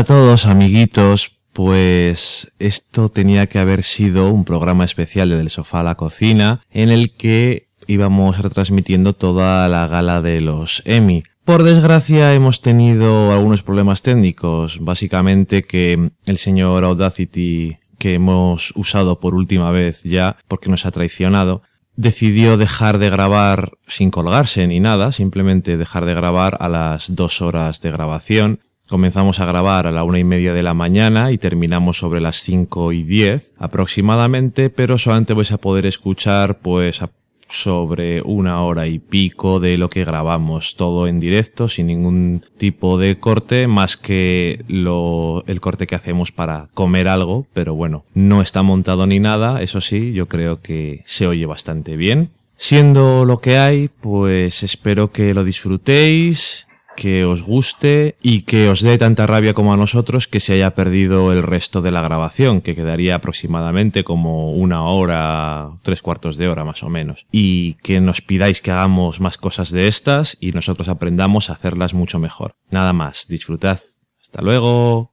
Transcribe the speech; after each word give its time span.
a 0.00 0.04
todos, 0.04 0.46
amiguitos. 0.46 1.36
Pues 1.52 2.50
esto 2.58 3.10
tenía 3.10 3.48
que 3.48 3.58
haber 3.58 3.82
sido 3.82 4.30
un 4.30 4.46
programa 4.46 4.86
especial 4.86 5.28
de 5.28 5.36
Del 5.36 5.50
Sofá 5.50 5.80
a 5.80 5.82
la 5.82 5.96
Cocina 5.96 6.62
en 6.70 6.88
el 6.88 7.14
que 7.14 7.68
íbamos 7.86 8.38
retransmitiendo 8.38 9.12
toda 9.12 9.68
la 9.68 9.86
gala 9.88 10.22
de 10.22 10.40
los 10.40 10.82
Emmy. 10.86 11.24
Por 11.44 11.64
desgracia 11.64 12.32
hemos 12.32 12.62
tenido 12.62 13.30
algunos 13.30 13.62
problemas 13.62 14.00
técnicos, 14.00 14.78
básicamente 14.80 15.64
que 15.64 16.12
el 16.24 16.38
señor 16.38 16.84
Audacity 16.84 17.76
que 17.98 18.14
hemos 18.14 18.72
usado 18.76 19.20
por 19.20 19.34
última 19.34 19.70
vez 19.70 20.02
ya 20.02 20.38
porque 20.48 20.70
nos 20.70 20.86
ha 20.86 20.92
traicionado, 20.92 21.60
decidió 21.94 22.56
dejar 22.56 22.96
de 22.96 23.10
grabar 23.10 23.72
sin 23.86 24.10
colgarse 24.10 24.66
ni 24.66 24.80
nada, 24.80 25.12
simplemente 25.12 25.76
dejar 25.76 26.06
de 26.06 26.14
grabar 26.14 26.56
a 26.60 26.70
las 26.70 27.14
dos 27.14 27.42
horas 27.42 27.82
de 27.82 27.90
grabación. 27.90 28.60
Comenzamos 28.90 29.38
a 29.38 29.46
grabar 29.46 29.86
a 29.86 29.92
la 29.92 30.02
una 30.02 30.18
y 30.18 30.24
media 30.24 30.52
de 30.52 30.64
la 30.64 30.74
mañana 30.74 31.30
y 31.30 31.38
terminamos 31.38 31.98
sobre 31.98 32.20
las 32.20 32.38
cinco 32.38 32.90
y 32.90 33.04
diez 33.04 33.54
aproximadamente, 33.56 34.68
pero 34.68 34.98
solamente 34.98 35.32
vais 35.32 35.52
a 35.52 35.58
poder 35.58 35.86
escuchar 35.86 36.58
pues 36.58 37.00
sobre 37.48 38.20
una 38.22 38.64
hora 38.64 38.88
y 38.88 38.98
pico 38.98 39.60
de 39.60 39.78
lo 39.78 39.90
que 39.90 40.04
grabamos 40.04 40.74
todo 40.74 41.06
en 41.06 41.20
directo 41.20 41.68
sin 41.68 41.86
ningún 41.86 42.44
tipo 42.58 42.98
de 42.98 43.16
corte 43.16 43.68
más 43.68 43.96
que 43.96 44.64
lo, 44.66 45.44
el 45.46 45.60
corte 45.60 45.86
que 45.86 45.94
hacemos 45.94 46.32
para 46.32 46.66
comer 46.74 47.06
algo, 47.06 47.46
pero 47.54 47.76
bueno, 47.76 48.02
no 48.14 48.42
está 48.42 48.64
montado 48.64 49.06
ni 49.06 49.20
nada, 49.20 49.62
eso 49.62 49.80
sí, 49.80 50.12
yo 50.14 50.26
creo 50.26 50.60
que 50.62 51.04
se 51.06 51.28
oye 51.28 51.46
bastante 51.46 51.96
bien. 51.96 52.30
Siendo 52.56 53.24
lo 53.24 53.38
que 53.38 53.56
hay, 53.56 53.88
pues 53.88 54.64
espero 54.64 55.12
que 55.12 55.32
lo 55.32 55.44
disfrutéis, 55.44 56.66
que 56.96 57.24
os 57.24 57.42
guste 57.42 58.16
y 58.22 58.42
que 58.42 58.68
os 58.68 58.80
dé 58.80 58.98
tanta 58.98 59.26
rabia 59.26 59.54
como 59.54 59.72
a 59.72 59.76
nosotros 59.76 60.28
que 60.28 60.40
se 60.40 60.54
haya 60.54 60.74
perdido 60.74 61.32
el 61.32 61.42
resto 61.42 61.82
de 61.82 61.90
la 61.90 62.02
grabación, 62.02 62.60
que 62.60 62.74
quedaría 62.74 63.14
aproximadamente 63.14 64.04
como 64.04 64.52
una 64.52 64.84
hora, 64.84 65.70
tres 65.82 66.02
cuartos 66.02 66.36
de 66.36 66.48
hora 66.48 66.64
más 66.64 66.82
o 66.82 66.88
menos. 66.88 67.26
Y 67.32 67.74
que 67.82 68.00
nos 68.00 68.20
pidáis 68.20 68.60
que 68.60 68.70
hagamos 68.70 69.20
más 69.20 69.38
cosas 69.38 69.70
de 69.70 69.88
estas 69.88 70.36
y 70.40 70.52
nosotros 70.52 70.88
aprendamos 70.88 71.50
a 71.50 71.54
hacerlas 71.54 71.94
mucho 71.94 72.18
mejor. 72.18 72.54
Nada 72.70 72.92
más, 72.92 73.26
disfrutad. 73.28 73.80
Hasta 74.20 74.42
luego. 74.42 75.12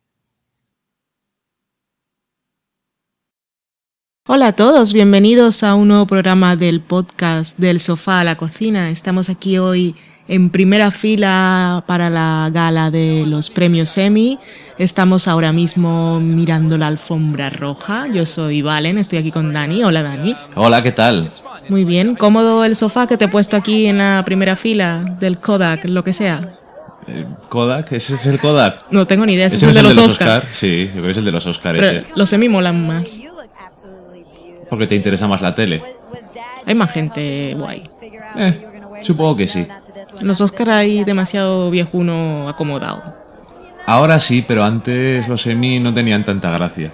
Hola 4.29 4.47
a 4.47 4.53
todos, 4.53 4.91
bienvenidos 4.91 5.63
a 5.63 5.73
un 5.73 5.87
nuevo 5.87 6.05
programa 6.05 6.57
del 6.57 6.81
podcast 6.81 7.57
del 7.57 7.79
sofá 7.79 8.19
a 8.19 8.23
la 8.25 8.35
cocina. 8.35 8.89
Estamos 8.89 9.29
aquí 9.29 9.57
hoy 9.57 9.95
en 10.27 10.49
primera 10.49 10.91
fila 10.91 11.83
para 11.87 12.09
la 12.09 12.49
gala 12.51 12.91
de 12.91 13.25
los 13.25 13.49
premios 13.49 13.97
Emmy. 13.97 14.39
Estamos 14.77 15.27
ahora 15.27 15.51
mismo 15.53 16.19
mirando 16.19 16.77
la 16.77 16.87
alfombra 16.87 17.49
roja. 17.49 18.07
Yo 18.11 18.25
soy 18.25 18.61
Valen, 18.61 18.97
estoy 18.97 19.19
aquí 19.19 19.31
con 19.31 19.51
Dani. 19.51 19.83
Hola 19.83 20.03
Dani. 20.03 20.35
Hola, 20.55 20.83
¿qué 20.83 20.91
tal? 20.91 21.29
Muy 21.69 21.85
bien, 21.85 22.15
cómodo 22.15 22.63
el 22.65 22.75
sofá 22.75 23.07
que 23.07 23.17
te 23.17 23.25
he 23.25 23.27
puesto 23.27 23.57
aquí 23.57 23.87
en 23.87 23.97
la 23.97 24.23
primera 24.25 24.55
fila 24.55 25.15
del 25.19 25.39
Kodak, 25.39 25.85
lo 25.85 26.03
que 26.03 26.13
sea. 26.13 26.53
¿Kodak? 27.49 27.93
¿Ese 27.93 28.15
es 28.15 28.25
el 28.25 28.37
Kodak? 28.37 28.85
No 28.91 29.07
tengo 29.07 29.25
ni 29.25 29.33
idea, 29.33 29.47
ese, 29.47 29.55
¿Ese 29.57 29.69
es 29.69 29.75
el 29.77 29.83
no 29.83 29.89
de 29.89 29.95
los 29.95 30.05
Oscar? 30.05 30.39
Oscar. 30.39 30.53
Sí, 30.53 30.87
yo 30.87 30.91
creo 30.91 31.03
que 31.05 31.11
es 31.11 31.17
el 31.17 31.25
de 31.25 31.31
los 31.31 31.45
Oscar 31.45 31.75
Pero 31.75 31.87
ese. 31.87 32.07
los 32.15 32.33
Emmy 32.33 32.49
molan 32.49 32.85
más. 32.85 33.21
Porque 34.69 34.87
te 34.87 34.95
interesa 34.95 35.27
más 35.27 35.41
la 35.41 35.55
tele. 35.55 35.81
Hay 36.65 36.75
más 36.75 36.91
gente 36.91 37.55
guay. 37.57 37.89
Eh, 38.35 38.53
supongo 39.01 39.35
que 39.35 39.47
sí. 39.47 39.67
Los 40.21 40.41
Oscar 40.41 40.69
hay 40.71 41.03
demasiado 41.03 41.69
viejuno 41.69 42.47
acomodado. 42.49 43.03
Ahora 43.85 44.19
sí, 44.19 44.43
pero 44.45 44.63
antes 44.63 45.27
los 45.27 45.45
Emmy 45.47 45.79
no 45.79 45.93
tenían 45.93 46.25
tanta 46.25 46.51
gracia. 46.51 46.91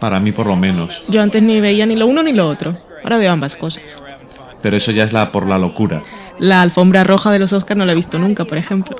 Para 0.00 0.18
mí 0.20 0.32
por 0.32 0.46
lo 0.46 0.56
menos. 0.56 1.02
Yo 1.08 1.20
antes 1.22 1.42
ni 1.42 1.60
veía 1.60 1.86
ni 1.86 1.96
lo 1.96 2.06
uno 2.06 2.22
ni 2.22 2.32
lo 2.32 2.48
otro. 2.48 2.74
Ahora 3.04 3.18
veo 3.18 3.30
ambas 3.32 3.54
cosas. 3.56 3.98
Pero 4.62 4.76
eso 4.76 4.90
ya 4.92 5.04
es 5.04 5.12
la 5.12 5.30
por 5.30 5.46
la 5.46 5.58
locura. 5.58 6.02
La 6.38 6.62
alfombra 6.62 7.04
roja 7.04 7.30
de 7.30 7.38
los 7.38 7.52
Oscars 7.52 7.76
no 7.78 7.84
la 7.84 7.92
he 7.92 7.94
visto 7.94 8.18
nunca, 8.18 8.44
por 8.44 8.58
ejemplo. 8.58 8.96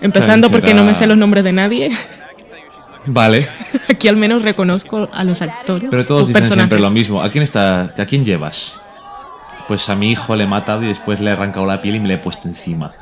Empezando 0.00 0.46
También 0.48 0.50
porque 0.62 0.74
no 0.74 0.82
me 0.82 0.94
será- 0.94 0.98
sé 1.00 1.06
los 1.08 1.18
nombres 1.18 1.44
de 1.44 1.52
nadie. 1.52 1.90
Vale. 3.06 3.46
Aquí 3.88 4.08
al 4.08 4.16
menos 4.16 4.42
reconozco 4.42 5.08
a 5.12 5.24
los 5.24 5.42
actores. 5.42 5.88
Pero 5.90 6.06
todos 6.06 6.28
dicen 6.28 6.42
siempre 6.44 6.60
personajes. 6.78 6.80
lo 6.80 6.90
mismo. 6.90 7.22
¿A 7.22 7.30
quién 7.30 7.44
está? 7.44 7.92
¿A 7.96 8.06
quién 8.06 8.24
llevas? 8.24 8.80
Pues 9.70 9.88
a 9.88 9.94
mi 9.94 10.10
hijo 10.10 10.34
le 10.34 10.42
he 10.42 10.46
matado 10.48 10.82
y 10.82 10.88
después 10.88 11.20
le 11.20 11.30
he 11.30 11.32
arrancado 11.32 11.64
la 11.64 11.80
piel 11.80 11.94
y 11.94 12.00
me 12.00 12.08
la 12.08 12.14
he 12.14 12.18
puesto 12.18 12.48
encima. 12.48 12.92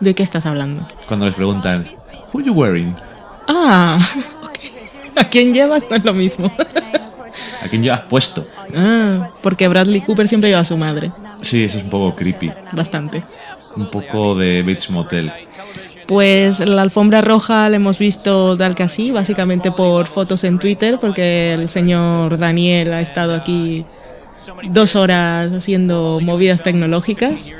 ¿De 0.00 0.12
qué 0.12 0.24
estás 0.24 0.44
hablando? 0.44 0.88
Cuando 1.06 1.24
les 1.24 1.36
preguntan, 1.36 1.86
¿Who 2.32 2.40
you 2.40 2.52
wearing? 2.52 2.96
Ah, 3.46 4.00
ok. 4.42 4.58
¿A 5.14 5.28
quién 5.28 5.54
llevas? 5.54 5.84
No 5.88 5.94
es 5.94 6.04
lo 6.04 6.12
mismo. 6.12 6.50
¿A 7.64 7.68
quién 7.68 7.80
llevas 7.80 8.00
puesto? 8.08 8.44
Ah, 8.76 9.30
porque 9.40 9.68
Bradley 9.68 10.00
Cooper 10.00 10.26
siempre 10.26 10.50
lleva 10.50 10.62
a 10.62 10.64
su 10.64 10.76
madre. 10.76 11.12
Sí, 11.42 11.62
eso 11.62 11.78
es 11.78 11.84
un 11.84 11.90
poco 11.90 12.16
creepy. 12.16 12.50
Bastante. 12.72 13.22
Un 13.76 13.88
poco 13.88 14.34
de 14.34 14.62
Bates 14.62 14.90
Motel. 14.90 15.32
Pues 16.08 16.58
la 16.58 16.82
alfombra 16.82 17.20
roja 17.20 17.68
la 17.68 17.76
hemos 17.76 17.98
visto 17.98 18.56
tal 18.56 18.74
que 18.74 18.82
así, 18.82 19.12
básicamente 19.12 19.70
por 19.70 20.08
fotos 20.08 20.42
en 20.42 20.58
Twitter, 20.58 20.98
porque 21.00 21.54
el 21.54 21.68
señor 21.68 22.36
Daniel 22.36 22.94
ha 22.94 23.00
estado 23.00 23.32
aquí 23.32 23.84
dos 24.64 24.96
horas 24.96 25.52
haciendo 25.52 26.20
movidas 26.22 26.62
tecnológicas, 26.62 27.52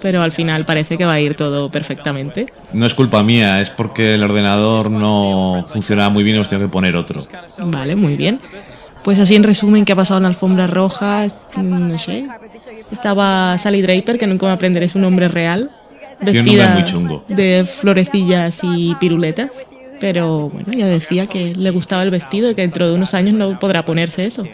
pero 0.00 0.22
al 0.22 0.32
final 0.32 0.64
parece 0.64 0.96
que 0.96 1.04
va 1.04 1.14
a 1.14 1.20
ir 1.20 1.34
todo 1.34 1.70
perfectamente. 1.70 2.52
No 2.72 2.86
es 2.86 2.94
culpa 2.94 3.22
mía, 3.22 3.60
es 3.60 3.70
porque 3.70 4.14
el 4.14 4.22
ordenador 4.22 4.90
no 4.90 5.64
funcionaba 5.68 6.10
muy 6.10 6.22
bien 6.22 6.34
y 6.34 6.38
hemos 6.38 6.48
tenido 6.48 6.68
que 6.68 6.72
poner 6.72 6.96
otro. 6.96 7.20
Vale, 7.64 7.96
muy 7.96 8.16
bien. 8.16 8.40
Pues 9.02 9.18
así 9.18 9.36
en 9.36 9.42
resumen, 9.42 9.84
¿qué 9.84 9.92
ha 9.92 9.96
pasado 9.96 10.18
en 10.18 10.24
la 10.24 10.28
alfombra 10.28 10.66
roja? 10.66 11.26
No 11.56 11.98
sé. 11.98 12.26
Estaba 12.90 13.56
Sally 13.58 13.82
Draper, 13.82 14.18
que 14.18 14.26
nunca 14.26 14.46
me 14.46 14.52
aprenderé 14.52 14.88
su 14.88 14.98
nombre 14.98 15.28
real. 15.28 15.70
Nombre 16.20 16.68
muy 16.70 16.84
chungo. 16.84 17.24
de 17.28 17.64
florecillas 17.64 18.60
y 18.64 18.94
piruletas. 18.96 19.50
Pero 20.00 20.48
bueno, 20.48 20.72
ya 20.72 20.86
decía 20.86 21.26
que 21.26 21.54
le 21.54 21.70
gustaba 21.70 22.02
el 22.02 22.10
vestido 22.10 22.50
y 22.50 22.54
que 22.54 22.62
dentro 22.62 22.86
de 22.86 22.94
unos 22.94 23.14
años 23.14 23.34
no 23.34 23.58
podrá 23.58 23.84
ponerse 23.84 24.26
eso. 24.26 24.44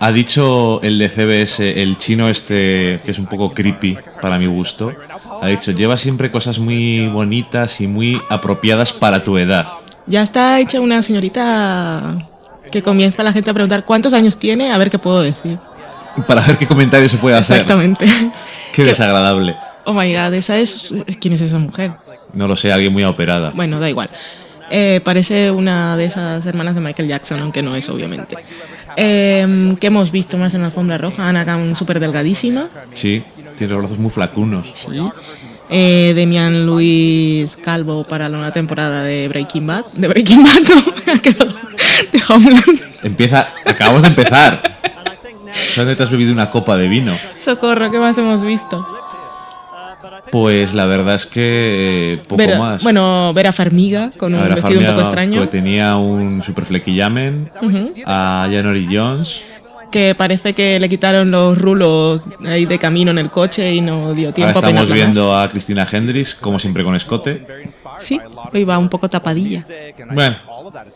Ha 0.00 0.12
dicho 0.12 0.80
el 0.82 0.98
de 0.98 1.08
CBS, 1.08 1.82
el 1.82 1.98
chino 1.98 2.28
este, 2.28 2.98
que 3.04 3.10
es 3.10 3.18
un 3.18 3.26
poco 3.26 3.52
creepy 3.52 3.98
para 4.20 4.38
mi 4.38 4.46
gusto, 4.46 4.92
ha 5.42 5.46
dicho, 5.48 5.72
lleva 5.72 5.96
siempre 5.96 6.30
cosas 6.30 6.58
muy 6.58 7.08
bonitas 7.08 7.80
y 7.80 7.86
muy 7.86 8.20
apropiadas 8.28 8.92
para 8.92 9.24
tu 9.24 9.38
edad. 9.38 9.66
Ya 10.06 10.22
está 10.22 10.60
hecha 10.60 10.80
una 10.80 11.02
señorita 11.02 12.28
que 12.70 12.82
comienza 12.82 13.22
la 13.22 13.32
gente 13.32 13.50
a 13.50 13.54
preguntar 13.54 13.84
cuántos 13.84 14.12
años 14.12 14.36
tiene, 14.36 14.72
a 14.72 14.78
ver 14.78 14.90
qué 14.90 14.98
puedo 14.98 15.20
decir. 15.20 15.58
Para 16.26 16.42
ver 16.42 16.56
qué 16.56 16.66
comentario 16.66 17.08
se 17.08 17.16
puede 17.16 17.36
hacer. 17.36 17.60
Exactamente. 17.60 18.06
Qué 18.72 18.84
desagradable. 18.84 19.56
Oh 19.84 19.92
my 19.92 20.12
god, 20.12 20.34
esa 20.34 20.58
es. 20.58 20.94
¿Quién 21.20 21.34
es 21.34 21.40
esa 21.40 21.58
mujer? 21.58 21.92
No 22.32 22.46
lo 22.46 22.56
sé, 22.56 22.72
alguien 22.72 22.92
muy 22.92 23.04
operada. 23.04 23.50
Bueno, 23.54 23.80
da 23.80 23.88
igual. 23.88 24.10
Eh, 24.70 25.00
parece 25.02 25.50
una 25.50 25.96
de 25.96 26.04
esas 26.04 26.44
hermanas 26.46 26.74
de 26.74 26.80
Michael 26.80 27.08
Jackson, 27.08 27.40
aunque 27.40 27.62
no 27.62 27.74
es, 27.74 27.88
obviamente. 27.88 28.36
Eh, 28.96 29.76
¿Qué 29.80 29.86
hemos 29.86 30.10
visto 30.10 30.36
más 30.38 30.54
en 30.54 30.60
la 30.60 30.66
alfombra 30.66 30.98
roja? 30.98 31.28
Ana 31.28 31.44
Khan 31.44 31.74
súper 31.76 32.00
delgadísima. 32.00 32.68
Sí, 32.94 33.22
tiene 33.56 33.72
los 33.72 33.82
brazos 33.82 33.98
muy 33.98 34.10
flacunos. 34.10 34.68
Sí. 34.74 34.88
Eh, 35.70 36.12
Demian 36.14 36.64
Luis 36.64 37.56
Calvo 37.56 38.04
para 38.04 38.28
la 38.28 38.38
nueva 38.38 38.52
temporada 38.52 39.02
de 39.02 39.28
Breaking 39.28 39.66
Bad. 39.66 39.86
De 39.92 40.08
Breaking 40.08 40.42
Bad, 40.42 40.60
no, 40.60 40.84
de 42.12 42.22
Homeland. 42.28 42.80
Empieza, 43.02 43.48
acabamos 43.66 44.02
de 44.02 44.08
empezar. 44.08 44.78
¿Dónde 45.76 45.94
te 45.94 46.02
has 46.02 46.10
bebido 46.10 46.32
una 46.32 46.50
copa 46.50 46.76
de 46.76 46.88
vino? 46.88 47.16
Socorro, 47.36 47.90
¿qué 47.90 47.98
más 47.98 48.16
hemos 48.16 48.42
visto? 48.42 48.86
Pues 50.30 50.74
la 50.74 50.86
verdad 50.86 51.14
es 51.14 51.26
que 51.26 52.12
eh, 52.14 52.18
poco 52.18 52.36
Vera- 52.36 52.58
más. 52.58 52.82
Bueno, 52.82 53.32
Vera 53.34 53.52
Farmiga 53.52 54.10
con 54.18 54.34
un 54.34 54.40
A 54.40 54.44
a 54.44 54.48
vestido 54.48 54.80
un 54.80 54.86
poco 54.86 54.86
Farmiga, 54.86 55.02
extraño. 55.02 55.40
que 55.42 55.46
tenía 55.46 55.96
un 55.96 56.42
super 56.42 56.64
flequillamen. 56.64 57.50
Ujú. 57.62 57.92
A 58.06 58.48
Janori 58.52 58.88
Jones. 58.90 59.44
Que 59.90 60.14
parece 60.14 60.52
que 60.52 60.78
le 60.78 60.86
quitaron 60.86 61.30
los 61.30 61.56
rulos 61.56 62.22
ahí 62.46 62.66
de 62.66 62.78
camino 62.78 63.10
en 63.10 63.16
el 63.16 63.30
coche 63.30 63.72
y 63.74 63.80
no 63.80 64.12
dio 64.12 64.26
Ahora 64.28 64.34
tiempo 64.34 64.48
a 64.48 64.52
estamos 64.60 64.64
peinarla 64.66 64.94
viendo 64.94 65.34
a 65.34 65.48
Cristina 65.48 65.88
Hendricks, 65.90 66.34
como 66.34 66.58
siempre 66.58 66.84
con 66.84 66.94
escote. 66.94 67.42
más. 67.82 67.94
Sí, 68.04 68.20
hoy 68.52 68.64
va 68.64 68.76
un 68.76 68.90
poco 68.90 69.08
tapadilla. 69.08 69.64
Bueno, 70.12 70.36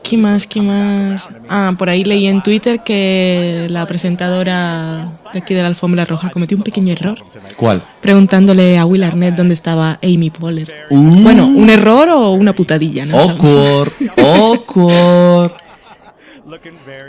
¿Qué 0.02 0.16
más? 0.16 0.46
¿Qué 0.46 0.60
más? 0.60 1.30
Ah, 1.48 1.72
por 1.78 1.88
ahí 1.88 2.04
leí 2.04 2.26
en 2.26 2.42
Twitter 2.42 2.80
que 2.84 3.66
la 3.70 3.86
presentadora 3.86 5.08
de 5.32 5.38
aquí 5.38 5.54
de 5.54 5.62
la 5.62 5.69
alfombra 5.69 6.04
roja 6.04 6.30
cometió 6.30 6.56
un 6.56 6.62
pequeño 6.62 6.92
error. 6.92 7.19
¿cuál? 7.56 7.84
Preguntándole 8.00 8.78
a 8.78 8.86
Will 8.86 9.04
Arnett 9.04 9.34
dónde 9.34 9.54
estaba 9.54 9.98
Amy 10.02 10.30
Poehler. 10.30 10.86
Uh. 10.90 11.22
Bueno, 11.22 11.46
¿un 11.46 11.70
error 11.70 12.08
o 12.10 12.30
una 12.30 12.54
putadilla? 12.54 13.06
No. 13.06 13.19
Awkward, 13.19 13.92
awkward. 14.19 15.52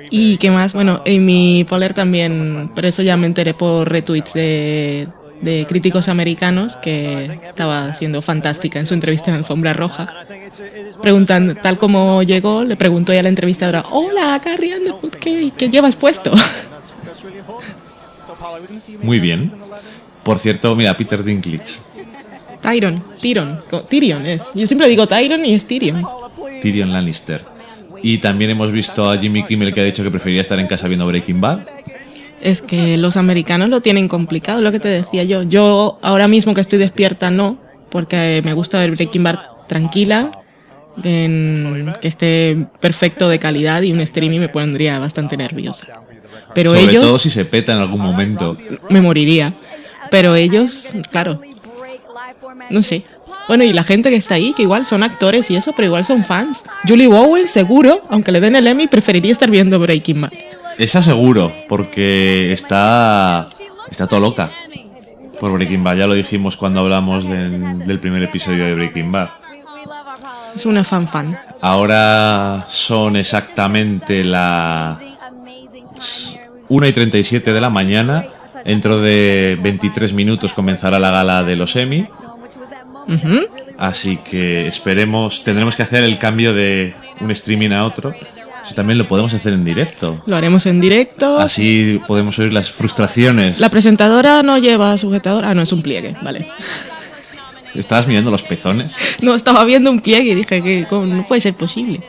¿Y 0.10 0.38
qué 0.38 0.52
más? 0.52 0.74
Bueno, 0.74 1.02
Amy 1.06 1.66
Poehler 1.68 1.94
también, 1.94 2.72
pero 2.76 2.88
eso 2.88 3.02
ya 3.02 3.18
me 3.18 3.28
enteré 3.28 3.54
por 3.54 3.90
retweets 3.90 4.34
de, 4.34 5.08
de 5.44 5.66
críticos 5.68 6.08
americanos 6.08 6.76
que 6.78 7.40
estaba 7.44 7.94
siendo 7.94 8.22
fantástica 8.22 8.80
en 8.80 8.86
su 8.86 8.94
entrevista 8.94 9.30
en 9.30 9.38
Alfombra 9.38 9.74
Roja. 9.74 10.26
Preguntando, 11.02 11.56
tal 11.56 11.78
como 11.78 12.24
llegó, 12.24 12.64
le 12.64 12.76
preguntó 12.76 13.14
ya 13.14 13.20
a 13.20 13.24
la 13.24 13.30
entrevistadora, 13.30 13.84
hola 13.92 14.40
Carrie 14.44 14.78
Underwood, 14.78 15.16
¿qué, 15.16 15.52
¿qué 15.58 15.70
llevas 15.70 15.96
puesto? 15.96 16.32
Muy 19.02 19.20
bien. 19.20 19.52
Por 20.24 20.40
cierto, 20.40 20.76
mira, 20.76 20.96
Peter 20.96 21.24
Dinklage. 21.24 21.76
Tyron, 22.62 23.04
Tyrion, 23.20 23.62
Tyrion 23.90 24.26
es. 24.26 24.50
Yo 24.56 24.66
siempre 24.66 24.88
digo 24.88 25.06
Tyron 25.06 25.46
y 25.46 25.54
es 25.54 25.68
Tyrion. 25.68 26.06
Tyrion 26.62 26.94
Lannister. 26.94 27.46
Y 28.02 28.18
también 28.20 28.52
hemos 28.52 28.72
visto 28.72 29.10
a 29.10 29.18
Jimmy 29.18 29.44
Kimmel 29.44 29.74
que 29.74 29.82
ha 29.82 29.84
dicho 29.84 30.04
que 30.04 30.12
preferiría 30.12 30.42
estar 30.42 30.60
en 30.60 30.68
casa 30.68 30.88
viendo 30.88 31.06
Breaking 31.06 31.42
Bad. 31.42 31.60
Es 32.44 32.62
que 32.62 32.98
los 32.98 33.16
americanos 33.16 33.70
lo 33.70 33.80
tienen 33.80 34.10
complicado, 34.10 34.60
lo 34.60 34.74
que 34.74 34.80
te 34.82 34.90
decía 34.90 35.24
yo. 35.24 35.44
Yo 35.44 35.98
ahora 36.02 36.28
mismo 36.28 36.54
que 36.54 36.60
estoy 36.60 36.78
despierta 36.78 37.32
no, 37.32 37.58
porque 37.90 38.42
me 38.44 38.52
gusta 38.52 38.80
ver 38.80 38.92
Breaking 38.92 39.24
Bad 39.24 39.40
tranquila, 39.68 40.44
en, 41.02 41.96
que 42.02 42.10
esté 42.10 42.68
perfecto 42.82 43.30
de 43.30 43.40
calidad 43.40 43.82
y 43.82 43.94
un 43.94 44.02
streaming 44.02 44.42
me 44.42 44.50
pondría 44.50 45.00
bastante 45.00 45.38
nerviosa. 45.38 46.02
Pero 46.54 46.72
Sobre 46.72 46.84
ellos 46.84 47.04
todo 47.06 47.18
si 47.18 47.30
se 47.30 47.46
peta 47.46 47.72
en 47.72 47.80
algún 47.80 48.02
momento. 48.02 48.58
me 48.90 49.00
moriría. 49.00 49.54
Pero 50.12 50.36
ellos, 50.36 50.94
claro, 51.12 51.40
no 52.70 52.82
sé. 52.82 53.06
Bueno, 53.48 53.64
y 53.64 53.72
la 53.72 53.84
gente 53.84 54.10
que 54.10 54.18
está 54.18 54.36
ahí, 54.36 54.54
que 54.54 54.64
igual 54.64 54.86
son 54.86 55.02
actores 55.02 55.50
y 55.50 55.56
eso, 55.56 55.72
pero 55.74 55.88
igual 55.88 56.04
son 56.04 56.26
fans. 56.26 56.66
Julie 56.86 57.08
Bowen, 57.08 57.48
seguro, 57.48 58.02
aunque 58.10 58.34
le 58.34 58.42
den 58.42 58.58
el 58.58 58.68
Emmy, 58.68 58.88
preferiría 58.88 59.32
estar 59.32 59.50
viendo 59.50 59.80
Breaking 59.80 60.22
Bad. 60.22 60.32
Esa 60.78 61.02
seguro, 61.02 61.52
porque 61.70 62.52
está, 62.52 63.48
está 63.90 64.08
todo 64.08 64.20
loca 64.20 64.52
por 65.40 65.52
Breaking 65.52 65.84
Bad. 65.84 65.98
Ya 65.98 66.08
lo 66.08 66.14
dijimos 66.14 66.58
cuando 66.58 66.80
hablamos 66.80 67.28
del, 67.28 67.86
del 67.86 68.00
primer 68.00 68.24
episodio 68.24 68.66
de 68.66 68.76
Breaking 68.76 69.12
Bad. 69.12 69.30
Es 70.56 70.66
una 70.66 70.84
fan 70.84 71.08
fan. 71.08 71.40
Ahora 71.62 72.66
son 72.70 73.16
exactamente 73.16 74.24
las 74.24 74.98
1 76.70 76.88
y 76.88 76.94
37 76.94 77.54
de 77.54 77.62
la 77.62 77.70
mañana. 77.70 78.26
Dentro 78.64 79.02
de 79.02 79.58
23 79.62 80.14
minutos 80.14 80.54
comenzará 80.54 81.00
la 81.00 81.12
gala 81.12 81.44
de 81.44 81.56
los 81.56 81.76
Emmy. 81.76 82.08
Así 83.78 84.18
que 84.18 84.68
esperemos, 84.68 85.44
tendremos 85.44 85.76
que 85.76 85.84
hacer 85.84 86.04
el 86.04 86.18
cambio 86.18 86.54
de 86.54 86.96
un 87.20 87.32
streaming 87.32 87.72
a 87.72 87.84
otro. 87.84 88.14
Si 88.74 88.76
también 88.78 88.98
lo 88.98 89.08
podemos 89.08 89.32
hacer 89.36 89.54
en 89.54 89.64
directo. 89.64 90.24
Lo 90.26 90.36
haremos 90.36 90.66
en 90.66 90.82
directo. 90.82 91.38
Así 91.38 92.02
podemos 92.08 92.40
oír 92.40 92.52
las 92.52 92.72
frustraciones. 92.72 93.60
La 93.60 93.70
presentadora 93.70 94.42
no 94.42 94.58
lleva 94.58 94.98
sujetador. 94.98 95.46
Ah, 95.46 95.54
no, 95.54 95.62
es 95.62 95.72
un 95.72 95.84
pliegue, 95.84 96.16
vale. 96.24 96.48
¿Estabas 97.76 98.08
mirando 98.08 98.32
los 98.32 98.42
pezones? 98.42 98.96
No, 99.22 99.36
estaba 99.36 99.64
viendo 99.64 99.92
un 99.92 100.00
pliegue 100.00 100.32
y 100.32 100.34
dije 100.34 100.64
que 100.64 100.88
no 100.90 101.24
puede 101.28 101.40
ser 101.40 101.54
posible. 101.54 102.02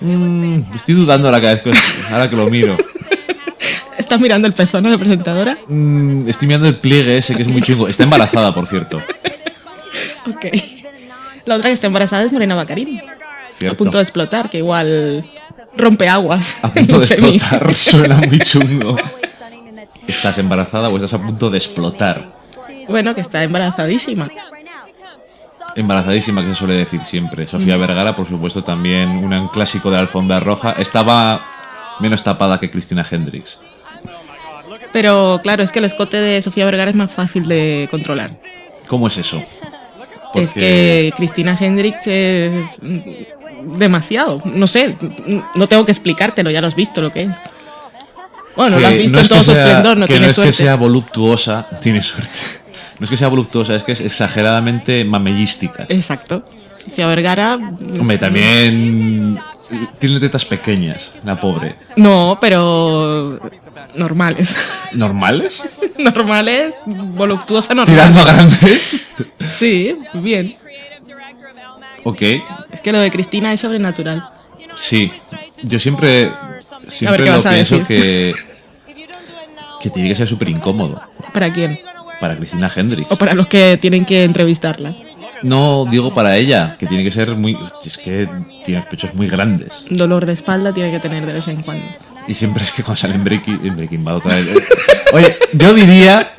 Mm, 0.00 0.60
estoy 0.72 0.94
dudando 0.94 1.26
ahora, 1.26 1.40
cada 1.40 1.54
vez 1.54 1.62
que, 1.64 1.72
ahora 2.12 2.30
que 2.30 2.36
lo 2.36 2.48
miro. 2.48 2.76
¿Estás 3.98 4.20
mirando 4.20 4.46
el 4.46 4.52
pezón 4.52 4.86
a 4.86 4.90
la 4.90 4.98
presentadora? 4.98 5.58
Mm, 5.66 6.28
estoy 6.28 6.46
mirando 6.46 6.68
el 6.68 6.76
pliegue 6.76 7.18
ese 7.18 7.34
que 7.34 7.42
es 7.42 7.48
muy 7.48 7.60
chungo. 7.60 7.88
Está 7.88 8.04
embarazada, 8.04 8.54
por 8.54 8.68
cierto. 8.68 9.02
Ok. 10.28 10.46
La 11.44 11.56
otra 11.56 11.70
que 11.70 11.74
está 11.74 11.88
embarazada 11.88 12.22
es 12.22 12.30
Morena 12.30 12.54
Bacarín. 12.54 13.00
A 13.00 13.02
Cierto. 13.58 13.78
punto 13.78 13.98
de 13.98 14.04
explotar, 14.04 14.48
que 14.48 14.58
igual 14.58 15.28
rompe 15.78 16.08
aguas. 16.08 16.56
A 16.62 16.68
punto 16.72 16.98
de 17.00 17.06
explotar 17.06 17.74
suena 17.74 18.16
muy 18.16 18.38
chungo. 18.40 18.96
¿Estás 20.06 20.38
embarazada 20.38 20.88
o 20.88 20.96
estás 20.96 21.14
a 21.14 21.20
punto 21.20 21.50
de 21.50 21.58
explotar? 21.58 22.32
Bueno, 22.88 23.14
que 23.14 23.20
está 23.20 23.42
embarazadísima. 23.42 24.28
Embarazadísima, 25.74 26.42
que 26.42 26.48
se 26.48 26.54
suele 26.54 26.74
decir 26.74 27.04
siempre. 27.04 27.46
Sofía 27.46 27.76
Vergara, 27.76 28.16
por 28.16 28.26
supuesto, 28.26 28.64
también 28.64 29.08
un 29.08 29.48
clásico 29.48 29.90
de 29.90 29.96
la 29.96 30.00
alfombra 30.00 30.40
roja. 30.40 30.74
Estaba 30.78 31.96
menos 32.00 32.24
tapada 32.24 32.58
que 32.58 32.70
Cristina 32.70 33.06
Hendricks. 33.08 33.58
Pero 34.92 35.40
claro, 35.42 35.62
es 35.62 35.70
que 35.70 35.78
el 35.78 35.84
escote 35.84 36.16
de 36.16 36.40
Sofía 36.42 36.64
Vergara 36.64 36.90
es 36.90 36.96
más 36.96 37.10
fácil 37.10 37.46
de 37.46 37.88
controlar. 37.90 38.30
¿Cómo 38.86 39.08
es 39.08 39.18
eso? 39.18 39.42
Es 40.34 40.52
que 40.52 41.12
Cristina 41.16 41.56
Hendricks 41.58 42.06
es 42.06 42.52
demasiado. 43.78 44.40
No 44.44 44.66
sé, 44.66 44.96
no 45.54 45.66
tengo 45.66 45.84
que 45.84 45.92
explicártelo, 45.92 46.50
ya 46.50 46.60
lo 46.60 46.66
has 46.66 46.74
visto 46.76 47.00
lo 47.00 47.12
que 47.12 47.22
es. 47.22 47.36
Bueno, 48.56 48.80
lo 48.80 48.86
has 48.88 48.94
visto 48.94 49.12
no 49.12 49.18
en 49.18 49.22
es 49.22 49.28
todo 49.28 49.38
que 49.38 49.44
su 49.44 49.52
esplendor, 49.52 49.96
no 49.96 50.06
que 50.06 50.12
tiene 50.14 50.26
no 50.26 50.30
es 50.30 50.34
suerte. 50.34 50.50
que 50.50 50.56
sea 50.56 50.74
voluptuosa, 50.76 51.66
tiene 51.80 52.02
suerte. 52.02 52.38
No 52.98 53.04
es 53.04 53.10
que 53.10 53.16
sea 53.16 53.28
voluptuosa, 53.28 53.76
es 53.76 53.82
que 53.84 53.92
es 53.92 54.00
exageradamente 54.00 55.04
mamellística. 55.04 55.86
Exacto. 55.88 56.44
Sofía 56.76 57.06
Vergara. 57.06 57.58
es- 57.72 58.00
Hombre, 58.00 58.18
también 58.18 59.38
tiene 59.98 60.18
tetas 60.20 60.44
pequeñas, 60.44 61.14
la 61.24 61.38
pobre. 61.40 61.76
No, 61.96 62.38
pero 62.40 63.38
normales. 63.96 64.56
¿Normales? 64.92 65.62
normales, 65.98 66.74
voluptuosa 66.86 67.74
normal. 67.74 67.94
¿Tirando 67.94 68.20
a 68.20 68.24
grandes? 68.24 69.10
Sí, 69.54 69.94
bien. 70.14 70.56
ok, 72.04 72.22
Es 72.72 72.80
que 72.80 72.92
lo 72.92 72.98
de 73.00 73.10
Cristina 73.10 73.52
es 73.52 73.60
sobrenatural. 73.60 74.28
sí. 74.76 75.12
Yo 75.62 75.80
siempre, 75.80 76.30
siempre 76.86 77.26
lo 77.26 77.42
pienso 77.42 77.82
que, 77.82 78.32
que 79.80 79.90
tiene 79.90 80.08
que 80.08 80.14
ser 80.14 80.28
súper 80.28 80.48
incómodo 80.48 81.02
¿Para 81.32 81.52
quién? 81.52 81.80
para 82.20 82.36
Cristina 82.36 82.70
Hendricks. 82.74 83.10
O 83.10 83.16
para 83.16 83.34
los 83.34 83.48
que 83.48 83.76
tienen 83.76 84.04
que 84.04 84.22
entrevistarla. 84.24 84.94
No 85.42 85.86
digo 85.90 86.12
para 86.14 86.36
ella, 86.36 86.76
que 86.78 86.86
tiene 86.86 87.04
que 87.04 87.10
ser 87.10 87.34
muy... 87.36 87.56
Es 87.84 87.96
que 87.98 88.28
tiene 88.64 88.80
los 88.80 88.88
pechos 88.90 89.14
muy 89.14 89.28
grandes. 89.28 89.84
Dolor 89.90 90.26
de 90.26 90.32
espalda 90.32 90.72
tiene 90.72 90.90
que 90.90 90.98
tener 91.00 91.24
de 91.26 91.32
vez 91.32 91.48
en 91.48 91.62
cuando. 91.62 91.84
Y 92.26 92.34
siempre 92.34 92.62
es 92.64 92.72
que 92.72 92.82
cuando 92.82 92.96
sale 93.00 93.14
en 93.14 93.24
Breaking, 93.24 93.60
en 93.64 93.76
Breaking 93.76 94.04
Bad 94.04 94.16
otra 94.16 94.36
vez. 94.36 94.46
eh. 94.48 94.60
Oye, 95.14 95.36
yo 95.54 95.72
diría 95.74 96.32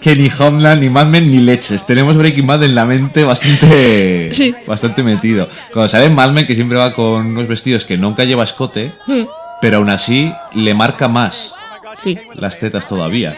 que 0.00 0.14
ni 0.14 0.30
Homeland, 0.38 0.82
ni 0.82 0.88
Mad 0.88 1.06
Men, 1.06 1.30
ni 1.30 1.38
leches. 1.38 1.84
Tenemos 1.86 2.16
Breaking 2.16 2.46
Bad 2.46 2.62
en 2.62 2.74
la 2.74 2.84
mente 2.84 3.24
bastante, 3.24 4.30
Sí. 4.32 4.54
bastante 4.66 5.02
metido. 5.02 5.48
Cuando 5.72 5.88
sale 5.88 6.04
en 6.04 6.14
Mad 6.14 6.30
Men, 6.30 6.46
que 6.46 6.54
siempre 6.54 6.78
va 6.78 6.92
con 6.92 7.26
unos 7.26 7.48
vestidos 7.48 7.84
que 7.84 7.96
nunca 7.96 8.22
lleva 8.24 8.44
escote, 8.44 8.92
Hmm, 9.06 9.22
pero 9.60 9.78
aún 9.78 9.88
así 9.90 10.32
le 10.54 10.74
marca 10.74 11.08
más 11.08 11.54
Sí. 12.02 12.18
las 12.34 12.58
tetas 12.60 12.86
todavía. 12.86 13.34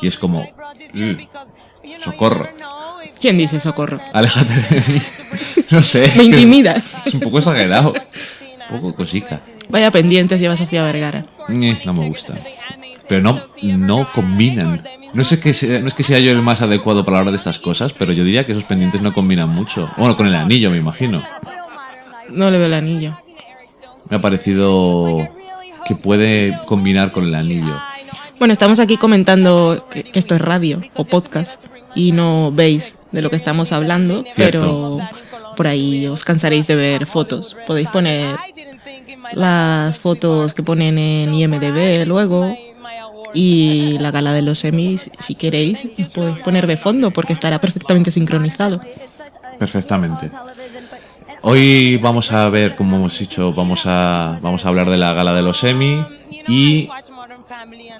Y 0.00 0.06
es 0.06 0.16
como, 0.18 0.48
"Mm, 0.94 1.12
socorro, 2.04 2.48
¿Quién 3.22 3.38
dice 3.38 3.60
socorro? 3.60 4.00
aléjate 4.12 4.52
de 4.52 4.82
mí. 4.92 5.02
No 5.70 5.82
sé, 5.82 6.12
Me 6.16 6.24
intimidas. 6.24 6.92
es 7.06 7.14
un 7.14 7.20
poco 7.20 7.38
exagerado. 7.38 7.94
Un 8.68 8.80
poco 8.80 8.94
cosica. 8.96 9.40
Vaya 9.70 9.90
pendientes 9.92 10.40
lleva 10.40 10.56
Sofía 10.56 10.82
Vergara. 10.82 11.24
Eh, 11.48 11.78
no 11.86 11.92
me 11.94 12.08
gusta. 12.08 12.34
Pero 13.08 13.22
no, 13.22 13.40
no 13.62 14.12
combinan. 14.12 14.82
No 15.14 15.22
sé 15.22 15.38
que 15.40 15.54
sea, 15.54 15.78
no 15.78 15.86
es 15.86 15.94
que 15.94 16.02
sea 16.02 16.18
yo 16.18 16.32
el 16.32 16.42
más 16.42 16.62
adecuado 16.62 17.04
para 17.04 17.20
hablar 17.20 17.32
de 17.32 17.36
estas 17.36 17.60
cosas, 17.60 17.92
pero 17.92 18.12
yo 18.12 18.24
diría 18.24 18.44
que 18.44 18.52
esos 18.52 18.64
pendientes 18.64 19.00
no 19.00 19.14
combinan 19.14 19.48
mucho. 19.48 19.88
Bueno, 19.96 20.16
con 20.16 20.26
el 20.26 20.34
anillo, 20.34 20.70
me 20.70 20.78
imagino. 20.78 21.22
No 22.28 22.50
le 22.50 22.58
veo 22.58 22.66
el 22.66 22.74
anillo. 22.74 23.16
Me 24.10 24.16
ha 24.16 24.20
parecido 24.20 25.28
que 25.86 25.94
puede 25.94 26.58
combinar 26.66 27.12
con 27.12 27.24
el 27.28 27.34
anillo. 27.36 27.80
Bueno, 28.38 28.52
estamos 28.52 28.80
aquí 28.80 28.96
comentando 28.96 29.86
que, 29.90 30.02
que 30.02 30.18
esto 30.18 30.34
es 30.34 30.40
radio 30.40 30.82
o 30.94 31.04
podcast 31.04 31.64
y 31.94 32.12
no 32.12 32.50
veis 32.52 33.06
de 33.12 33.22
lo 33.22 33.30
que 33.30 33.36
estamos 33.36 33.72
hablando, 33.72 34.24
Cierto. 34.32 34.98
pero 34.98 34.98
por 35.56 35.66
ahí 35.66 36.06
os 36.06 36.24
cansaréis 36.24 36.66
de 36.66 36.76
ver 36.76 37.06
fotos. 37.06 37.56
Podéis 37.66 37.88
poner 37.88 38.36
las 39.34 39.98
fotos 39.98 40.54
que 40.54 40.62
ponen 40.62 40.98
en 40.98 41.34
IMDB 41.34 42.06
luego 42.06 42.54
y 43.34 43.98
la 43.98 44.10
gala 44.10 44.32
de 44.32 44.42
los 44.42 44.64
Emmys, 44.64 45.10
si 45.18 45.34
queréis, 45.34 45.80
podéis 46.14 46.38
poner 46.40 46.66
de 46.66 46.76
fondo 46.76 47.10
porque 47.10 47.32
estará 47.32 47.60
perfectamente 47.60 48.10
sincronizado. 48.10 48.80
Perfectamente. 49.58 50.30
Hoy 51.42 51.96
vamos 51.96 52.30
a 52.32 52.48
ver, 52.50 52.76
como 52.76 52.96
hemos 52.96 53.18
dicho, 53.18 53.52
vamos 53.52 53.82
a, 53.86 54.38
vamos 54.42 54.64
a 54.64 54.68
hablar 54.68 54.88
de 54.88 54.96
la 54.96 55.12
gala 55.12 55.34
de 55.34 55.42
los 55.42 55.64
Emmy 55.64 56.04
y 56.46 56.88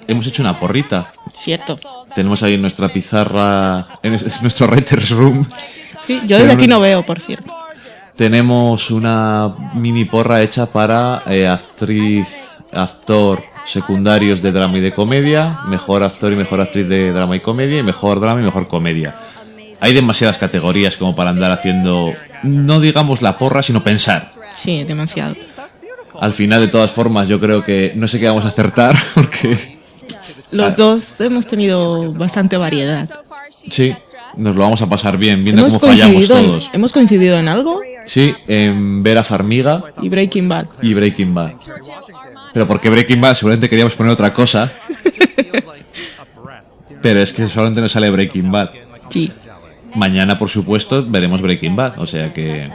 hemos 0.07 0.27
hecho 0.27 0.41
una 0.41 0.59
porrita. 0.59 1.13
Cierto. 1.31 1.77
Tenemos 2.15 2.43
ahí 2.43 2.53
en 2.55 2.61
nuestra 2.61 2.89
pizarra, 2.89 3.87
en 4.03 4.13
es- 4.13 4.41
nuestro 4.41 4.67
writer's 4.67 5.09
room, 5.11 5.45
Sí, 6.05 6.19
yo 6.27 6.37
desde 6.37 6.51
aquí 6.51 6.67
no 6.67 6.79
veo, 6.81 7.01
por 7.03 7.19
cierto. 7.21 7.53
Tenemos 8.17 8.91
una 8.91 9.55
mini 9.75 10.05
porra 10.05 10.41
hecha 10.41 10.65
para 10.65 11.23
eh, 11.27 11.47
actriz, 11.47 12.27
actor 12.71 13.41
secundarios 13.65 14.41
de 14.41 14.51
drama 14.51 14.77
y 14.77 14.81
de 14.81 14.93
comedia, 14.93 15.57
mejor 15.69 16.03
actor 16.03 16.33
y 16.33 16.35
mejor 16.35 16.59
actriz 16.59 16.87
de 16.89 17.11
drama 17.13 17.37
y 17.37 17.39
comedia, 17.39 17.79
y 17.79 17.83
mejor 17.83 18.19
drama 18.19 18.41
y 18.41 18.43
mejor 18.43 18.67
comedia. 18.67 19.15
Hay 19.79 19.93
demasiadas 19.93 20.37
categorías 20.37 20.97
como 20.97 21.15
para 21.15 21.29
andar 21.29 21.51
haciendo, 21.51 22.13
no 22.43 22.79
digamos 22.81 23.21
la 23.21 23.37
porra, 23.37 23.63
sino 23.63 23.81
pensar. 23.81 24.29
Sí, 24.53 24.83
demasiado. 24.83 25.35
Al 26.19 26.33
final, 26.33 26.59
de 26.61 26.67
todas 26.67 26.91
formas, 26.91 27.27
yo 27.29 27.39
creo 27.39 27.63
que 27.63 27.93
no 27.95 28.07
sé 28.09 28.19
qué 28.19 28.27
vamos 28.27 28.43
a 28.45 28.49
acertar, 28.49 28.95
porque 29.15 29.72
Los 30.53 30.73
Ah. 30.73 30.75
dos 30.77 31.05
hemos 31.19 31.45
tenido 31.47 32.11
bastante 32.13 32.57
variedad. 32.57 33.09
Sí, 33.69 33.93
nos 34.37 34.55
lo 34.55 34.61
vamos 34.61 34.81
a 34.81 34.87
pasar 34.87 35.17
bien, 35.17 35.43
viendo 35.43 35.65
¿Hemos 35.65 35.79
cómo 35.79 35.91
fallamos 35.91 36.27
todos. 36.27 36.69
¿Hemos 36.73 36.91
coincidido 36.91 37.37
en 37.37 37.47
algo? 37.47 37.81
Sí, 38.05 38.33
en 38.47 39.01
ver 39.03 39.17
a 39.17 39.23
Farmiga 39.23 39.83
Y 40.01 40.09
Breaking 40.09 40.49
Bad. 40.49 40.67
y 40.81 40.93
Breaking 40.93 41.33
Bad. 41.33 41.53
Pero 42.53 42.67
porque 42.67 42.89
Breaking 42.89 43.21
Bad 43.21 43.35
seguramente 43.35 43.69
queríamos 43.69 43.95
poner 43.95 44.11
otra 44.13 44.33
cosa. 44.33 44.71
Pero 47.01 47.19
es 47.21 47.33
que 47.33 47.47
solamente 47.49 47.81
nos 47.81 47.91
sale 47.91 48.09
Breaking 48.09 48.51
Bad. 48.51 48.69
Sí. 49.09 49.31
Mañana, 49.95 50.37
por 50.37 50.49
supuesto, 50.49 51.03
veremos 51.07 51.41
Breaking 51.41 51.75
Bad. 51.75 51.99
O 51.99 52.07
sea 52.07 52.33
que. 52.33 52.69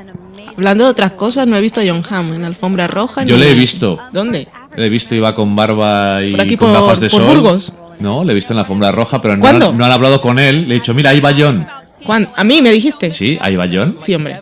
Hablando 0.57 0.85
de 0.85 0.91
otras 0.91 1.13
cosas, 1.13 1.47
no 1.47 1.57
he 1.57 1.61
visto 1.61 1.81
a 1.81 1.85
John 1.87 2.03
Hamm 2.09 2.35
en 2.35 2.45
Alfombra 2.45 2.87
Roja. 2.89 3.25
Yo 3.25 3.37
ni- 3.37 3.43
le 3.43 3.51
he 3.53 3.55
visto. 3.55 3.99
¿Dónde? 4.13 4.49
Le 4.79 4.87
he 4.87 4.89
visto, 4.89 5.15
iba 5.15 5.35
con 5.35 5.55
barba 5.57 6.23
y 6.23 6.33
Por 6.33 6.41
aquí 6.41 6.57
con 6.57 6.73
por- 6.73 6.81
gafas 6.83 7.01
de 7.01 7.11
por 7.11 7.21
sol. 7.21 7.29
Burgos. 7.37 7.73
No, 8.01 8.23
le 8.25 8.33
he 8.33 8.35
visto 8.35 8.53
en 8.53 8.57
la 8.57 8.63
alfombra 8.63 8.93
roja, 8.93 9.21
pero 9.21 9.37
no, 9.37 9.47
han- 9.47 9.59
no 9.77 9.85
han 9.85 9.93
hablado 9.93 10.21
con 10.21 10.39
él. 10.39 10.69
Le 10.69 10.77
he 10.77 10.79
dicho, 10.79 10.95
mira, 10.95 11.11
ahí 11.11 11.21
va 11.21 11.33
John. 11.37 11.67
¿Cuándo? 12.07 12.31
¿A 12.37 12.45
mí 12.45 12.63
me 12.63 12.71
dijiste? 12.71 13.13
Sí, 13.13 13.37
ahí 13.41 13.57
va 13.57 13.67
John. 13.71 13.97
Sí, 14.01 14.15
hombre. 14.15 14.41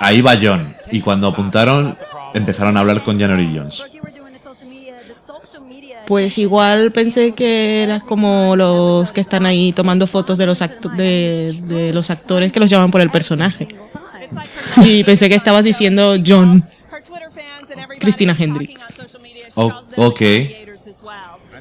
Ahí 0.00 0.22
va 0.22 0.38
John. 0.40 0.74
Y 0.90 1.00
cuando 1.02 1.26
apuntaron, 1.28 1.96
empezaron 2.32 2.76
a 2.76 2.80
hablar 2.80 3.02
con 3.02 3.18
January 3.20 3.50
Jones. 3.54 3.84
Pues 6.06 6.38
igual 6.38 6.90
pensé 6.90 7.32
que 7.34 7.82
eras 7.82 8.02
como 8.02 8.56
los 8.56 9.12
que 9.12 9.20
están 9.20 9.44
ahí 9.44 9.72
tomando 9.72 10.06
fotos 10.06 10.38
de 10.38 10.46
los, 10.46 10.58
de, 10.96 11.54
de 11.64 11.92
los 11.92 12.10
actores 12.10 12.50
que 12.50 12.60
los 12.60 12.70
llaman 12.70 12.90
por 12.90 13.02
el 13.02 13.10
personaje. 13.10 13.68
Y 14.78 15.04
pensé 15.04 15.28
que 15.28 15.34
estabas 15.34 15.64
diciendo 15.64 16.14
John. 16.26 16.64
Cristina 17.98 18.36
Hendricks. 18.38 18.84
O- 19.54 19.72
ok. 19.96 20.20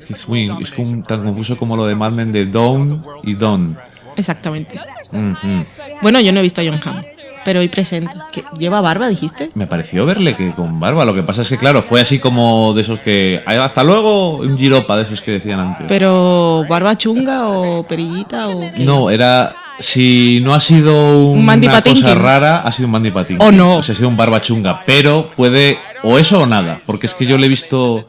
Es, 0.10 0.28
muy, 0.28 0.52
es 0.62 0.72
como- 0.72 1.04
tan 1.04 1.24
confuso 1.24 1.58
como 1.58 1.76
lo 1.76 1.86
de 1.86 1.96
Mad 1.96 2.12
Men 2.14 2.32
de 2.32 2.46
Dawn 2.46 3.04
y 3.24 3.34
Don. 3.34 3.78
Exactamente. 4.16 4.80
Ujú. 5.14 5.66
Bueno, 6.02 6.20
yo 6.20 6.32
no 6.32 6.40
he 6.40 6.44
visto 6.44 6.62
a 6.62 6.66
John 6.66 6.80
Hamm, 6.84 7.04
pero 7.46 7.60
hoy 7.60 7.68
presente. 7.68 8.12
¿Que 8.32 8.44
¿Lleva 8.58 8.82
barba, 8.82 9.08
dijiste? 9.08 9.50
Me 9.56 9.68
pareció 9.68 10.06
verle 10.06 10.36
que 10.36 10.52
con 10.52 10.80
barba. 10.80 11.06
Lo 11.06 11.14
que 11.14 11.24
pasa 11.24 11.42
es 11.44 11.50
que, 11.50 11.58
claro, 11.58 11.82
fue 11.84 12.02
así 12.02 12.18
como 12.20 12.74
de 12.74 12.82
esos 12.82 13.00
que. 13.00 13.44
"Ay, 13.46 13.58
Hasta 13.58 13.84
luego, 13.84 14.38
un 14.38 14.58
giropa 14.58 14.98
de 14.98 15.04
esos 15.04 15.22
que 15.22 15.32
decían 15.32 15.60
antes. 15.60 15.86
¿Pero 15.88 16.66
barba 16.68 16.98
chunga 16.98 17.48
o 17.48 17.84
perillita 17.88 18.50
o 18.50 18.60
qué? 18.74 18.84
No, 18.84 19.10
era. 19.12 19.56
Si 19.80 20.42
no 20.44 20.54
ha 20.54 20.60
sido 20.60 21.28
Un 21.30 21.40
una 21.48 21.82
cosa 21.82 22.16
rara, 22.16 22.60
ha 22.62 22.72
sido 22.72 22.88
un 22.88 22.92
Mandy 22.94 23.12
Patinkin. 23.12 23.46
Oh, 23.48 23.52
no. 23.52 23.76
O 23.78 23.84
sea, 23.84 23.94
ha 23.94 23.96
sido 23.96 24.10
un 24.10 24.18
barba 24.18 24.42
chunga. 24.42 24.84
Pero 24.86 25.32
puede. 25.36 25.78
O 26.04 26.18
eso 26.18 26.42
o 26.42 26.46
nada. 26.46 26.82
Porque 26.86 27.06
es 27.08 27.14
que 27.14 27.26
yo 27.26 27.38
le 27.38 27.46
he 27.46 27.50
visto. 27.50 28.04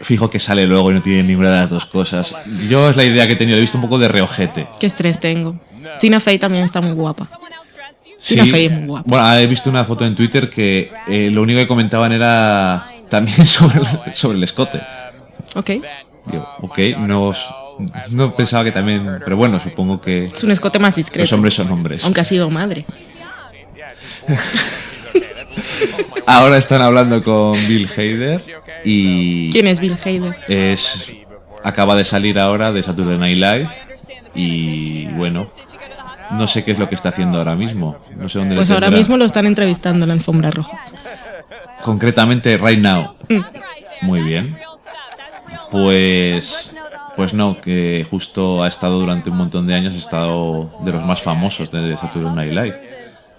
Fijo 0.00 0.30
que 0.30 0.38
sale 0.38 0.64
luego 0.66 0.92
y 0.92 0.94
no 0.94 1.02
tiene 1.02 1.24
ninguna 1.24 1.50
de 1.50 1.60
las 1.60 1.70
dos 1.70 1.84
cosas. 1.84 2.32
Yo 2.68 2.88
es 2.88 2.96
la 2.96 3.04
idea 3.04 3.26
que 3.26 3.32
he 3.32 3.36
tenido. 3.36 3.56
Le 3.56 3.58
he 3.58 3.62
visto 3.62 3.78
un 3.78 3.82
poco 3.82 3.98
de 3.98 4.06
reojete. 4.08 4.68
Qué 4.78 4.86
estrés 4.86 5.18
tengo. 5.18 5.56
Tina 5.98 6.20
Fey 6.20 6.38
también 6.38 6.62
está 6.64 6.80
muy 6.80 6.92
guapa. 6.92 7.28
Sí. 8.16 8.34
Tina 8.34 8.46
Fey 8.46 8.66
es 8.66 8.72
muy 8.78 8.86
guapa. 8.86 9.04
Bueno, 9.08 9.34
he 9.34 9.46
visto 9.48 9.68
una 9.70 9.84
foto 9.84 10.04
en 10.06 10.14
Twitter 10.14 10.48
que 10.48 10.92
eh, 11.08 11.30
lo 11.32 11.42
único 11.42 11.58
que 11.58 11.66
comentaban 11.66 12.12
era 12.12 12.86
también 13.08 13.44
sobre, 13.46 13.80
la- 13.80 14.12
sobre 14.12 14.36
el 14.38 14.44
escote. 14.44 14.80
Ok. 15.56 15.70
Yo, 16.32 16.46
ok, 16.60 16.78
no, 16.98 17.32
no 18.10 18.34
pensaba 18.36 18.64
que 18.64 18.72
también. 18.72 19.18
Pero 19.24 19.36
bueno, 19.36 19.58
supongo 19.60 20.00
que 20.00 20.24
Es 20.24 20.42
un 20.44 20.50
escote 20.50 20.78
más 20.78 20.94
discreto. 20.96 21.22
los 21.22 21.32
hombres 21.32 21.54
son 21.54 21.70
hombres. 21.70 22.04
Aunque 22.04 22.20
ha 22.20 22.24
sido 22.24 22.48
madre. 22.50 22.84
Ahora 26.26 26.58
están 26.58 26.82
hablando 26.82 27.22
con 27.22 27.52
Bill 27.66 27.88
Hader 27.96 28.42
y 28.84 29.50
¿Quién 29.50 29.66
es 29.66 29.80
Bill 29.80 29.96
Hader? 30.04 30.36
es 30.48 31.10
acaba 31.64 31.96
de 31.96 32.04
salir 32.04 32.38
ahora 32.38 32.70
de 32.70 32.82
Saturday 32.82 33.18
Night 33.18 33.38
Live 33.38 33.68
y 34.34 35.06
bueno, 35.06 35.46
no 36.32 36.46
sé 36.46 36.64
qué 36.64 36.72
es 36.72 36.78
lo 36.78 36.88
que 36.88 36.94
está 36.94 37.08
haciendo 37.08 37.38
ahora 37.38 37.54
mismo. 37.56 37.96
No 38.16 38.28
sé 38.28 38.38
dónde 38.38 38.54
Pues 38.56 38.70
ahora 38.70 38.90
mismo 38.90 39.16
lo 39.16 39.24
están 39.24 39.46
entrevistando 39.46 40.04
en 40.04 40.08
la 40.08 40.14
alfombra 40.14 40.50
roja. 40.50 40.78
concretamente 41.82 42.56
right 42.58 42.80
now. 42.80 43.12
Mm. 43.28 43.40
Muy 44.02 44.20
bien. 44.20 44.56
Pues 45.70 46.72
pues 47.18 47.34
no, 47.34 47.60
que 47.60 48.06
justo 48.08 48.62
ha 48.62 48.68
estado 48.68 49.00
durante 49.00 49.28
un 49.28 49.36
montón 49.36 49.66
de 49.66 49.74
años, 49.74 49.92
ha 49.92 49.98
estado 49.98 50.70
de 50.84 50.92
los 50.92 51.04
más 51.04 51.20
famosos 51.20 51.68
de 51.72 51.96
Saturday 51.96 52.32
Night 52.32 52.52
Live. 52.52 52.74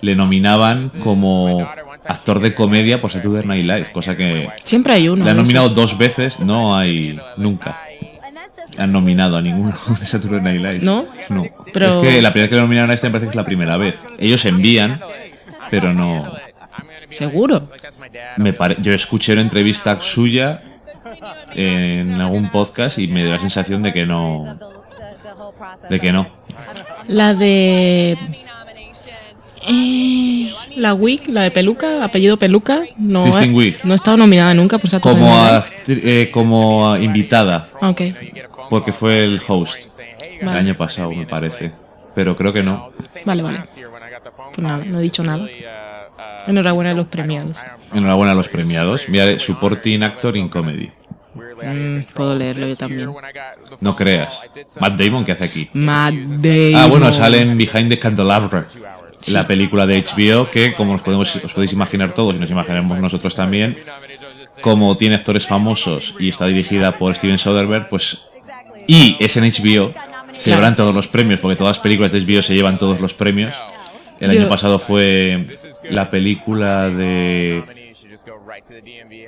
Le 0.02 0.16
nominaban 0.16 0.90
como 1.02 1.66
actor 2.06 2.42
de 2.42 2.54
comedia 2.54 3.00
por 3.02 3.10
Saturday 3.10 3.46
Night 3.46 3.66
Live, 3.66 3.92
cosa 3.94 4.18
que 4.18 4.50
Siempre 4.66 4.94
hay 4.96 5.08
uno. 5.08 5.24
le 5.24 5.32
han 5.32 5.38
nominado 5.38 5.70
dos 5.70 5.98
veces, 5.98 6.42
no 6.42 6.76
hay 6.76 7.18
nunca. 7.38 7.80
Han 8.78 8.92
nominado 8.92 9.38
a 9.38 9.42
ninguno 9.42 9.74
de 10.00 10.06
Saturday 10.06 10.42
Night 10.42 10.58
Live. 10.62 10.80
¿No? 10.86 11.06
No. 11.30 11.46
Pero- 11.72 12.02
Es 12.04 12.08
que 12.10 12.22
la 12.22 12.34
primera 12.34 12.44
vez 12.44 12.50
que 12.50 12.56
le 12.56 12.62
nominaron 12.62 12.92
a 12.92 12.94
este 12.94 13.08
me 13.08 13.12
parece 13.14 13.26
que 13.28 13.32
es 13.32 13.36
la 13.38 13.46
primera 13.46 13.78
vez. 13.78 13.98
Ellos 14.18 14.44
envían, 14.44 15.00
pero 15.72 15.94
no. 15.94 16.32
Seguro. 17.10 17.70
Me 18.38 18.52
pare- 18.52 18.76
Yo 18.82 18.94
escuché 18.94 19.32
una 19.34 19.42
entrevista 19.42 20.00
suya 20.02 20.62
en 21.54 22.20
algún 22.20 22.50
podcast 22.50 23.00
y 23.00 23.08
me 23.08 23.24
dio 23.24 23.34
la 23.34 23.40
sensación 23.40 23.82
de 23.84 23.94
que 23.94 24.06
no. 24.06 24.58
De 25.90 26.00
que 26.00 26.12
no. 26.12 26.28
La 27.08 27.34
de. 27.34 28.18
Eh, 29.68 30.54
la 30.76 30.94
Wick, 30.94 31.28
la 31.28 31.42
de 31.42 31.52
Peluca, 31.52 32.04
apellido 32.04 32.38
Peluca, 32.38 32.84
no, 32.98 33.24
Kristen 33.24 33.54
no 33.84 33.92
ha 33.92 33.96
estado 33.96 34.18
nominada 34.18 34.54
nunca 34.54 34.78
por 34.78 35.02
Como, 35.02 35.62
eh, 35.88 36.30
como 36.34 36.96
invitada, 36.98 37.68
porque 38.70 38.94
fue 38.94 39.26
el 39.26 39.42
host 39.46 40.00
el 40.40 40.48
año 40.48 40.78
pasado, 40.78 41.12
me 41.12 41.26
parece. 41.26 41.72
Pero 42.16 42.36
creo 42.36 42.54
que 42.54 42.64
no. 42.64 42.92
vale, 43.26 43.44
vale. 43.44 43.60
Pues 44.56 44.60
nada, 44.60 44.84
no 44.86 45.00
he 45.00 45.02
dicho 45.02 45.24
nada. 45.24 45.48
Enhorabuena 46.48 46.92
a 46.92 46.94
los 46.94 47.08
premiados. 47.08 47.60
Enhorabuena 47.94 48.32
a 48.32 48.36
los 48.36 48.48
premiados. 48.48 49.08
Mira, 49.08 49.38
Supporting 49.38 50.04
Actor 50.04 50.36
in 50.36 50.50
Comedy. 50.50 50.92
Mm, 51.62 52.14
puedo 52.14 52.36
leerlo 52.36 52.68
yo 52.68 52.76
también. 52.76 53.12
No 53.82 53.96
creas. 53.96 54.42
Matt 54.80 55.00
Damon, 55.00 55.26
¿qué 55.26 55.32
hace 55.34 55.44
aquí? 55.46 55.70
Matt 55.74 56.14
Damon. 56.14 56.76
Ah, 56.76 56.88
bueno, 56.88 57.14
sale 57.14 57.42
en 57.42 57.58
Behind 57.58 57.90
the 57.90 58.00
Candelabra, 58.00 58.68
la 59.28 59.46
película 59.48 59.86
de 59.86 60.02
HBO 60.04 60.50
que, 60.50 60.74
como 60.74 60.94
os, 60.94 61.02
podemos, 61.02 61.36
os 61.36 61.54
podéis 61.54 61.74
imaginar 61.74 62.14
todos 62.14 62.36
y 62.36 62.40
nos 62.40 62.50
imaginaremos 62.50 62.98
nosotros 63.00 63.36
también, 63.36 63.78
como 64.62 64.96
tiene 64.98 65.16
actores 65.16 65.46
famosos 65.46 66.16
y 66.20 66.30
está 66.30 66.46
dirigida 66.48 66.98
por 66.98 67.16
Steven 67.16 67.38
Soderbergh, 67.38 67.90
pues 67.90 68.22
y 68.88 69.18
es 69.20 69.36
en 69.38 69.44
HBO, 69.44 69.94
se 70.32 70.50
llevarán 70.50 70.76
todos 70.76 70.96
los 70.96 71.08
premios 71.08 71.40
porque 71.40 71.56
todas 71.56 71.78
las 71.78 71.84
películas 71.84 72.12
de 72.12 72.22
HBO 72.22 72.42
se 72.42 72.56
llevan 72.56 72.78
todos 72.78 73.00
los 73.00 73.14
premios. 73.14 73.54
El 74.20 74.32
Yo- 74.34 74.40
año 74.42 74.50
pasado 74.50 74.80
fue 74.80 75.48
la 75.90 76.10
película 76.10 76.90
de 76.90 77.64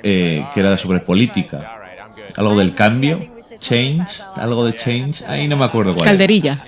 eh, 0.02 0.44
que 0.52 0.60
era 0.60 0.76
sobre 0.76 1.00
política, 1.00 1.81
algo 2.36 2.56
del 2.56 2.74
cambio, 2.74 3.18
change, 3.58 4.22
algo 4.36 4.64
de 4.64 4.74
change, 4.76 5.22
ahí 5.26 5.48
no 5.48 5.56
me 5.56 5.64
acuerdo 5.64 5.92
cuál. 5.94 6.04
era. 6.06 6.10
Calderilla. 6.12 6.64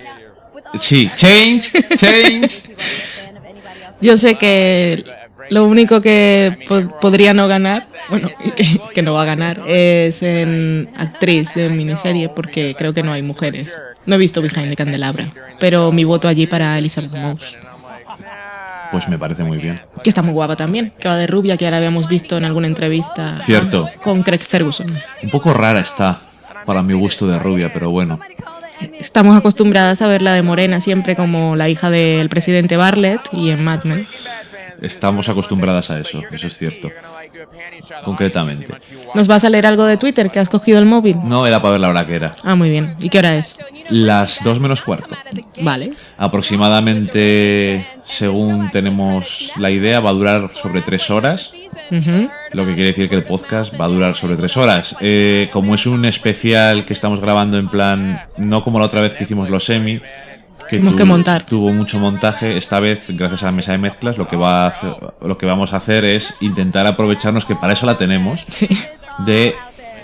Sí, 0.75 1.11
change, 1.17 1.71
change. 1.97 2.65
Yo 4.01 4.17
sé 4.17 4.35
que 4.37 5.05
lo 5.51 5.65
único 5.65 6.01
que 6.01 6.59
po- 6.69 6.99
podría 7.01 7.33
no 7.33 7.49
ganar, 7.49 7.87
bueno, 8.11 8.29
que, 8.57 8.79
que 8.95 9.03
no 9.03 9.13
va 9.15 9.23
a 9.23 9.27
ganar, 9.27 9.63
es 9.67 10.23
en 10.23 10.91
actriz 10.97 11.55
de 11.55 11.69
miniserie, 11.71 12.29
porque 12.29 12.75
creo 12.77 12.93
que 12.93 13.03
no 13.03 13.13
hay 13.13 13.23
mujeres. 13.23 13.81
No 14.07 14.17
he 14.17 14.19
visto 14.19 14.43
Behind 14.43 14.69
the 14.69 14.77
Candelabra, 14.77 15.33
pero 15.59 15.91
mi 15.93 16.05
voto 16.05 16.29
allí 16.29 16.47
para 16.47 16.77
Elizabeth 16.79 17.13
Moss, 17.13 17.57
Pues 18.95 19.09
me 19.09 19.19
parece 19.19 19.43
muy 19.43 19.59
bien. 19.59 19.81
que 20.05 20.09
está 20.09 20.23
muy 20.23 20.33
guapa 20.33 20.55
también, 20.55 20.93
que 21.01 21.09
va 21.09 21.17
de 21.17 21.27
rubia, 21.27 21.57
que 21.57 21.69
la 21.69 21.79
habíamos 21.79 22.07
visto 22.07 22.37
en 22.37 22.45
alguna 22.45 22.69
entrevista 22.69 23.37
Cierto. 23.39 23.91
con 24.05 24.23
Craig 24.23 24.39
Ferguson. 24.39 24.87
Un 25.21 25.31
poco 25.31 25.53
rara 25.53 25.81
está, 25.81 26.21
para 26.65 26.81
mi 26.81 26.95
gusto 26.95 27.27
de 27.27 27.41
rubia, 27.41 27.73
pero 27.73 27.91
bueno. 27.91 28.21
Estamos 29.01 29.37
acostumbradas 29.37 30.01
a 30.01 30.07
verla 30.07 30.33
de 30.33 30.43
morena 30.43 30.81
siempre 30.81 31.17
como 31.17 31.57
la 31.57 31.69
hija 31.69 31.91
del 31.91 32.29
presidente 32.29 32.77
Bartlett 32.77 33.21
y 33.33 33.51
en 33.51 33.65
Mad 33.65 33.83
Men. 33.83 34.07
Estamos 34.81 35.29
acostumbradas 35.29 35.91
a 35.91 35.99
eso, 35.99 36.23
eso 36.31 36.47
es 36.47 36.57
cierto. 36.57 36.93
Concretamente. 38.05 38.75
¿Nos 39.15 39.27
vas 39.27 39.45
a 39.45 39.51
leer 39.51 39.67
algo 39.67 39.85
de 39.85 39.97
Twitter 39.97 40.31
que 40.31 40.41
has 40.41 40.49
cogido 40.49 40.79
el 40.79 40.87
móvil? 40.87 41.17
No 41.25 41.47
era 41.47 41.61
para 41.61 41.73
ver 41.73 41.81
la 41.81 41.89
hora 41.89 42.07
que 42.07 42.15
era. 42.15 42.33
Ah, 42.43 42.55
muy 42.55 42.71
bien. 42.71 42.95
¿Y 43.01 43.09
qué 43.09 43.19
hora 43.19 43.37
es? 43.37 43.59
Las 43.89 44.43
dos 44.43 44.61
menos 44.61 44.83
cuarto. 44.83 45.17
Vale. 45.61 45.93
Aproximadamente, 46.17 47.87
según 48.03 48.71
tenemos 48.71 49.53
la 49.57 49.71
idea, 49.71 50.01
va 50.01 50.11
a 50.11 50.15
durar 50.15 50.51
sobre 50.51 50.83
tres 50.83 51.11
horas. 51.11 51.53
Ujú. 51.91 52.31
Lo 52.53 52.65
que 52.65 52.75
quiere 52.75 52.91
decir 52.91 53.09
que 53.09 53.17
el 53.17 53.25
podcast 53.25 53.79
va 53.79 53.87
a 53.87 53.89
durar 53.89 54.15
sobre 54.15 54.37
tres 54.37 54.57
horas. 54.57 54.97
Eh, 55.01 55.49
como 55.53 55.75
es 55.75 55.87
un 55.87 56.05
especial 56.05 56.85
que 56.85 56.93
estamos 56.93 57.21
grabando 57.21 57.59
en 57.59 57.69
plan, 57.69 58.23
no 58.37 58.63
como 58.63 58.79
la 58.79 58.87
otra 58.87 59.01
vez 59.01 59.15
que 59.15 59.25
hicimos 59.25 59.51
los 59.51 59.65
semi, 59.65 60.01
que, 60.75 60.81
Tuvimos 60.81 60.97
que 60.97 61.05
montar. 61.05 61.47
tuvo 61.47 61.73
mucho 61.73 61.99
montaje. 61.99 62.57
Esta 62.57 62.81
vez, 62.81 63.07
gracias 63.09 63.43
a 63.43 63.47
la 63.47 63.53
mesa 63.53 63.73
de 63.73 63.79
mezclas, 63.79 64.19
lo 64.19 64.29
que, 64.29 64.37
va 64.37 64.65
a 64.65 64.69
hacer- 64.69 64.95
lo 65.23 65.39
que 65.39 65.47
vamos 65.47 65.73
a 65.73 65.79
hacer 65.79 66.05
es 66.05 66.35
intentar 66.41 66.87
aprovecharnos, 66.87 67.45
que 67.45 67.55
para 67.57 67.73
eso 67.73 67.87
la 67.87 67.97
tenemos, 67.99 68.45
Sí. 68.49 68.69
de 69.27 69.55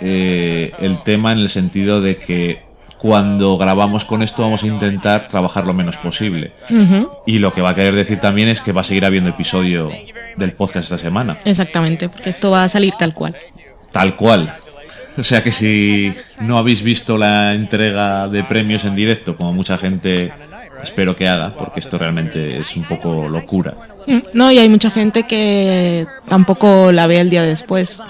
eh, 0.01 0.73
el 0.79 1.03
tema 1.03 1.33
en 1.33 1.39
el 1.41 1.49
sentido 1.51 2.01
de 2.01 2.17
que 2.17 2.63
cuando 2.99 3.57
grabamos 3.59 4.05
con 4.05 4.23
esto 4.23 4.43
vamos 4.43 4.63
a 4.63 4.67
intentar 4.67 5.27
trabajar 5.29 5.65
lo 5.67 5.73
menos 5.73 5.97
posible. 5.97 6.53
Y 7.27 7.39
lo 7.39 7.53
que 7.53 7.63
va 7.63 7.71
a 7.71 7.75
querer 7.75 7.95
decir 7.95 8.19
también 8.21 8.49
es 8.49 8.61
que 8.61 8.73
va 8.73 8.83
a 8.83 8.85
seguir 8.85 9.05
habiendo 9.07 9.31
episodio 9.31 9.91
del 10.37 10.53
podcast 10.53 10.85
esta 10.85 10.99
semana. 10.99 11.39
Exactamente, 11.47 12.09
porque 12.11 12.29
esto 12.31 12.51
va 12.51 12.65
a 12.65 12.69
salir 12.69 12.93
tal 12.99 13.15
cual. 13.15 13.35
Tal 13.91 14.17
cual. 14.17 14.53
O 15.19 15.23
sea 15.23 15.43
que 15.43 15.51
si 15.51 16.15
no 16.41 16.57
habéis 16.59 16.83
visto 16.83 17.17
la 17.19 17.53
entrega 17.55 18.29
de 18.29 18.45
premios 18.45 18.85
en 18.85 18.95
directo, 18.95 19.35
como 19.37 19.53
mucha 19.53 19.77
gente 19.79 20.33
espero 20.83 21.15
que 21.17 21.29
haga, 21.29 21.55
porque 21.57 21.81
esto 21.81 21.99
realmente 21.99 22.59
es 22.59 22.77
un 22.77 22.85
poco 22.85 23.29
locura. 23.29 23.75
Mm, 24.07 24.19
No, 24.35 24.51
y 24.53 24.59
hay 24.59 24.69
mucha 24.69 24.91
gente 24.91 25.25
que 25.25 26.07
tampoco 26.29 26.93
la 26.93 27.07
ve 27.07 27.21
el 27.21 27.31
día 27.31 27.43
después. 27.43 28.03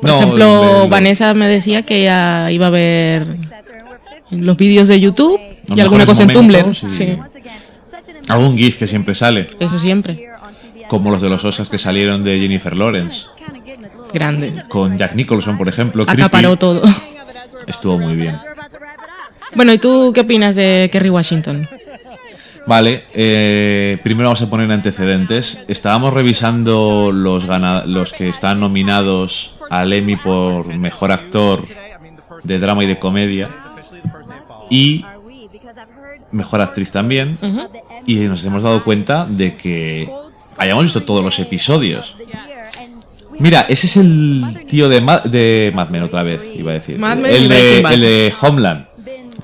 Por 0.00 0.08
No, 0.10 0.18
ejemplo, 0.22 0.88
Vanessa 0.88 1.34
me 1.34 1.46
decía 1.48 1.82
que 1.82 2.02
ella 2.02 2.50
iba 2.50 2.68
a 2.68 2.70
ver 2.70 3.26
los 4.30 4.56
vídeos 4.56 4.88
de 4.88 4.98
YouTube 5.00 5.38
Los 5.68 5.76
y 5.76 5.80
alguna 5.80 6.06
cosa 6.06 6.22
en 6.22 6.32
Tumblr. 6.32 6.74
Sí, 6.74 7.18
Algún 8.28 8.56
GIF 8.56 8.76
que 8.78 8.86
siempre 8.86 9.14
sale, 9.14 9.50
eso 9.58 9.78
siempre. 9.78 10.28
como 10.88 11.10
los 11.10 11.20
de 11.20 11.28
los 11.28 11.44
Oscars 11.44 11.68
que 11.68 11.78
salieron 11.78 12.22
de 12.24 12.38
Jennifer 12.38 12.76
Lawrence, 12.76 13.26
Grande. 14.12 14.52
con 14.68 14.96
Jack 14.98 15.14
Nicholson, 15.14 15.58
por 15.58 15.68
ejemplo. 15.68 16.04
Acaparó 16.06 16.56
todo. 16.56 16.82
Estuvo 17.66 17.98
muy 17.98 18.14
bien. 18.16 18.38
Bueno, 19.54 19.72
¿y 19.72 19.78
tú 19.78 20.12
qué 20.14 20.20
opinas 20.20 20.54
de 20.54 20.88
Kerry 20.92 21.10
Washington? 21.10 21.68
Vale, 22.70 23.02
eh, 23.14 23.98
primero 24.04 24.28
vamos 24.28 24.42
a 24.42 24.48
poner 24.48 24.70
antecedentes. 24.70 25.60
Estábamos 25.66 26.14
revisando 26.14 27.10
los, 27.12 27.44
los 27.86 28.12
que 28.12 28.28
están 28.28 28.60
nominados 28.60 29.56
al 29.70 29.92
Emmy 29.92 30.14
por 30.14 30.72
Mejor 30.78 31.10
Actor 31.10 31.64
de 32.44 32.58
Drama 32.60 32.84
y 32.84 32.86
de 32.86 32.96
Comedia 33.00 33.48
y 34.70 35.04
Mejor 36.30 36.60
Actriz 36.60 36.92
también. 36.92 37.38
Y 38.06 38.14
nos 38.20 38.44
hemos 38.44 38.62
dado 38.62 38.84
cuenta 38.84 39.26
de 39.28 39.56
que 39.56 40.08
hayamos 40.56 40.84
visto 40.84 41.02
todos 41.02 41.24
los 41.24 41.40
episodios. 41.40 42.14
Mira, 43.40 43.62
ese 43.68 43.88
es 43.88 43.96
el 43.96 44.44
tío 44.68 44.88
de, 44.88 45.00
Ma- 45.00 45.20
de 45.20 45.72
Mad 45.74 45.88
Men 45.88 46.02
otra 46.04 46.22
vez, 46.22 46.40
iba 46.54 46.70
a 46.70 46.74
decir. 46.74 46.98
Mad 46.98 47.16
Men 47.16 47.32
y 47.32 47.36
el, 47.36 47.48
de, 47.48 47.54
Breaking 47.56 47.82
Bad. 47.82 47.92
el 47.94 48.00
de 48.00 48.34
Homeland. 48.40 48.86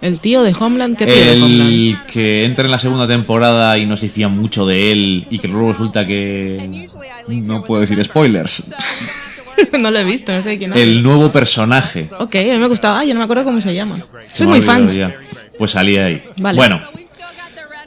¿El 0.01 0.21
tío 0.21 0.43
de 0.43 0.55
Homeland? 0.59 0.97
¿Qué 0.97 1.07
tío 1.07 1.15
de 1.15 1.43
Homeland? 1.43 1.71
El 1.71 1.99
que 2.07 2.45
entra 2.45 2.65
en 2.65 2.71
la 2.71 2.79
segunda 2.79 3.07
temporada 3.07 3.77
y 3.79 3.87
nos 3.87 4.01
decían 4.01 4.37
mucho 4.37 4.67
de 4.67 4.93
él 4.93 5.27
y 5.31 5.39
que 5.39 5.49
luego 5.49 5.73
resulta 5.73 6.07
que... 6.07 6.87
No 7.29 7.65
puedo 7.65 7.81
decir 7.81 8.03
spoilers. 8.05 8.71
no 9.81 9.91
lo 9.91 9.99
he 9.99 10.05
visto, 10.05 10.33
no 10.33 10.43
sé 10.43 10.59
quién 10.59 10.73
es. 10.73 10.79
El 10.79 11.03
nuevo 11.03 11.33
personaje. 11.33 12.09
Ok, 12.19 12.37
a 12.37 12.41
mí 12.41 12.59
me 12.59 12.69
gustaba. 12.69 13.01
Ah, 13.01 13.05
yo 13.05 13.15
no 13.15 13.21
me 13.21 13.25
acuerdo 13.25 13.45
cómo 13.45 13.61
se 13.61 13.75
llama. 13.75 14.05
Se 14.29 14.45
Soy 14.45 14.47
muy 14.47 14.89
ya. 14.89 15.17
Pues 15.59 15.71
salía 15.73 16.07
ahí. 16.07 16.23
Vale. 16.37 16.57
Bueno, 16.57 16.81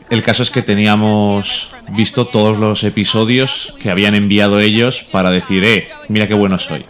el 0.09 0.23
caso 0.23 0.41
es 0.43 0.49
que 0.49 0.61
teníamos 0.61 1.69
visto 1.95 2.25
todos 2.25 2.57
los 2.57 2.83
episodios 2.83 3.73
que 3.81 3.91
habían 3.91 4.15
enviado 4.15 4.59
ellos 4.59 5.05
para 5.11 5.29
decir, 5.31 5.63
eh, 5.63 5.87
mira 6.07 6.27
qué 6.27 6.33
bueno 6.33 6.57
soy. 6.57 6.85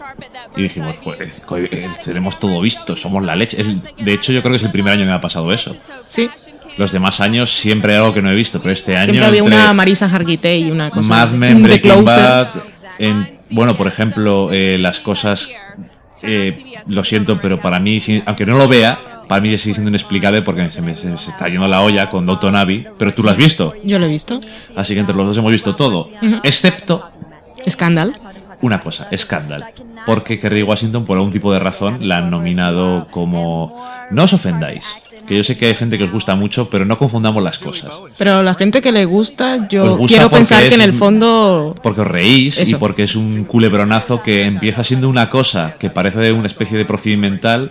Y 0.56 0.62
dijimos, 0.62 0.96
pues, 1.04 1.18
eh, 1.20 1.88
tenemos 2.04 2.38
todo 2.40 2.60
visto, 2.60 2.96
somos 2.96 3.22
la 3.24 3.36
leche. 3.36 3.64
De 3.98 4.12
hecho, 4.12 4.32
yo 4.32 4.42
creo 4.42 4.52
que 4.52 4.56
es 4.58 4.62
el 4.64 4.72
primer 4.72 4.92
año 4.94 5.02
que 5.02 5.06
me 5.06 5.12
ha 5.12 5.20
pasado 5.20 5.52
eso. 5.52 5.76
Sí, 6.08 6.28
Los 6.76 6.92
demás 6.92 7.20
años 7.20 7.50
siempre 7.50 7.92
hay 7.92 7.98
algo 7.98 8.14
que 8.14 8.22
no 8.22 8.30
he 8.30 8.34
visto, 8.34 8.60
pero 8.60 8.72
este 8.72 8.96
año... 8.96 9.04
siempre 9.06 9.26
había 9.26 9.42
una 9.44 9.72
Marisa 9.72 10.06
Hargitay 10.06 10.64
y 10.68 10.70
una 10.70 10.90
cosa. 10.90 11.08
Mad 11.08 11.30
Men, 11.30 11.62
Breaking. 11.62 12.04
Bad, 12.04 12.48
en- 12.98 13.36
bueno, 13.50 13.76
por 13.76 13.86
ejemplo, 13.88 14.50
eh, 14.52 14.76
las 14.78 15.00
cosas, 15.00 15.48
eh, 16.22 16.56
lo 16.88 17.02
siento, 17.04 17.40
pero 17.40 17.60
para 17.60 17.80
mí, 17.80 18.00
aunque 18.26 18.46
no 18.46 18.56
lo 18.56 18.68
vea, 18.68 18.98
para 19.28 19.40
mí 19.40 19.56
sigue 19.58 19.74
siendo 19.74 19.88
inexplicable 19.90 20.42
porque 20.42 20.70
se 20.70 20.80
me 20.80 20.96
se, 20.96 21.16
se 21.16 21.30
está 21.30 21.48
yendo 21.48 21.66
la 21.68 21.80
olla 21.82 22.10
con 22.10 22.26
Downton 22.26 22.54
Abbey, 22.56 22.86
pero 22.98 23.12
tú 23.12 23.22
lo 23.22 23.30
has 23.30 23.36
visto, 23.36 23.74
Yo 23.84 23.98
lo 24.00 24.06
he 24.06 24.08
visto. 24.08 24.40
así 24.76 24.94
que 24.94 25.00
entre 25.00 25.14
los 25.14 25.26
dos 25.26 25.36
hemos 25.36 25.52
visto 25.52 25.74
todo, 25.76 26.10
excepto 26.42 27.08
Scandal. 27.68 28.14
Una 28.62 28.80
cosa, 28.80 29.08
Scandal, 29.16 29.64
porque 30.06 30.38
Kerry 30.38 30.62
Washington 30.62 31.04
por 31.04 31.16
algún 31.16 31.32
tipo 31.32 31.52
de 31.52 31.58
razón 31.58 32.06
la 32.08 32.18
han 32.18 32.30
nominado 32.30 33.06
como... 33.10 33.88
No 34.10 34.24
os 34.24 34.32
ofendáis, 34.32 34.84
que 35.26 35.36
yo 35.36 35.44
sé 35.44 35.56
que 35.56 35.66
hay 35.66 35.74
gente 35.76 35.96
que 35.96 36.02
os 36.04 36.10
gusta 36.10 36.34
mucho, 36.34 36.68
pero 36.68 36.84
no 36.84 36.98
confundamos 36.98 37.42
las 37.44 37.60
cosas. 37.60 37.94
Pero 38.18 38.42
la 38.42 38.54
gente 38.54 38.82
que 38.82 38.90
le 38.90 39.04
gusta, 39.04 39.68
yo 39.68 39.96
gusta 39.96 40.16
quiero 40.16 40.30
pensar 40.30 40.68
que 40.68 40.74
en 40.74 40.80
el 40.80 40.92
fondo. 40.92 41.76
Porque 41.80 42.00
os 42.00 42.08
reís 42.08 42.68
y 42.68 42.74
porque 42.74 43.04
es 43.04 43.14
un 43.14 43.44
culebronazo 43.44 44.20
que 44.20 44.44
empieza 44.44 44.82
siendo 44.82 45.08
una 45.08 45.30
cosa 45.30 45.76
que 45.78 45.90
parece 45.90 46.18
de 46.18 46.32
una 46.32 46.48
especie 46.48 46.76
de 46.76 46.84
procedimental 46.84 47.70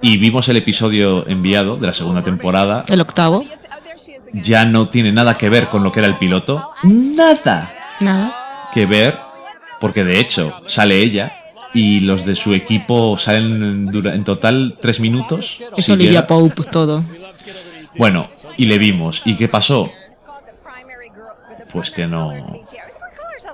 y 0.00 0.16
vimos 0.16 0.48
el 0.48 0.56
episodio 0.58 1.26
enviado 1.28 1.76
de 1.76 1.86
la 1.88 1.92
segunda 1.92 2.22
temporada, 2.22 2.84
El 2.88 3.00
octavo. 3.00 3.44
ya 4.32 4.64
no 4.64 4.88
tiene 4.88 5.10
nada 5.12 5.36
que 5.36 5.48
ver 5.48 5.66
con 5.68 5.82
lo 5.82 5.90
que 5.90 6.00
era 6.00 6.08
el 6.08 6.18
piloto. 6.18 6.70
Nada 6.84 7.72
Nada. 8.00 8.68
que 8.72 8.86
ver, 8.86 9.18
porque 9.80 10.04
de 10.04 10.20
hecho 10.20 10.60
sale 10.66 11.02
ella 11.02 11.32
y 11.74 12.00
los 12.00 12.24
de 12.24 12.36
su 12.36 12.54
equipo 12.54 13.18
salen 13.18 13.90
en, 13.92 14.24
total 14.24 14.76
tres 14.80 15.00
minutos. 15.00 15.60
Es 15.76 15.86
si 15.86 15.92
Olivia 15.92 16.12
llega. 16.12 16.26
Pope, 16.26 16.62
todo. 16.64 17.04
Bueno, 17.98 18.30
y 18.56 18.66
le 18.66 18.78
vimos. 18.78 19.22
¿Y 19.24 19.34
qué 19.34 19.48
pasó? 19.48 19.90
Pues 21.72 21.90
que 21.90 22.06
no, 22.06 22.32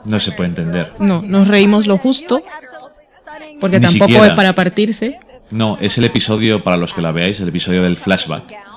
no 0.04 0.20
se 0.20 0.32
puede 0.32 0.50
entender. 0.50 0.92
No, 0.98 1.22
nos 1.22 1.48
reímos 1.48 1.86
lo 1.86 1.96
justo, 1.96 2.42
porque 3.60 3.80
Ni 3.80 3.86
tampoco 3.86 4.06
siquiera. 4.06 4.26
es 4.26 4.32
para 4.34 4.54
partirse. 4.54 5.18
No, 5.50 5.78
es 5.80 5.98
el 5.98 6.04
episodio, 6.04 6.62
para 6.62 6.76
los 6.76 6.92
que 6.92 7.02
la 7.02 7.12
veáis, 7.12 7.40
el 7.40 7.48
episodio 7.48 7.82
del 7.82 7.96
flashback. 7.96 8.69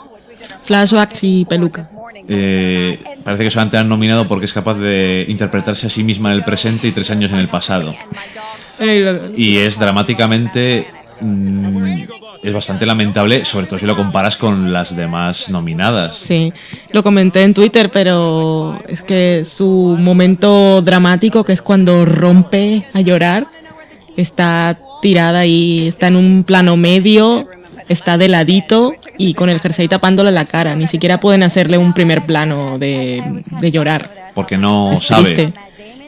Flashbacks 0.64 1.24
y 1.24 1.46
peluca. 1.46 1.90
Eh, 2.28 3.04
parece 3.24 3.44
que 3.44 3.50
solamente 3.50 3.78
han 3.78 3.90
nominado 3.90 4.28
porque 4.28 4.46
es 4.46 4.54
capaz 4.54 4.76
de 4.76 5.26
interpretarse 5.28 5.88
a 5.88 5.90
sí 5.90 6.04
misma 6.04 6.32
en 6.32 6.38
el 6.38 6.44
presente 6.44 6.88
y 6.88 6.92
tres 6.92 7.12
años 7.12 7.32
en 7.32 7.40
el 7.40 7.50
pasado. 7.50 7.94
Y 9.36 9.58
es 9.58 9.80
dramáticamente. 9.80 10.88
mm, 11.20 12.04
es 12.44 12.54
bastante 12.54 12.86
lamentable, 12.86 13.46
sobre 13.46 13.68
todo 13.68 13.80
si 13.80 13.86
lo 13.86 13.96
comparas 13.96 14.36
con 14.36 14.74
las 14.74 14.96
demás 14.98 15.50
nominadas. 15.50 16.18
Sí, 16.18 16.52
lo 16.92 17.02
comenté 17.02 17.44
en 17.44 17.54
Twitter, 17.54 17.90
pero 17.90 18.82
es 18.88 19.02
que 19.02 19.46
su 19.46 19.96
momento 19.98 20.82
dramático, 20.82 21.46
que 21.46 21.54
es 21.54 21.62
cuando 21.62 22.04
rompe 22.04 22.86
a 22.94 23.00
llorar, 23.00 23.48
está 24.18 24.78
tirada 25.02 25.46
y 25.46 25.88
está 25.88 26.08
en 26.08 26.18
un 26.18 26.44
plano 26.44 26.76
medio, 26.76 27.48
está 27.90 28.18
de 28.18 28.28
ladito 28.28 28.94
y 29.18 29.34
con 29.34 29.50
el 29.50 29.60
jersey 29.60 29.88
tapándole 29.88 30.32
la 30.32 30.46
cara. 30.46 30.76
Ni 30.76 30.88
siquiera 30.88 31.20
pueden 31.20 31.44
hacerle 31.44 31.78
un 31.78 31.94
primer 31.94 32.26
plano 32.26 32.78
de, 32.80 33.44
de 33.62 33.72
llorar. 33.72 34.32
Porque 34.34 34.58
no 34.58 34.94
es 34.94 35.06
sabe. 35.06 35.34
triste. 35.34 35.54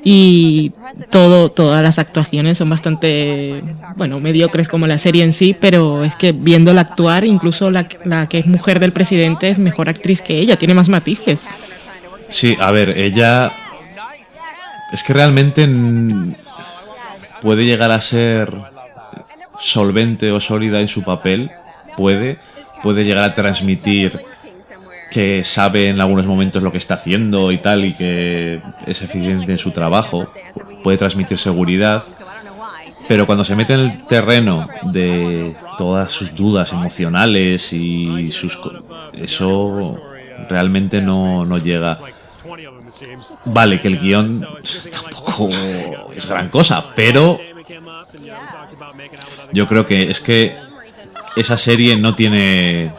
Y 0.07 0.71
todo, 1.09 1.49
todas 1.49 1.81
las 1.81 1.97
actuaciones 1.97 2.59
son 2.59 2.69
bastante, 2.69 3.63
bueno, 3.95 4.19
mediocres 4.19 4.67
como 4.67 4.85
la 4.85 4.99
serie 4.99 5.23
en 5.23 5.33
sí, 5.33 5.57
pero 5.59 6.03
es 6.03 6.15
que 6.15 6.31
viéndola 6.31 6.81
actuar, 6.81 7.25
incluso 7.25 7.71
la, 7.71 7.88
la 8.03 8.29
que 8.29 8.38
es 8.38 8.45
mujer 8.45 8.79
del 8.79 8.93
presidente 8.93 9.49
es 9.49 9.57
mejor 9.57 9.89
actriz 9.89 10.21
que 10.21 10.38
ella, 10.38 10.57
tiene 10.57 10.75
más 10.75 10.89
matices. 10.89 11.49
Sí, 12.29 12.55
a 12.59 12.71
ver, 12.71 12.89
ella. 12.89 13.51
Es 14.91 15.01
que 15.03 15.13
realmente 15.13 15.67
puede 17.41 17.65
llegar 17.65 17.89
a 17.89 17.99
ser 17.99 18.55
solvente 19.59 20.31
o 20.31 20.39
sólida 20.39 20.81
en 20.81 20.88
su 20.88 21.01
papel. 21.03 21.49
Puede. 21.95 22.38
Puede 22.84 23.03
llegar 23.03 23.23
a 23.23 23.34
transmitir 23.34 24.21
que 25.12 25.43
sabe 25.43 25.88
en 25.88 26.01
algunos 26.01 26.25
momentos 26.25 26.62
lo 26.62 26.71
que 26.71 26.77
está 26.77 26.95
haciendo 26.95 27.51
y 27.51 27.58
tal, 27.60 27.86
y 27.86 27.93
que 27.93 28.62
es 28.86 29.01
eficiente 29.01 29.51
en 29.51 29.58
su 29.58 29.71
trabajo. 29.71 30.27
Puede 30.84 30.97
transmitir 30.97 31.38
seguridad. 31.38 32.03
Pero 33.08 33.25
cuando 33.25 33.43
se 33.43 33.55
mete 33.55 33.73
en 33.73 33.79
el 33.81 34.05
terreno 34.08 34.67
de 34.84 35.55
todas 35.77 36.12
sus 36.12 36.36
dudas 36.36 36.71
emocionales 36.73 37.71
y 37.71 38.31
sus... 38.31 38.60
Eso 39.13 39.97
realmente 40.49 41.01
no, 41.01 41.45
no 41.45 41.58
llega. 41.58 41.99
Vale, 43.45 43.79
que 43.79 43.88
el 43.88 43.99
guion 43.99 44.41
tampoco 44.91 45.49
es 46.15 46.27
gran 46.27 46.49
cosa, 46.49 46.93
pero 46.95 47.39
yo 49.53 49.67
creo 49.67 49.86
que 49.86 50.10
es 50.10 50.19
que 50.19 50.58
esa 51.35 51.57
serie 51.57 51.95
no 51.95 52.15
tiene 52.15 52.91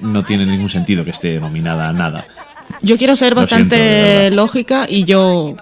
no 0.00 0.24
tiene 0.24 0.46
ningún 0.46 0.70
sentido 0.70 1.04
que 1.04 1.10
esté 1.10 1.40
nominada 1.40 1.88
a 1.88 1.92
nada. 1.92 2.26
Yo 2.82 2.96
quiero 2.96 3.16
ser 3.16 3.34
Lo 3.34 3.40
bastante 3.40 4.30
lógica 4.30 4.86
y 4.88 5.04
yo 5.04 5.56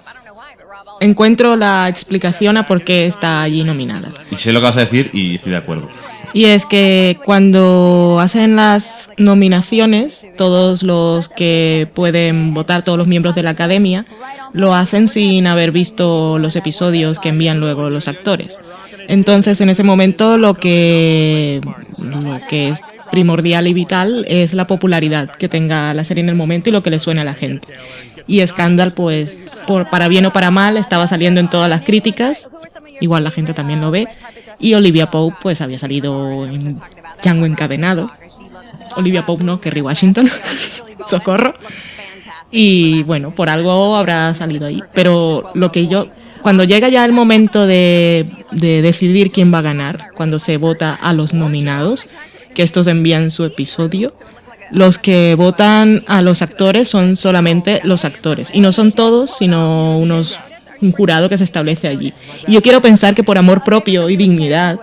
encuentro 0.99 1.55
la 1.55 1.87
explicación 1.87 2.57
a 2.57 2.65
por 2.65 2.83
qué 2.83 3.05
está 3.05 3.41
allí 3.41 3.63
nominada. 3.63 4.13
Y 4.31 4.35
sé 4.35 4.51
lo 4.51 4.59
que 4.59 4.65
vas 4.65 4.77
a 4.77 4.81
decir 4.81 5.09
y 5.13 5.35
estoy 5.35 5.53
de 5.53 5.57
acuerdo. 5.57 5.89
Y 6.33 6.45
es 6.45 6.65
que 6.65 7.17
cuando 7.25 8.19
hacen 8.21 8.57
las 8.57 9.09
nominaciones, 9.17 10.27
todos 10.37 10.83
los 10.83 11.29
que 11.29 11.89
pueden 11.95 12.53
votar, 12.53 12.83
todos 12.83 12.97
los 12.97 13.07
miembros 13.07 13.33
de 13.33 13.43
la 13.43 13.51
academia, 13.51 14.05
lo 14.53 14.75
hacen 14.75 15.07
sin 15.07 15.47
haber 15.47 15.71
visto 15.71 16.37
los 16.37 16.55
episodios 16.55 17.19
que 17.19 17.29
envían 17.29 17.59
luego 17.59 17.89
los 17.89 18.07
actores. 18.07 18.59
Entonces, 19.07 19.59
en 19.61 19.69
ese 19.69 19.83
momento, 19.83 20.37
lo 20.37 20.55
que, 20.55 21.61
lo 22.03 22.39
que 22.47 22.69
es- 22.69 22.81
primordial 23.09 23.67
y 23.67 23.73
vital 23.73 24.25
es 24.27 24.53
la 24.53 24.67
popularidad 24.67 25.29
que 25.31 25.47
tenga 25.47 25.93
la 25.93 26.03
serie 26.03 26.21
en 26.23 26.27
el 26.29 26.35
momento 26.35 26.67
y 26.69 26.73
lo 26.73 26.83
que 26.83 26.89
le 26.89 26.99
suena 26.99 27.21
a 27.21 27.25
la 27.25 27.33
gente. 27.33 27.73
Y 28.27 28.45
Scandal, 28.45 28.91
pues, 28.93 29.39
por, 29.65 29.89
para 29.89 30.09
bien 30.09 30.25
o 30.25 30.33
para 30.33 30.51
mal, 30.51 30.75
estaba 30.75 31.07
saliendo 31.07 31.39
en 31.39 31.49
todas 31.49 31.69
las 31.69 31.81
críticas, 31.83 32.49
igual 32.99 33.23
la 33.23 33.31
gente 33.31 33.53
también 33.53 33.79
lo 33.79 33.91
ve, 33.91 34.07
y 34.59 34.73
Olivia 34.73 35.09
Pope, 35.09 35.37
pues, 35.41 35.61
había 35.61 35.79
salido 35.79 36.45
en 36.45 36.77
Django 37.23 37.45
encadenado. 37.45 38.11
Olivia 38.97 39.25
Pope 39.25 39.45
no, 39.45 39.61
Kerry 39.61 39.79
Washington, 39.81 40.29
socorro. 41.07 41.53
Y 42.51 43.03
bueno, 43.03 43.31
por 43.35 43.49
algo 43.49 43.95
habrá 43.95 44.33
salido 44.33 44.67
ahí. 44.67 44.81
Pero 44.93 45.51
lo 45.53 45.71
que 45.71 45.87
yo, 45.87 46.07
cuando 46.41 46.63
llega 46.63 46.89
ya 46.89 47.03
el 47.05 47.11
momento 47.11 47.67
de, 47.67 48.25
de 48.51 48.81
decidir 48.81 49.31
quién 49.31 49.53
va 49.53 49.59
a 49.59 49.63
ganar, 49.63 50.11
cuando 50.15 50.39
se 50.39 50.57
vota 50.57 50.93
a 50.93 51.13
los 51.13 51.33
nominados, 51.33 52.07
que 52.53 52.63
estos 52.63 52.87
envían 52.87 53.31
su 53.31 53.43
episodio, 53.43 54.13
los 54.71 54.97
que 54.97 55.35
votan 55.35 56.03
a 56.07 56.21
los 56.21 56.41
actores 56.41 56.87
son 56.87 57.15
solamente 57.15 57.81
los 57.83 58.05
actores. 58.05 58.49
Y 58.53 58.61
no 58.61 58.71
son 58.71 58.91
todos, 58.91 59.37
sino 59.37 59.97
unos 59.97 60.39
un 60.81 60.91
jurado 60.91 61.29
que 61.29 61.37
se 61.37 61.43
establece 61.43 61.87
allí. 61.87 62.13
Y 62.47 62.53
yo 62.53 62.61
quiero 62.61 62.81
pensar 62.81 63.15
que 63.15 63.23
por 63.23 63.37
amor 63.37 63.63
propio 63.63 64.09
y 64.09 64.15
dignidad, 64.15 64.79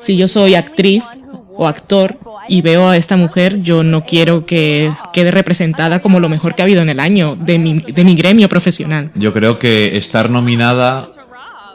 si 0.00 0.16
yo 0.16 0.28
soy 0.28 0.54
actriz 0.54 1.04
o 1.54 1.66
actor 1.66 2.18
y 2.48 2.62
veo 2.62 2.88
a 2.88 2.96
esta 2.96 3.16
mujer, 3.16 3.60
yo 3.60 3.82
no 3.82 4.04
quiero 4.04 4.46
que 4.46 4.92
quede 5.12 5.30
representada 5.30 6.00
como 6.00 6.20
lo 6.20 6.28
mejor 6.28 6.54
que 6.54 6.62
ha 6.62 6.64
habido 6.64 6.82
en 6.82 6.88
el 6.88 7.00
año 7.00 7.36
de 7.36 7.58
mi, 7.58 7.78
de 7.80 8.04
mi 8.04 8.14
gremio 8.14 8.48
profesional. 8.48 9.10
Yo 9.14 9.32
creo 9.32 9.58
que 9.58 9.96
estar 9.96 10.30
nominada 10.30 11.08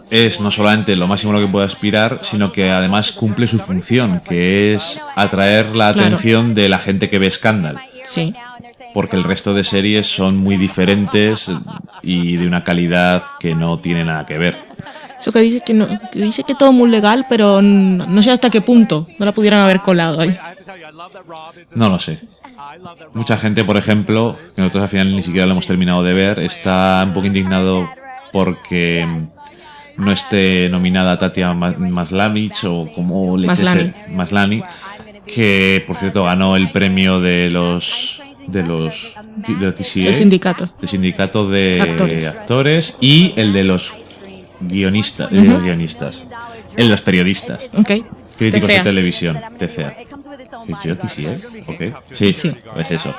es 0.10 0.40
no 0.40 0.52
solamente 0.52 0.96
lo 0.96 1.06
máximo 1.08 1.34
a 1.34 1.36
lo 1.40 1.46
que 1.46 1.52
puede 1.52 1.66
aspirar, 1.66 2.20
sino 2.22 2.52
que 2.52 2.72
además 2.72 3.12
cumple 3.12 3.46
su 3.48 3.60
función, 3.60 4.22
que 4.28 4.74
es 4.74 5.00
atraer 5.16 5.76
la 5.76 5.92
Claro. 5.94 6.08
atención 6.08 6.54
de 6.54 6.70
la 6.70 6.80
gente 6.80 7.10
que 7.10 7.20
ve 7.20 7.30
Scandal. 7.30 7.78
Sí. 8.04 8.34
Porque 8.94 9.18
el 9.18 9.26
resto 9.26 9.54
de 9.54 9.64
series 9.66 10.08
son 10.08 10.38
muy 10.38 10.56
diferentes 10.56 11.52
y 12.02 12.38
de 12.38 12.48
una 12.48 12.64
calidad 12.64 13.22
que 13.40 13.54
no 13.54 13.78
tiene 13.80 14.06
nada 14.06 14.26
que 14.26 14.38
ver. 14.38 14.56
Eso 15.28 15.34
que 15.34 15.40
dice 15.42 15.60
que, 15.60 15.74
no, 15.74 15.88
que 16.10 16.20
dice 16.20 16.44
que 16.44 16.56
todo 16.56 16.72
muy 16.72 16.90
legal, 16.90 17.26
pero 17.28 17.62
no, 17.62 18.06
no 18.08 18.24
sé 18.24 18.32
hasta 18.32 18.50
qué 18.50 18.62
punto 18.62 19.08
no 19.20 19.26
la 19.26 19.34
pudieran 19.34 19.60
haber 19.60 19.82
colado 19.82 20.22
ahí. 20.22 20.38
No 21.76 21.90
lo 21.90 22.00
sé. 22.00 22.20
Mucha 23.14 23.36
gente, 23.36 23.66
por 23.66 23.76
ejemplo, 23.76 24.38
que 24.56 24.62
nosotros 24.62 24.84
al 24.84 24.90
final 24.90 25.14
ni 25.14 25.22
siquiera 25.24 25.46
lo 25.46 25.52
hemos 25.52 25.68
terminado 25.68 26.02
de 26.02 26.14
ver, 26.14 26.40
está 26.40 27.04
un 27.06 27.14
poco 27.14 27.28
indignado 27.28 27.90
porque 28.32 29.06
no 29.98 30.12
esté 30.14 30.70
nominada 30.70 31.18
Tatia 31.18 31.54
Ma- 31.54 31.76
Maslamich 31.78 32.64
o 32.64 32.88
como 32.96 33.36
le 33.38 33.48
Maslany. 33.48 33.92
Maslani, 34.10 34.64
que 35.26 35.84
por 35.86 35.98
cierto 35.98 36.24
ganó 36.24 36.56
el 36.56 36.72
premio 36.72 37.20
de 37.20 37.50
los 37.50 38.22
de 38.48 38.64
los 38.64 39.14
de 39.36 39.66
la 39.66 39.74
TCA, 39.74 40.08
El 40.08 40.14
sindicato. 40.16 40.70
el 40.82 40.88
sindicato 40.88 41.50
de 41.50 41.82
Actores. 41.82 42.26
actores. 42.28 42.96
y 43.02 43.34
el 43.36 43.52
de 43.52 43.66
los 43.66 43.92
guionistas, 44.62 45.30
de 45.32 45.42
los 45.44 45.62
guionistas, 45.62 46.28
de 46.76 46.84
los 46.86 47.02
periodistas, 47.02 47.70
Ok. 47.78 47.92
críticos 48.38 48.68
de 48.68 48.76
TCA. 48.76 48.84
televisión, 48.84 49.38
TCA. 49.58 49.96
¿Sí, 50.66 50.74
tío, 50.84 50.98
TCA? 50.98 51.32
Ok. 51.68 52.04
Sí, 52.12 52.34
Sí. 52.34 52.52
pues 52.74 52.92
eso. 52.92 53.14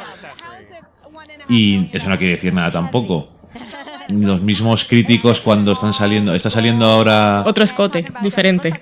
Y 1.48 1.88
eso 1.96 2.08
no 2.08 2.18
quiere 2.18 2.34
decir 2.34 2.52
nada 2.52 2.70
tampoco. 2.70 3.28
Los 4.10 4.40
mismos 4.40 4.84
críticos 4.84 5.40
cuando 5.40 5.72
están 5.72 5.92
saliendo, 5.92 6.34
está 6.34 6.48
saliendo 6.48 6.86
ahora, 6.86 7.42
Otro 7.44 7.62
escote, 7.64 8.06
diferente. 8.22 8.72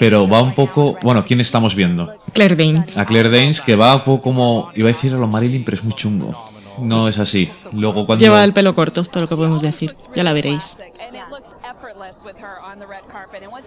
pero 0.00 0.28
va 0.28 0.42
un 0.42 0.52
poco, 0.52 0.96
bueno, 1.02 1.24
¿quién 1.24 1.40
estamos 1.40 1.76
viendo? 1.76 2.12
Claire 2.32 2.56
Danes. 2.56 2.98
A 2.98 3.04
Claire 3.06 3.30
Danes, 3.30 3.60
que 3.60 3.76
va 3.76 3.94
un 3.94 4.02
poco 4.02 4.22
como, 4.22 4.70
iba 4.74 4.88
a 4.88 4.92
decir 4.92 5.12
a 5.14 5.16
lo 5.16 5.28
Marilyn, 5.28 5.64
pero 5.64 5.76
es 5.76 5.84
muy 5.84 5.94
chungo. 5.94 6.32
No 6.80 7.06
es 7.08 7.18
así. 7.18 7.48
Luego 7.72 8.04
cuando... 8.04 8.20
Lleva 8.24 8.42
el 8.42 8.52
pelo 8.52 8.74
corto, 8.74 9.00
es 9.00 9.08
todo 9.08 9.22
lo 9.22 9.28
que 9.28 9.36
podemos 9.36 9.62
decir. 9.62 9.94
Ya 10.16 10.24
la 10.24 10.32
veréis. 10.32 10.76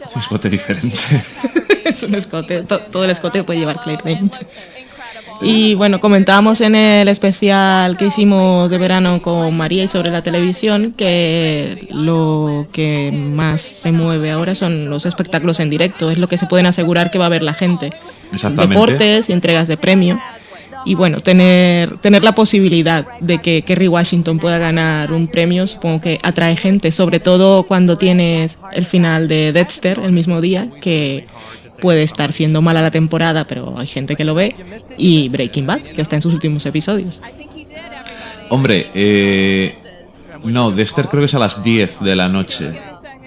Es 0.05 0.15
un 0.15 0.21
escote 0.21 0.49
diferente. 0.49 0.97
es 1.85 2.03
un 2.03 2.15
escote. 2.15 2.63
to- 2.63 2.79
todo 2.91 3.03
el 3.05 3.11
escote 3.11 3.43
puede 3.43 3.59
llevar 3.59 3.81
Claire 3.81 4.01
Danes. 4.03 4.39
Y 5.41 5.75
bueno, 5.75 5.99
comentábamos 5.99 6.61
en 6.61 6.73
el 6.75 7.07
especial 7.09 7.95
que 7.95 8.05
hicimos 8.07 8.71
de 8.71 8.77
verano 8.79 9.21
con 9.21 9.55
María 9.55 9.83
y 9.83 9.87
sobre 9.87 10.09
la 10.11 10.23
televisión 10.23 10.93
que 10.97 11.87
lo 11.91 12.67
que 12.71 13.11
más 13.11 13.61
se 13.61 13.91
mueve 13.91 14.31
ahora 14.31 14.55
son 14.55 14.89
los 14.89 15.05
espectáculos 15.05 15.59
en 15.59 15.69
directo, 15.69 16.09
es 16.09 16.17
lo 16.17 16.27
que 16.27 16.37
se 16.39 16.47
pueden 16.47 16.65
asegurar 16.65 17.11
que 17.11 17.19
va 17.19 17.27
a 17.27 17.29
ver 17.29 17.43
la 17.43 17.53
gente. 17.53 17.93
Exactamente. 18.33 18.73
Deportes 18.73 19.29
y 19.29 19.33
entregas 19.33 19.67
de 19.67 19.77
premio. 19.77 20.19
Y 20.87 20.95
bueno, 20.95 21.19
tener, 21.19 21.97
tener 21.97 22.23
la 22.23 22.33
posibilidad 22.33 23.05
de 23.19 23.39
que 23.39 23.61
Kerry 23.63 23.89
Washington 23.89 24.39
pueda 24.39 24.57
ganar 24.57 25.11
un 25.11 25.27
premio, 25.27 25.67
supongo 25.67 25.99
que 25.99 26.17
atrae 26.23 26.55
gente, 26.55 26.93
sobre 26.93 27.19
todo 27.19 27.63
cuando 27.63 27.97
tienes 27.97 28.57
el 28.71 28.85
final 28.85 29.27
de 29.27 29.51
Dexter 29.51 29.99
el 29.99 30.13
mismo 30.13 30.39
día, 30.39 30.69
que 30.79 31.27
puede 31.81 32.03
estar 32.03 32.31
siendo 32.31 32.61
mala 32.61 32.81
la 32.81 32.89
temporada, 32.89 33.45
pero 33.45 33.77
hay 33.77 33.87
gente 33.87 34.15
que 34.15 34.23
lo 34.23 34.33
ve, 34.33 34.55
y 34.97 35.27
Breaking 35.27 35.67
Bad, 35.67 35.81
que 35.81 36.01
está 36.01 36.15
en 36.15 36.21
sus 36.21 36.33
últimos 36.33 36.65
episodios. 36.65 37.21
Hombre, 38.47 38.89
eh, 38.93 39.77
no, 40.45 40.71
Dexter 40.71 41.07
creo 41.09 41.19
que 41.19 41.25
es 41.25 41.35
a 41.35 41.39
las 41.39 41.61
10 41.61 41.99
de 41.99 42.15
la 42.15 42.29
noche. 42.29 42.71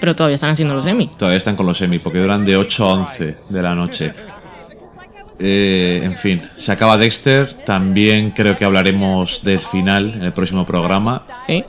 Pero 0.01 0.17
todavía 0.17 0.37
están 0.37 0.51
haciendo 0.51 0.75
los 0.75 0.87
Emmy. 0.87 1.11
Todavía 1.19 1.37
están 1.37 1.57
con 1.57 1.67
los 1.67 1.77
semi, 1.77 1.99
porque 1.99 2.21
duran 2.21 2.43
de 2.47 2.57
8 2.57 2.85
a 2.85 2.93
11 2.95 3.37
de 3.51 3.63
la 3.63 3.75
noche. 3.75 4.15
Eh, 5.41 6.01
en 6.05 6.17
fin, 6.17 6.43
se 6.59 6.71
acaba 6.71 6.97
Dexter. 6.99 7.53
También 7.65 8.31
creo 8.33 8.57
que 8.57 8.65
hablaremos 8.65 9.43
del 9.43 9.59
final 9.59 10.13
en 10.15 10.23
el 10.23 10.33
próximo 10.33 10.67
programa. 10.67 11.23
¿Sí? 11.47 11.65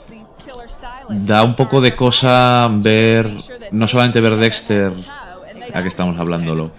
Da 1.10 1.44
un 1.44 1.56
poco 1.56 1.82
de 1.82 1.96
cosa 1.96 2.70
ver, 2.72 3.30
no 3.72 3.88
solamente 3.88 4.22
ver 4.22 4.36
Dexter, 4.38 4.94
a 5.74 5.82
que 5.82 5.88
estamos 5.88 6.20
hablándolo, 6.20 6.72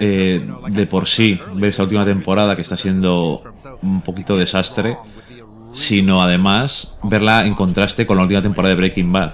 eh, 0.00 0.46
de 0.68 0.86
por 0.86 1.06
sí, 1.08 1.38
ver 1.54 1.70
esta 1.70 1.82
última 1.84 2.04
temporada 2.04 2.54
que 2.56 2.62
está 2.62 2.76
siendo 2.76 3.42
un 3.82 4.02
poquito 4.02 4.36
desastre, 4.36 4.96
sino 5.72 6.22
además 6.22 6.96
verla 7.02 7.46
en 7.46 7.54
contraste 7.54 8.06
con 8.06 8.16
la 8.16 8.22
última 8.24 8.42
temporada 8.42 8.70
de 8.74 8.76
Breaking 8.76 9.12
Bad, 9.12 9.32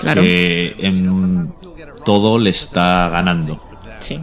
Claro. 0.00 0.22
que 0.22 0.76
en 0.78 1.52
todo 2.04 2.38
le 2.38 2.50
está 2.50 3.08
ganando. 3.10 3.60
Sí. 3.98 4.20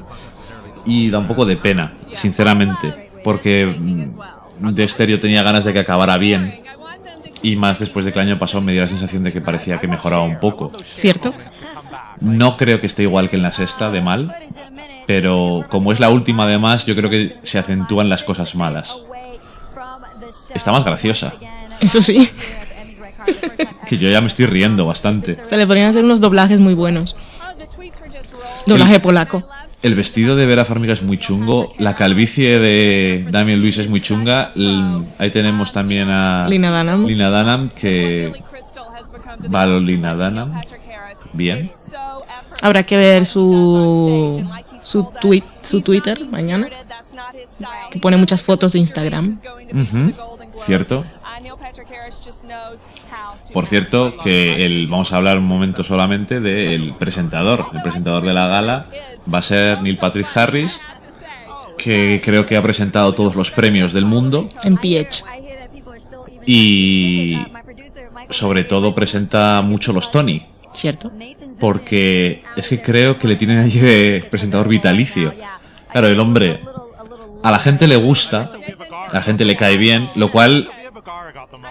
Y 0.86 1.10
da 1.10 1.20
un 1.20 1.28
poco 1.28 1.46
de 1.46 1.58
pena, 1.58 1.94
sinceramente, 2.14 3.10
porque 3.24 3.66
mm, 3.66 4.76
yo 5.08 5.20
tenía 5.20 5.44
ganas 5.44 5.66
de 5.66 5.74
que 5.74 5.80
acabara 5.80 6.18
bien. 6.18 6.62
Y 7.42 7.56
más 7.56 7.80
después 7.80 8.06
de 8.06 8.14
que 8.14 8.20
el 8.20 8.28
año 8.28 8.40
pasado 8.40 8.62
me 8.62 8.72
dio 8.72 8.82
la 8.82 8.88
sensación 8.88 9.24
de 9.24 9.32
que 9.32 9.42
parecía 9.42 9.78
que 9.78 9.88
mejoraba 9.88 10.24
un 10.24 10.40
poco. 10.40 10.72
¿Cierto? 10.78 11.34
No 12.20 12.56
creo 12.56 12.80
que 12.80 12.88
esté 12.88 13.04
igual 13.04 13.30
que 13.30 13.36
en 13.36 13.44
la 13.44 13.52
sexta 13.52 13.92
de 13.92 14.02
mal, 14.02 14.36
pero 15.06 15.66
como 15.70 15.92
es 15.92 16.00
la 16.00 16.10
última 16.10 16.46
además, 16.46 16.86
yo 16.86 16.96
creo 16.96 17.10
que 17.10 17.38
se 17.44 17.60
acentúan 17.60 18.10
las 18.10 18.24
cosas 18.24 18.56
malas. 18.56 18.96
Está 20.54 20.72
más 20.72 20.86
graciosa, 20.86 21.34
Eso 21.80 22.02
sí. 22.02 22.32
que 23.86 23.98
yo 23.98 24.10
ya 24.10 24.22
me 24.22 24.28
estoy 24.28 24.46
riendo 24.46 24.86
bastante. 24.86 25.44
Se 25.44 25.58
le 25.58 25.68
podrían 25.68 25.90
hacer 25.90 26.04
unos 26.04 26.20
doblajes 26.20 26.60
muy 26.60 26.74
buenos. 26.74 27.16
Doblaje 28.66 29.00
polaco. 29.00 29.44
El 29.86 29.94
vestido 29.94 30.36
de 30.36 30.48
Vera 30.48 30.66
Farmiga 30.66 30.94
es 30.94 31.04
muy 31.04 31.20
chungo, 31.20 31.72
la 31.78 31.94
calvicie 31.94 32.58
de 32.58 33.24
Damien 33.30 33.60
Luis 33.60 33.78
es 33.78 33.88
muy 33.88 34.02
chunga, 34.02 34.52
ahí 35.20 35.30
tenemos 35.30 35.74
también 35.74 36.10
a 36.10 36.48
Lina 36.50 36.76
Dunham. 36.76 37.06
Lina 37.06 37.30
Dunham, 37.30 37.70
que 37.70 38.34
va 39.54 39.62
a 39.62 39.68
Lina 39.68 40.16
Dunham, 40.16 40.60
bien. 41.34 41.70
Habrá 42.64 42.82
que 42.82 42.98
ver 42.98 43.28
su 43.28 44.44
su 44.80 45.04
tweet, 45.22 45.44
su 45.62 45.82
Twitter 45.82 46.26
mañana, 46.32 46.68
que 47.92 48.00
pone 48.00 48.18
muchas 48.18 48.42
fotos 48.42 48.74
de 48.74 48.80
Instagram. 48.80 49.40
Cierto. 50.66 51.04
Por 53.54 53.66
cierto, 53.66 54.16
que 54.24 54.66
el, 54.66 54.88
vamos 54.88 55.12
a 55.14 55.18
hablar 55.18 55.38
un 55.38 55.46
momento 55.46 55.84
solamente 55.84 56.40
del 56.40 56.96
presentador. 56.96 57.66
El 57.74 57.82
presentador 57.82 58.24
de 58.24 58.34
la 58.34 58.48
gala 58.48 58.88
va 59.32 59.40
a 59.40 59.42
ser 59.42 59.82
Neil 59.82 59.98
Patrick 59.98 60.28
Harris, 60.36 60.80
que 61.78 62.22
creo 62.24 62.46
que 62.46 62.58
ha 62.58 62.62
presentado 62.62 63.14
todos 63.14 63.36
los 63.36 63.52
premios 63.52 63.94
del 63.94 64.06
mundo 64.06 64.48
En 64.64 64.78
PH. 64.78 65.24
y 66.46 67.38
sobre 68.30 68.64
todo 68.64 68.96
presenta 68.96 69.62
mucho 69.62 69.94
los 69.94 70.12
Tony, 70.12 70.42
¿Cierto? 70.74 71.12
porque 71.60 72.44
es 72.56 72.70
que 72.70 72.82
creo 72.82 73.20
que 73.20 73.28
le 73.28 73.36
tienen 73.36 73.60
allí 73.60 73.80
de 73.80 74.26
presentador 74.32 74.68
vitalicio. 74.68 75.34
Claro, 75.92 76.08
el 76.08 76.20
hombre 76.20 76.60
a 77.46 77.52
la 77.52 77.60
gente 77.60 77.86
le 77.86 77.96
gusta, 77.96 78.50
a 79.08 79.14
la 79.14 79.22
gente 79.22 79.46
le 79.46 79.56
cae 79.56 79.78
bien, 79.78 80.10
lo 80.16 80.32
cual 80.32 80.68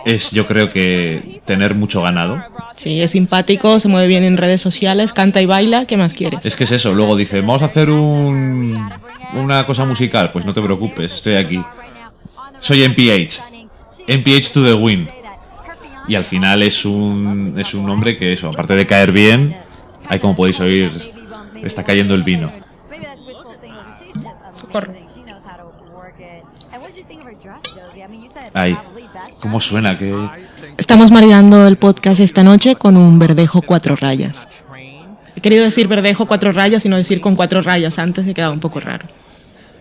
es 0.05 0.31
yo 0.31 0.47
creo 0.47 0.71
que 0.71 1.43
tener 1.47 1.75
mucho 1.75 2.01
ganado. 2.01 2.41
Sí, 2.77 3.01
es 3.01 3.11
simpático, 3.11 3.81
se 3.81 3.89
mueve 3.89 4.07
bien 4.07 4.23
en 4.23 4.37
redes 4.37 4.61
sociales, 4.61 5.13
canta 5.13 5.43
y 5.43 5.47
baila, 5.47 5.85
¿qué 5.85 5.97
más 5.97 6.15
quieres? 6.15 6.47
Es 6.47 6.55
que 6.55 6.63
es 6.63 6.71
eso, 6.71 6.95
luego 6.95 7.17
dice, 7.17 7.41
vamos 7.41 7.63
a 7.63 7.65
hacer 7.65 7.91
un, 7.91 8.89
una 9.35 9.67
cosa 9.67 9.85
musical, 9.85 10.31
pues 10.31 10.45
no 10.47 10.55
te 10.55 10.63
preocupes, 10.63 11.13
estoy 11.13 11.35
aquí. 11.35 11.61
Soy 12.61 12.89
MPH, 12.89 13.41
MPH 14.07 14.53
to 14.53 14.65
the 14.65 14.75
win. 14.75 15.09
Y 16.07 16.15
al 16.15 16.25
final 16.25 16.63
es 16.63 16.85
un, 16.85 17.59
es 17.59 17.75
un 17.75 17.91
hombre 17.91 18.17
que 18.17 18.33
eso, 18.33 18.47
aparte 18.47 18.77
de 18.77 18.87
caer 18.87 19.11
bien, 19.11 19.57
ahí 20.09 20.21
como 20.21 20.37
podéis 20.37 20.61
oír, 20.61 20.89
está 21.65 21.83
cayendo 21.83 22.15
el 22.15 22.23
vino. 22.23 22.53
Socorro. 24.53 25.04
Ahí. 28.55 28.77
¿Cómo 29.40 29.61
suena? 29.61 29.99
Que 29.99 30.14
Estamos 30.79 31.11
maridando 31.11 31.67
el 31.67 31.77
podcast 31.77 32.21
esta 32.21 32.43
noche 32.43 32.77
con 32.77 32.97
un 32.97 33.19
verdejo 33.19 33.61
cuatro 33.62 33.97
rayas. 33.97 34.49
He 35.37 35.40
querido 35.40 35.64
decir 35.64 35.88
verdejo 35.88 36.27
cuatro 36.27 36.53
rayas 36.53 36.85
y 36.87 36.88
no 36.88 36.97
decir 36.97 37.21
con 37.21 37.35
cuatro 37.35 37.61
rayas 37.61 37.99
antes, 37.99 38.25
me 38.25 38.33
quedaba 38.33 38.55
un 38.55 38.61
poco 38.61 38.81
raro. 38.81 39.07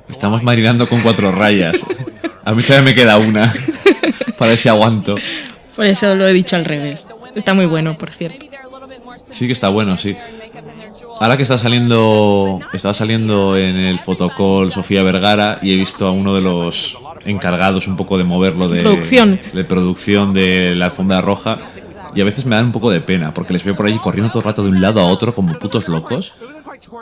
estamos 0.09 0.43
marinando 0.43 0.89
con 0.89 1.01
cuatro 1.01 1.31
rayas. 1.31 1.85
A 2.43 2.53
mí 2.53 2.63
todavía 2.63 2.89
me 2.89 2.95
queda 2.95 3.17
una. 3.17 3.53
Para 4.37 4.49
ver 4.49 4.57
si 4.57 4.67
aguanto. 4.67 5.15
Por 5.75 5.85
eso 5.85 6.15
lo 6.15 6.27
he 6.27 6.33
dicho 6.33 6.55
al 6.55 6.65
revés. 6.65 7.07
Está 7.35 7.53
muy 7.53 7.67
bueno, 7.67 7.97
por 7.97 8.09
cierto. 8.11 8.45
Sí 9.31 9.45
que 9.45 9.53
está 9.53 9.69
bueno, 9.69 9.97
sí. 9.97 10.17
Ahora 11.19 11.37
que 11.37 11.43
está 11.43 11.57
saliendo, 11.57 12.59
estaba 12.73 12.93
saliendo 12.93 13.55
en 13.55 13.75
el 13.75 13.99
fotocall 13.99 14.71
Sofía 14.71 15.03
Vergara 15.03 15.59
y 15.61 15.73
he 15.73 15.77
visto 15.77 16.07
a 16.07 16.11
uno 16.11 16.35
de 16.35 16.41
los 16.41 16.97
encargados 17.25 17.87
un 17.87 17.95
poco 17.95 18.17
de 18.17 18.23
moverlo 18.23 18.67
de 18.69 18.81
Producción. 18.81 19.39
de 19.53 19.63
producción 19.63 20.33
de 20.33 20.75
la 20.75 20.85
alfombra 20.85 21.21
roja 21.21 21.59
y 22.15 22.21
a 22.21 22.23
veces 22.23 22.45
me 22.45 22.55
dan 22.55 22.65
un 22.65 22.71
poco 22.71 22.91
de 22.91 23.01
pena 23.01 23.33
porque 23.33 23.53
les 23.53 23.63
veo 23.63 23.75
por 23.75 23.85
allí 23.87 23.97
corriendo 23.99 24.29
todo 24.29 24.39
el 24.41 24.45
rato 24.45 24.63
de 24.63 24.69
un 24.69 24.81
lado 24.81 24.99
a 24.99 25.05
otro 25.05 25.33
como 25.33 25.57
putos 25.59 25.87
locos 25.87 26.33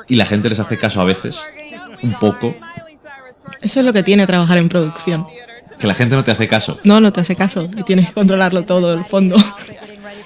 y 0.08 0.16
la 0.16 0.26
gente 0.26 0.50
les 0.50 0.60
hace 0.60 0.78
caso 0.78 1.02
a 1.02 1.04
veces 1.06 1.38
un 2.04 2.14
poco 2.20 2.54
Eso 3.62 3.80
es 3.80 3.86
lo 3.86 3.94
que 3.94 4.04
tiene 4.04 4.26
trabajar 4.28 4.58
en 4.58 4.70
producción. 4.70 5.26
que 5.80 5.88
la 5.88 5.94
gente 5.96 6.16
no 6.16 6.24
te 6.24 6.32
hace 6.32 6.48
caso 6.48 6.78
No, 6.84 7.00
no 7.00 7.12
te 7.12 7.22
hace 7.22 7.36
caso 7.36 7.66
y 7.76 7.84
tienes 7.84 8.08
que 8.08 8.14
controlarlo 8.14 8.64
todo, 8.64 8.94
el 8.94 9.04
fondo. 9.04 9.36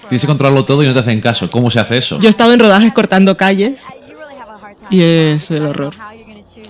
tienes 0.09 0.21
que 0.21 0.27
controlarlo 0.27 0.65
todo 0.65 0.83
y 0.83 0.87
no 0.87 0.93
te 0.93 0.99
hacen 0.99 1.21
caso 1.21 1.49
¿cómo 1.49 1.71
se 1.71 1.79
hace 1.79 1.97
eso? 1.97 2.19
Yo 2.19 2.27
he 2.27 2.29
estado 2.29 2.53
en 2.53 2.59
rodajes 2.59 2.91
cortando 2.93 3.35
calles 3.37 3.87
y 4.91 5.01
es 5.01 5.49
el 5.51 5.65
horror. 5.65 5.93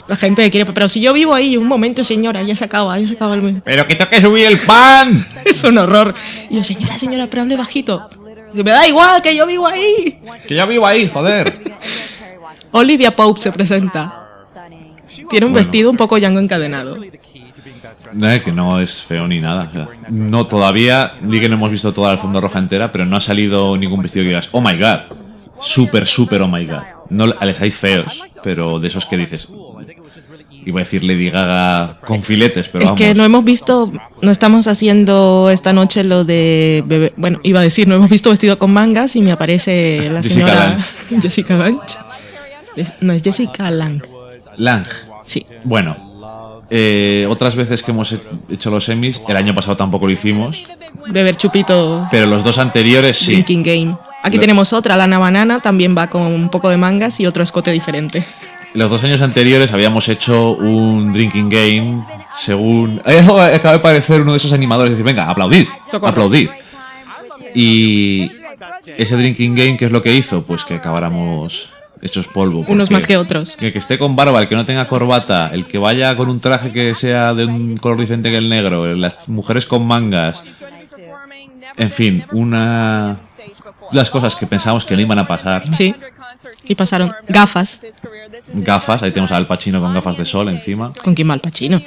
La 0.07 0.15
gente 0.15 0.49
quiere, 0.51 0.71
pero 0.71 0.89
si 0.89 0.99
yo 1.01 1.13
vivo 1.13 1.33
ahí, 1.33 1.57
un 1.57 1.67
momento 1.67 2.03
señora, 2.03 2.41
ya 2.43 2.55
se 2.55 2.65
acaba, 2.65 2.97
ya 2.99 3.07
se 3.07 3.13
acaba 3.15 3.35
el... 3.35 3.61
pero 3.63 3.85
que 3.87 3.95
tengo 3.95 4.09
que 4.09 4.21
subir 4.21 4.45
el 4.45 4.57
pan 4.59 5.25
Es 5.45 5.63
un 5.63 5.77
horror. 5.77 6.13
Y 6.49 6.55
yo, 6.57 6.63
señora, 6.63 6.97
señora, 6.97 7.27
pero 7.29 7.43
hable 7.43 7.55
bajito. 7.55 8.09
Y 8.53 8.63
me 8.63 8.71
da 8.71 8.87
igual 8.87 9.21
que 9.21 9.35
yo 9.35 9.45
vivo 9.45 9.67
ahí. 9.67 10.19
que 10.47 10.55
yo 10.55 10.65
vivo 10.67 10.87
ahí 10.87 11.09
joder 11.13 11.59
Olivia 12.71 13.15
Pope 13.15 13.39
se 13.39 13.51
presenta. 13.51 14.21
Tiene 15.29 15.45
un 15.45 15.53
Bueno. 15.53 15.65
vestido 15.65 15.89
un 15.91 15.97
poco 15.97 16.17
yango 16.17 16.39
encadenado. 16.39 16.97
No, 18.13 18.43
que 18.43 18.51
no 18.51 18.79
es 18.79 19.01
feo 19.01 19.27
ni 19.27 19.39
nada. 19.39 19.69
o 19.69 19.71
sea, 19.71 19.87
no, 20.09 20.45
todavía, 20.47 21.13
ni 21.21 21.39
que 21.39 21.47
no 21.47 21.55
hemos 21.55 21.71
visto 21.71 21.93
toda 21.93 22.07
la 22.07 22.13
alfombra 22.13 22.41
roja 22.41 22.59
entera, 22.59 22.91
pero 22.91 23.05
no 23.05 23.15
ha 23.15 23.21
salido 23.21 23.77
ningún 23.77 24.01
vestido 24.01 24.23
que 24.23 24.29
digas, 24.29 24.49
oh 24.51 24.61
my 24.61 24.77
god. 24.77 25.24
Súper, 25.61 26.05
súper, 26.07 26.41
oh 26.41 26.47
my 26.47 26.65
god. 26.65 26.81
No 27.09 27.27
les 27.27 27.61
hay 27.61 27.71
feos, 27.71 28.21
pero 28.43 28.79
de 28.79 28.87
esos 28.87 29.05
que 29.05 29.17
dices. 29.17 29.47
Iba 30.65 30.79
a 30.81 30.83
decir 30.83 31.03
Lady 31.03 31.29
Gaga 31.29 31.97
con 32.07 32.23
filetes, 32.23 32.69
pero 32.69 32.83
es 32.83 32.85
vamos. 32.87 32.99
que 32.99 33.13
no 33.13 33.23
hemos 33.23 33.43
visto, 33.43 33.91
no 34.21 34.31
estamos 34.31 34.65
haciendo 34.67 35.49
esta 35.51 35.73
noche 35.73 36.03
lo 36.03 36.23
de 36.23 36.83
bebé. 36.87 37.13
Bueno, 37.17 37.39
iba 37.43 37.59
a 37.59 37.63
decir, 37.63 37.87
no 37.87 37.95
hemos 37.95 38.09
visto 38.09 38.31
vestido 38.31 38.57
con 38.57 38.73
mangas 38.73 39.15
y 39.15 39.21
me 39.21 39.31
aparece 39.31 40.09
la 40.11 40.23
Jessica 40.23 40.33
señora 40.47 40.69
Lange. 40.69 41.21
Jessica 41.21 41.55
Lange. 41.55 41.79
No, 43.01 43.13
es 43.13 43.21
Jessica 43.23 43.69
Lang. 43.69 44.01
Lang. 44.57 44.85
Sí. 45.23 45.45
Bueno, 45.63 46.63
eh, 46.71 47.27
otras 47.29 47.55
veces 47.55 47.83
que 47.83 47.91
hemos 47.91 48.11
he- 48.13 48.19
hecho 48.49 48.71
los 48.71 48.85
semis, 48.85 49.21
el 49.27 49.37
año 49.37 49.53
pasado 49.53 49.75
tampoco 49.75 50.07
lo 50.07 50.13
hicimos, 50.13 50.65
Beber 51.07 51.35
chupito 51.37 52.07
pero 52.09 52.25
los 52.25 52.43
dos 52.43 52.57
anteriores 52.57 53.17
sí. 53.17 53.43
game. 53.47 53.95
Aquí 54.25 54.39
tenemos 54.39 54.73
otra, 54.73 54.97
Lana 54.97 55.19
Banana, 55.19 55.59
también 55.59 55.95
va 55.95 56.09
con 56.09 56.23
un 56.23 56.49
poco 56.49 56.69
de 56.69 56.77
mangas 56.77 57.19
y 57.19 57.27
otro 57.27 57.43
escote 57.43 57.71
diferente. 57.71 58.25
Los 58.73 58.89
dos 58.89 59.03
años 59.03 59.21
anteriores 59.21 59.71
habíamos 59.71 60.09
hecho 60.09 60.53
un 60.53 61.13
drinking 61.13 61.47
game 61.47 62.03
según... 62.35 62.99
Eh, 63.05 63.19
acaba 63.19 63.73
de 63.73 63.79
parecer 63.79 64.21
uno 64.21 64.31
de 64.31 64.39
esos 64.39 64.51
animadores 64.51 64.91
decir, 64.93 65.05
venga, 65.05 65.29
aplaudid, 65.29 65.67
Socorro. 65.87 66.09
aplaudid. 66.09 66.49
Y 67.53 68.31
ese 68.97 69.15
drinking 69.15 69.53
game, 69.53 69.77
¿qué 69.77 69.85
es 69.85 69.91
lo 69.91 70.01
que 70.01 70.13
hizo? 70.13 70.43
Pues 70.43 70.65
que 70.65 70.73
acabáramos 70.73 71.69
hechos 72.01 72.27
polvo. 72.27 72.65
Unos 72.67 72.89
más 72.89 73.05
que 73.05 73.17
otros. 73.17 73.55
El 73.59 73.71
que 73.71 73.79
esté 73.79 73.99
con 73.99 74.15
barba, 74.15 74.41
el 74.41 74.47
que 74.47 74.55
no 74.55 74.65
tenga 74.65 74.87
corbata, 74.87 75.51
el 75.53 75.67
que 75.67 75.77
vaya 75.77 76.15
con 76.15 76.29
un 76.29 76.39
traje 76.39 76.71
que 76.71 76.95
sea 76.95 77.35
de 77.35 77.45
un 77.45 77.77
color 77.77 77.99
diferente 77.99 78.31
que 78.31 78.37
el 78.37 78.49
negro, 78.49 78.95
las 78.95 79.29
mujeres 79.29 79.67
con 79.67 79.85
mangas, 79.85 80.43
en 81.77 81.89
fin, 81.91 82.25
una... 82.31 83.17
Las 83.91 84.09
cosas 84.09 84.35
que 84.35 84.47
pensábamos 84.47 84.85
que 84.85 84.95
no 84.95 85.01
iban 85.01 85.19
a 85.19 85.27
pasar. 85.27 85.63
Sí. 85.73 85.93
Y 86.65 86.75
pasaron 86.75 87.13
gafas. 87.27 87.81
Gafas, 88.53 89.03
ahí 89.03 89.11
tenemos 89.11 89.31
a 89.31 89.37
Al 89.37 89.47
Pacino 89.47 89.79
con 89.79 89.93
gafas 89.93 90.17
de 90.17 90.25
sol 90.25 90.49
encima. 90.49 90.91
¿Con 91.03 91.13
quién 91.13 91.29
va 91.29 91.35
el 91.35 91.39
Pachino? 91.41 91.81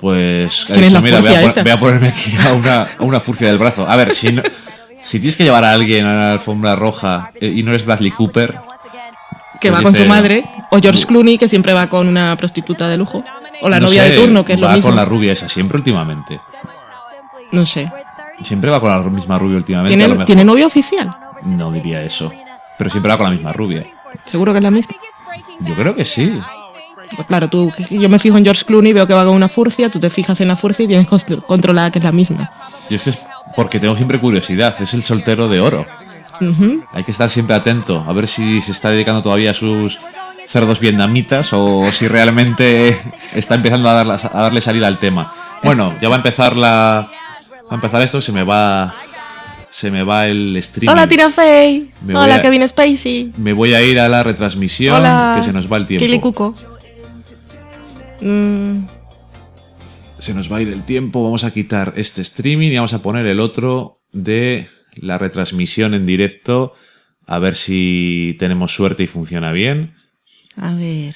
Pues 0.00 0.64
ha 0.70 0.72
¿Quién 0.72 0.84
es 0.84 0.92
la 0.92 1.00
mira, 1.00 1.20
voy 1.20 1.28
a, 1.34 1.42
esta?" 1.42 1.62
voy 1.62 1.72
a 1.72 1.80
ponerme 1.80 2.08
aquí 2.08 2.32
a 2.46 2.52
una, 2.52 2.82
a 2.98 3.02
una 3.02 3.20
furcia 3.20 3.48
del 3.48 3.58
brazo. 3.58 3.88
A 3.88 3.96
ver, 3.96 4.14
si, 4.14 4.32
no- 4.32 4.42
si 5.02 5.18
tienes 5.18 5.36
que 5.36 5.44
llevar 5.44 5.64
a 5.64 5.72
alguien 5.72 6.04
a 6.06 6.14
la 6.14 6.32
alfombra 6.32 6.76
roja 6.76 7.32
eh, 7.34 7.52
y 7.54 7.62
no 7.62 7.70
eres 7.70 7.84
Bradley 7.84 8.10
Cooper, 8.12 8.60
Que 9.60 9.70
Pues 9.70 9.80
va 9.80 9.82
con 9.82 9.92
dice- 9.92 10.04
su 10.04 10.08
madre. 10.08 10.44
O 10.70 10.78
George 10.80 11.04
Clooney, 11.04 11.36
que 11.36 11.48
siempre 11.48 11.72
va 11.72 11.88
con 11.88 12.06
una 12.06 12.36
prostituta 12.36 12.88
de 12.88 12.96
lujo. 12.96 13.24
O 13.60 13.68
la 13.68 13.80
no 13.80 13.86
novia 13.88 14.04
sé, 14.04 14.10
de 14.10 14.16
turno, 14.18 14.44
que 14.44 14.52
es 14.52 14.60
lo 14.60 14.68
va 14.68 14.74
mismo. 14.74 14.88
con 14.90 14.96
la 14.96 15.04
rubia 15.04 15.32
esa, 15.32 15.48
siempre 15.48 15.76
últimamente. 15.78 16.40
No 17.50 17.66
sé. 17.66 17.90
Siempre 18.42 18.70
va 18.70 18.80
con 18.80 18.90
la 18.90 18.98
misma 19.02 19.38
rubia 19.38 19.56
últimamente. 19.56 19.94
a 19.94 19.96
lo 19.96 19.98
¿Tiene, 19.98 20.08
mejor. 20.14 20.26
¿Tiene 20.26 20.44
novia 20.44 20.66
oficial? 20.66 21.10
No 21.44 21.70
diría 21.72 22.02
eso. 22.02 22.30
Pero 22.76 22.90
siempre 22.90 23.10
va 23.10 23.18
con 23.18 23.26
la 23.26 23.32
misma 23.32 23.52
rubia. 23.52 23.84
Seguro 24.24 24.52
que 24.52 24.58
es 24.58 24.64
la 24.64 24.70
misma. 24.70 24.94
Yo 25.60 25.74
creo 25.74 25.94
que 25.94 26.04
sí. 26.04 26.38
Pues 27.16 27.26
claro, 27.26 27.48
tú, 27.48 27.72
yo 27.90 28.08
me 28.08 28.18
fijo 28.18 28.36
en 28.36 28.44
George 28.44 28.64
Clooney, 28.64 28.92
veo 28.92 29.06
que 29.06 29.14
va 29.14 29.24
con 29.24 29.34
una 29.34 29.48
furcia, 29.48 29.88
tú 29.88 29.98
te 29.98 30.10
fijas 30.10 30.40
en 30.42 30.48
la 30.48 30.56
furcia 30.56 30.84
y 30.84 30.88
tienes 30.88 31.06
controlada 31.46 31.90
que 31.90 31.98
es 31.98 32.04
la 32.04 32.12
misma. 32.12 32.50
Yo 32.90 32.96
es 32.96 33.02
que 33.02 33.10
es 33.10 33.18
porque 33.56 33.80
tengo 33.80 33.96
siempre 33.96 34.20
curiosidad. 34.20 34.74
Es 34.80 34.92
el 34.94 35.02
soltero 35.02 35.48
de 35.48 35.60
oro. 35.60 35.86
Hay 36.92 37.02
que 37.04 37.10
estar 37.10 37.30
siempre 37.30 37.56
atento. 37.56 38.04
A 38.06 38.12
ver 38.12 38.28
si 38.28 38.60
se 38.60 38.70
está 38.72 38.90
dedicando 38.90 39.22
todavía 39.22 39.50
a 39.50 39.54
sus 39.54 39.98
cerdos 40.46 40.78
vietnamitas 40.80 41.52
o 41.52 41.90
si 41.92 42.06
realmente 42.08 42.98
está 43.32 43.54
empezando 43.54 43.88
a, 43.88 43.94
darla- 43.94 44.30
a 44.32 44.42
darle 44.42 44.60
salida 44.60 44.86
al 44.86 44.98
tema. 44.98 45.32
Bueno, 45.62 45.94
ya 46.00 46.08
va 46.08 46.14
a 46.16 46.18
empezar 46.18 46.56
la. 46.56 47.08
A 47.70 47.74
empezar 47.74 48.02
esto 48.02 48.20
se 48.20 48.32
me 48.32 48.42
va. 48.44 48.94
Se 49.70 49.90
me 49.90 50.02
va 50.02 50.26
el 50.26 50.56
streaming. 50.56 50.92
Hola, 50.92 51.06
Tina 51.06 51.30
Fey. 51.30 51.90
Me 52.02 52.16
Hola, 52.16 52.36
a- 52.36 52.40
Kevin 52.40 52.66
Spacey. 52.66 53.32
Me 53.36 53.52
voy 53.52 53.74
a 53.74 53.82
ir 53.82 54.00
a 54.00 54.08
la 54.08 54.22
retransmisión 54.22 54.96
Hola. 54.96 55.36
que 55.38 55.44
se 55.46 55.52
nos 55.52 55.70
va 55.70 55.76
el 55.76 55.86
tiempo. 55.86 56.04
Kili 56.04 56.18
Cuco. 56.20 56.54
Mm, 58.20 58.86
Se 60.18 60.34
nos 60.34 60.50
va 60.50 60.56
a 60.56 60.62
ir 60.62 60.68
el 60.68 60.82
tiempo. 60.84 61.22
Vamos 61.22 61.44
a 61.44 61.52
quitar 61.52 61.92
este 61.96 62.22
streaming 62.22 62.68
y 62.72 62.76
vamos 62.76 62.92
a 62.94 63.02
poner 63.02 63.26
el 63.26 63.38
otro 63.40 63.94
de 64.12 64.66
la 64.94 65.18
retransmisión 65.18 65.94
en 65.94 66.06
directo. 66.06 66.72
A 67.26 67.38
ver 67.38 67.54
si 67.54 68.34
tenemos 68.38 68.72
suerte 68.74 69.02
y 69.02 69.06
funciona 69.06 69.52
bien. 69.52 69.94
a 70.56 70.72
ver. 70.74 71.14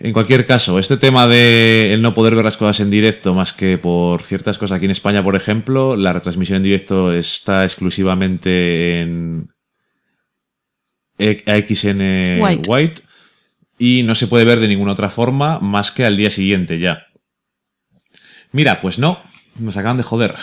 En 0.00 0.12
cualquier 0.12 0.46
caso, 0.46 0.78
este 0.78 0.96
tema 0.96 1.26
de 1.26 1.92
el 1.92 2.02
no 2.02 2.14
poder 2.14 2.36
ver 2.36 2.44
las 2.44 2.56
cosas 2.56 2.78
en 2.80 2.90
directo, 2.90 3.34
más 3.34 3.52
que 3.52 3.78
por 3.78 4.22
ciertas 4.22 4.56
cosas 4.56 4.76
aquí 4.76 4.84
en 4.84 4.92
España, 4.92 5.24
por 5.24 5.34
ejemplo, 5.34 5.96
la 5.96 6.12
retransmisión 6.12 6.58
en 6.58 6.62
directo 6.62 7.12
está 7.12 7.64
exclusivamente 7.64 9.00
en 9.00 9.48
E- 11.18 11.42
White. 12.40 12.70
White. 12.70 13.02
y 13.76 14.02
no 14.04 14.14
se 14.14 14.28
puede 14.28 14.44
ver 14.44 14.60
de 14.60 14.68
ninguna 14.68 14.92
otra 14.92 15.10
forma 15.10 15.58
más 15.58 15.90
que 15.90 16.04
al 16.04 16.16
día 16.16 16.30
siguiente 16.30 16.78
ya. 16.78 17.06
Mira, 18.52 18.80
pues 18.80 19.00
no, 19.00 19.20
nos 19.58 19.76
acaban 19.76 19.96
de 19.96 20.04
joder. 20.04 20.34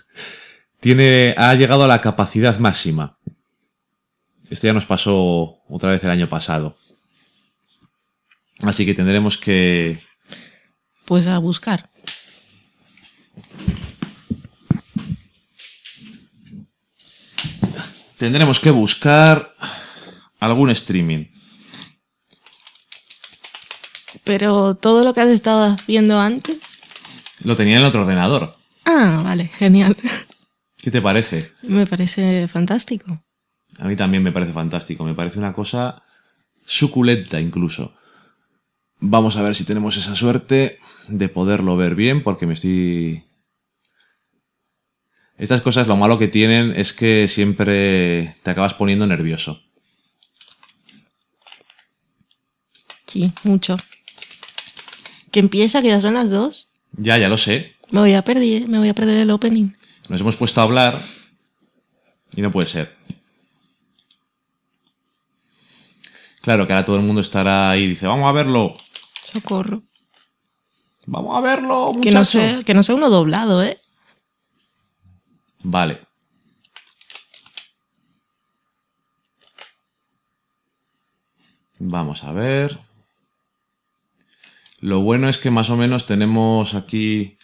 Tiene, 0.80 1.34
ha 1.38 1.54
llegado 1.54 1.84
a 1.84 1.88
la 1.88 2.02
capacidad 2.02 2.58
máxima. 2.58 3.16
Esto 4.50 4.66
ya 4.66 4.74
nos 4.74 4.84
pasó 4.84 5.60
otra 5.68 5.92
vez 5.92 6.04
el 6.04 6.10
año 6.10 6.28
pasado. 6.28 6.76
Así 8.62 8.86
que 8.86 8.94
tendremos 8.94 9.38
que... 9.38 10.00
Pues 11.04 11.26
a 11.26 11.38
buscar. 11.38 11.90
Tendremos 18.16 18.60
que 18.60 18.70
buscar 18.70 19.52
algún 20.38 20.70
streaming. 20.70 21.26
Pero 24.22 24.76
todo 24.76 25.02
lo 25.02 25.12
que 25.12 25.22
has 25.22 25.28
estado 25.28 25.76
viendo 25.88 26.20
antes. 26.20 26.58
Lo 27.40 27.56
tenía 27.56 27.74
en 27.74 27.80
el 27.80 27.86
otro 27.86 28.02
ordenador. 28.02 28.56
Ah, 28.84 29.22
vale, 29.24 29.48
genial. 29.48 29.96
¿Qué 30.78 30.92
te 30.92 31.02
parece? 31.02 31.52
Me 31.62 31.86
parece 31.86 32.46
fantástico. 32.46 33.24
A 33.80 33.84
mí 33.86 33.96
también 33.96 34.22
me 34.22 34.30
parece 34.30 34.52
fantástico. 34.52 35.02
Me 35.02 35.14
parece 35.14 35.40
una 35.40 35.52
cosa 35.52 36.02
suculenta 36.64 37.40
incluso. 37.40 37.96
Vamos 39.04 39.36
a 39.36 39.42
ver 39.42 39.56
si 39.56 39.64
tenemos 39.64 39.96
esa 39.96 40.14
suerte 40.14 40.78
de 41.08 41.28
poderlo 41.28 41.76
ver 41.76 41.96
bien, 41.96 42.22
porque 42.22 42.46
me 42.46 42.54
estoy... 42.54 43.24
Estas 45.36 45.60
cosas 45.60 45.88
lo 45.88 45.96
malo 45.96 46.20
que 46.20 46.28
tienen 46.28 46.72
es 46.76 46.92
que 46.92 47.26
siempre 47.26 48.36
te 48.44 48.50
acabas 48.50 48.74
poniendo 48.74 49.04
nervioso. 49.08 49.60
Sí, 53.08 53.32
mucho. 53.42 53.76
Que 55.32 55.40
empieza, 55.40 55.82
que 55.82 55.88
ya 55.88 56.00
son 56.00 56.14
las 56.14 56.30
dos. 56.30 56.70
Ya, 56.92 57.18
ya 57.18 57.28
lo 57.28 57.38
sé. 57.38 57.74
Me 57.90 57.98
voy 57.98 58.14
a 58.14 58.22
perder, 58.22 58.68
me 58.68 58.78
voy 58.78 58.88
a 58.88 58.94
perder 58.94 59.18
el 59.18 59.30
opening. 59.30 59.72
Nos 60.08 60.20
hemos 60.20 60.36
puesto 60.36 60.60
a 60.60 60.64
hablar 60.64 61.00
y 62.36 62.40
no 62.40 62.52
puede 62.52 62.68
ser. 62.68 62.94
Claro 66.40 66.68
que 66.68 66.72
ahora 66.72 66.84
todo 66.84 66.96
el 66.96 67.02
mundo 67.02 67.20
estará 67.20 67.68
ahí 67.68 67.82
y 67.82 67.88
dice, 67.88 68.06
vamos 68.06 68.28
a 68.28 68.32
verlo. 68.32 68.76
Socorro. 69.22 69.82
Vamos 71.06 71.36
a 71.36 71.40
verlo, 71.40 71.92
Que 72.00 72.10
no, 72.10 72.20
muchacho. 72.20 72.24
sea, 72.24 72.58
que 72.62 72.74
no 72.74 72.82
sea 72.82 72.94
uno 72.94 73.10
doblado, 73.10 73.62
¿eh? 73.62 73.80
Vale. 75.62 76.00
Vamos 81.78 82.24
a 82.24 82.32
ver. 82.32 82.78
Lo 84.80 85.00
bueno 85.00 85.28
es 85.28 85.38
que 85.38 85.50
más 85.50 85.70
o 85.70 85.76
menos 85.76 86.06
tenemos 86.06 86.74
aquí 86.74 87.38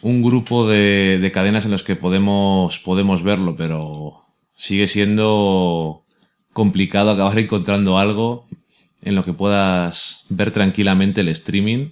un 0.00 0.22
grupo 0.22 0.66
de, 0.68 1.18
de 1.20 1.32
cadenas 1.32 1.64
en 1.64 1.70
los 1.70 1.82
que 1.82 1.96
podemos, 1.96 2.78
podemos 2.78 3.22
verlo, 3.22 3.56
pero 3.56 4.24
sigue 4.54 4.88
siendo 4.88 6.04
complicado 6.52 7.10
acabar 7.10 7.38
encontrando 7.38 7.98
algo 7.98 8.46
en 9.02 9.14
lo 9.14 9.24
que 9.24 9.32
puedas 9.32 10.24
ver 10.28 10.52
tranquilamente 10.52 11.20
el 11.20 11.28
streaming. 11.28 11.90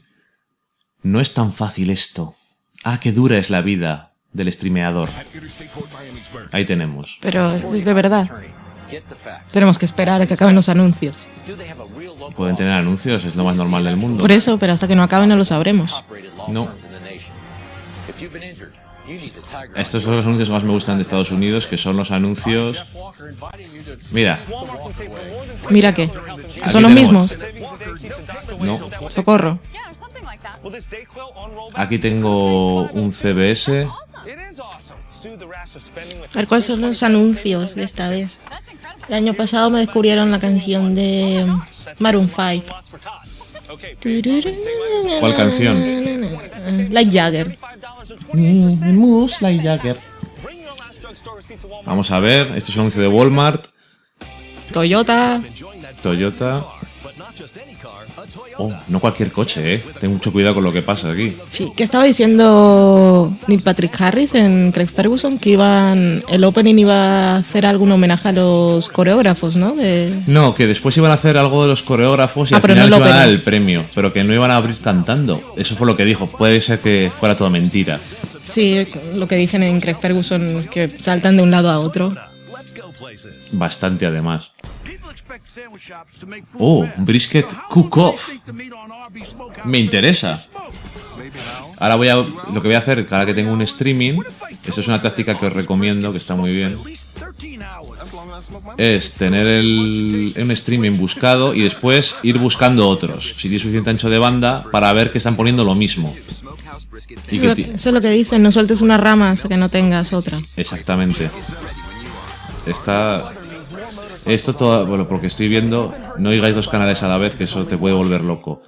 No 1.03 1.20
es 1.20 1.35
tan 1.35 1.53
fácil 1.53 1.90
esto. 1.90 2.35
Ah, 2.85 2.99
qué 3.01 3.12
dura 3.12 3.38
es 3.38 3.51
la 3.51 3.61
vida 3.61 4.14
del 4.33 4.53
streameador. 4.53 5.11
Ahí 6.53 6.64
tenemos. 6.64 7.18
Pero 7.20 7.53
es 7.75 7.85
de 7.85 7.94
verdad. 7.94 8.31
Tenemos 9.53 9.79
que 9.79 9.87
esperar 9.87 10.20
a 10.20 10.27
que 10.27 10.35
acaben 10.35 10.55
los 10.55 10.68
anuncios. 10.68 11.29
Pueden 12.37 12.57
tener 12.57 12.73
anuncios, 12.73 13.25
es 13.25 13.37
lo 13.37 13.44
más 13.44 13.57
normal 13.57 13.85
del 13.85 13.96
mundo. 13.96 14.23
Por 14.23 14.33
eso, 14.33 14.59
pero 14.59 14.73
hasta 14.73 14.88
que 14.88 14.96
no 14.96 15.03
acaben 15.03 15.29
no 15.29 15.37
lo 15.37 15.44
sabremos. 15.44 16.05
No. 16.49 16.68
Estos 19.74 20.02
son 20.02 20.16
los 20.16 20.24
anuncios 20.24 20.48
que 20.48 20.52
más 20.52 20.62
me 20.62 20.70
gustan 20.70 20.96
de 20.96 21.02
Estados 21.02 21.30
Unidos, 21.30 21.66
que 21.66 21.76
son 21.78 21.96
los 21.96 22.10
anuncios... 22.10 22.84
Mira, 24.12 24.40
Mira 25.70 25.92
que 25.92 26.04
Aquí 26.04 26.70
son 26.70 26.82
los 26.82 26.92
mismos. 26.92 27.44
no. 28.60 28.78
Socorro. 29.10 29.58
Aquí 31.74 31.98
tengo 31.98 32.84
un 32.90 33.12
CBS. 33.12 33.88
A 36.32 36.36
ver 36.38 36.48
cuáles 36.48 36.64
son 36.64 36.80
los 36.80 37.02
anuncios 37.02 37.74
de 37.74 37.82
esta 37.82 38.08
vez. 38.10 38.40
El 39.08 39.14
año 39.14 39.34
pasado 39.34 39.70
me 39.70 39.80
descubrieron 39.80 40.30
la 40.30 40.38
canción 40.38 40.94
de 40.94 41.46
Maroon 41.98 42.28
5. 42.28 42.74
¿Cuál 45.20 45.37
canción? 45.37 46.90
Like 46.90 47.11
Jagger. 47.11 47.59
Vamos 51.85 52.11
a 52.11 52.18
ver, 52.20 52.48
este 52.56 52.70
es 52.70 52.76
un 52.76 52.80
anuncio 52.80 53.02
de 53.02 53.09
Walmart, 53.09 53.66
Toyota. 54.72 55.42
Toyota. 56.02 56.64
Oh, 58.58 58.72
no 58.88 59.00
cualquier 59.00 59.32
coche, 59.32 59.74
eh. 59.74 59.84
Ten 60.00 60.10
mucho 60.10 60.32
cuidado 60.32 60.56
con 60.56 60.64
lo 60.64 60.72
que 60.72 60.82
pasa 60.82 61.10
aquí. 61.10 61.36
Sí, 61.48 61.72
que 61.76 61.82
estaba 61.82 62.04
diciendo 62.04 63.32
Neil 63.46 63.62
Patrick 63.62 63.98
Harris 64.00 64.34
en 64.34 64.72
Craig 64.72 64.88
Ferguson 64.88 65.38
que 65.38 65.50
iban 65.50 66.22
el 66.28 66.44
opening 66.44 66.76
iba 66.76 66.94
a 66.94 67.36
hacer 67.36 67.66
algún 67.66 67.92
homenaje 67.92 68.28
a 68.28 68.32
los 68.32 68.88
coreógrafos, 68.88 69.56
¿no? 69.56 69.74
De 69.74 70.12
No, 70.26 70.54
que 70.54 70.66
después 70.66 70.96
iban 70.96 71.10
a 71.10 71.14
hacer 71.14 71.36
algo 71.38 71.62
de 71.62 71.68
los 71.68 71.82
coreógrafos 71.82 72.50
y 72.50 72.54
Ah, 72.54 72.58
al 72.58 72.62
final 72.62 72.90
no 72.90 72.96
iban 72.96 73.12
a 73.12 73.16
dar 73.16 73.28
el 73.28 73.42
premio, 73.42 73.86
pero 73.94 74.12
que 74.12 74.22
no 74.24 74.34
iban 74.34 74.50
a 74.50 74.56
abrir 74.56 74.78
cantando. 74.80 75.54
Eso 75.56 75.76
fue 75.76 75.86
lo 75.86 75.96
que 75.96 76.04
dijo. 76.04 76.26
Puede 76.26 76.60
ser 76.60 76.80
que 76.80 77.10
fuera 77.16 77.36
todo 77.36 77.50
mentira. 77.50 77.98
Sí, 78.42 78.86
lo 79.14 79.26
que 79.28 79.36
dicen 79.36 79.62
en 79.62 79.80
Craig 79.80 79.96
Ferguson 80.00 80.66
que 80.70 80.88
saltan 80.88 81.36
de 81.36 81.42
un 81.42 81.50
lado 81.50 81.70
a 81.70 81.78
otro. 81.78 82.12
Bastante 83.52 84.06
además. 84.06 84.52
Oh, 86.59 86.87
brisket 86.99 87.46
cook-off. 87.68 88.29
Me 89.64 89.79
interesa. 89.79 90.44
Ahora 91.79 91.94
voy 91.96 92.09
a. 92.09 92.16
Lo 92.16 92.27
que 92.55 92.68
voy 92.68 92.75
a 92.75 92.79
hacer, 92.79 93.07
ahora 93.11 93.27
que 93.27 93.35
tengo 93.35 93.53
un 93.53 93.62
streaming, 93.62 94.20
esto 94.64 94.81
es 94.81 94.88
una 94.88 95.01
táctica 95.03 95.38
que 95.38 95.46
os 95.46 95.53
recomiendo, 95.53 96.12
que 96.12 96.18
está 96.18 96.35
muy 96.35 96.51
bien, 96.51 96.79
es 98.77 99.12
tener 99.12 99.46
el, 99.46 100.35
un 100.37 100.51
streaming 100.51 100.96
buscado 100.96 101.55
y 101.55 101.62
después 101.62 102.16
ir 102.23 102.38
buscando 102.38 102.88
otros, 102.88 103.33
si 103.37 103.42
tiene 103.42 103.59
suficiente 103.59 103.90
ancho 103.90 104.11
de 104.11 104.18
banda, 104.18 104.64
para 104.73 104.92
ver 104.92 105.12
que 105.12 105.18
están 105.18 105.37
poniendo 105.37 105.64
lo 105.64 105.75
mismo. 105.75 106.14
Y 106.18 107.14
Eso 107.14 107.29
que 107.29 107.37
es 107.37 107.42
lo 107.42 107.55
ti- 107.55 107.64
que- 107.64 107.73
eso 107.75 107.88
es 107.90 107.94
lo 107.94 108.01
que 108.01 108.11
dicen, 108.11 108.42
no 108.42 108.51
sueltes 108.53 108.81
una 108.81 108.96
rama 108.96 109.31
hasta 109.31 109.49
que 109.49 109.57
no 109.57 109.68
tengas 109.68 110.12
otra. 110.12 110.38
Exactamente. 110.57 111.31
Está. 112.66 113.33
Esto 114.26 114.54
todo. 114.54 114.87
Bueno, 114.87 115.09
porque 115.09 115.26
estoy 115.26 115.48
viendo. 115.48 115.94
No 116.18 116.30
oigáis 116.30 116.54
dos 116.54 116.68
canales 116.68 117.02
a 117.02 117.09
la 117.09 117.18
vez, 117.18 117.35
que 117.35 117.44
eso 117.44 117.66
te 117.66 117.76
puede 117.76 117.94
volver 117.94 118.22
loco. 118.22 118.62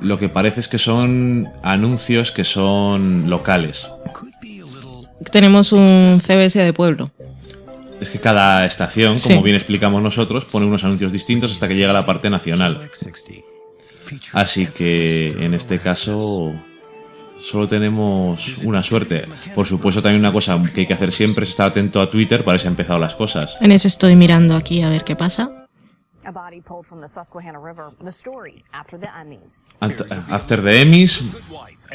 Lo 0.00 0.18
que 0.18 0.28
parece 0.28 0.60
es 0.60 0.68
que 0.68 0.78
son 0.78 1.48
anuncios 1.62 2.32
que 2.32 2.44
son 2.44 3.28
locales. 3.28 3.88
Tenemos 5.30 5.72
un 5.72 6.20
CBS 6.20 6.58
de 6.58 6.72
pueblo. 6.72 7.10
Es 8.00 8.10
que 8.10 8.18
cada 8.18 8.64
estación, 8.64 9.20
Sí. 9.20 9.28
como 9.28 9.42
bien 9.42 9.54
explicamos 9.54 10.02
nosotros, 10.02 10.44
pone 10.46 10.66
unos 10.66 10.82
anuncios 10.84 11.12
distintos 11.12 11.52
hasta 11.52 11.68
que 11.68 11.76
llega 11.76 11.92
la 11.92 12.04
parte 12.04 12.28
nacional. 12.30 12.80
Así 14.32 14.66
que 14.66 15.28
en 15.28 15.54
este 15.54 15.78
caso 15.78 16.52
solo 17.42 17.68
tenemos 17.68 18.58
una 18.64 18.82
suerte. 18.82 19.26
Por 19.54 19.66
supuesto, 19.66 20.02
también 20.02 20.20
una 20.20 20.32
cosa 20.32 20.60
que 20.74 20.82
hay 20.82 20.86
que 20.86 20.94
hacer 20.94 21.12
siempre 21.12 21.44
es 21.44 21.50
estar 21.50 21.68
atento 21.68 22.00
a 22.00 22.10
Twitter 22.10 22.44
para 22.44 22.54
ver 22.54 22.60
si 22.60 22.66
han 22.66 22.72
empezado 22.72 22.98
las 22.98 23.14
cosas. 23.14 23.56
En 23.60 23.72
eso 23.72 23.88
estoy 23.88 24.16
mirando 24.16 24.54
aquí 24.54 24.82
a 24.82 24.88
ver 24.88 25.04
qué 25.04 25.16
pasa. 25.16 25.50
A 26.24 26.30
body 26.30 26.60
pulled 26.60 26.84
from 26.86 27.00
the 27.00 27.08
Susquehanna 27.08 27.58
River. 27.58 27.86
The 28.02 28.10
story 28.10 28.62
after 28.72 28.98
the 29.00 29.08
Emmys. 29.08 29.70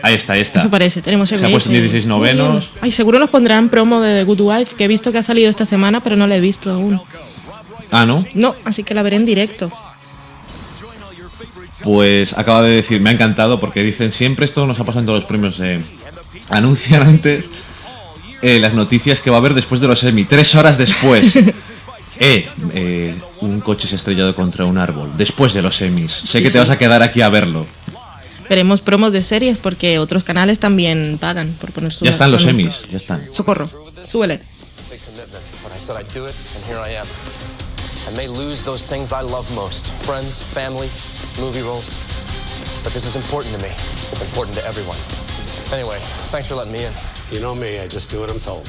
Ahí 0.04 0.16
está, 0.16 0.34
ahí 0.34 0.42
está. 0.42 0.60
Eso 0.60 0.70
parece, 0.70 1.02
tenemos 1.02 1.30
Se 1.30 1.46
ha 1.46 1.50
puesto 1.50 1.70
en 1.70 1.76
16 1.76 2.08
novenos. 2.08 2.74
Ay, 2.82 2.92
seguro 2.92 3.20
nos 3.20 3.30
pondrán 3.30 3.70
promo 3.70 4.02
de 4.02 4.20
The 4.20 4.24
Good 4.26 4.42
Wife, 4.42 4.76
que 4.76 4.84
he 4.84 4.88
visto 4.90 5.14
que 5.14 5.20
ha 5.20 5.24
salido 5.24 5.50
esta 5.50 5.66
semana, 5.66 6.02
pero 6.02 6.18
no 6.18 6.28
la 6.28 6.36
he 6.36 6.42
visto 6.42 6.70
aún. 6.70 7.02
Ah, 7.90 8.06
¿no? 8.06 8.22
No, 8.34 8.54
así 8.66 8.84
que 8.84 8.94
la 8.94 9.02
veré 9.02 9.16
en 9.16 9.24
directo. 9.26 9.72
Pues 11.84 12.38
acaba 12.38 12.64
de 12.64 12.72
decir, 12.72 13.00
me 13.02 13.10
ha 13.10 13.14
encantado 13.14 13.60
porque 13.60 13.84
dicen 13.84 14.12
siempre 14.12 14.46
esto 14.46 14.66
nos 14.66 14.80
ha 14.80 14.84
pasado 14.84 15.02
en 15.02 15.06
todos 15.06 15.20
los 15.20 15.28
premios. 15.28 15.60
eh, 15.60 15.80
anuncian 16.50 17.04
antes 17.04 17.50
eh, 18.42 18.60
las 18.60 18.74
noticias 18.74 19.20
que 19.20 19.30
va 19.30 19.38
a 19.38 19.40
haber 19.40 19.54
después 19.54 19.82
de 19.82 19.88
los 19.88 20.04
Emmy, 20.04 20.26
tres 20.26 20.54
horas 20.56 20.78
después. 20.78 21.36
eh, 22.20 22.48
eh, 22.74 23.16
un 23.42 23.62
coche 23.62 23.88
se 23.88 23.96
ha 23.96 23.98
estrellado 23.98 24.36
contra 24.36 24.66
un 24.66 24.78
árbol 24.78 25.12
después 25.18 25.54
de 25.54 25.62
los 25.62 25.82
Emmys. 25.82 26.12
Sé 26.12 26.44
que 26.44 26.52
te 26.52 26.60
vas 26.60 26.70
a 26.70 26.78
quedar 26.78 27.02
aquí 27.02 27.22
a 27.22 27.30
verlo. 27.30 27.66
Veremos 28.50 28.82
promos 28.82 29.12
de 29.12 29.24
series 29.24 29.58
porque 29.58 30.00
otros 30.00 30.24
canales 30.24 30.60
también 30.60 31.18
pagan 31.20 31.54
por 31.60 31.72
poner 31.72 31.92
sus 31.92 32.04
Ya 32.04 32.12
están 32.12 32.32
los. 32.32 32.46
Emmys, 32.46 32.88
ya 32.90 32.98
están. 32.98 33.28
Socorro, 33.32 33.70
súbele. 34.08 34.40
Big 38.10 38.16
commitment. 38.16 38.16
But 38.16 38.16
I 38.16 38.16
said 38.16 38.16
I'd 38.16 38.16
do 38.16 38.16
it, 38.16 38.16
and 38.16 38.16
here 38.16 38.16
I 38.16 38.16
am. 38.16 38.16
I 38.16 38.16
may 38.16 38.28
lose 38.28 38.64
those 38.64 38.84
things 38.84 39.12
I 39.12 39.22
love 39.22 39.54
most 39.54 39.92
friends, 39.94 40.42
family, 40.42 40.90
movie 41.40 41.62
roles. 41.62 41.98
But 42.84 42.94
this 42.94 43.06
is 43.06 43.16
important 43.16 43.56
to 43.56 43.62
me. 43.62 43.74
It's 44.12 44.22
important 44.22 44.58
to 44.58 44.66
everyone. 44.66 44.98
Anyway, 45.72 46.00
thanks 46.30 46.48
for 46.48 46.56
letting 46.56 46.74
me 46.74 46.86
in. 46.86 46.94
You 47.32 47.40
know 47.40 47.54
me, 47.54 47.80
I 47.80 47.88
just 47.88 48.10
do 48.10 48.20
what 48.20 48.32
I'm 48.32 48.40
told. 48.40 48.68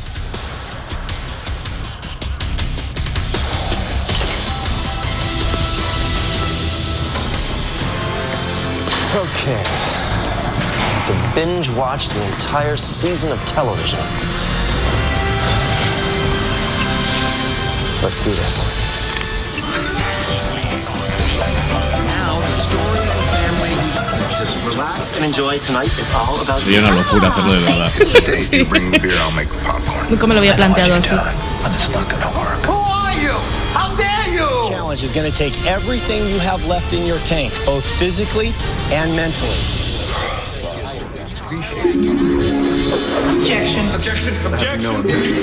Okay. 9.14 9.64
To 11.07 11.32
binge 11.34 11.70
watch 11.70 12.09
the 12.11 12.22
entire 12.34 12.76
season 12.76 13.32
of 13.32 13.39
television. 13.47 13.99
Let's 18.03 18.22
do 18.22 18.30
this. 18.30 18.78
Story 22.69 23.01
of 23.01 23.16
a 23.16 23.27
family 23.33 23.75
Just 24.39 24.55
relax 24.69 25.12
and 25.16 25.25
enjoy. 25.25 25.59
Tonight 25.59 25.93
is 25.93 26.11
all 26.14 26.41
about 26.41 26.61
Sería 26.61 26.81
una 26.81 26.93
locura 26.95 27.29
hacerlo 27.33 27.53
de 27.53 27.61
verdad. 27.64 27.91
Dave, 28.27 28.53
you 28.53 29.01
beer, 29.01 29.19
I'll 29.19 29.33
make 29.33 29.49
the 29.49 29.59
popcorn. 29.64 30.11
Nunca 30.11 30.27
me 30.27 30.35
lo 30.35 30.41
había 30.41 30.57
planteado 30.57 30.95
así. 30.95 31.16
But 31.62 31.73
it's 31.73 31.89
not 31.91 32.09
gonna 32.09 32.31
work. 32.39 32.64
Who 32.66 32.73
are 32.73 33.14
you? 33.19 33.35
How 33.75 33.95
dare 33.97 34.29
you? 34.35 34.69
challenge 34.69 35.03
is 35.03 35.12
going 35.12 35.31
to 35.31 35.37
take 35.37 35.53
everything 35.66 36.25
you 36.27 36.39
have 36.39 36.64
left 36.66 36.93
in 36.93 37.07
your 37.07 37.19
tank, 37.19 37.53
both 37.66 37.85
physically 37.99 38.53
and 38.91 39.14
mentally. 39.16 39.51
Objection. 43.39 43.89
Objection. 43.95 44.35
Objection. 44.47 44.83
No 44.83 45.01
objection. 45.01 45.37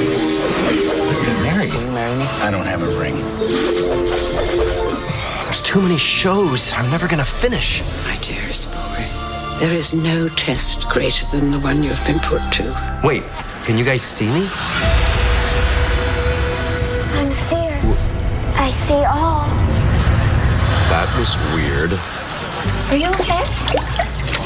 Let's 1.06 1.22
get 1.22 1.40
married. 1.44 1.72
Can 1.72 1.82
you 1.82 1.92
marry 1.92 2.16
me? 2.16 2.26
I 2.42 2.52
don't 2.52 2.66
have 2.66 2.82
a 2.82 3.00
ring. 3.00 4.35
There's 5.56 5.70
too 5.70 5.82
many 5.82 5.98
shows. 5.98 6.74
I'm 6.74 6.92
never 6.92 7.08
gonna 7.08 7.24
finish. 7.24 7.82
My 8.04 8.18
dearest 8.18 8.70
boy, 8.74 9.08
there 9.58 9.72
is 9.74 9.94
no 9.94 10.28
test 10.28 10.86
greater 10.90 11.26
than 11.28 11.50
the 11.50 11.60
one 11.62 11.82
you've 11.82 12.06
been 12.06 12.20
put 12.20 12.42
to. 12.56 13.00
Wait, 13.06 13.24
can 13.64 13.78
you 13.78 13.86
guys 13.86 14.02
see 14.02 14.26
me? 14.26 14.50
I'm 17.16 17.32
Seer. 17.32 17.80
I 18.58 18.70
see 18.70 19.02
all. 19.06 19.48
That 20.92 21.08
was 21.18 21.38
weird. 21.56 21.94
Are 22.90 22.98
you 22.98 23.08
okay? 23.16 23.46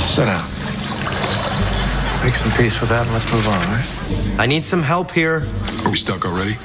Sit 0.04 0.26
down. 0.26 0.46
Make 2.24 2.36
some 2.36 2.52
peace 2.58 2.80
with 2.82 2.90
that 2.90 3.04
and 3.06 3.14
let's 3.14 3.32
move 3.32 3.48
on, 3.48 3.56
all 3.56 3.74
right? 3.74 4.40
I 4.40 4.46
need 4.46 4.66
some 4.66 4.84
help 4.84 5.12
here. 5.12 5.48
Are 5.86 5.92
we 5.92 5.98
stuck 5.98 6.26
already? 6.26 6.58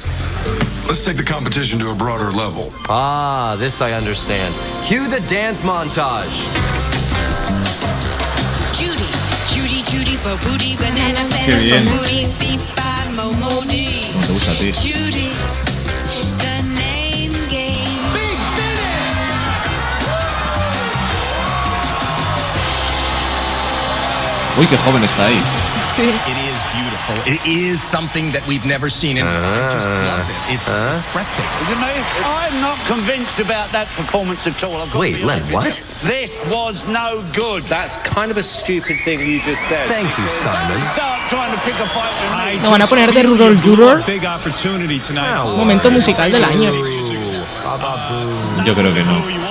Let's 0.87 1.05
take 1.05 1.17
the 1.17 1.23
competition 1.25 1.79
to 1.79 1.91
a 1.91 1.95
broader 1.95 2.31
level. 2.33 2.71
Ah, 2.89 3.57
this 3.59 3.81
I 3.81 3.93
understand. 3.93 4.53
Cue 4.85 5.09
the 5.09 5.21
dance 5.29 5.61
montage. 5.63 6.45
Judy, 8.75 9.09
Judy, 9.47 9.83
Judy, 9.85 10.17
bo 10.23 10.37
booty, 10.45 10.77
banana 10.77 11.23
Qué 11.47 11.71
fan, 11.71 11.85
fo 11.85 11.99
booty, 11.99 12.27
fee 12.27 12.59
fi 12.59 13.15
mo 13.15 13.33
mo 13.39 13.63
dee. 13.65 14.11
Como 14.13 14.27
te 14.27 14.33
gusta. 14.33 14.83
Judy, 14.83 15.31
Uy, 24.57 24.67
qué 24.69 24.77
joven 24.79 25.03
está 25.03 25.27
ahí. 25.27 25.41
Sí. 25.97 26.03
It 26.03 26.39
is 26.39 26.59
beautiful. 26.79 27.17
It 27.27 27.41
is 27.45 27.83
something 27.83 28.31
that 28.33 28.47
we've 28.47 28.65
never 28.65 28.89
seen, 28.89 29.19
and 29.19 29.29
I 29.29 29.71
just 29.71 29.89
ah. 29.89 30.07
loved 30.07 30.31
it. 30.31 30.55
It's, 30.55 30.69
it's 30.71 31.07
breathtaking. 31.13 31.75
I'm 32.23 32.61
not 32.61 32.79
convinced 32.87 33.41
about 33.41 33.73
that 33.73 33.89
performance 33.99 34.47
at 34.47 34.63
all. 34.63 34.77
I've 34.79 34.93
got 34.93 35.01
Wait, 35.01 35.19
to 35.19 35.27
Len, 35.27 35.43
what? 35.51 35.75
This 36.05 36.39
was 36.47 36.87
no 36.87 37.27
good. 37.35 37.65
That's 37.65 37.97
kind 37.99 38.31
of 38.31 38.39
a 38.39 38.45
stupid 38.45 38.99
thing 39.05 39.21
you 39.21 39.41
just 39.43 39.67
said. 39.67 39.87
Thank 39.89 40.07
you, 40.19 40.27
Simon. 40.39 40.81
Start 40.95 41.19
trying 41.29 41.51
to 41.51 41.61
pick 41.67 41.75
a 41.75 41.89
fight 41.91 42.15
with 42.23 42.63
me. 42.63 42.63
Lo 42.63 42.71
van 42.71 42.83
a 42.83 42.87
poner 42.87 43.13
de 43.13 43.23
Rudolf 43.23 43.61
Juror. 43.63 44.03
Big 44.07 44.25
opportunity 44.25 45.01
tonight. 45.01 45.35
Ah, 45.35 45.45
momento 45.45 45.91
musical 45.91 46.31
del 46.31 46.45
año. 46.45 46.71
Yo 48.65 48.75
creo 48.75 48.95
que 48.95 49.03
no. 49.03 49.44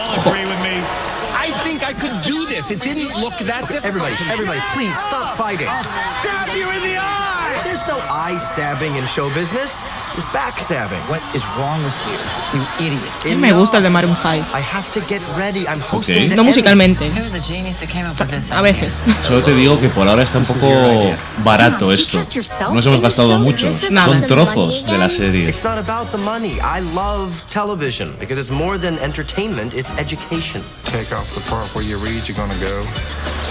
This. 2.68 2.78
It 2.78 2.82
didn't 2.82 3.20
look 3.20 3.38
that 3.39 3.68
difficult. 3.68 3.86
Everybody, 3.86 4.16
everybody, 4.30 4.59
please 4.74 4.97
stop 4.97 5.38
fighting. 5.38 5.68
Stab 5.68 6.55
you 6.55 6.70
in 6.72 6.82
the 6.82 6.97
eye! 6.97 7.62
There's 7.84 7.99
no 7.99 8.13
eye 8.13 8.38
stabbing 8.38 8.95
in 8.95 9.05
show 9.05 9.29
business. 9.34 9.84
It's 10.15 10.25
backstabbing. 10.31 11.01
What 11.09 11.21
is 11.36 11.43
wrong 11.57 11.84
with 11.84 11.97
you, 12.07 12.59
you 12.59 12.88
idiots? 12.88 13.25
Me 13.25 13.51
gusta 13.51 13.77
el 13.77 13.84
de 13.84 13.89
Maroon 13.89 14.15
5. 14.15 14.53
I 14.53 14.61
have 14.61 14.89
to 14.93 15.01
get 15.01 15.21
ready. 15.38 15.67
I'm 15.67 15.81
hosting 15.81 16.29
the 16.29 16.36
No 16.36 16.43
musicalmente. 16.43 17.09
Who's 17.09 17.34
the 17.34 17.41
genius 17.41 17.79
that 17.79 17.89
came 17.89 18.05
up 18.05 18.17
with 18.19 18.29
this? 18.29 18.49
A 18.51 18.61
veces. 18.61 19.01
Solo 19.23 19.41
te 19.41 19.53
digo 19.53 19.79
que 19.79 19.89
por 19.89 20.07
ahora 20.07 20.23
está 20.23 20.38
un 20.38 20.45
poco 20.45 21.13
barato 21.43 21.91
esto. 21.91 22.21
No 22.61 22.75
nos 22.75 22.86
hemos 22.86 23.01
gastado 23.01 23.38
muchos. 23.39 23.89
Nada. 23.91 24.07
Son 24.07 24.27
trozos 24.27 24.86
de 24.86 24.97
la 24.97 25.09
serie. 25.09 25.49
It's 25.49 25.63
not 25.63 25.77
about 25.77 26.11
the 26.11 26.17
money. 26.17 26.59
I 26.61 26.79
love 26.93 27.43
television 27.49 28.15
because 28.19 28.39
it's 28.39 28.51
more 28.51 28.77
than 28.77 28.97
entertainment, 28.99 29.73
it's 29.73 29.91
education. 29.97 30.61
Take 30.86 31.11
off 31.11 31.34
the 31.36 31.41
part 31.49 31.67
where 31.75 31.84
you 31.84 31.97
read, 31.97 32.27
you're 32.27 32.38
gonna 32.38 32.57
go. 32.61 32.81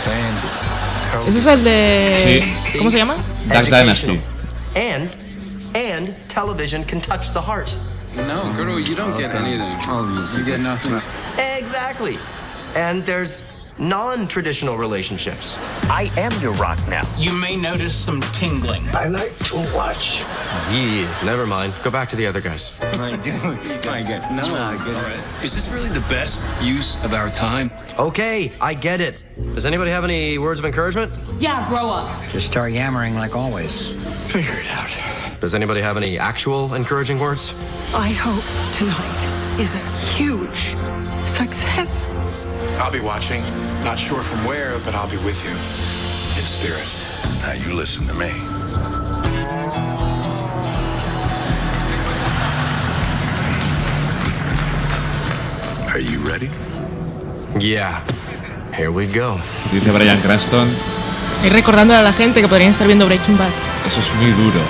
Sandy. 0.05 0.49
Ese 1.29 1.39
es 1.39 1.47
el 1.47 1.63
de... 1.63 2.15
Sí. 2.73 2.79
¿Cómo 2.79 2.91
se 2.91 2.97
llama? 2.97 3.17
Dark 3.49 3.67
Dynasty. 3.67 4.21
And 4.77 5.11
and 5.75 6.15
television 6.29 6.85
can 6.85 7.01
touch 7.01 7.33
the 7.33 7.41
heart. 7.41 7.75
No, 8.15 8.53
girl, 8.57 8.79
you 8.79 8.95
don't 8.95 9.17
get 9.19 9.35
anything. 9.35 9.73
You 10.39 10.45
get 10.45 10.61
nothing. 10.61 11.01
Exactly. 11.39 12.19
And 12.75 13.03
there's 13.05 13.43
non-traditional 13.79 14.77
relationships. 14.77 15.57
I 15.85 16.11
am 16.17 16.33
your 16.41 16.53
rock 16.55 16.79
now. 16.89 17.03
You 17.19 17.33
may 17.33 17.57
notice 17.57 17.95
some 17.95 18.21
tingling. 18.33 18.85
I 18.93 19.07
like 19.07 19.37
to 19.47 19.57
watch. 19.75 20.21
Yeah, 20.71 21.23
never 21.25 21.47
mind. 21.47 21.75
Go 21.83 21.91
back 21.91 22.09
to 22.11 22.17
the 22.17 22.27
other 22.27 22.41
guys. 22.41 22.73
I 22.81 23.17
do. 23.17 23.33
I 23.89 24.03
get 24.03 24.33
no. 24.33 24.43
I 24.43 24.77
get 24.77 24.97
All 24.97 25.03
right. 25.03 25.45
Is 25.45 25.55
this 25.55 25.69
really 25.69 25.89
the 25.89 26.05
best 26.09 26.49
use 26.63 27.03
of 27.05 27.13
our 27.15 27.31
time? 27.31 27.71
Okay, 27.99 28.53
I 28.61 28.75
get 28.75 29.01
it. 29.01 29.23
Does 29.55 29.67
anybody 29.67 29.91
have 29.91 30.05
any 30.05 30.39
words 30.39 30.59
of 30.59 30.65
encouragement? 30.67 31.13
Yeah, 31.39 31.67
grow 31.69 31.89
up. 31.91 32.31
Just 32.31 32.47
start 32.47 32.73
yammering 32.73 33.15
like 33.15 33.35
always. 33.35 33.91
Figure 34.29 34.55
it 34.55 34.71
out. 34.71 35.41
Does 35.41 35.55
anybody 35.55 35.81
have 35.81 35.97
any 35.97 36.19
actual 36.19 36.75
encouraging 36.75 37.19
words? 37.19 37.53
I 37.95 38.11
hope 38.11 38.45
tonight 38.79 39.59
is 39.61 39.75
a 39.75 39.79
huge 40.15 40.77
success. 41.27 42.07
I'll 42.79 42.91
be 42.91 43.01
watching. 43.01 43.43
Not 43.85 43.99
sure 43.99 44.23
from 44.23 44.45
where, 44.45 44.79
but 44.85 44.95
I'll 44.95 45.09
be 45.09 45.19
with 45.19 45.43
you. 45.45 45.57
In 46.41 46.47
spirit. 46.47 46.87
Now 47.43 47.53
you 47.53 47.75
listen 47.75 48.07
to 48.09 48.15
me. 48.15 48.33
Are 55.93 55.99
you 56.01 56.19
ready? 56.21 56.49
Yeah. 57.59 58.01
Here 58.77 58.91
we 58.91 59.07
go. 59.07 59.37
Dice 59.71 59.91
Brian 59.93 60.21
Cranston. 60.23 60.69
Y 61.45 61.49
recordando 61.51 61.95
a 61.95 62.03
la 62.03 62.13
gente 62.13 62.41
que 62.41 62.49
podrían 62.49 62.71
estar 62.71 62.87
viendo 62.87 63.07
Breaking 63.07 63.37
Bad. 63.37 63.51
Eso 63.87 64.01
es 64.01 64.11
muy 64.15 64.31
duro. 64.33 64.61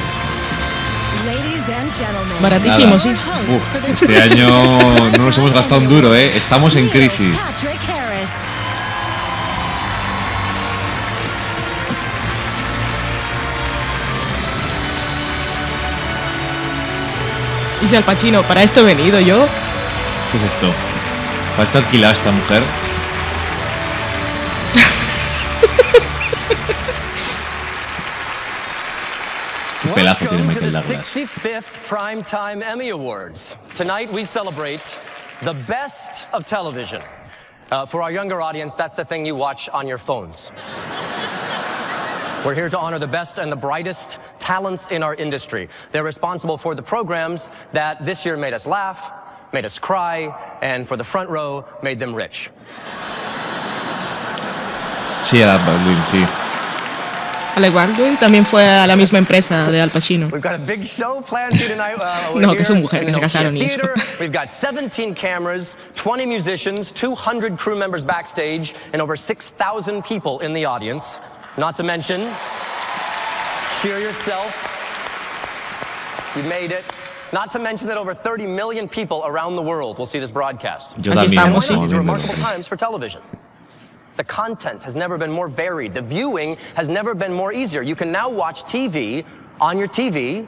Ladies 1.26 1.62
and 1.68 1.92
gentlemen, 1.94 2.42
Baratísimo, 2.42 2.86
Nada. 2.96 3.00
sí. 3.00 3.10
Uf, 3.10 3.88
este 3.88 4.20
año 4.20 5.10
no 5.10 5.24
nos 5.24 5.38
hemos 5.38 5.52
gastado 5.52 5.80
un 5.80 5.88
duro, 5.88 6.14
¿eh? 6.14 6.36
Estamos 6.36 6.74
en 6.74 6.88
crisis. 6.88 7.36
Dice 17.82 17.96
Al 17.96 18.04
Pacino, 18.04 18.42
para 18.44 18.62
esto 18.62 18.80
he 18.80 18.84
venido 18.84 19.18
yo. 19.18 19.44
¿Qué 20.30 20.36
es 20.38 20.44
esto? 20.44 20.72
¿Para 21.56 21.64
esto 21.64 21.78
alquilada 21.78 22.12
esta 22.12 22.30
mujer? 22.30 22.62
Qué 29.82 29.88
pelazo 29.88 30.26
tiene 30.28 30.46
Welcome 30.46 30.54
to 30.54 30.60
Michael 30.60 30.70
the 30.70 30.80
Douglas. 30.80 31.12
65th 31.12 31.72
Primetime 31.88 32.62
Emmy 32.62 32.90
Awards. 32.90 33.56
Tonight 33.74 34.12
we 34.12 34.22
celebrate 34.22 34.96
the 35.42 35.54
best 35.66 36.24
of 36.32 36.46
television. 36.46 37.02
Uh, 37.72 37.84
for 37.84 38.00
our 38.00 38.12
younger 38.12 38.40
audience, 38.40 38.76
that's 38.76 38.94
the 38.94 39.04
thing 39.04 39.26
you 39.26 39.34
watch 39.34 39.68
on 39.70 39.88
your 39.88 39.98
phones. 39.98 40.52
We're 42.44 42.54
here 42.54 42.68
to 42.68 42.78
honor 42.78 42.98
the 42.98 43.06
best 43.06 43.38
and 43.38 43.52
the 43.52 43.56
brightest 43.56 44.18
talents 44.40 44.88
in 44.88 45.04
our 45.04 45.14
industry. 45.14 45.68
They're 45.92 46.02
responsible 46.02 46.58
for 46.58 46.74
the 46.74 46.82
programs 46.82 47.52
that 47.72 48.04
this 48.04 48.26
year 48.26 48.36
made 48.36 48.52
us 48.52 48.66
laugh, 48.66 49.12
made 49.52 49.64
us 49.64 49.78
cry, 49.78 50.34
and 50.60 50.88
for 50.88 50.96
the 50.96 51.04
front 51.04 51.30
row, 51.30 51.64
made 51.84 52.00
them 52.00 52.12
rich. 52.12 52.50
Sí, 55.22 55.40
era 55.40 55.56
Baldwin, 55.64 56.02
sí. 56.10 56.26
Alec 57.54 57.72
Baldwin 57.72 58.16
también 58.16 58.44
fue 58.44 58.64
a 58.64 58.88
la 58.88 58.96
misma 58.96 59.18
empresa 59.18 59.70
de 59.70 59.78
Al 59.78 59.90
Pacino. 59.90 60.28
We've 60.32 60.42
got 60.42 60.56
a 60.56 60.64
big 60.64 60.84
show 60.84 61.20
planned 61.20 61.60
for 61.60 61.68
tonight. 61.68 61.96
Uh, 62.00 62.30
over 62.30 62.40
No, 62.40 62.48
que 62.48 62.56
here 62.56 62.64
su 62.64 62.74
mujer, 62.74 63.04
que 63.04 63.14
se 63.14 63.20
casaron 63.20 63.56
y 63.56 63.66
eso. 63.66 63.88
We've 64.18 64.32
got 64.32 64.50
17 64.50 65.14
cameras, 65.14 65.76
20 65.94 66.26
musicians, 66.26 66.90
200 66.90 67.56
crew 67.56 67.76
members 67.76 68.02
backstage, 68.02 68.74
and 68.92 69.00
over 69.00 69.16
6,000 69.16 70.02
people 70.02 70.40
in 70.40 70.52
the 70.54 70.64
audience. 70.64 71.20
Not 71.58 71.76
to 71.76 71.82
mention, 71.82 72.20
cheer 73.82 73.98
yourself. 73.98 74.68
You 76.36 76.42
made 76.44 76.70
it. 76.70 76.84
Not 77.32 77.50
to 77.52 77.58
mention 77.58 77.88
that 77.88 77.96
over 77.98 78.14
30 78.14 78.46
million 78.46 78.88
people 78.88 79.22
around 79.24 79.56
the 79.56 79.62
world 79.62 79.98
will 79.98 80.06
see 80.06 80.18
this 80.18 80.30
broadcast. 80.30 80.96
Yo 81.04 81.12
Aquí 81.12 81.28
también, 81.28 81.54
estamos, 81.54 81.68
Why 81.68 81.76
not? 81.76 81.78
sí. 81.78 81.80
These 81.82 81.92
are 81.92 81.98
remarkable 81.98 82.34
times 82.34 82.66
for 82.66 82.76
television. 82.76 83.22
The 84.16 84.24
content 84.24 84.82
has 84.82 84.94
never 84.94 85.16
been 85.18 85.30
more 85.30 85.48
varied. 85.48 85.94
The 85.94 86.02
viewing 86.02 86.56
has 86.74 86.88
never 86.88 87.14
been 87.14 87.32
more 87.32 87.52
easier. 87.52 87.82
You 87.82 87.96
can 87.96 88.12
now 88.12 88.30
watch 88.30 88.64
TV 88.64 89.24
on 89.60 89.78
your 89.78 89.88
TV, 89.88 90.46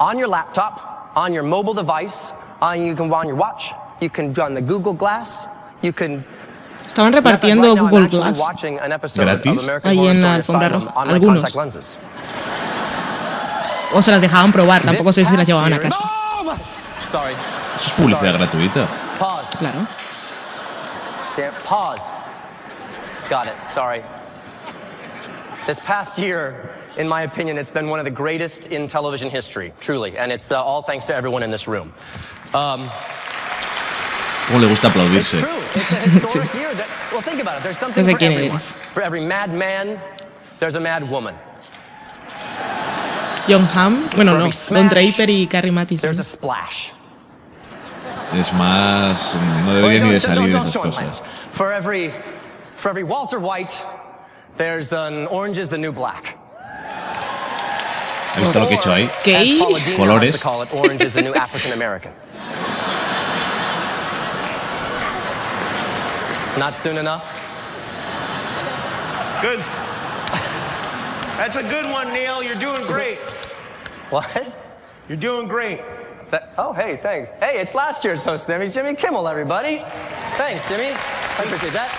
on 0.00 0.18
your 0.18 0.28
laptop, 0.28 1.12
on 1.16 1.32
your 1.32 1.44
mobile 1.44 1.74
device, 1.74 2.32
on, 2.60 2.82
you 2.82 2.94
can 2.94 3.12
on 3.12 3.26
your 3.26 3.36
watch, 3.36 3.72
you 4.00 4.10
can 4.10 4.38
on 4.40 4.54
the 4.54 4.62
Google 4.62 4.92
Glass, 4.92 5.46
you 5.82 5.92
can 5.92 6.24
Estaban 6.86 7.12
repartiendo 7.12 7.76
Google 7.76 8.08
Glass. 8.08 8.40
¿Gratis? 9.14 9.70
Ahí 9.82 10.06
en 10.06 10.22
la 10.22 10.34
alfombra 10.36 10.68
roja. 10.68 10.92
Algunos. 10.96 11.44
O 13.92 14.02
se 14.02 14.10
las 14.10 14.20
dejaban 14.20 14.52
probar, 14.52 14.82
tampoco 14.82 15.12
sé 15.12 15.24
si 15.24 15.36
las 15.36 15.46
llevaban 15.46 15.72
a 15.72 15.78
casa. 15.78 16.02
Sorry. 17.10 17.34
Eso 17.78 17.86
es 17.86 17.92
publicidad 17.92 18.34
gratuita. 18.34 18.86
Pause. 19.18 19.56
Claro. 19.58 19.86
Pause. 21.64 22.12
Got 23.28 23.46
it. 23.46 23.54
Sorry. 23.68 24.02
This 25.66 25.78
past 25.80 26.18
year, 26.18 26.70
in 26.96 27.08
my 27.08 27.22
opinion, 27.22 27.58
it's 27.58 27.70
been 27.70 27.88
one 27.88 27.98
of 27.98 28.04
the 28.04 28.10
greatest 28.10 28.68
in 28.68 28.86
television 28.86 29.30
history, 29.30 29.72
truly, 29.80 30.16
and 30.16 30.32
it's 30.32 30.50
uh, 30.50 30.62
all 30.62 30.82
thanks 30.82 31.04
to 31.06 31.14
everyone 31.14 31.42
in 31.42 31.50
this 31.50 31.66
room. 31.68 31.92
Um, 32.54 32.88
¿Cómo 34.48 34.60
le 34.60 34.66
gusta 34.66 34.88
aplaudirse? 34.88 35.38
something 37.74 38.02
No 38.02 38.04
sé 38.04 38.10
for 38.12 38.18
quién 38.18 38.32
eres. 38.32 38.74
For 38.94 39.02
every 39.02 39.20
mad 39.20 39.50
man, 39.50 39.98
there's 40.58 40.76
a 40.76 40.80
mad 40.80 41.08
woman. 41.10 41.34
John 43.48 43.64
Hamm, 43.64 44.08
bueno, 44.16 44.36
no, 44.38 44.50
Don. 44.50 44.88
Draper 44.88 45.30
y 45.30 45.46
Carrie 45.46 45.70
Mathison. 45.70 46.00
There's 46.00 46.18
a 46.18 46.24
splash. 46.24 46.90
Es 48.34 48.52
más, 48.52 49.34
no 49.64 49.74
debería 49.74 50.04
ni 50.04 50.10
de 50.10 50.20
salir 50.20 50.48
no, 50.48 50.64
esas 50.64 50.76
cosas. 50.76 51.22
For 51.52 51.72
every, 51.72 52.12
for 52.76 52.90
every 52.90 53.04
Walter 53.04 53.38
White, 53.38 53.72
there's 54.56 54.92
an 54.92 55.28
Orange 55.28 55.58
is 55.58 55.68
the 55.68 55.78
New 55.78 55.92
Black. 55.92 56.36
¿Has 58.34 58.42
visto 58.42 58.60
lo 58.60 58.66
que 58.66 58.74
he 58.74 58.78
hecho 58.78 58.92
ahí? 58.92 59.10
¿Qué? 59.22 59.96
Colores. 59.96 60.36
Not 66.58 66.76
soon 66.76 66.96
enough. 66.96 67.24
Good. 69.42 69.58
That's 71.36 71.56
a 71.56 71.62
good 71.62 71.84
one, 71.90 72.12
Neil. 72.14 72.42
You're 72.42 72.54
doing 72.54 72.86
great. 72.86 73.18
What? 74.08 74.56
You're 75.08 75.18
doing 75.18 75.48
great. 75.48 75.80
That, 76.30 76.54
oh, 76.56 76.72
hey, 76.72 76.98
thanks. 77.02 77.30
Hey, 77.40 77.60
it's 77.60 77.74
last 77.74 78.02
year's 78.04 78.24
host, 78.24 78.46
Jimmy. 78.46 78.68
Jimmy 78.68 78.94
Kimmel, 78.94 79.28
everybody. 79.28 79.84
Thanks, 80.36 80.66
Jimmy. 80.68 80.88
I 80.88 81.42
appreciate 81.44 81.74
that. 81.74 81.92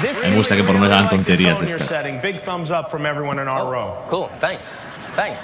This 0.00 0.22
Me 0.22 0.34
gusta 0.34 0.56
que 0.56 0.64
por 0.64 0.74
lo 0.74 0.80
menos 0.80 0.96
hagan 0.96 1.08
tonterías 1.08 1.58
tone 1.58 1.66
de 1.66 1.74
estas. 1.74 1.88
setting. 1.88 2.20
Big 2.20 2.40
thumbs 2.42 2.70
up 2.70 2.90
from 2.90 3.04
everyone 3.04 3.38
in 3.38 3.48
our 3.48 3.62
oh, 3.62 3.70
row. 3.70 4.04
Cool. 4.08 4.30
Thanks. 4.40 4.72
Thanks. 5.14 5.40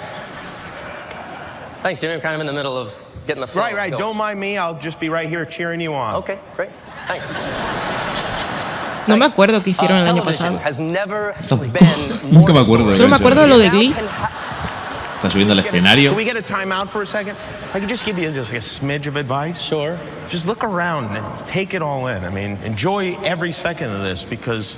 Thanks, 1.83 2.01
Jimmy. 2.01 2.15
I'm 2.15 2.21
kind 2.21 2.35
of 2.35 2.41
in 2.41 2.47
the 2.47 2.53
middle 2.53 2.77
of 2.77 2.93
getting 3.25 3.41
the 3.41 3.47
flow. 3.47 3.61
Right, 3.63 3.75
right. 3.75 3.91
going. 3.91 3.99
Don't 4.01 4.17
mind 4.17 4.39
me. 4.39 4.57
I'll 4.57 4.77
just 4.79 4.99
be 4.99 5.09
right 5.09 5.27
here 5.29 5.45
cheering 5.45 5.81
you 5.81 5.93
on. 5.93 6.15
Okay, 6.15 6.39
great. 6.55 6.69
Thanks. 7.07 7.25
No 9.07 9.15
me 9.17 9.25
acuerdo 9.27 9.61
qué 9.61 9.69
hicieron 9.69 9.97
Uh, 9.99 10.01
el 10.01 10.07
año 10.07 10.23
television 10.23 10.53
pasado. 10.55 10.63
has 10.63 10.79
never 10.79 11.33
Tampoco. 11.47 11.71
been 11.71 12.31
Nunca 12.33 12.53
me 12.53 12.59
acuerdo 12.59 12.87
de 12.87 12.93
Solo 12.93 13.09
me 13.09 13.15
eso. 13.15 13.23
acuerdo 13.23 13.41
de 13.41 13.47
lo 13.47 13.57
de 13.59 13.69
Glee. 13.69 13.93
Está 13.93 15.29
subiendo 15.29 15.51
al 15.53 15.59
escenario. 15.59 16.09
Can 16.09 16.17
we 16.17 16.23
get 16.25 16.35
a 16.37 16.41
timeout 16.41 16.87
for 16.89 17.03
a 17.03 17.05
second? 17.05 17.37
I 17.75 17.79
could 17.79 17.87
just 17.89 18.03
give 18.05 18.17
you 18.17 18.31
just 18.31 18.51
like 18.51 18.61
a 18.61 18.65
smidge 18.65 19.05
of 19.07 19.15
advice. 19.15 19.61
Sure. 19.61 19.97
Just 20.29 20.47
look 20.47 20.63
around 20.63 21.15
and 21.15 21.23
take 21.47 21.75
it 21.75 21.81
all 21.83 22.07
in. 22.07 22.23
I 22.25 22.29
mean, 22.31 22.57
enjoy 22.63 23.15
every 23.23 23.51
second 23.51 23.91
of 23.91 24.01
this 24.01 24.23
because, 24.23 24.77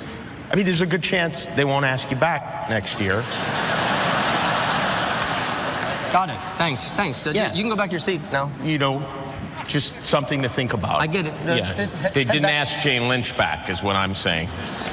I 0.51 0.55
mean, 0.55 0.65
there's 0.65 0.81
a 0.81 0.85
good 0.85 1.03
chance 1.03 1.45
they 1.55 1.63
won't 1.65 1.85
ask 1.85 2.11
you 2.11 2.17
back 2.17 2.69
next 2.69 2.99
year. 2.99 3.23
Got 6.17 6.31
it. 6.31 6.37
Thanks. 6.57 6.89
Thanks. 6.97 7.27
Uh, 7.27 7.31
Yeah. 7.35 7.53
You 7.53 7.61
can 7.61 7.69
go 7.69 7.75
back 7.75 7.89
to 7.89 7.93
your 7.93 7.99
seat 7.99 8.21
now. 8.31 8.49
You 8.63 8.79
know, 8.79 9.05
just 9.67 9.93
something 10.03 10.41
to 10.41 10.49
think 10.49 10.73
about. 10.73 10.99
I 10.99 11.05
get 11.05 11.27
it. 11.27 11.33
Uh, 11.47 11.53
Yeah. 11.53 11.73
head- 11.73 12.13
They 12.15 12.23
didn't 12.23 12.41
back. 12.41 12.53
ask 12.53 12.79
Jane 12.79 13.07
Lynch 13.07 13.37
back, 13.37 13.69
is 13.69 13.83
what 13.83 13.95
I'm 13.95 14.15
saying. 14.15 14.49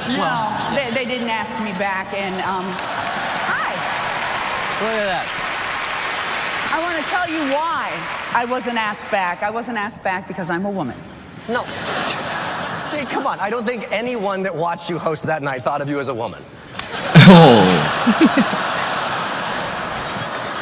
No, 0.06 0.46
they, 0.74 0.90
they 0.90 1.06
didn't 1.06 1.30
ask 1.30 1.58
me 1.60 1.72
back, 1.78 2.12
and 2.12 2.34
um, 2.42 2.66
hi. 3.48 3.72
Look 4.84 4.92
at 5.00 5.06
that. 5.14 5.26
I 6.74 6.82
want 6.84 6.96
to 7.02 7.04
tell 7.10 7.26
you 7.30 7.40
why 7.54 7.90
I 8.34 8.44
wasn't 8.44 8.76
asked 8.76 9.10
back. 9.10 9.42
I 9.42 9.48
wasn't 9.48 9.78
asked 9.78 10.02
back 10.02 10.28
because 10.28 10.50
I'm 10.50 10.66
a 10.66 10.70
woman. 10.70 10.98
No. 11.48 11.64
Jane, 12.90 13.06
come 13.06 13.26
on. 13.26 13.40
I 13.40 13.48
don't 13.48 13.64
think 13.66 13.90
anyone 13.90 14.42
that 14.42 14.54
watched 14.54 14.90
you 14.90 14.98
host 14.98 15.24
that 15.24 15.42
night 15.42 15.64
thought 15.64 15.80
of 15.80 15.88
you 15.88 15.98
as 16.00 16.08
a 16.08 16.14
woman. 16.14 16.44
Oh, 17.26 17.64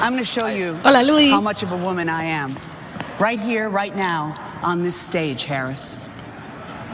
I'm 0.03 0.14
going 0.14 0.24
to 0.24 0.28
show 0.28 0.48
you 0.48 0.74
Hola, 0.82 1.05
Luis. 1.05 1.30
how 1.30 1.40
much 1.40 1.62
of 1.62 1.70
a 1.70 1.76
woman 1.76 2.09
I 2.09 2.24
am. 2.24 2.59
Right 3.20 3.38
here, 3.38 3.68
right 3.68 3.94
now, 3.94 4.34
on 4.61 4.82
this 4.82 4.96
stage, 5.00 5.44
Harris. 5.44 5.94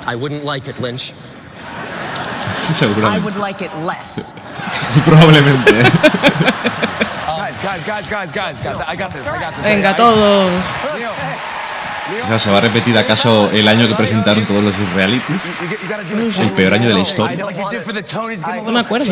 I 0.05 0.15
wouldn't 0.15 0.45
like 0.45 0.69
it, 0.69 0.79
Lynch. 0.79 1.15
I 1.57 3.19
would 3.25 3.39
like 3.39 3.63
it 3.63 3.75
less. 3.77 4.31
Probablemente. 5.09 5.89
Guys, 7.59 7.59
guys, 7.59 7.83
guys, 7.83 8.09
guys, 8.09 8.33
guys, 8.33 8.61
guys. 8.61 8.81
I 8.87 8.95
got 8.95 9.11
this. 9.11 9.27
I 9.27 9.41
got 9.41 9.55
this. 9.55 9.65
Venga, 9.65 9.95
todos. 9.97 10.53
Leo, 10.95 11.11
O 12.25 12.29
sea, 12.29 12.39
¿se 12.39 12.51
va 12.51 12.59
a 12.59 12.61
repetir 12.61 12.97
acaso 12.97 13.51
el 13.53 13.67
año 13.67 13.89
que 13.89 13.95
presentaron 13.95 14.45
todos 14.45 14.63
los 14.63 14.75
realities? 14.95 15.43
El 16.39 16.51
peor 16.51 16.75
año 16.75 16.89
de 16.89 16.95
la 16.95 17.01
historia. 17.01 17.37
don't 17.37 17.47
like 17.47 17.59
you 17.59 17.71
did 17.71 17.83
for 17.83 17.95
the 17.95 18.03
Tonys. 18.03 18.45
Give 18.45 18.55
him 18.55 18.61
a 18.61 18.67
No 18.67 18.73
me 18.73 18.81
acuerdo. 18.81 19.07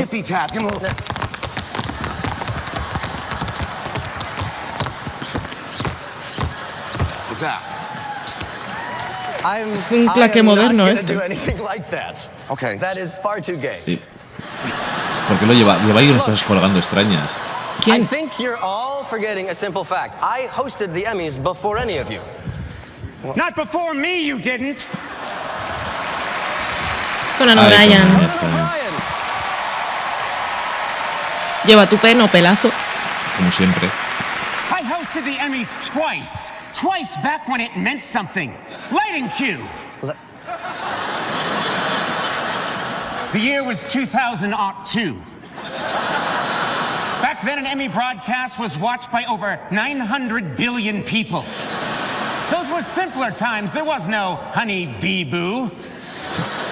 Es 9.74 9.90
un 9.92 10.04
I 10.04 10.08
claque 10.08 10.42
moderno 10.42 10.86
este. 10.88 11.14
do 11.14 11.20
anything 11.20 11.58
like 11.62 11.88
that. 11.90 12.28
Okay. 12.50 12.78
That 12.78 12.96
is 12.96 13.14
far 13.16 13.40
too 13.40 13.56
gay. 13.56 13.80
Sí. 13.86 14.00
¿Por 15.28 15.38
qué 15.38 15.46
lo 15.46 15.52
lleva? 15.52 15.78
Lleva 15.84 16.00
ahí 16.00 16.10
unas 16.10 16.22
cosas 16.22 16.42
colgando 16.42 16.78
extrañas. 16.78 17.30
I 17.80 17.82
¿Quién? 17.82 18.08
think 18.08 18.38
you're 18.38 18.58
all 18.62 19.04
forgetting 19.04 19.50
a 19.50 19.54
simple 19.54 19.84
fact. 19.84 20.14
I 20.22 20.48
hosted 20.48 20.92
the 20.94 21.04
Emmys 21.04 21.36
before 21.40 21.78
any 21.78 21.98
of 21.98 22.10
you. 22.10 22.20
Not 23.36 23.54
before 23.54 23.94
me, 23.94 24.26
you 24.26 24.38
didn't. 24.38 24.88
Conan 27.38 27.58
O'Brien. 27.58 28.02
Lleva 31.66 31.86
tu 31.88 31.96
pelo, 31.98 32.28
pelazo. 32.28 32.70
Como 33.36 33.50
siempre. 33.50 33.88
I 34.70 34.82
hosted 34.82 35.24
the 35.24 35.36
Emmys 35.38 35.76
twice. 35.86 36.50
Twice 36.76 37.16
back 37.16 37.48
when 37.48 37.60
it 37.60 37.74
meant 37.76 38.04
something. 38.04 38.54
Lighting 38.92 39.28
cue. 39.30 39.66
The 43.32 43.40
year 43.40 43.64
was 43.64 43.82
2002. 43.84 45.14
Back 47.22 47.42
then, 47.42 47.58
an 47.58 47.66
Emmy 47.66 47.88
broadcast 47.88 48.58
was 48.58 48.76
watched 48.76 49.10
by 49.10 49.24
over 49.24 49.58
900 49.70 50.56
billion 50.56 51.02
people. 51.02 51.44
Those 52.50 52.70
were 52.70 52.82
simpler 52.82 53.30
times. 53.30 53.72
There 53.72 53.84
was 53.84 54.06
no 54.06 54.36
honey 54.36 54.94
bee 55.00 55.24
boo. 55.24 55.70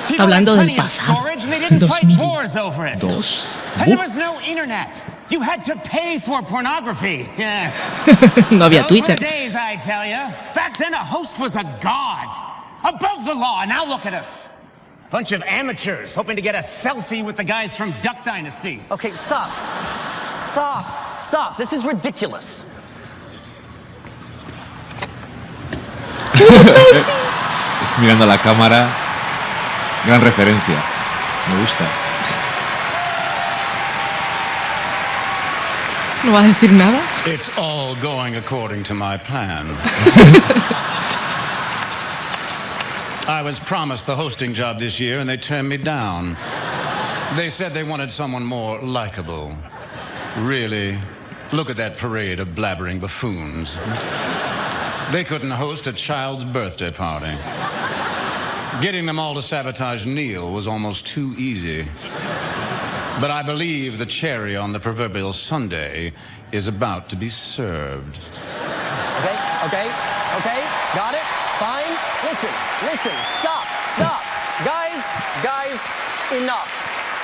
Está 0.05 0.25
hablando 0.25 0.55
del 0.55 0.77
pasado. 0.77 1.15
Storage, 1.15 1.45
and 1.45 1.53
they 1.53 1.59
didn't 1.59 1.81
fight 1.89 2.03
2000. 2.03 2.19
wars 2.19 2.57
over 2.57 2.87
it. 2.87 3.01
Dos. 3.01 3.63
And 3.77 3.91
there 3.91 3.99
was 3.99 4.15
no 4.15 4.39
internet. 4.43 5.14
You 5.35 5.41
had 5.41 5.64
to 5.64 5.74
pay 5.74 6.20
for 6.20 6.43
pornography. 6.43 7.28
Yeah. 7.37 7.72
no 8.53 8.68
había 8.68 8.87
Twitter. 8.87 9.16
days, 9.16 9.57
I 9.57 9.74
tell 9.74 10.07
you. 10.07 10.32
Back 10.55 10.78
then, 10.78 10.95
a 10.95 11.03
host 11.03 11.41
was 11.41 11.57
a 11.57 11.64
god, 11.82 12.30
above 12.85 13.24
the 13.24 13.35
law. 13.35 13.64
Now 13.64 13.85
look 13.85 14.07
at 14.07 14.14
us. 14.14 14.28
Bunch 15.11 15.32
of 15.32 15.43
amateurs 15.43 16.14
hoping 16.14 16.37
to 16.37 16.43
get 16.43 16.55
a 16.55 16.59
selfie 16.59 17.24
with 17.24 17.37
the 17.37 17.43
guys 17.43 17.76
from 17.76 17.93
Duck 18.01 18.22
Dynasty. 18.24 18.80
okay, 18.93 19.11
stop. 19.14 19.51
Stop. 20.53 21.18
Stop. 21.18 21.57
This 21.57 21.72
is 21.72 21.85
ridiculous. 21.85 22.62
Mirando 27.99 28.22
a 28.22 28.26
la 28.26 28.39
cámara. 28.39 28.89
Gran 30.07 30.20
referencia. 30.20 30.78
Me 31.51 31.61
gusta. 31.61 32.04
No 36.25 36.33
va 36.33 36.39
a 36.39 36.49
decir 36.49 36.72
nada. 36.72 37.03
It's 37.27 37.51
all 37.59 37.95
going 37.97 38.37
according 38.37 38.83
to 38.85 38.95
my 38.95 39.18
plan. 39.18 39.66
I 43.29 43.43
was 43.45 43.61
promised 43.61 44.07
the 44.07 44.16
hosting 44.16 44.55
job 44.55 44.81
this 44.81 44.99
year 44.99 45.18
and 45.18 45.29
they 45.29 45.37
turned 45.37 45.68
me 45.68 45.77
down. 45.77 46.39
They 47.37 47.51
said 47.51 47.75
they 47.75 47.85
wanted 47.85 48.11
someone 48.11 48.43
more 48.43 48.81
likable. 48.81 49.55
Really? 50.39 50.99
Look 51.53 51.68
at 51.68 51.77
that 51.77 51.99
parade 51.99 52.41
of 52.41 52.49
blabbering 52.49 53.03
buffoons. 53.03 53.79
They 55.12 55.25
couldn't 55.25 55.51
host 55.51 55.87
a 55.89 55.93
child's 55.93 56.43
birthday 56.43 56.91
party. 56.91 57.37
Getting 58.81 59.05
them 59.05 59.18
all 59.18 59.35
to 59.35 59.43
sabotage 59.43 60.07
Neil 60.07 60.51
was 60.51 60.66
almost 60.66 61.07
too 61.07 61.35
easy. 61.37 61.87
But 63.21 63.31
I 63.31 63.43
believe 63.43 63.99
the 63.99 64.07
cherry 64.07 64.57
on 64.57 64.73
the 64.73 64.81
proverbial 64.81 65.33
sundae 65.33 66.12
is 66.51 66.67
about 66.69 67.09
to 67.11 67.17
be 67.17 67.29
served. 67.29 68.19
Okay, 69.19 69.39
okay, 69.67 69.87
okay. 70.39 70.61
Got 70.95 71.15
it? 71.15 71.23
Fine. 71.62 71.95
Listen, 72.27 72.51
listen. 72.83 73.17
Stop, 73.41 73.65
stop. 73.95 74.21
Guys, 74.65 75.03
guys, 75.43 75.79
enough. 76.43 76.71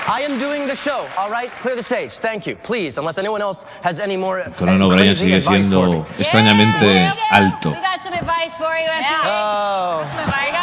I 0.09 0.22
am 0.22 0.38
doing 0.38 0.66
the 0.66 0.74
show, 0.74 1.07
all 1.18 1.30
right? 1.30 1.51
Clear 1.62 1.76
the 1.76 1.82
stage. 1.82 2.12
Thank 2.12 2.47
you. 2.47 2.57
Please, 2.57 2.97
unless 2.97 3.18
anyone 3.18 3.43
else 3.43 3.64
has 3.82 3.99
any 3.99 4.16
more 4.16 4.41
uh, 4.41 4.51
Conan 4.57 4.80
O'Brien 4.82 5.07
crazy 5.07 5.26
sigue 5.26 5.38
advice 5.38 5.68
for 5.68 5.86
me. 5.86 5.93
siendo 5.93 6.07
extrañamente 6.18 7.12
alto. 7.30 7.70
got 7.70 8.03
some 8.03 8.14
advice 8.14 8.55
for 8.57 8.74
you. 8.78 8.91
Oh. 9.24 10.03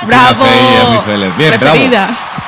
¡Bravo! 0.06 0.44
Tina 0.44 0.46
Fey 0.46 0.60
y 0.60 0.76
Effie 0.76 1.06
Feller. 1.06 1.32
Bien, 1.38 1.60
bravo. 1.60 1.78
Preferidas. 1.78 2.20
Es 2.22 2.47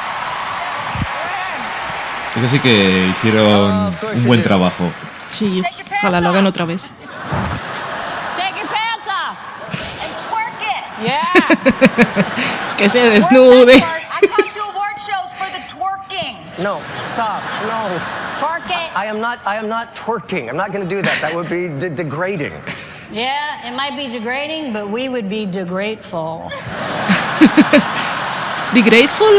que 2.33 2.47
sí 2.47 2.59
que 2.59 3.07
hicieron 3.09 3.93
un 4.15 4.25
buen 4.25 4.41
trabajo. 4.41 4.89
Sí, 5.27 5.61
ojalá 6.01 6.21
lo 6.21 6.29
hagan 6.29 6.45
otra 6.47 6.65
vez. 6.65 6.91
Take 8.37 8.57
your 8.59 8.67
pants 8.67 9.07
off. 9.07 9.37
And 10.03 10.13
twerk 10.25 10.61
it. 10.61 10.83
Yeah. 11.05 11.33
Que 12.77 12.87
se 12.87 13.09
desnude. 13.09 13.75
I 13.75 13.81
come 14.27 14.49
to 14.53 14.61
award 14.61 14.95
shows 14.97 15.29
for 15.37 15.49
the 15.51 15.59
twerking. 15.67 16.37
No, 16.59 16.79
stop. 17.13 17.41
No. 17.67 17.99
Twerk 18.39 18.69
it. 18.69 18.95
I 18.95 19.05
am 19.07 19.19
not 19.19 19.39
I 19.45 19.57
am 19.57 19.67
not 19.67 19.93
twerking. 19.95 20.47
I'm 20.49 20.55
not 20.55 20.71
going 20.71 20.87
to 20.87 20.95
do 20.95 21.01
that. 21.01 21.19
That 21.21 21.35
would 21.35 21.49
be 21.49 21.67
de- 21.67 21.89
degrading. 21.89 22.53
Yeah, 23.11 23.67
it 23.67 23.75
might 23.75 23.97
be 23.97 24.07
degrading, 24.07 24.71
but 24.71 24.89
we 24.89 25.09
would 25.09 25.27
be 25.29 25.45
degrateful. 25.45 26.49
The 28.71 28.83
Grateful 28.83 29.35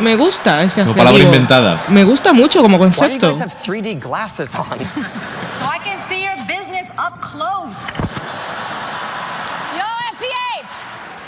me 0.00 0.16
gusta 0.16 0.62
ese 0.62 0.80
Como 0.82 0.92
adjetivo. 0.92 0.96
palabra 0.96 1.22
inventada. 1.22 1.78
Me 1.88 2.04
gusta 2.04 2.32
mucho 2.32 2.60
como 2.62 2.78
Why 2.78 2.88
do 2.90 3.14
you 3.14 3.20
concepto. 3.20 3.20
guys 3.32 3.38
have 3.38 3.52
3D 3.52 4.00
glasses 4.00 4.54
on? 4.54 4.78
So 5.60 5.66
I 5.70 5.78
can 5.78 5.98
see 6.08 6.22
your 6.24 6.34
business 6.46 6.90
up 6.98 7.20
close. 7.22 7.76
Yo, 9.78 9.86
FPH, 10.18 10.68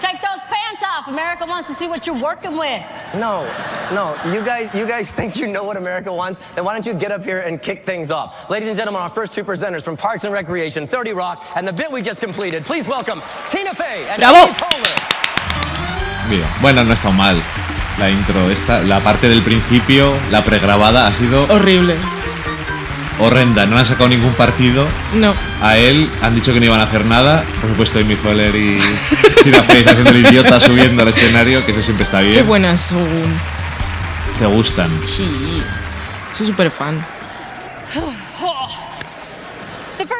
take 0.00 0.20
those 0.20 0.42
pants 0.50 0.82
off. 0.82 1.06
America 1.08 1.46
wants 1.46 1.68
to 1.68 1.74
see 1.76 1.86
what 1.86 2.06
you're 2.06 2.20
working 2.20 2.56
with. 2.58 2.82
No, 3.14 3.46
no. 3.94 4.14
You 4.32 4.42
guys, 4.44 4.68
you 4.74 4.84
guys 4.86 5.10
think 5.10 5.36
you 5.36 5.46
know 5.46 5.62
what 5.64 5.76
America 5.76 6.12
wants? 6.12 6.40
Then 6.54 6.64
why 6.64 6.74
don't 6.74 6.84
you 6.84 6.92
get 6.92 7.12
up 7.12 7.22
here 7.24 7.38
and 7.38 7.62
kick 7.62 7.86
things 7.86 8.10
off? 8.10 8.50
Ladies 8.50 8.68
and 8.68 8.76
gentlemen, 8.76 9.00
our 9.00 9.08
first 9.10 9.32
two 9.32 9.44
presenters 9.44 9.82
from 9.82 9.96
Parks 9.96 10.24
and 10.24 10.32
Recreation, 10.34 10.86
30 10.88 11.12
Rock, 11.12 11.42
and 11.54 11.66
the 11.66 11.72
bit 11.72 11.90
we 11.90 12.02
just 12.02 12.20
completed. 12.20 12.66
Please 12.66 12.86
welcome 12.86 13.22
Tina 13.48 13.72
Fey 13.74 14.06
and 14.10 14.18
Bravo. 14.20 14.38
Amy 14.38 14.52
Poehler. 14.54 16.28
Mira, 16.28 16.48
bueno, 16.60 16.82
no 16.84 16.92
está 16.94 17.10
mal. 17.12 17.40
La 17.98 18.10
intro, 18.10 18.50
esta, 18.50 18.80
la 18.82 19.00
parte 19.00 19.28
del 19.28 19.40
principio, 19.42 20.12
la 20.30 20.44
pregrabada, 20.44 21.06
ha 21.06 21.12
sido 21.14 21.44
Horrible. 21.48 21.94
horrenda. 23.18 23.64
No 23.64 23.74
le 23.74 23.80
han 23.80 23.86
sacado 23.86 24.08
ningún 24.10 24.34
partido. 24.34 24.86
No. 25.14 25.32
A 25.62 25.78
él 25.78 26.08
han 26.22 26.34
dicho 26.34 26.52
que 26.52 26.60
no 26.60 26.66
iban 26.66 26.80
a 26.80 26.84
hacer 26.84 27.06
nada. 27.06 27.42
Por 27.60 27.70
supuesto, 27.70 27.98
Amy 27.98 28.16
Poehler 28.16 28.54
y 28.54 28.76
Tina 29.42 29.62
Fey 29.62 29.80
haciendo 29.82 30.10
el 30.10 30.26
idiota 30.26 30.60
subiendo 30.60 31.02
al 31.02 31.08
escenario, 31.08 31.64
que 31.64 31.72
eso 31.72 31.80
siempre 31.82 32.04
está 32.04 32.20
Qué 32.20 32.28
bien. 32.28 32.46
buenas 32.46 32.82
son. 32.82 33.08
Te 34.38 34.44
gustan. 34.44 34.90
Sí. 35.06 35.62
Soy 36.32 36.48
súper 36.48 36.70
fan. 36.70 37.02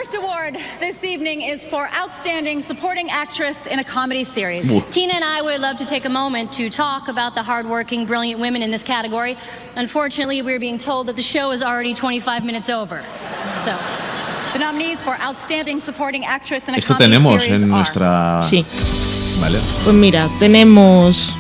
First 0.06 0.22
award 0.22 0.56
this 0.78 1.02
evening 1.02 1.42
is 1.42 1.66
for 1.66 1.88
Outstanding 1.96 2.60
Supporting 2.60 3.10
Actress 3.10 3.66
in 3.66 3.80
a 3.80 3.84
Comedy 3.84 4.22
Series. 4.22 4.70
Ooh. 4.70 4.80
Tina 4.90 5.14
and 5.14 5.24
I 5.24 5.42
would 5.42 5.60
love 5.60 5.78
to 5.78 5.84
take 5.84 6.04
a 6.04 6.08
moment 6.08 6.52
to 6.52 6.70
talk 6.70 7.08
about 7.08 7.34
the 7.34 7.42
hardworking, 7.42 8.06
brilliant 8.06 8.40
women 8.40 8.62
in 8.62 8.70
this 8.70 8.84
category. 8.84 9.36
Unfortunately, 9.74 10.42
we're 10.42 10.60
being 10.60 10.78
told 10.78 11.08
that 11.08 11.16
the 11.16 11.22
show 11.22 11.50
is 11.50 11.60
already 11.60 11.92
25 11.92 12.44
minutes 12.44 12.70
over. 12.70 13.02
So, 13.64 13.76
The 14.52 14.60
nominees 14.60 15.02
for 15.02 15.16
Outstanding 15.20 15.80
Supporting 15.80 16.24
Actress 16.24 16.68
in 16.68 16.74
a 16.74 16.78
Esto 16.78 16.94
Comedy 16.94 17.10
tenemos 17.10 17.40
Series 17.42 17.62
en 17.62 17.64
are 17.64 17.76
nuestra. 17.76 18.40
Sí. 18.42 18.64
Vale. 19.40 19.58
Pues 19.82 19.94
mira, 19.94 20.28
tenemos. 20.38 21.32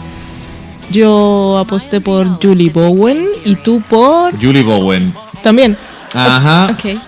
Yo 0.90 1.56
aposté 1.58 2.00
por 2.00 2.26
Julie 2.42 2.70
Bowen 2.70 3.28
y 3.44 3.54
tú 3.56 3.80
por. 3.88 4.32
Julie 4.40 4.64
Bowen. 4.64 5.14
También. 5.42 5.76
Ajá. 6.14 6.72
Ok. 6.72 7.05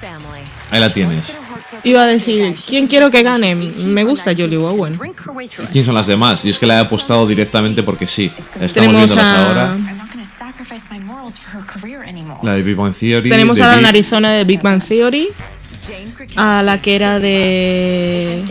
Family. 0.00 0.42
Ahí 0.70 0.80
la 0.80 0.92
tienes. 0.92 1.32
Iba 1.84 2.02
a 2.02 2.06
decir, 2.06 2.54
¿quién 2.66 2.86
quiero 2.86 3.10
que 3.10 3.22
gane? 3.22 3.54
Me 3.54 4.04
gusta 4.04 4.32
Julie 4.36 4.56
Bowen. 4.58 4.98
¿Quién 5.72 5.84
son 5.84 5.94
las 5.94 6.06
demás? 6.06 6.44
Y 6.44 6.50
es 6.50 6.58
que 6.58 6.66
la 6.66 6.76
he 6.76 6.80
apostado 6.80 7.26
directamente 7.26 7.82
porque 7.82 8.06
sí. 8.06 8.30
Estamos 8.38 8.72
Tenemos 8.72 8.96
viéndolas 8.96 9.24
a- 9.24 9.46
ahora. 9.48 9.76
La 12.42 12.52
de 12.54 12.62
Big 12.62 12.76
Bang 12.76 12.94
Theory. 12.94 13.28
Tenemos 13.30 13.58
de 13.58 13.64
a 13.64 13.68
la 13.68 13.76
Big- 13.78 13.86
Arizona 13.86 14.32
de 14.32 14.44
Big 14.44 14.62
Bang 14.62 14.82
Theory. 14.82 15.28
A 16.36 16.62
la 16.62 16.80
que 16.80 16.94
era 16.94 17.18
de. 17.18 18.42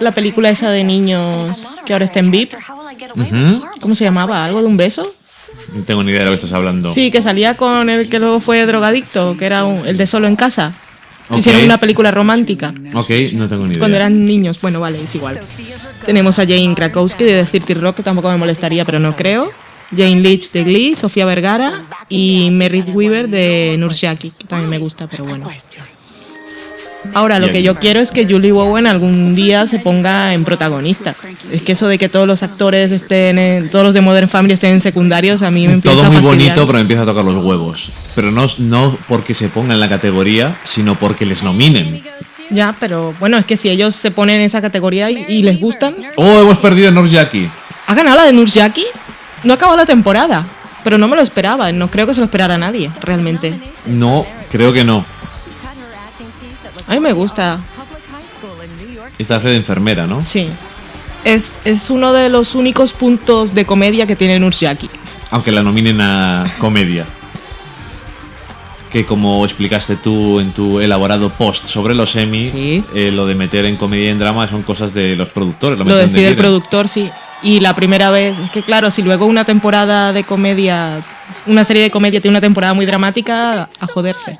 La 0.00 0.12
película 0.12 0.50
esa 0.50 0.70
de 0.70 0.84
niños 0.84 1.66
que 1.84 1.92
ahora 1.92 2.04
está 2.04 2.20
en 2.20 2.30
VIP. 2.30 2.52
¿Cómo 3.80 3.94
se 3.94 4.04
llamaba? 4.04 4.44
¿Algo 4.44 4.60
de 4.60 4.66
un 4.66 4.76
beso? 4.76 5.14
No 5.74 5.82
tengo 5.82 6.02
ni 6.02 6.10
idea 6.12 6.20
de 6.20 6.26
lo 6.26 6.30
que 6.32 6.36
estás 6.36 6.52
hablando. 6.52 6.90
Sí, 6.92 7.10
que 7.10 7.22
salía 7.22 7.56
con 7.56 7.90
el 7.90 8.08
que 8.08 8.18
luego 8.18 8.40
fue 8.40 8.64
drogadicto, 8.66 9.36
que 9.36 9.46
era 9.46 9.64
un- 9.64 9.86
el 9.86 9.96
de 9.96 10.06
Solo 10.06 10.26
en 10.26 10.36
Casa. 10.36 10.74
Hicieron 11.36 11.64
una 11.64 11.78
película 11.78 12.12
romántica 12.12 12.72
Ok, 12.94 13.10
no 13.32 13.48
tengo 13.48 13.64
ni 13.64 13.70
idea. 13.70 13.78
cuando 13.80 13.96
eran 13.96 14.24
niños. 14.24 14.60
Bueno, 14.60 14.78
vale, 14.78 15.02
es 15.02 15.12
igual. 15.16 15.40
Tenemos 16.04 16.38
a 16.38 16.42
Jane 16.46 16.72
Krakowski 16.76 17.24
de 17.24 17.44
The 17.44 17.58
30 17.60 17.74
Rock, 17.80 17.96
que 17.96 18.02
tampoco 18.04 18.30
me 18.30 18.36
molestaría, 18.36 18.84
pero 18.84 19.00
no 19.00 19.16
creo. 19.16 19.50
Jane 19.90 20.20
Leach 20.20 20.50
de 20.52 20.62
Glee, 20.64 20.94
Sofía 20.96 21.24
Vergara 21.24 21.82
y 22.08 22.48
Merritt 22.52 22.88
Weaver 22.92 23.28
de 23.28 23.76
Nurseaki, 23.78 24.30
que 24.30 24.44
también 24.44 24.70
me 24.70 24.78
gusta, 24.78 25.08
pero 25.08 25.24
bueno. 25.24 25.48
Ahora, 27.14 27.38
lo 27.38 27.50
que 27.50 27.62
yo 27.62 27.76
quiero 27.76 28.00
es 28.00 28.10
que 28.10 28.26
Julie 28.26 28.52
Bowen 28.52 28.86
algún 28.86 29.34
día 29.34 29.66
se 29.66 29.78
ponga 29.78 30.34
en 30.34 30.44
protagonista. 30.44 31.14
Es 31.50 31.62
que 31.62 31.72
eso 31.72 31.88
de 31.88 31.98
que 31.98 32.08
todos 32.08 32.26
los 32.26 32.42
actores 32.42 32.92
estén, 32.92 33.38
en- 33.38 33.68
todos 33.70 33.84
los 33.84 33.94
de 33.94 34.00
Modern 34.00 34.28
Family 34.28 34.54
estén 34.54 34.72
en 34.72 34.80
secundarios, 34.80 35.42
a 35.42 35.50
mí 35.50 35.66
me 35.66 35.74
empieza 35.74 35.96
Todo 36.02 36.12
muy 36.12 36.20
bonito, 36.22 36.66
pero 36.66 36.74
me 36.74 36.80
empieza 36.80 37.02
a 37.02 37.06
tocar 37.06 37.24
los 37.24 37.42
huevos. 37.44 37.90
Pero 38.14 38.30
no, 38.30 38.46
no 38.58 38.98
porque 39.08 39.34
se 39.34 39.48
ponga 39.48 39.74
en 39.74 39.80
la 39.80 39.88
categoría, 39.88 40.56
sino 40.64 40.94
porque 40.94 41.24
les 41.26 41.42
nominen. 41.42 42.02
Ya, 42.50 42.74
pero 42.78 43.12
bueno, 43.18 43.38
es 43.38 43.44
que 43.44 43.56
si 43.56 43.68
ellos 43.68 43.94
se 43.96 44.10
ponen 44.10 44.36
en 44.36 44.42
esa 44.42 44.60
categoría 44.60 45.10
y, 45.10 45.24
y 45.28 45.42
les 45.42 45.58
gustan. 45.60 45.96
Oh, 46.16 46.40
hemos 46.40 46.58
perdido 46.58 46.88
a 46.88 46.92
Nurjaki. 46.92 47.48
¿Ha 47.88 47.94
ganado 47.94 48.16
la 48.18 48.22
de 48.24 48.32
Nurjaki? 48.32 48.84
No 49.42 49.52
ha 49.52 49.56
acabado 49.56 49.76
la 49.78 49.86
temporada, 49.86 50.44
pero 50.84 50.96
no 50.98 51.08
me 51.08 51.16
lo 51.16 51.22
esperaba. 51.22 51.72
No 51.72 51.88
creo 51.90 52.06
que 52.06 52.14
se 52.14 52.20
lo 52.20 52.26
esperara 52.26 52.56
nadie, 52.56 52.90
realmente. 53.00 53.52
No, 53.86 54.24
creo 54.50 54.72
que 54.72 54.84
no. 54.84 55.04
A 56.86 56.94
mí 56.94 57.00
me 57.00 57.12
gusta. 57.12 57.58
Esta 59.18 59.36
hace 59.36 59.48
de 59.48 59.56
enfermera, 59.56 60.06
¿no? 60.06 60.20
Sí. 60.20 60.48
Es, 61.24 61.50
es 61.64 61.90
uno 61.90 62.12
de 62.12 62.28
los 62.28 62.54
únicos 62.54 62.92
puntos 62.92 63.54
de 63.54 63.64
comedia 63.64 64.06
que 64.06 64.14
tiene 64.14 64.38
Nurjaki. 64.38 64.88
Aunque 65.30 65.50
la 65.50 65.62
nominen 65.62 66.00
a 66.00 66.54
comedia. 66.58 67.04
Que 68.92 69.04
como 69.04 69.44
explicaste 69.44 69.96
tú 69.96 70.38
en 70.38 70.52
tu 70.52 70.80
elaborado 70.80 71.30
post 71.30 71.66
sobre 71.66 71.94
los 71.94 72.14
Emmy, 72.14 72.84
eh, 72.94 73.10
lo 73.12 73.26
de 73.26 73.34
meter 73.34 73.64
en 73.64 73.76
comedia 73.76 74.06
y 74.06 74.08
en 74.08 74.18
drama 74.18 74.46
son 74.46 74.62
cosas 74.62 74.94
de 74.94 75.16
los 75.16 75.28
productores. 75.30 75.78
Lo 75.78 75.84
donde 75.84 76.06
decide 76.06 76.28
el 76.28 76.36
productor, 76.36 76.88
sí. 76.88 77.10
Y 77.42 77.60
la 77.60 77.74
primera 77.74 78.10
vez, 78.10 78.38
es 78.38 78.50
que 78.50 78.62
claro, 78.62 78.90
si 78.90 79.02
luego 79.02 79.26
una 79.26 79.44
temporada 79.44 80.12
de 80.12 80.24
comedia, 80.24 81.04
una 81.46 81.64
serie 81.64 81.82
de 81.82 81.90
comedia 81.90 82.20
tiene 82.20 82.32
una 82.32 82.40
temporada 82.40 82.72
muy 82.72 82.86
dramática, 82.86 83.68
a 83.80 83.86
joderse. 83.92 84.38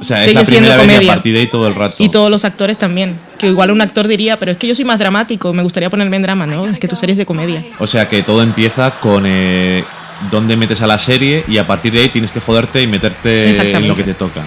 O 0.00 0.04
sea, 0.04 0.18
es 0.22 0.28
Sigue 0.28 0.40
la 0.40 0.44
siendo 0.46 0.68
primera 0.68 0.76
vez 0.76 0.84
y 0.86 0.88
comedia. 0.90 1.12
a 1.12 1.14
partir 1.14 1.32
de 1.34 1.40
ahí 1.40 1.46
todo 1.48 1.66
el 1.68 1.74
rato. 1.74 1.96
Y 1.98 2.08
todos 2.08 2.30
los 2.30 2.44
actores 2.44 2.76
también. 2.78 3.18
Que 3.38 3.46
igual 3.46 3.70
un 3.70 3.80
actor 3.80 4.06
diría, 4.08 4.38
pero 4.38 4.52
es 4.52 4.58
que 4.58 4.66
yo 4.66 4.74
soy 4.74 4.84
más 4.84 4.98
dramático, 4.98 5.52
me 5.54 5.62
gustaría 5.62 5.88
ponerme 5.90 6.16
en 6.16 6.22
drama, 6.22 6.46
¿no? 6.46 6.66
Es 6.66 6.78
que 6.78 6.88
tu 6.88 6.96
serie 6.96 7.12
es 7.12 7.18
de 7.18 7.26
comedia. 7.26 7.64
O 7.78 7.86
sea 7.86 8.08
que 8.08 8.22
todo 8.22 8.42
empieza 8.42 8.92
con 9.00 9.24
eh, 9.26 9.84
dónde 10.30 10.56
metes 10.56 10.80
a 10.82 10.86
la 10.86 10.98
serie 10.98 11.44
y 11.48 11.58
a 11.58 11.66
partir 11.66 11.92
de 11.92 12.00
ahí 12.00 12.08
tienes 12.08 12.30
que 12.30 12.40
joderte 12.40 12.82
y 12.82 12.86
meterte 12.86 13.50
en 13.72 13.88
lo 13.88 13.94
que 13.94 14.02
te 14.04 14.14
toca. 14.14 14.42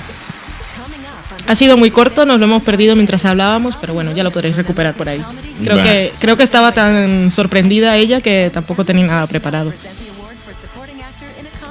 Ha 1.48 1.56
sido 1.56 1.78
muy 1.78 1.92
corto, 1.92 2.26
nos 2.26 2.40
lo 2.40 2.46
hemos 2.46 2.62
perdido 2.62 2.94
mientras 2.96 3.24
hablábamos, 3.24 3.78
pero 3.80 3.94
bueno, 3.94 4.12
ya 4.14 4.22
lo 4.24 4.32
podréis 4.32 4.58
recuperar 4.58 4.96
por 4.96 5.08
ahí. 5.08 5.24
Creo, 5.64 5.76
Bueno. 5.78 5.84
que, 5.90 6.12
creo 6.20 6.36
que 6.36 6.44
estaba 6.44 6.74
tan 6.74 7.32
sorprendida 7.32 7.96
ella 7.96 8.20
que 8.20 8.50
tampoco 8.54 8.84
tenía 8.84 9.06
nada 9.08 9.28
preparado. 9.28 9.72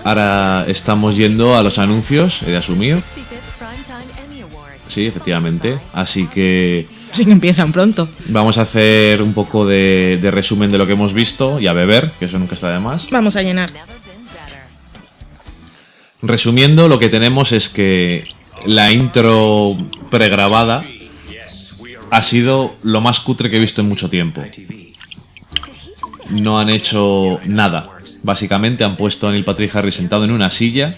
Ahora 0.02 0.64
estamos 0.68 1.16
yendo 1.16 1.56
a 1.58 1.62
los 1.62 1.78
anuncios, 1.78 2.42
he 2.42 2.52
de 2.52 2.56
asumir. 2.56 3.02
Sí, 4.88 5.06
efectivamente. 5.06 5.78
Así 5.92 6.26
que 6.26 6.86
Sí 7.12 7.24
que 7.24 7.32
empiezan 7.32 7.72
pronto. 7.72 8.08
vamos 8.28 8.58
a 8.58 8.62
hacer 8.62 9.22
un 9.22 9.32
poco 9.32 9.66
de, 9.66 10.18
de 10.20 10.30
resumen 10.30 10.70
de 10.70 10.78
lo 10.78 10.86
que 10.86 10.92
hemos 10.92 11.12
visto 11.12 11.58
y 11.60 11.66
a 11.66 11.72
beber, 11.72 12.12
que 12.18 12.26
eso 12.26 12.38
nunca 12.38 12.54
está 12.54 12.72
de 12.72 12.78
más. 12.78 13.08
Vamos 13.10 13.36
a 13.36 13.42
llenar. 13.42 13.72
Resumiendo, 16.22 16.88
lo 16.88 16.98
que 16.98 17.08
tenemos 17.08 17.52
es 17.52 17.68
que 17.68 18.24
la 18.66 18.90
intro 18.90 19.76
pregrabada 20.10 20.84
ha 22.10 22.22
sido 22.22 22.76
lo 22.82 23.00
más 23.00 23.20
cutre 23.20 23.50
que 23.50 23.56
he 23.56 23.60
visto 23.60 23.80
en 23.80 23.88
mucho 23.88 24.08
tiempo. 24.08 24.44
No 26.30 26.58
han 26.58 26.70
hecho 26.70 27.40
nada. 27.44 27.90
Básicamente 28.22 28.84
han 28.84 28.96
puesto 28.96 29.28
a 29.28 29.32
Neil 29.32 29.44
Patrick 29.44 29.74
Harris 29.74 29.94
sentado 29.94 30.24
en 30.24 30.30
una 30.30 30.50
silla 30.50 30.96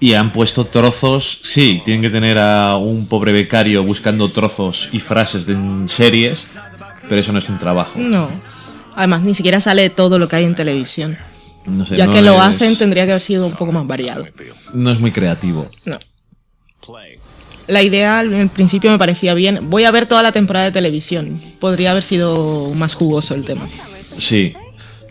Y 0.00 0.14
han 0.14 0.32
puesto 0.32 0.66
trozos, 0.66 1.40
sí, 1.42 1.80
tienen 1.84 2.02
que 2.02 2.10
tener 2.10 2.36
a 2.38 2.76
un 2.76 3.06
pobre 3.06 3.32
becario 3.32 3.82
buscando 3.84 4.28
trozos 4.28 4.88
y 4.92 5.00
frases 5.00 5.46
de 5.46 5.54
en 5.54 5.88
series, 5.88 6.46
pero 7.08 7.20
eso 7.20 7.32
no 7.32 7.38
es 7.38 7.48
un 7.48 7.58
trabajo. 7.58 7.92
No. 7.98 8.28
Además, 8.96 9.22
ni 9.22 9.34
siquiera 9.34 9.60
sale 9.60 9.90
todo 9.90 10.18
lo 10.18 10.28
que 10.28 10.36
hay 10.36 10.44
en 10.44 10.54
televisión. 10.54 11.16
No 11.66 11.84
sé, 11.86 11.96
ya 11.96 12.06
no 12.06 12.12
que 12.12 12.22
lo 12.22 12.34
es- 12.34 12.40
hacen, 12.42 12.76
tendría 12.76 13.04
que 13.06 13.12
haber 13.12 13.22
sido 13.22 13.46
un 13.46 13.54
poco 13.54 13.72
más 13.72 13.86
variado. 13.86 14.26
No 14.74 14.90
es 14.90 15.00
muy 15.00 15.10
creativo. 15.10 15.66
No. 15.86 15.96
La 17.66 17.82
idea 17.82 18.18
al 18.18 18.50
principio 18.50 18.90
me 18.90 18.98
parecía 18.98 19.32
bien. 19.32 19.70
Voy 19.70 19.84
a 19.84 19.90
ver 19.90 20.06
toda 20.06 20.22
la 20.22 20.32
temporada 20.32 20.66
de 20.66 20.72
televisión. 20.72 21.40
Podría 21.60 21.92
haber 21.92 22.02
sido 22.02 22.72
más 22.74 22.94
jugoso 22.94 23.34
el 23.34 23.44
tema. 23.44 23.66
Sí. 24.18 24.54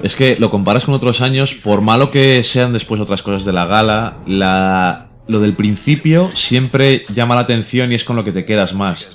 Es 0.04 0.16
que 0.16 0.36
lo 0.38 0.52
comparas 0.52 0.84
con 0.84 0.94
otros 0.94 1.22
años, 1.22 1.54
por 1.56 1.82
malo 1.82 2.12
que 2.12 2.44
sean 2.44 2.74
después 2.74 3.00
otras 3.00 3.22
cosas 3.24 3.46
de 3.46 3.54
la 3.54 3.66
gala, 3.66 4.18
la, 4.28 5.08
lo 5.28 5.40
del 5.40 5.54
principio 5.54 6.30
siempre 6.34 7.06
llama 7.14 7.36
la 7.36 7.42
atención 7.42 7.92
y 7.92 7.96
es 7.96 8.04
con 8.04 8.16
lo 8.18 8.24
que 8.26 8.32
te 8.34 8.44
quedas 8.46 8.74
más. 8.74 9.08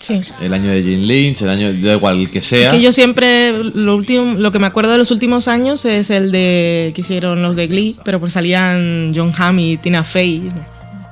Sí. 0.00 0.20
El 0.42 0.52
año 0.52 0.70
de 0.70 0.82
Jane 0.82 0.96
Lynch, 1.06 1.42
el 1.42 1.48
año, 1.50 1.72
da 1.72 1.94
igual 1.94 2.20
el 2.20 2.30
que 2.30 2.40
sea. 2.42 2.70
Que 2.70 2.80
yo 2.80 2.92
siempre, 2.92 3.52
lo 3.74 3.94
último, 3.96 4.34
lo 4.38 4.50
que 4.52 4.58
me 4.58 4.66
acuerdo 4.66 4.92
de 4.92 4.98
los 4.98 5.10
últimos 5.10 5.46
años 5.48 5.84
es 5.84 6.10
el 6.10 6.30
de 6.30 6.92
que 6.94 7.00
hicieron 7.02 7.42
los 7.42 7.54
de 7.56 7.66
Glee, 7.66 7.96
pero 8.04 8.20
pues 8.20 8.32
salían 8.34 9.12
John 9.14 9.32
Hamm 9.36 9.58
y 9.60 9.76
Tina 9.78 10.04
Fey. 10.04 10.42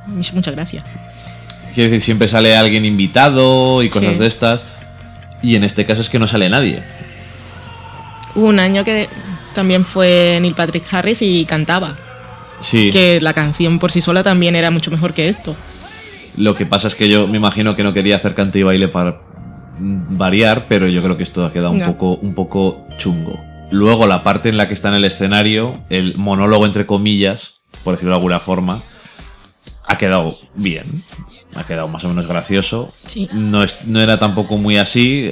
Me 0.08 0.20
hizo 0.20 0.34
mucha 0.34 0.50
gracia. 0.50 0.84
Quiere 1.74 1.88
decir, 1.90 2.02
siempre 2.02 2.28
sale 2.28 2.54
alguien 2.56 2.84
invitado 2.84 3.82
y 3.82 3.88
cosas 3.88 4.12
Sí. 4.14 4.18
de 4.18 4.26
estas. 4.26 4.62
Y 5.42 5.56
en 5.56 5.64
este 5.64 5.86
caso 5.86 6.00
es 6.02 6.10
que 6.10 6.18
no 6.18 6.26
sale 6.26 6.48
nadie. 6.50 6.82
Hubo 8.34 8.46
un 8.46 8.58
año 8.60 8.84
que 8.84 9.08
también 9.54 9.84
fue 9.84 10.38
Neil 10.40 10.54
Patrick 10.54 10.84
Harris 10.92 11.20
y 11.22 11.44
cantaba. 11.44 11.96
Sí. 12.60 12.90
Que 12.90 13.20
la 13.20 13.32
canción 13.34 13.78
por 13.78 13.90
sí 13.92 14.00
sola 14.00 14.22
también 14.22 14.54
era 14.56 14.70
mucho 14.70 14.90
mejor 14.90 15.12
que 15.14 15.28
esto. 15.28 15.54
Lo 16.36 16.54
que 16.54 16.64
pasa 16.64 16.88
es 16.88 16.94
que 16.94 17.08
yo 17.08 17.26
me 17.26 17.36
imagino 17.36 17.76
que 17.76 17.82
no 17.82 17.92
quería 17.92 18.16
hacer 18.16 18.34
canto 18.34 18.56
y 18.58 18.62
baile 18.62 18.88
para 18.88 19.20
variar, 19.78 20.66
pero 20.68 20.86
yo 20.88 21.02
creo 21.02 21.16
que 21.16 21.24
esto 21.24 21.44
ha 21.44 21.52
quedado 21.52 21.72
un 21.72 21.78
No. 21.78 21.86
poco, 21.86 22.14
un 22.16 22.34
poco 22.34 22.86
chungo. 22.98 23.38
Luego 23.70 24.06
la 24.06 24.22
parte 24.22 24.48
en 24.48 24.56
la 24.56 24.68
que 24.68 24.74
está 24.74 24.88
en 24.88 24.94
el 24.94 25.04
escenario, 25.04 25.82
el 25.90 26.14
monólogo 26.16 26.64
entre 26.66 26.86
comillas, 26.86 27.56
por 27.84 27.94
decirlo 27.94 28.10
de 28.12 28.16
alguna 28.16 28.38
forma, 28.38 28.82
ha 29.86 29.98
quedado 29.98 30.34
bien. 30.54 31.02
Ha 31.54 31.64
quedado 31.64 31.88
más 31.88 32.04
o 32.04 32.08
menos 32.08 32.26
gracioso. 32.26 32.92
Sí. 32.94 33.28
No, 33.32 33.62
es- 33.64 33.84
no 33.86 34.00
era 34.00 34.18
tampoco 34.18 34.56
muy 34.56 34.76
así. 34.78 35.30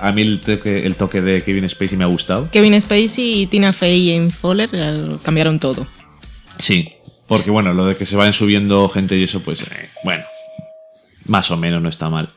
A 0.00 0.12
mí 0.12 0.22
el 0.22 0.40
toque, 0.40 0.86
el 0.86 0.96
toque 0.96 1.20
de 1.20 1.42
Kevin 1.42 1.68
Spacey 1.68 1.96
me 1.96 2.04
ha 2.04 2.08
gustado. 2.08 2.48
Kevin 2.50 2.80
Spacey 2.80 3.42
y 3.42 3.46
Tina 3.46 3.72
Fey 3.72 4.10
y 4.10 4.16
Amy 4.16 4.30
Fowler 4.30 4.68
eh, 4.72 5.16
cambiaron 5.22 5.58
todo. 5.58 5.86
Sí, 6.58 6.92
porque 7.26 7.50
bueno, 7.50 7.72
lo 7.74 7.86
de 7.86 7.96
que 7.96 8.06
se 8.06 8.16
vayan 8.16 8.32
subiendo 8.32 8.88
gente 8.88 9.16
y 9.16 9.22
eso, 9.24 9.40
pues 9.40 9.60
eh, 9.62 9.88
bueno, 10.04 10.24
más 11.26 11.50
o 11.50 11.56
menos 11.56 11.80
no 11.82 11.88
está 11.88 12.08
mal. 12.08 12.30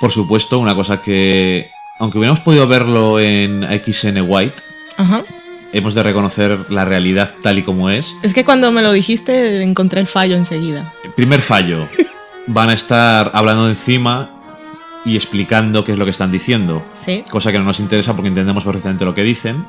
Por 0.00 0.10
supuesto, 0.10 0.58
una 0.58 0.74
cosa 0.74 1.00
que, 1.00 1.68
aunque 1.98 2.18
hubiéramos 2.18 2.40
podido 2.40 2.66
verlo 2.66 3.20
en 3.20 3.62
XN 3.84 4.24
White, 4.26 4.62
Ajá. 4.96 5.22
hemos 5.72 5.94
de 5.94 6.02
reconocer 6.02 6.70
la 6.70 6.84
realidad 6.84 7.34
tal 7.42 7.58
y 7.58 7.62
como 7.62 7.90
es. 7.90 8.14
Es 8.22 8.32
que 8.34 8.44
cuando 8.44 8.72
me 8.72 8.82
lo 8.82 8.92
dijiste 8.92 9.62
encontré 9.62 10.00
el 10.00 10.06
fallo 10.06 10.36
enseguida. 10.36 10.92
Primer 11.16 11.40
fallo, 11.40 11.86
van 12.46 12.70
a 12.70 12.74
estar 12.74 13.30
hablando 13.34 13.64
de 13.66 13.70
encima 13.70 14.31
y 15.04 15.16
explicando 15.16 15.84
qué 15.84 15.92
es 15.92 15.98
lo 15.98 16.04
que 16.04 16.10
están 16.10 16.30
diciendo. 16.30 16.82
Sí. 16.96 17.24
Cosa 17.30 17.52
que 17.52 17.58
no 17.58 17.64
nos 17.64 17.80
interesa 17.80 18.14
porque 18.14 18.28
entendemos 18.28 18.64
perfectamente 18.64 19.04
lo 19.04 19.14
que 19.14 19.22
dicen. 19.22 19.66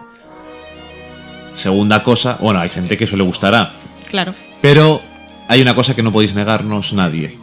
Segunda 1.54 2.04
cosa, 2.04 2.38
bueno, 2.40 2.60
hay 2.60 2.70
gente 2.70 2.98
que 2.98 3.04
eso 3.06 3.16
le 3.16 3.24
gustará. 3.24 3.74
Claro. 4.10 4.34
Pero 4.62 5.02
hay 5.48 5.62
una 5.62 5.76
cosa 5.76 5.96
que 5.96 6.04
no 6.04 6.12
podéis 6.12 6.34
negarnos 6.34 6.94
nadie. 6.94 7.38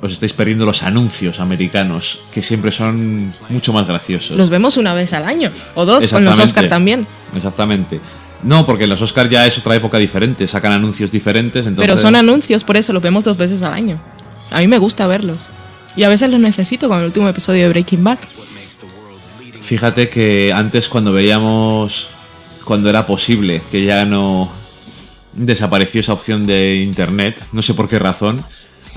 Os 0.00 0.12
estáis 0.12 0.32
perdiendo 0.32 0.64
los 0.64 0.84
anuncios 0.84 1.40
americanos, 1.40 2.20
que 2.30 2.40
siempre 2.40 2.70
son 2.70 3.32
mucho 3.48 3.72
más 3.72 3.86
graciosos. 3.86 4.36
Los 4.36 4.48
vemos 4.48 4.76
una 4.76 4.94
vez 4.94 5.12
al 5.12 5.24
año. 5.24 5.50
O 5.74 5.84
dos, 5.84 6.06
con 6.08 6.24
los. 6.24 6.38
Oscar 6.38 6.68
también. 6.68 7.06
Exactamente. 7.34 8.00
No, 8.42 8.64
porque 8.64 8.86
los 8.86 9.02
Oscar 9.02 9.28
ya 9.28 9.44
es 9.46 9.58
otra 9.58 9.74
época 9.74 9.98
diferente, 9.98 10.46
sacan 10.46 10.70
anuncios 10.70 11.10
diferentes, 11.10 11.66
entonces... 11.66 11.90
Pero 11.90 12.00
son 12.00 12.14
anuncios, 12.14 12.62
por 12.62 12.76
eso 12.76 12.92
los 12.92 13.02
vemos 13.02 13.24
dos 13.24 13.36
veces 13.36 13.64
al 13.64 13.72
año. 13.72 14.00
A 14.52 14.60
mí 14.60 14.68
me 14.68 14.78
gusta 14.78 15.08
verlos. 15.08 15.48
Y 15.98 16.04
a 16.04 16.08
veces 16.08 16.30
los 16.30 16.38
necesito, 16.38 16.86
como 16.86 17.00
el 17.00 17.06
último 17.06 17.28
episodio 17.28 17.64
de 17.64 17.68
Breaking 17.70 18.04
Bad. 18.04 18.18
Fíjate 19.60 20.08
que 20.08 20.52
antes 20.54 20.88
cuando 20.88 21.12
veíamos, 21.12 22.08
cuando 22.64 22.88
era 22.88 23.04
posible, 23.04 23.60
que 23.72 23.84
ya 23.84 24.04
no 24.04 24.48
desapareció 25.32 26.00
esa 26.00 26.12
opción 26.12 26.46
de 26.46 26.76
internet, 26.76 27.36
no 27.52 27.62
sé 27.62 27.74
por 27.74 27.88
qué 27.88 27.98
razón, 27.98 28.44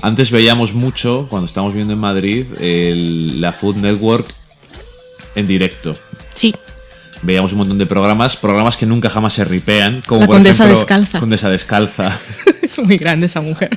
antes 0.00 0.30
veíamos 0.30 0.74
mucho, 0.74 1.26
cuando 1.28 1.46
estábamos 1.46 1.74
viendo 1.74 1.92
en 1.92 1.98
Madrid, 1.98 2.46
el- 2.60 3.40
la 3.40 3.52
Food 3.52 3.76
Network 3.78 4.28
en 5.34 5.48
directo. 5.48 5.98
Sí. 6.34 6.54
Veíamos 7.22 7.50
un 7.50 7.58
montón 7.58 7.78
de 7.78 7.86
programas, 7.86 8.36
programas 8.36 8.76
que 8.76 8.86
nunca 8.86 9.10
jamás 9.10 9.32
se 9.32 9.44
ripean, 9.44 10.02
como 10.06 10.20
La 10.20 10.26
por 10.28 10.36
Condesa 10.36 10.64
ejemplo, 10.64 10.78
Descalza. 10.78 11.18
Condesa 11.18 11.48
Descalza. 11.50 12.18
Es 12.62 12.78
muy 12.78 12.96
grande 12.96 13.26
esa 13.26 13.40
mujer. 13.40 13.70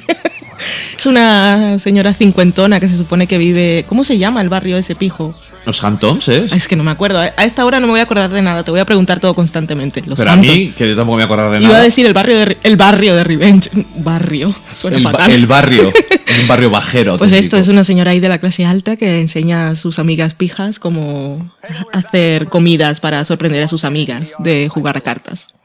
Es 0.97 1.06
una 1.06 1.78
señora 1.80 2.14
cincuentona 2.14 2.80
que 2.80 2.88
se 2.89 2.97
supone 2.97 3.28
que 3.28 3.38
vive. 3.38 3.86
¿Cómo 3.88 4.03
se 4.03 4.18
llama 4.18 4.41
el 4.41 4.49
barrio 4.49 4.78
ese 4.78 4.95
pijo? 4.95 5.34
Los 5.66 5.84
Hamptons, 5.84 6.28
¿eh? 6.30 6.45
Es 6.53 6.68
que 6.68 6.76
no 6.76 6.84
me 6.84 6.91
acuerdo. 6.91 7.20
A 7.20 7.28
esta 7.43 7.66
hora 7.66 7.80
no 7.80 7.88
me 7.88 7.91
voy 7.93 7.99
a 7.99 8.03
acordar 8.03 8.30
de 8.30 8.39
nada. 8.43 8.64
Te 8.64 8.70
voy 8.70 8.80
a 8.80 8.86
preguntar 8.86 9.20
todo 9.20 9.34
constantemente. 9.34 10.03
Los 10.06 10.20
Pero 10.20 10.30
a 10.32 10.36
mí, 10.36 10.72
que 10.78 10.88
yo 10.88 10.95
tampoco 10.95 11.18
me 11.18 11.24
voy 11.26 11.32
a 11.32 11.34
acordar 11.34 11.49
de 11.51 11.58
Iba 11.58 11.70
nada. 11.70 11.80
a 11.80 11.84
decir 11.84 12.06
el 12.06 12.14
barrio 12.14 12.38
de, 12.38 12.58
el 12.62 12.78
barrio 12.78 13.16
de 13.16 13.24
Revenge. 13.24 13.70
Barrio. 13.97 14.56
Suena 14.72 14.97
el, 14.97 15.03
ba- 15.03 15.26
el 15.26 15.47
barrio, 15.47 15.91
un 16.41 16.47
barrio 16.47 16.70
bajero. 16.70 17.18
Pues 17.18 17.32
esto 17.32 17.58
es 17.58 17.68
una 17.68 17.84
señora 17.84 18.12
ahí 18.12 18.20
de 18.20 18.30
la 18.30 18.38
clase 18.38 18.64
alta 18.64 18.95
que 18.95 19.20
enseña 19.20 19.70
a 19.70 19.76
sus 19.76 19.97
amigas 19.97 20.36
pijas 20.36 20.78
cómo 20.78 21.51
hacer 21.91 22.45
comidas 22.49 22.99
para 22.99 23.26
sorprender 23.26 23.64
a 23.64 23.68
sus 23.68 23.86
amigas 23.86 24.36
de 24.38 24.70
jugar 24.70 24.97
a 24.97 25.01
cartas. 25.01 25.56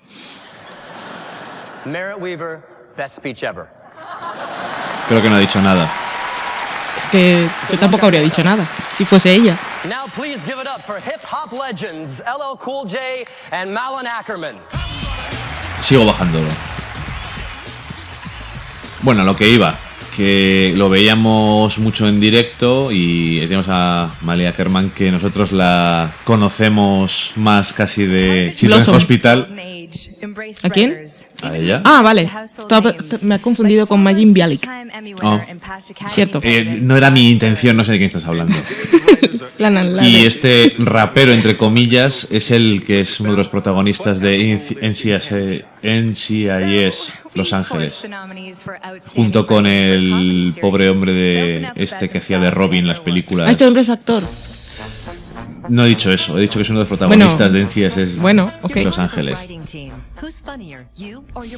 Merritt 1.84 2.16
Weaver, 2.20 2.60
best 2.96 3.16
speech 3.18 3.42
ever. 3.42 3.66
Creo 5.10 5.20
que 5.20 5.28
no 5.28 5.34
ha 5.34 5.40
dicho 5.40 5.60
nada. 5.60 5.90
Es 6.96 7.04
que 7.06 7.44
yo 7.72 7.78
tampoco 7.80 8.06
habría 8.06 8.20
dicho 8.20 8.44
nada 8.44 8.64
si 8.92 9.04
fuese 9.04 9.34
ella. 9.34 9.58
Now 9.82 10.06
please 10.14 10.40
give 10.46 10.60
it 10.62 10.68
up 10.68 10.82
for 10.86 10.98
hip 10.98 11.20
hop 11.24 11.52
legends 11.52 12.20
LL 12.20 12.56
Cool 12.60 12.88
J 12.88 12.98
and 13.50 13.72
Malin 13.72 14.06
Ackerman. 14.06 14.54
Sigo 15.80 16.04
bajándolo. 16.06 16.46
Bueno, 19.02 19.24
lo 19.24 19.34
que 19.34 19.48
iba, 19.48 19.74
que 20.16 20.74
lo 20.76 20.88
veíamos 20.88 21.78
mucho 21.78 22.06
en 22.06 22.20
directo 22.20 22.92
y 22.92 23.40
decíamos 23.40 23.66
a 23.68 24.10
Malia 24.20 24.52
Kerman 24.52 24.90
que 24.90 25.10
nosotros 25.10 25.50
la 25.50 26.12
conocemos 26.22 27.32
más 27.34 27.72
casi 27.72 28.06
de 28.06 28.52
Children's. 28.54 28.86
Hospital. 28.86 29.79
¿A 30.62 30.70
quién? 30.70 31.04
¿A 31.42 31.56
ella? 31.56 31.82
Ah, 31.84 32.02
vale. 32.02 32.28
Estaba- 32.58 32.94
me 33.22 33.34
ha 33.36 33.42
confundido 33.42 33.86
con 33.86 34.02
Majin 34.02 34.32
Bialik. 34.32 34.68
Oh. 35.22 35.40
Cierto. 36.06 36.40
Eh, 36.42 36.78
no 36.82 36.96
era 36.96 37.10
mi 37.10 37.30
intención, 37.30 37.76
no 37.76 37.84
sé 37.84 37.92
de 37.92 37.98
quién 37.98 38.06
estás 38.06 38.24
hablando. 38.26 38.54
La- 39.58 39.70
la- 39.70 39.84
la 39.84 40.06
Y 40.06 40.24
este 40.26 40.74
rapero, 40.78 41.32
entre 41.32 41.56
comillas, 41.56 42.26
es 42.30 42.50
el 42.50 42.82
que 42.84 43.00
es 43.00 43.20
uno 43.20 43.32
de 43.32 43.36
los 43.38 43.48
protagonistas 43.48 44.20
de 44.20 44.52
NCIS, 44.80 45.64
NCIS 45.82 47.14
Los 47.34 47.52
Ángeles. 47.52 48.04
Junto 49.14 49.46
con 49.46 49.66
el 49.66 50.54
pobre 50.60 50.88
hombre 50.88 51.12
de 51.12 51.68
este 51.76 52.08
que 52.08 52.18
hacía 52.18 52.38
de 52.38 52.50
Robin 52.50 52.86
las 52.86 53.00
películas. 53.00 53.48
Ah, 53.48 53.50
este 53.52 53.66
hombre 53.66 53.82
es 53.82 53.90
actor. 53.90 54.22
No 55.70 55.84
he 55.84 55.88
dicho 55.88 56.10
eso, 56.12 56.36
he 56.36 56.42
dicho 56.42 56.54
que 56.58 56.62
es 56.62 56.70
uno 56.70 56.80
de 56.80 56.82
los 56.82 56.88
protagonistas 56.88 57.52
Bueno. 57.52 57.68
de 57.70 57.88
NCIS 57.88 58.18
Bueno, 58.18 58.50
ok. 58.62 58.76
Los 58.84 58.98
Ángeles. 58.98 59.38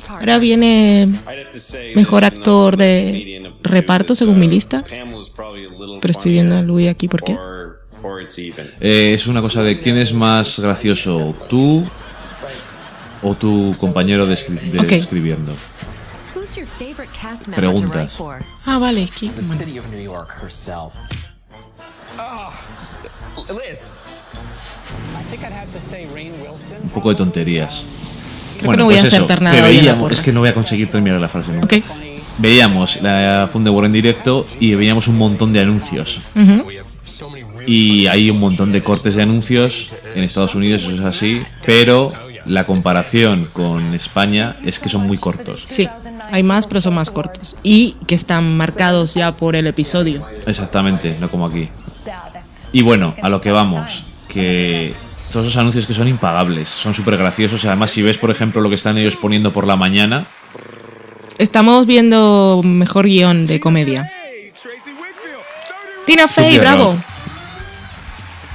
Ahora 0.08 0.38
viene 0.38 1.08
mejor 1.94 2.24
actor 2.24 2.76
de 2.76 3.50
reparto 3.62 4.14
según 4.14 4.38
mi 4.38 4.48
lista. 4.48 4.84
Pero 4.86 6.10
estoy 6.10 6.32
viendo 6.32 6.56
a 6.56 6.62
Louis 6.62 6.88
aquí, 6.90 7.08
¿por 7.08 7.22
qué? 7.22 7.36
Eh, 8.80 9.14
es 9.14 9.26
una 9.26 9.40
cosa 9.40 9.62
de 9.62 9.78
quién 9.78 9.96
es 9.96 10.12
más 10.12 10.58
gracioso, 10.58 11.34
tú 11.48 11.86
o 13.22 13.34
tu 13.34 13.72
compañero 13.78 14.26
de, 14.26 14.34
escri- 14.34 14.60
de 14.72 14.78
Ok. 14.80 14.92
escribiendo. 14.92 15.52
Who's 16.34 16.56
your 16.56 16.66
favorite 16.66 17.08
cast 17.18 17.42
member 17.46 17.54
Preguntas. 17.56 18.18
Ah, 18.66 18.78
vale. 18.78 19.08
bueno. 19.20 20.24
Un 26.82 26.90
poco 26.90 27.10
de 27.10 27.14
tonterías. 27.14 27.84
Creo 28.58 28.70
que 28.72 28.76
no 28.76 28.84
voy 28.84 28.96
a 28.96 29.02
acertar 29.02 29.38
que 29.38 29.44
nada 29.44 29.62
veíamos, 29.62 30.12
es 30.12 30.20
que 30.20 30.32
no 30.32 30.40
voy 30.40 30.48
a 30.48 30.54
conseguir 30.54 30.90
terminar 30.90 31.20
la 31.20 31.28
frase 31.28 31.52
nunca. 31.52 31.76
Veíamos 32.38 33.00
la 33.02 33.48
War 33.54 33.84
en 33.84 33.92
directo 33.92 34.46
y 34.60 34.74
veíamos 34.74 35.08
un 35.08 35.18
montón 35.18 35.52
de 35.52 35.60
anuncios. 35.60 36.20
Y 37.66 38.06
hay 38.06 38.30
un 38.30 38.40
montón 38.40 38.72
de 38.72 38.82
cortes 38.82 39.14
de 39.14 39.22
anuncios 39.22 39.92
en 40.14 40.24
Estados 40.24 40.54
Unidos, 40.54 40.82
eso 40.82 40.92
es 40.92 41.00
así, 41.00 41.42
pero 41.64 42.12
la 42.44 42.64
comparación 42.66 43.48
con 43.52 43.94
España 43.94 44.56
es 44.64 44.78
que 44.78 44.88
son 44.88 45.06
muy 45.06 45.16
cortos. 45.16 45.64
Sí, 45.68 45.88
Hay 46.30 46.42
más, 46.42 46.66
pero 46.66 46.80
son 46.80 46.94
más 46.94 47.10
cortos. 47.10 47.56
Y 47.62 47.96
que 48.06 48.14
están 48.14 48.56
marcados 48.56 49.14
ya 49.14 49.36
por 49.36 49.54
el 49.54 49.66
episodio. 49.66 50.26
Exactamente, 50.46 51.16
no 51.20 51.28
como 51.28 51.46
aquí. 51.46 51.68
Y 52.72 52.82
bueno, 52.82 53.14
a 53.22 53.28
lo 53.28 53.40
que 53.40 53.50
vamos, 53.50 54.04
que 54.28 54.94
todos 55.32 55.46
esos 55.46 55.58
anuncios 55.58 55.86
que 55.86 55.94
son 55.94 56.08
impagables, 56.08 56.68
son 56.68 56.94
súper 56.94 57.16
graciosos. 57.16 57.64
Además, 57.64 57.90
si 57.90 58.02
ves, 58.02 58.18
por 58.18 58.30
ejemplo, 58.30 58.60
lo 58.62 58.68
que 58.68 58.74
están 58.76 58.96
ellos 58.98 59.16
poniendo 59.16 59.52
por 59.52 59.66
la 59.66 59.76
mañana, 59.76 60.26
Estamos 61.38 61.86
viendo 61.86 62.60
mejor 62.62 63.06
guion 63.06 63.46
de 63.46 63.58
comedia. 63.58 64.08
Tina 66.06 66.28
Fey, 66.28 66.58
bravo. 66.58 66.96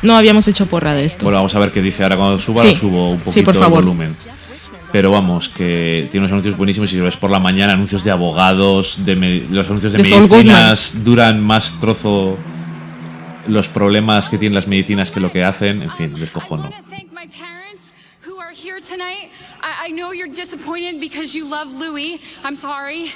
No 0.04 0.16
habíamos 0.16 0.48
hecho 0.48 0.68
porra 0.68 0.94
de 0.94 1.06
esto. 1.06 1.26
bueno, 1.26 1.40
vamos 1.40 1.56
a 1.56 1.60
ver 1.60 1.72
qué 1.72 1.82
dice 1.82 2.04
ahora 2.04 2.16
cuando 2.16 2.40
suba, 2.40 2.62
Sí. 2.62 2.70
lo 2.70 2.76
subo 2.76 3.10
un 3.12 3.18
Sí, 3.18 3.24
poquito 3.26 3.46
por 3.46 3.56
el 3.56 3.62
favor. 3.62 3.84
volumen. 3.84 4.16
Pero 4.92 5.12
vamos, 5.12 5.50
que 5.50 6.08
tiene 6.12 6.24
unos 6.26 6.32
anuncios 6.32 6.56
buenísimos. 6.56 6.90
Y 6.90 6.92
si 6.94 6.98
lo 6.98 7.06
ves 7.06 7.18
por 7.18 7.30
la 7.32 7.40
mañana, 7.40 7.74
anuncios 7.74 8.04
de 8.04 8.12
abogados, 8.12 9.04
de 9.04 9.16
los 9.50 9.66
anuncios 9.68 9.92
de, 9.92 9.98
medicinas 10.00 10.94
duran 11.04 11.42
más 11.42 11.74
trozo 11.80 12.38
los 13.48 13.68
problemas 13.68 14.30
que 14.30 14.38
tienen 14.38 14.56
las 14.56 14.68
medicinas 14.68 15.12
que 15.12 15.20
lo 15.20 15.32
que 15.32 15.44
hacen. 15.44 15.82
En 15.82 15.92
fin, 15.92 16.14
descojono. 16.16 16.70
thank 16.90 17.12
my 17.12 17.28
parents 17.28 17.94
who 18.26 18.40
are 18.40 18.52
here 18.54 18.80
tonight. 18.80 19.30
I, 19.62 19.88
I 19.88 19.92
know 19.92 20.12
you're 20.12 20.28
disappointed 20.34 21.00
because 21.00 21.34
you 21.36 21.46
love 21.50 21.72
Louis. 21.74 22.20
I'm 22.44 22.56
sorry. 22.56 23.12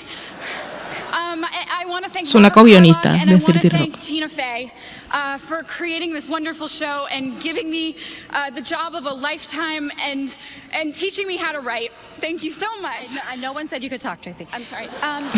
Um, 1.11 1.43
I, 1.43 1.83
I 1.83 1.85
want 1.89 2.05
to 2.05 2.11
thank 2.11 2.27
una 2.33 2.47
Robert 2.47 2.53
co-guionista 2.53 3.01
Kellogg, 3.01 3.21
and 3.21 3.29
de 3.29 3.35
I 3.35 3.39
wanna 3.39 3.59
30 3.59 3.69
thank 3.69 3.93
Rock. 3.93 3.99
Tina 4.01 4.29
Fey 4.29 4.71
uh, 5.11 5.37
for 5.37 5.63
creating 5.63 6.13
this 6.13 6.27
wonderful 6.29 6.67
show 6.69 7.05
and 7.11 7.37
giving 7.41 7.69
me 7.69 7.95
uh, 8.29 8.49
the 8.51 8.61
job 8.61 8.95
of 8.95 9.05
a 9.05 9.13
lifetime 9.13 9.91
and 9.99 10.37
and 10.71 10.93
teaching 10.95 11.27
me 11.27 11.35
how 11.37 11.51
to 11.51 11.59
write. 11.59 11.91
Thank 12.21 12.43
you 12.43 12.51
so 12.51 12.67
much. 12.81 13.09
I, 13.27 13.35
no 13.35 13.51
one 13.51 13.67
said 13.67 13.83
you 13.83 13.89
could 13.89 14.01
talk, 14.01 14.21
Tracy. 14.21 14.47
I'm 14.53 14.63
sorry. 14.63 14.87
Um, 15.03 15.29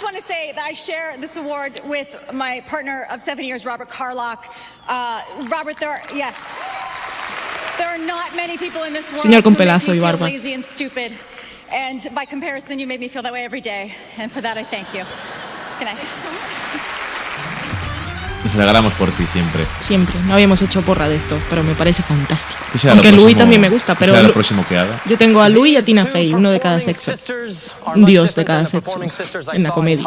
just 0.00 0.14
want 0.14 0.24
to 0.24 0.32
say 0.32 0.52
that 0.52 0.64
I 0.64 0.72
share 0.72 1.14
this 1.18 1.36
award 1.36 1.78
with 1.84 2.08
my 2.32 2.60
partner 2.66 3.06
of 3.10 3.20
seven 3.20 3.44
years, 3.44 3.66
Robert 3.66 3.90
Carlock. 3.90 4.46
Uh, 4.88 5.22
Robert, 5.50 5.76
there 5.76 5.90
are, 5.90 6.00
yes. 6.14 6.40
There 7.76 7.86
are 7.86 7.98
not 7.98 8.34
many 8.34 8.56
people 8.56 8.84
in 8.84 8.94
this 8.94 9.10
world 9.10 9.20
Señor 9.20 9.42
con 9.42 9.54
pelazo 9.54 9.92
y 9.92 10.00
barba. 10.00 10.24
lazy 10.24 10.54
and 10.54 10.64
stupid. 10.64 11.12
And 11.70 12.08
by 12.14 12.24
comparison, 12.24 12.78
you 12.78 12.86
made 12.86 13.00
me 13.00 13.08
feel 13.08 13.22
that 13.22 13.32
way 13.32 13.44
every 13.44 13.60
day. 13.60 13.94
And 14.16 14.32
for 14.32 14.40
that, 14.40 14.56
I 14.56 14.64
thank 14.64 14.94
you. 14.94 15.04
Good 15.78 15.84
night. 15.84 17.06
Nos 18.44 18.54
alegramos 18.54 18.94
por 18.94 19.10
ti 19.10 19.26
siempre. 19.26 19.66
Siempre. 19.80 20.18
No 20.26 20.34
habíamos 20.34 20.62
hecho 20.62 20.80
porra 20.82 21.08
de 21.08 21.16
esto, 21.16 21.38
pero 21.50 21.62
me 21.62 21.74
parece 21.74 22.02
fantástico. 22.02 22.58
¿Qué 22.72 22.78
será 22.78 22.94
Aunque 22.94 23.12
lo 23.12 23.18
Louis 23.18 23.36
también 23.36 23.60
me 23.60 23.68
gusta, 23.68 23.94
pero 23.94 24.12
será 24.14 24.26
lo 24.26 24.32
próximo 24.32 24.64
que 24.66 24.78
haga? 24.78 25.00
yo 25.04 25.18
tengo 25.18 25.42
a 25.42 25.48
Louis 25.48 25.74
y 25.74 25.76
a 25.76 25.82
Tina 25.82 26.06
Fey, 26.06 26.32
uno 26.32 26.50
de 26.50 26.58
cada 26.58 26.80
sexo. 26.80 27.12
Un 27.94 28.06
dios 28.06 28.34
de 28.34 28.44
cada 28.44 28.66
sexo 28.66 28.98
en 29.52 29.62
la 29.62 29.70
comedia. 29.70 30.06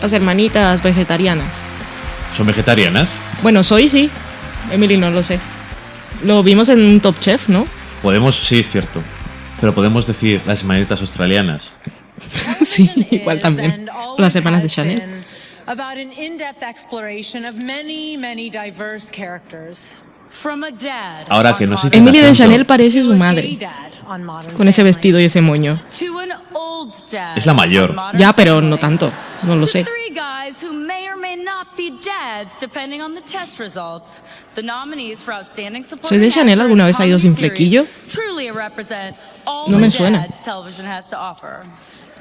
Las 0.00 0.12
hermanitas 0.12 0.82
vegetarianas. 0.82 1.62
¿Son 2.36 2.46
vegetarianas? 2.46 3.08
Bueno, 3.42 3.64
soy 3.64 3.88
sí. 3.88 4.10
Emily 4.70 4.96
no 4.96 5.10
lo 5.10 5.22
sé. 5.22 5.40
Lo 6.24 6.42
vimos 6.42 6.68
en 6.68 6.80
un 6.80 7.00
Top 7.00 7.18
Chef, 7.18 7.48
¿no? 7.48 7.66
Podemos, 8.02 8.36
sí, 8.36 8.60
es 8.60 8.70
cierto. 8.70 9.02
Pero 9.60 9.74
podemos 9.74 10.06
decir 10.06 10.40
las 10.46 10.64
manitas 10.64 11.00
australianas. 11.00 11.72
sí, 12.64 12.90
igual 13.10 13.40
también. 13.40 13.88
Las 14.18 14.34
hermanas 14.34 14.62
de 14.62 14.68
Chanel. 14.68 15.24
Ahora 21.28 21.56
que 21.56 21.66
no 21.66 21.76
sé 21.76 21.88
Emily 21.92 22.18
de 22.18 22.32
Chanel 22.32 22.66
parece 22.66 23.02
su 23.02 23.14
madre. 23.14 23.58
Con 24.56 24.68
ese 24.68 24.82
vestido 24.82 25.20
y 25.20 25.24
ese 25.24 25.40
moño. 25.40 25.80
Es 27.36 27.46
la 27.46 27.54
mayor. 27.54 27.94
Ya, 28.14 28.32
pero 28.32 28.60
no 28.60 28.76
tanto. 28.78 29.12
No 29.42 29.56
lo 29.56 29.64
sé. 29.66 29.84
¿Soy 36.00 36.18
de 36.18 36.30
Chanel 36.30 36.60
actor 36.60 36.60
alguna 36.60 36.86
vez 36.86 37.00
ha 37.00 37.06
ido 37.06 37.18
sin 37.18 37.34
flequillo? 37.34 37.86
No 39.68 39.78
me 39.78 39.90
suena. 39.90 40.28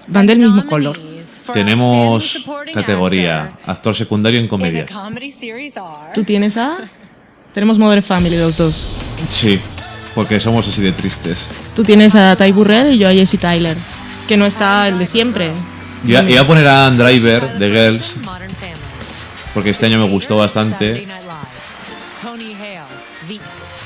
Van 0.08 0.26
del 0.26 0.40
mismo 0.40 0.66
color. 0.66 1.00
Tenemos 1.54 2.46
categoría 2.74 3.58
actor 3.66 3.96
secundario 3.96 4.40
en 4.40 4.48
comedia. 4.48 4.86
¿Tú 6.14 6.24
tienes 6.24 6.58
a...? 6.58 6.90
Tenemos 7.54 7.78
Modern 7.78 8.04
Family 8.04 8.38
los 8.38 8.58
dos. 8.58 8.88
Sí, 9.30 9.60
porque 10.16 10.40
somos 10.40 10.68
así 10.68 10.82
de 10.82 10.92
tristes. 10.92 11.48
Tú 11.76 11.84
tienes 11.84 12.16
a 12.16 12.36
Ty 12.36 12.52
Burrell 12.52 12.94
y 12.94 12.98
yo 12.98 13.10
a 13.10 13.12
Jessie 13.12 13.40
Tyler. 13.40 13.78
Que 14.28 14.38
no 14.38 14.46
está 14.46 14.88
el 14.88 14.98
de 14.98 15.06
siempre. 15.06 15.52
Iba, 16.06 16.24
iba 16.24 16.42
a 16.42 16.48
poner 16.48 16.68
a 16.68 16.88
Ann 16.88 16.98
Driver 16.98 17.60
de 17.60 17.70
Girls, 17.70 18.16
porque 19.54 19.70
este 19.70 19.86
año 19.86 20.00
me 20.00 20.10
gustó 20.10 20.38
bastante. 20.38 21.08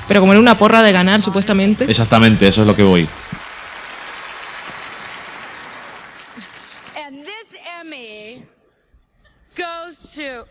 Pero 0.07 0.20
como 0.20 0.34
era 0.34 0.39
una 0.39 0.57
porra 0.57 0.82
de 0.82 0.91
ganar, 0.91 1.22
supuestamente. 1.22 1.86
Exactamente, 1.89 2.47
eso 2.47 2.61
es 2.61 2.68
lo 2.68 2.76
que 2.76 2.84
voy. 2.84 3.07
And 6.95 7.24
this 7.26 7.59
Emmy 7.82 8.45
goes 9.57 10.13
to 10.16 10.45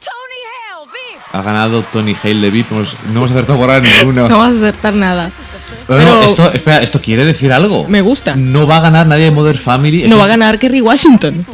Tony 0.00 0.40
Hale, 0.50 0.86
the 0.86 1.20
Ha 1.34 1.42
ganado 1.42 1.82
Tony 1.92 2.14
Hale 2.22 2.50
de 2.50 2.60
hemos- 2.70 2.96
no 3.06 3.18
hemos 3.20 3.30
acertado 3.32 3.58
por 3.58 3.68
ahora 3.70 3.82
ninguno. 3.86 4.28
No 4.28 4.38
vas 4.38 4.54
a 4.54 4.56
acertar 4.56 4.94
nada. 4.94 5.28
No, 5.88 5.96
no, 5.96 5.98
Pero 5.98 6.20
esto, 6.22 6.52
espera, 6.52 6.78
¿esto 6.82 7.00
quiere 7.00 7.24
decir 7.24 7.52
algo? 7.52 7.86
me 7.88 8.00
gusta. 8.00 8.36
No 8.36 8.66
va 8.66 8.76
a 8.78 8.80
ganar 8.80 9.06
nadie 9.06 9.24
de 9.24 9.30
Modern 9.32 9.58
Family. 9.58 9.98
No 10.02 10.04
Esto- 10.04 10.18
va 10.18 10.24
a 10.24 10.28
ganar 10.28 10.58
Kerry 10.58 10.80
Washington. 10.80 11.44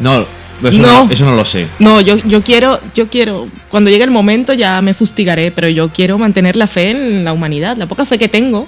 No, 0.00 0.26
eso 0.62 0.78
No. 0.78 1.04
no. 1.04 1.10
eso 1.12 1.24
no 1.24 1.36
lo 1.36 1.44
sé. 1.44 1.68
No, 1.78 2.00
yo, 2.00 2.16
yo 2.16 2.42
quiero, 2.42 2.80
yo 2.94 3.08
quiero, 3.08 3.46
cuando 3.70 3.90
llegue 3.90 4.04
el 4.04 4.10
momento 4.10 4.52
ya 4.54 4.80
me 4.80 4.94
fustigaré, 4.94 5.50
pero 5.50 5.68
yo 5.68 5.90
quiero 5.90 6.16
mantener 6.18 6.56
la 6.56 6.66
fe 6.66 6.90
en 6.90 7.24
la 7.24 7.32
humanidad, 7.32 7.76
la 7.76 7.86
poca 7.86 8.04
fe 8.06 8.18
que 8.18 8.28
tengo, 8.28 8.66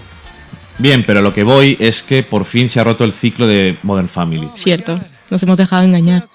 Bien, 0.78 1.04
pero 1.06 1.22
lo 1.22 1.32
que 1.32 1.42
voy 1.42 1.74
es 1.80 2.02
que 2.02 2.22
por 2.22 2.44
fin 2.44 2.68
se 2.68 2.78
ha 2.78 2.84
roto 2.84 3.02
el 3.04 3.12
ciclo 3.14 3.46
de 3.46 3.78
Modern 3.82 4.08
Family. 4.10 4.50
cierto, 4.52 5.00
nos 5.30 5.42
hemos 5.42 5.56
dejado 5.56 5.82
engañar. 5.84 6.26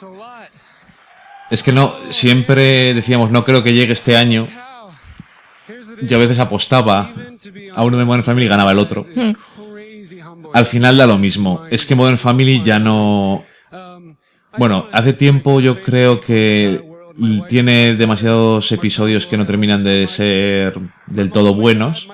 Es 1.52 1.64
que 1.64 1.74
no, 1.74 1.94
siempre 2.10 2.94
decíamos, 2.94 3.30
no 3.30 3.44
creo 3.44 3.62
que 3.62 3.74
llegue 3.74 3.94
este 3.94 4.16
año. 4.16 4.48
Yo 6.02 6.18
a 6.18 6.20
veces 6.20 6.40
apostaba 6.40 7.12
a 7.76 7.84
uno 7.84 7.98
de 7.98 8.06
Modern 8.06 8.24
Family 8.24 8.46
y 8.46 8.50
ganaba 8.50 8.72
el 8.72 8.80
otro. 8.80 9.06
Hmm. 9.14 9.34
Al 10.54 10.66
final 10.66 10.98
da 10.98 11.06
lo 11.06 11.18
mismo. 11.18 11.64
Es 11.70 11.86
que 11.86 11.94
Modern 11.94 12.18
Family 12.18 12.62
ya 12.64 12.80
no. 12.80 13.44
Bueno, 14.58 14.88
hace 14.92 15.14
tiempo 15.14 15.60
yo 15.60 15.82
creo 15.82 16.20
que 16.20 16.84
tiene 17.50 17.96
demasiados 17.96 18.72
episodios 18.72 19.26
que 19.26 19.38
no 19.38 19.46
terminan 19.46 19.84
de 19.84 20.08
ser 20.08 20.80
del 21.08 21.32
todo 21.32 21.54
buenos, 21.54 22.08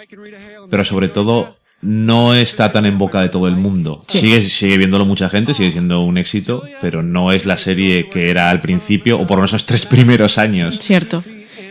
pero 0.70 0.84
sobre 0.84 1.08
todo 1.08 1.57
no 1.82 2.34
está 2.34 2.72
tan 2.72 2.86
en 2.86 2.98
boca 2.98 3.22
de 3.22 3.30
todo 3.30 3.48
el 3.48 3.56
mundo. 3.56 4.00
Sí. 4.08 4.20
Sigue, 4.20 4.42
sigue 4.42 4.78
viéndolo 4.78 5.06
mucha 5.06 5.30
gente, 5.30 5.54
sigue 5.54 5.72
siendo 5.72 6.02
un 6.02 6.18
éxito, 6.18 6.64
pero 6.82 7.04
no 7.04 7.32
es 7.32 7.46
la 7.46 7.58
serie 7.58 8.10
que 8.10 8.30
era 8.30 8.50
al 8.50 8.60
principio, 8.62 9.20
o 9.20 9.28
por 9.28 9.38
lo 9.38 9.42
menos 9.42 9.54
los 9.54 9.66
tres 9.66 9.86
primeros 9.86 10.38
años, 10.38 10.80
Cierto. 10.80 11.24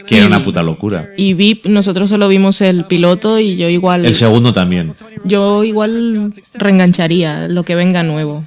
que 0.06 0.18
era 0.18 0.26
una 0.26 0.44
puta 0.44 0.62
locura. 0.62 1.10
Y 1.16 1.34
VIP, 1.34 1.66
nosotros 1.66 2.08
solo 2.08 2.28
vimos 2.28 2.60
el 2.60 2.84
piloto 2.84 3.40
y 3.40 3.56
yo 3.56 3.68
igual, 3.68 4.04
El 4.06 4.14
segundo 4.14 4.52
también. 4.52 4.94
yo 5.24 5.64
igual 5.64 6.32
reengancharía 6.54 7.48
lo 7.48 7.64
que 7.64 7.74
venga 7.74 8.02
nuevo. 8.02 8.44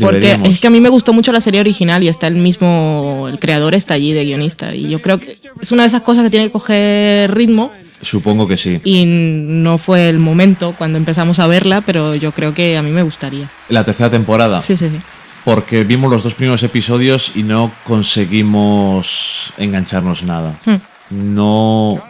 Porque 0.00 0.38
es 0.44 0.60
que 0.60 0.66
a 0.66 0.70
mí 0.70 0.80
me 0.80 0.88
gustó 0.88 1.12
mucho 1.12 1.32
la 1.32 1.40
serie 1.40 1.60
original 1.60 2.02
y 2.04 2.08
está 2.08 2.26
el 2.28 2.36
mismo, 2.36 3.26
el 3.28 3.38
creador 3.38 3.74
está 3.74 3.94
allí 3.94 4.12
de 4.12 4.24
guionista 4.24 4.74
y 4.74 4.88
yo 4.88 5.00
creo 5.00 5.18
que 5.18 5.36
es 5.60 5.72
una 5.72 5.82
de 5.82 5.88
esas 5.88 6.02
cosas 6.02 6.22
que 6.24 6.30
tiene 6.30 6.46
que 6.46 6.52
coger 6.52 7.34
ritmo 7.34 7.72
Supongo 8.02 8.48
que 8.48 8.56
sí. 8.56 8.80
y 8.84 9.04
no 9.06 9.76
fue 9.78 10.08
el 10.08 10.18
momento 10.18 10.74
cuando 10.76 10.96
empezamos 10.98 11.38
a 11.38 11.46
verla, 11.46 11.82
pero 11.82 12.14
yo 12.14 12.32
creo 12.32 12.54
que 12.54 12.76
a 12.76 12.82
mí 12.82 12.90
me 12.90 13.02
gustaría. 13.02 13.50
La 13.68 13.84
tercera 13.84 14.10
temporada. 14.10 14.60
Sí, 14.60 14.76
sí, 14.76 14.88
sí. 14.88 15.00
Porque 15.44 15.84
vimos 15.84 16.10
los 16.10 16.22
dos 16.22 16.34
primeros 16.34 16.62
episodios 16.62 17.32
y 17.34 17.42
no 17.42 17.72
conseguimos 17.84 19.52
engancharnos 19.58 20.22
nada. 20.22 20.58
Hmm. 20.64 20.76
No. 21.10 22.02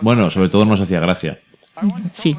Bueno, 0.00 0.30
sobre 0.30 0.48
todo 0.48 0.64
nos 0.64 0.80
hacía 0.80 1.00
gracia. 1.00 1.40
Sí. 2.12 2.36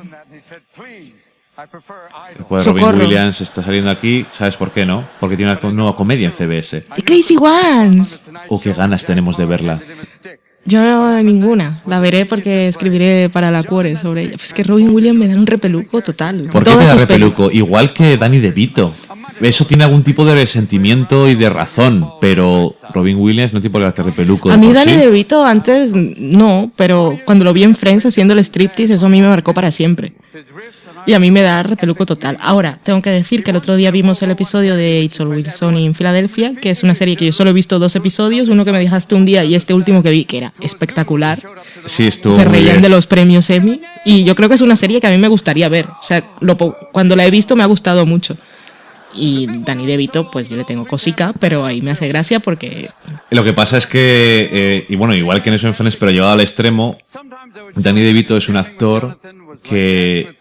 Pues 2.47 2.65
Robin. 2.65 2.86
Williams 3.01 3.41
está 3.41 3.63
saliendo 3.63 3.89
aquí, 3.89 4.25
¿sabes 4.30 4.55
por 4.55 4.71
qué 4.71 4.86
no? 4.86 5.07
Porque 5.19 5.36
tiene 5.36 5.51
una 5.51 5.71
nueva 5.71 5.95
comedia 5.95 6.28
en 6.28 6.34
CBS. 6.34 6.82
The 6.82 7.03
Crazy 7.03 7.36
Ones. 7.36 8.25
Oh, 8.49 8.61
qué 8.61 8.73
ganas 8.73 9.05
tenemos 9.05 9.38
de 9.38 9.45
verla. 9.45 9.82
Yo 10.68 11.24
ninguna. 11.24 11.78
La 11.86 12.01
veré 12.01 12.26
porque 12.26 12.68
escribiré 12.68 13.30
para 13.30 13.51
la 13.51 13.63
cuore 13.63 13.97
sobre 13.97 14.24
ella. 14.24 14.36
Es 14.36 14.53
que 14.53 14.63
Robin 14.63 14.89
Williams 14.89 15.18
me 15.18 15.28
da 15.28 15.36
un 15.36 15.47
repeluco 15.47 16.01
total. 16.01 16.49
¿Por 16.51 16.63
qué 16.63 16.72
te 16.72 16.76
da 16.76 16.84
pelis. 16.84 17.01
repeluco? 17.01 17.49
Igual 17.51 17.93
que 17.93 18.18
Danny 18.18 18.39
DeVito. 18.39 18.93
eso 19.39 19.65
tiene 19.65 19.86
algún 19.86 20.01
tipo 20.01 20.26
de 20.26 20.36
resentimiento 20.36 21.30
y 21.30 21.36
de 21.36 21.49
razón, 21.49 22.09
pero 22.20 22.76
Robin 22.93 23.18
Williams 23.18 23.53
no 23.53 23.61
tiene 23.61 23.72
por 23.72 23.82
qué 23.82 23.88
hacer 23.88 24.05
de 24.05 24.11
peluco. 24.11 24.51
A 24.51 24.57
mí 24.57 24.74
Danny 24.74 24.91
sí. 24.91 24.97
DeVito 24.97 25.45
antes 25.45 25.93
no, 25.93 26.70
pero 26.76 27.18
cuando 27.24 27.45
lo 27.45 27.53
vi 27.53 27.63
en 27.63 27.74
Friends 27.74 28.05
haciendo 28.05 28.34
el 28.34 28.39
striptease, 28.39 28.95
eso 28.95 29.05
a 29.05 29.09
mí 29.09 29.22
me 29.22 29.30
marcó 29.30 29.53
para 29.53 29.72
siempre. 29.72 30.13
Y 31.08 31.14
a 31.14 31.20
mí 31.20 31.32
me 31.32 31.41
da 31.41 31.64
repeluco 31.64 32.05
total. 32.05 32.38
Ahora, 32.41 32.78
tengo 32.84 33.01
que 33.01 33.10
decir 33.10 33.41
que 33.41 33.51
el 33.51 33.58
otro 33.58 33.78
día 33.78 33.91
vimos 33.91 34.22
el 34.22 34.30
episodio 34.32 34.76
de 34.76 35.01
It's 35.01 35.20
Always 35.22 35.55
Sunny 35.55 35.86
en 35.86 35.95
Filadelfia, 35.95 36.53
que 36.55 36.70
es 36.70 36.84
una 36.84 36.95
serie 36.95 37.16
que 37.16 37.26
yo 37.26 37.32
solo 37.32 37.51
he 37.51 37.53
visto 37.53 37.80
dos 37.80 37.95
episodios, 37.95 38.49
uno 38.49 38.66
que 38.66 38.74
me 38.74 38.80
dejaste 38.80 39.16
un 39.16 39.26
día 39.26 39.45
y 39.45 39.55
este 39.55 39.74
último 39.74 40.03
que 40.03 40.12
vi, 40.12 40.26
que 40.26 40.39
era 40.39 40.53
espectacular. 40.60 41.41
Sí, 41.86 42.08
estuvo 42.08 42.36
Se 42.36 42.43
reían 42.43 42.74
bien. 42.74 42.82
de 42.82 42.89
los 42.89 43.08
premios 43.08 43.49
Emmy. 43.49 43.82
Y 44.03 44.26
yo 44.26 44.36
creo 44.36 44.49
que 44.49 44.55
es 44.55 44.62
una 44.62 44.76
serie 44.76 44.99
que 44.99 45.08
a 45.08 45.12
mí 45.12 45.18
me 45.18 45.30
gustaría 45.30 45.70
ver. 45.70 45.88
O 45.88 46.03
sea, 46.03 46.24
lo 46.41 46.58
cuando 46.58 47.16
la 47.16 47.26
he 47.26 47.32
visto 47.32 47.55
me 47.55 47.64
ha 47.64 47.68
gustado 47.68 48.05
mucho. 48.05 48.38
Y 49.18 49.47
Danny 49.63 49.86
DeVito, 49.86 50.30
pues 50.32 50.47
yo 50.49 50.55
le 50.55 50.63
tengo 50.63 50.86
cosica, 50.86 51.34
pero 51.39 51.65
ahí 51.65 51.82
me 51.82 51.91
hace 51.91 52.07
gracia 52.07 52.39
porque 52.39 52.91
Lo 53.32 53.43
que 53.43 53.53
pasa 53.53 53.78
es 53.78 53.88
que, 53.88 54.49
eh, 54.51 54.86
y 54.88 54.95
bueno, 54.95 55.15
igual 55.15 55.41
que 55.41 55.49
en 55.49 55.55
eso 55.55 55.68
en 55.68 55.74
Friends, 55.74 55.95
pero 55.95 56.11
llevado 56.11 56.34
al 56.34 56.41
extremo, 56.41 56.97
Danny 57.76 58.01
DeVito 58.01 58.38
es 58.38 58.47
un 58.49 58.57
actor 58.57 59.20
que 59.63 60.36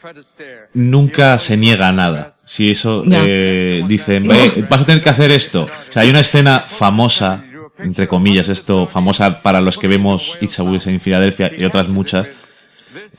nunca 0.74 1.38
se 1.38 1.56
niega 1.56 1.88
a 1.88 1.92
nada. 1.92 2.34
Si 2.44 2.70
eso 2.70 3.02
eh, 3.10 3.82
dicen, 3.88 4.28
"Ve, 4.28 4.66
vas 4.68 4.82
a 4.82 4.86
tener 4.86 5.02
que 5.02 5.08
hacer 5.10 5.30
esto. 5.30 5.64
O 5.64 5.92
sea, 5.92 6.02
hay 6.02 6.10
una 6.10 6.20
escena 6.20 6.64
famosa, 6.68 7.42
entre 7.78 8.06
comillas, 8.06 8.48
esto, 8.48 8.86
famosa 8.86 9.42
para 9.42 9.60
los 9.60 9.78
que 9.78 9.88
vemos 9.88 10.38
It's 10.40 10.58
Always 10.60 10.86
en 10.86 11.00
Filadelfia 11.00 11.50
y 11.58 11.64
otras 11.64 11.88
muchas, 11.88 12.28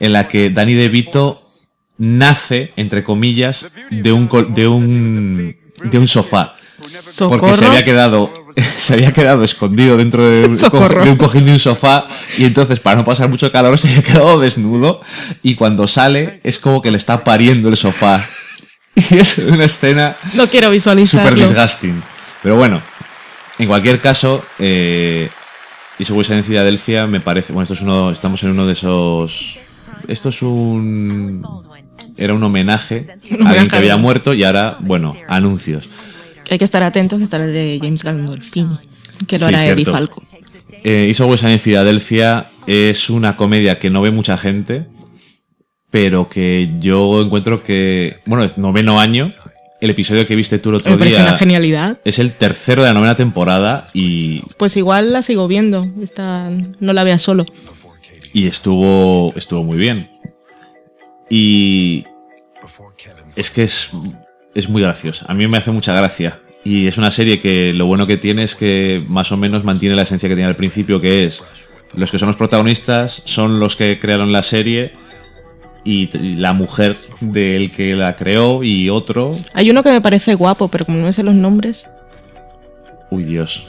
en 0.00 0.12
la 0.12 0.28
que 0.28 0.50
Danny 0.50 0.74
DeVito 0.74 1.42
nace, 1.98 2.72
entre 2.76 3.04
comillas, 3.04 3.70
de 3.90 4.12
un, 4.12 4.28
de 4.54 4.68
un, 4.68 5.56
de 5.84 5.98
un 5.98 6.08
sofá. 6.08 6.56
Porque 7.28 7.54
se 7.54 7.66
había 7.66 7.84
quedado, 7.84 8.32
se 8.78 8.94
había 8.94 9.12
quedado 9.12 9.42
escondido 9.42 9.96
dentro 9.96 10.28
de 10.28 10.46
un, 10.46 10.54
de 10.54 11.16
cojín 11.18 11.44
de 11.44 11.52
un 11.52 11.58
sofá 11.58 12.06
y 12.36 12.44
entonces 12.44 12.78
para 12.78 12.96
no 12.96 13.04
pasar 13.04 13.28
mucho 13.28 13.50
calor 13.50 13.76
se 13.78 13.88
había 13.88 14.02
quedado 14.02 14.38
desnudo 14.38 15.00
y 15.42 15.56
cuando 15.56 15.88
sale 15.88 16.40
es 16.44 16.60
como 16.60 16.80
que 16.80 16.92
le 16.92 16.96
está 16.96 17.24
pariendo 17.24 17.68
el 17.68 17.76
sofá. 17.76 18.24
Y 19.10 19.16
es 19.16 19.38
una 19.38 19.64
escena 19.64 20.16
no 20.34 20.48
quiero 20.48 20.70
visualizarlo. 20.70 21.30
super 21.30 21.48
disgusting. 21.48 22.02
Pero 22.42 22.56
bueno, 22.56 22.82
en 23.58 23.66
cualquier 23.68 24.00
caso, 24.00 24.44
eh, 24.58 25.28
y 25.98 26.04
según 26.04 26.24
en 26.30 26.42
Filadelfia 26.42 27.06
me 27.06 27.20
parece, 27.20 27.52
bueno, 27.52 27.62
esto 27.64 27.74
es 27.74 27.80
uno, 27.80 28.10
estamos 28.10 28.42
en 28.42 28.50
uno 28.50 28.66
de 28.66 28.72
esos, 28.72 29.58
esto 30.06 30.28
es 30.28 30.42
un, 30.42 31.44
era 32.18 32.34
un 32.34 32.42
homenaje 32.42 33.06
a 33.44 33.48
alguien 33.48 33.68
que 33.68 33.76
había 33.76 33.96
muerto 33.96 34.34
y 34.34 34.44
ahora, 34.44 34.76
bueno, 34.80 35.16
anuncios. 35.28 35.88
Hay 36.50 36.58
que 36.58 36.64
estar 36.64 36.82
atentos 36.82 37.18
que 37.18 37.24
está 37.24 37.36
el 37.44 37.52
de 37.52 37.78
James 37.80 38.02
Gandolfini, 38.02 38.78
que 39.26 39.38
lo 39.38 39.48
Sí, 39.48 39.54
hará 39.54 39.66
Eddie. 39.66 39.84
Falco. 39.84 40.22
Eh, 40.84 41.06
It's 41.10 41.20
Always 41.20 41.42
en 41.42 41.58
Filadelfia 41.60 42.46
es 42.66 43.10
una 43.10 43.36
comedia 43.36 43.78
que 43.78 43.90
no 43.90 44.00
ve 44.02 44.10
mucha 44.10 44.36
gente, 44.38 44.86
pero 45.90 46.28
que 46.28 46.70
yo 46.80 47.22
encuentro 47.22 47.62
que, 47.62 48.16
bueno, 48.26 48.44
es 48.44 48.58
noveno 48.58 49.00
año. 49.00 49.30
El 49.80 49.90
episodio 49.90 50.26
que 50.26 50.34
viste 50.34 50.58
tú 50.58 50.70
el 50.70 50.76
otro 50.76 50.96
Me 50.96 51.06
día 51.06 51.22
una 51.22 51.38
genialidad. 51.38 51.98
es 52.04 52.18
el 52.18 52.32
tercero 52.32 52.82
de 52.82 52.88
la 52.88 52.94
novena 52.94 53.14
temporada 53.14 53.86
y, 53.94 54.40
Pues 54.56 54.76
igual 54.76 55.12
la 55.12 55.22
sigo 55.22 55.46
viendo, 55.46 55.86
esta, 56.02 56.50
no 56.80 56.92
la 56.92 57.04
vea 57.04 57.18
solo. 57.18 57.44
y 58.32 58.46
estuvo, 58.48 59.32
estuvo 59.36 59.62
muy 59.62 59.76
bien. 59.78 60.10
Y 61.30 62.04
es 63.36 63.50
que 63.50 63.64
es, 63.64 63.90
es 64.54 64.68
muy 64.68 64.82
graciosa. 64.82 65.26
A 65.28 65.34
mí 65.34 65.46
me 65.46 65.58
hace 65.58 65.70
mucha 65.70 65.94
gracia. 65.94 66.40
Y 66.64 66.86
es 66.86 66.98
una 66.98 67.10
serie 67.10 67.40
que 67.40 67.72
lo 67.72 67.86
bueno 67.86 68.06
que 68.06 68.16
tiene 68.16 68.42
es 68.42 68.54
que 68.54 69.02
más 69.06 69.30
o 69.32 69.36
menos 69.36 69.64
mantiene 69.64 69.94
la 69.94 70.02
esencia 70.02 70.28
que 70.28 70.34
tenía 70.34 70.48
al 70.48 70.56
principio, 70.56 71.00
que 71.00 71.24
es 71.24 71.44
los 71.94 72.10
que 72.10 72.18
son 72.18 72.28
los 72.28 72.36
protagonistas 72.36 73.22
son 73.24 73.60
los 73.60 73.76
que 73.76 73.98
crearon 73.98 74.32
la 74.32 74.42
serie 74.42 74.92
y 75.84 76.10
la 76.36 76.52
mujer 76.52 76.98
del 77.20 77.70
que 77.70 77.94
la 77.94 78.14
creó 78.16 78.62
y 78.62 78.90
otro. 78.90 79.34
Hay 79.54 79.70
uno 79.70 79.82
que 79.82 79.90
me 79.90 80.00
parece 80.00 80.34
guapo, 80.34 80.68
pero 80.68 80.84
como 80.84 80.98
no 80.98 81.04
me 81.04 81.12
sé 81.12 81.22
los 81.22 81.34
nombres. 81.34 81.88
Uy, 83.10 83.24
Dios. 83.24 83.66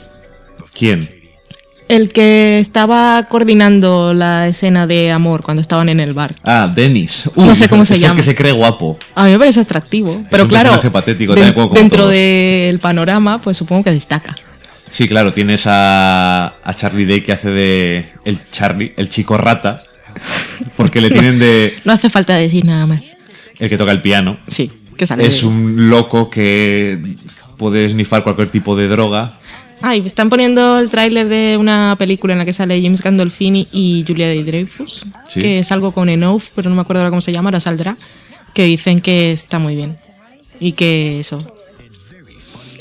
¿Quién? 0.74 1.19
El 1.90 2.08
que 2.12 2.60
estaba 2.60 3.24
coordinando 3.28 4.14
la 4.14 4.46
escena 4.46 4.86
de 4.86 5.10
amor 5.10 5.42
cuando 5.42 5.60
estaban 5.60 5.88
en 5.88 5.98
el 5.98 6.14
bar. 6.14 6.36
Ah, 6.44 6.70
Dennis. 6.72 7.28
No 7.34 7.56
sé 7.56 7.68
cómo 7.68 7.84
se 7.84 7.94
es 7.94 8.00
llama. 8.00 8.14
Que 8.14 8.22
se 8.22 8.34
cree 8.36 8.52
guapo. 8.52 8.96
A 9.16 9.24
mí 9.24 9.32
me 9.32 9.38
parece 9.40 9.58
atractivo, 9.60 10.22
pero 10.30 10.44
un 10.44 10.48
claro, 10.48 10.80
patético, 10.92 11.34
de- 11.34 11.52
dentro 11.74 12.06
del 12.06 12.78
panorama, 12.78 13.40
pues 13.42 13.56
supongo 13.56 13.82
que 13.82 13.90
destaca. 13.90 14.36
Sí, 14.88 15.08
claro, 15.08 15.32
tienes 15.32 15.64
a, 15.66 16.54
a 16.62 16.74
Charlie 16.74 17.06
Day 17.06 17.22
que 17.22 17.32
hace 17.32 17.50
de 17.50 18.08
el 18.24 18.38
Charlie, 18.52 18.92
el 18.96 19.08
chico 19.08 19.36
rata, 19.36 19.82
porque 20.76 21.00
le 21.00 21.10
tienen 21.10 21.38
de 21.40 21.74
No 21.84 21.92
hace 21.92 22.08
falta 22.08 22.36
decir 22.36 22.64
nada 22.64 22.86
más. 22.86 23.00
el 23.58 23.68
que 23.68 23.76
toca 23.76 23.90
el 23.90 24.00
piano. 24.00 24.38
Sí, 24.46 24.70
que 24.96 25.06
sale. 25.06 25.26
Es 25.26 25.40
de- 25.40 25.48
un 25.48 25.90
loco 25.90 26.30
que 26.30 27.16
puede 27.56 27.88
snifar 27.90 28.22
cualquier 28.22 28.48
tipo 28.48 28.76
de 28.76 28.86
droga. 28.86 29.32
Ay, 29.82 30.02
están 30.04 30.28
poniendo 30.28 30.78
el 30.78 30.90
tráiler 30.90 31.28
de 31.28 31.56
una 31.58 31.96
película 31.98 32.34
en 32.34 32.38
la 32.38 32.44
que 32.44 32.52
sale 32.52 32.80
James 32.82 33.00
Gandolfini 33.02 33.66
y 33.72 34.04
Julia 34.06 34.28
Dreyfus, 34.42 35.04
Sí. 35.28 35.40
que 35.40 35.58
es 35.60 35.72
algo 35.72 35.92
con 35.92 36.08
Enough, 36.10 36.42
pero 36.54 36.68
no 36.68 36.76
me 36.76 36.82
acuerdo 36.82 37.00
ahora 37.00 37.10
cómo 37.10 37.20
se 37.22 37.32
llama, 37.32 37.48
ahora 37.48 37.60
saldrá, 37.60 37.96
que 38.52 38.64
dicen 38.64 39.00
que 39.00 39.32
está 39.32 39.58
muy 39.58 39.74
bien. 39.76 39.96
Y 40.58 40.72
que 40.72 41.20
eso, 41.20 41.38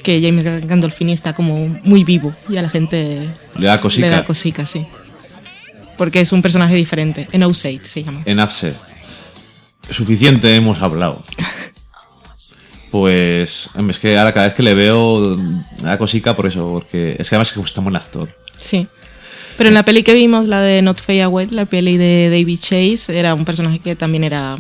que 0.04 0.20
James 0.22 0.66
Gandolfini 0.68 1.14
está 1.14 1.34
como 1.34 1.80
muy 1.84 2.04
vivo 2.04 2.36
y 2.50 2.58
a 2.58 2.62
la 2.62 2.70
gente 2.70 3.30
Le 3.58 3.68
da 3.68 3.80
cosica. 3.80 4.08
le 4.08 4.12
da 4.14 4.26
cosica, 4.26 4.66
sí. 4.66 4.86
Porque 5.98 6.20
es 6.22 6.32
un 6.34 6.42
personaje 6.42 6.76
diferente. 6.76 7.28
Enough 7.32 7.56
Said 7.56 7.82
se 7.84 8.04
llama. 8.04 8.22
En 8.26 8.40
Afset. 8.40 8.76
Suficiente 9.90 10.54
hemos 10.56 10.82
hablado. 10.82 11.24
Pues, 12.92 13.70
es 13.90 14.00
que 14.00 14.18
ahora 14.18 14.34
cada 14.34 14.48
vez 14.48 14.56
que 14.56 14.64
le 14.64 14.74
veo, 14.74 15.36
da 15.84 15.98
cosica 15.98 16.36
por 16.36 16.48
eso, 16.48 16.70
porque 16.72 17.16
es 17.20 17.30
que 17.30 17.36
además 17.36 17.52
que 17.52 17.62
tan 17.72 17.84
buen 17.84 17.96
actor. 17.96 18.30
Sí. 18.58 18.88
Pero 19.58 19.68
en 19.68 19.74
la 19.74 19.84
peli 19.84 20.04
que 20.04 20.14
vimos, 20.14 20.48
la 20.48 20.62
de 20.62 20.82
Not 20.82 21.02
Fade 21.02 21.24
Away, 21.24 21.48
la 21.52 21.66
peli 21.66 21.98
de 21.98 22.30
David 22.30 22.60
Chase, 22.60 23.18
era 23.18 23.34
un 23.34 23.46
personaje 23.46 23.80
que 23.80 23.96
también 23.96 24.24
era, 24.24 24.58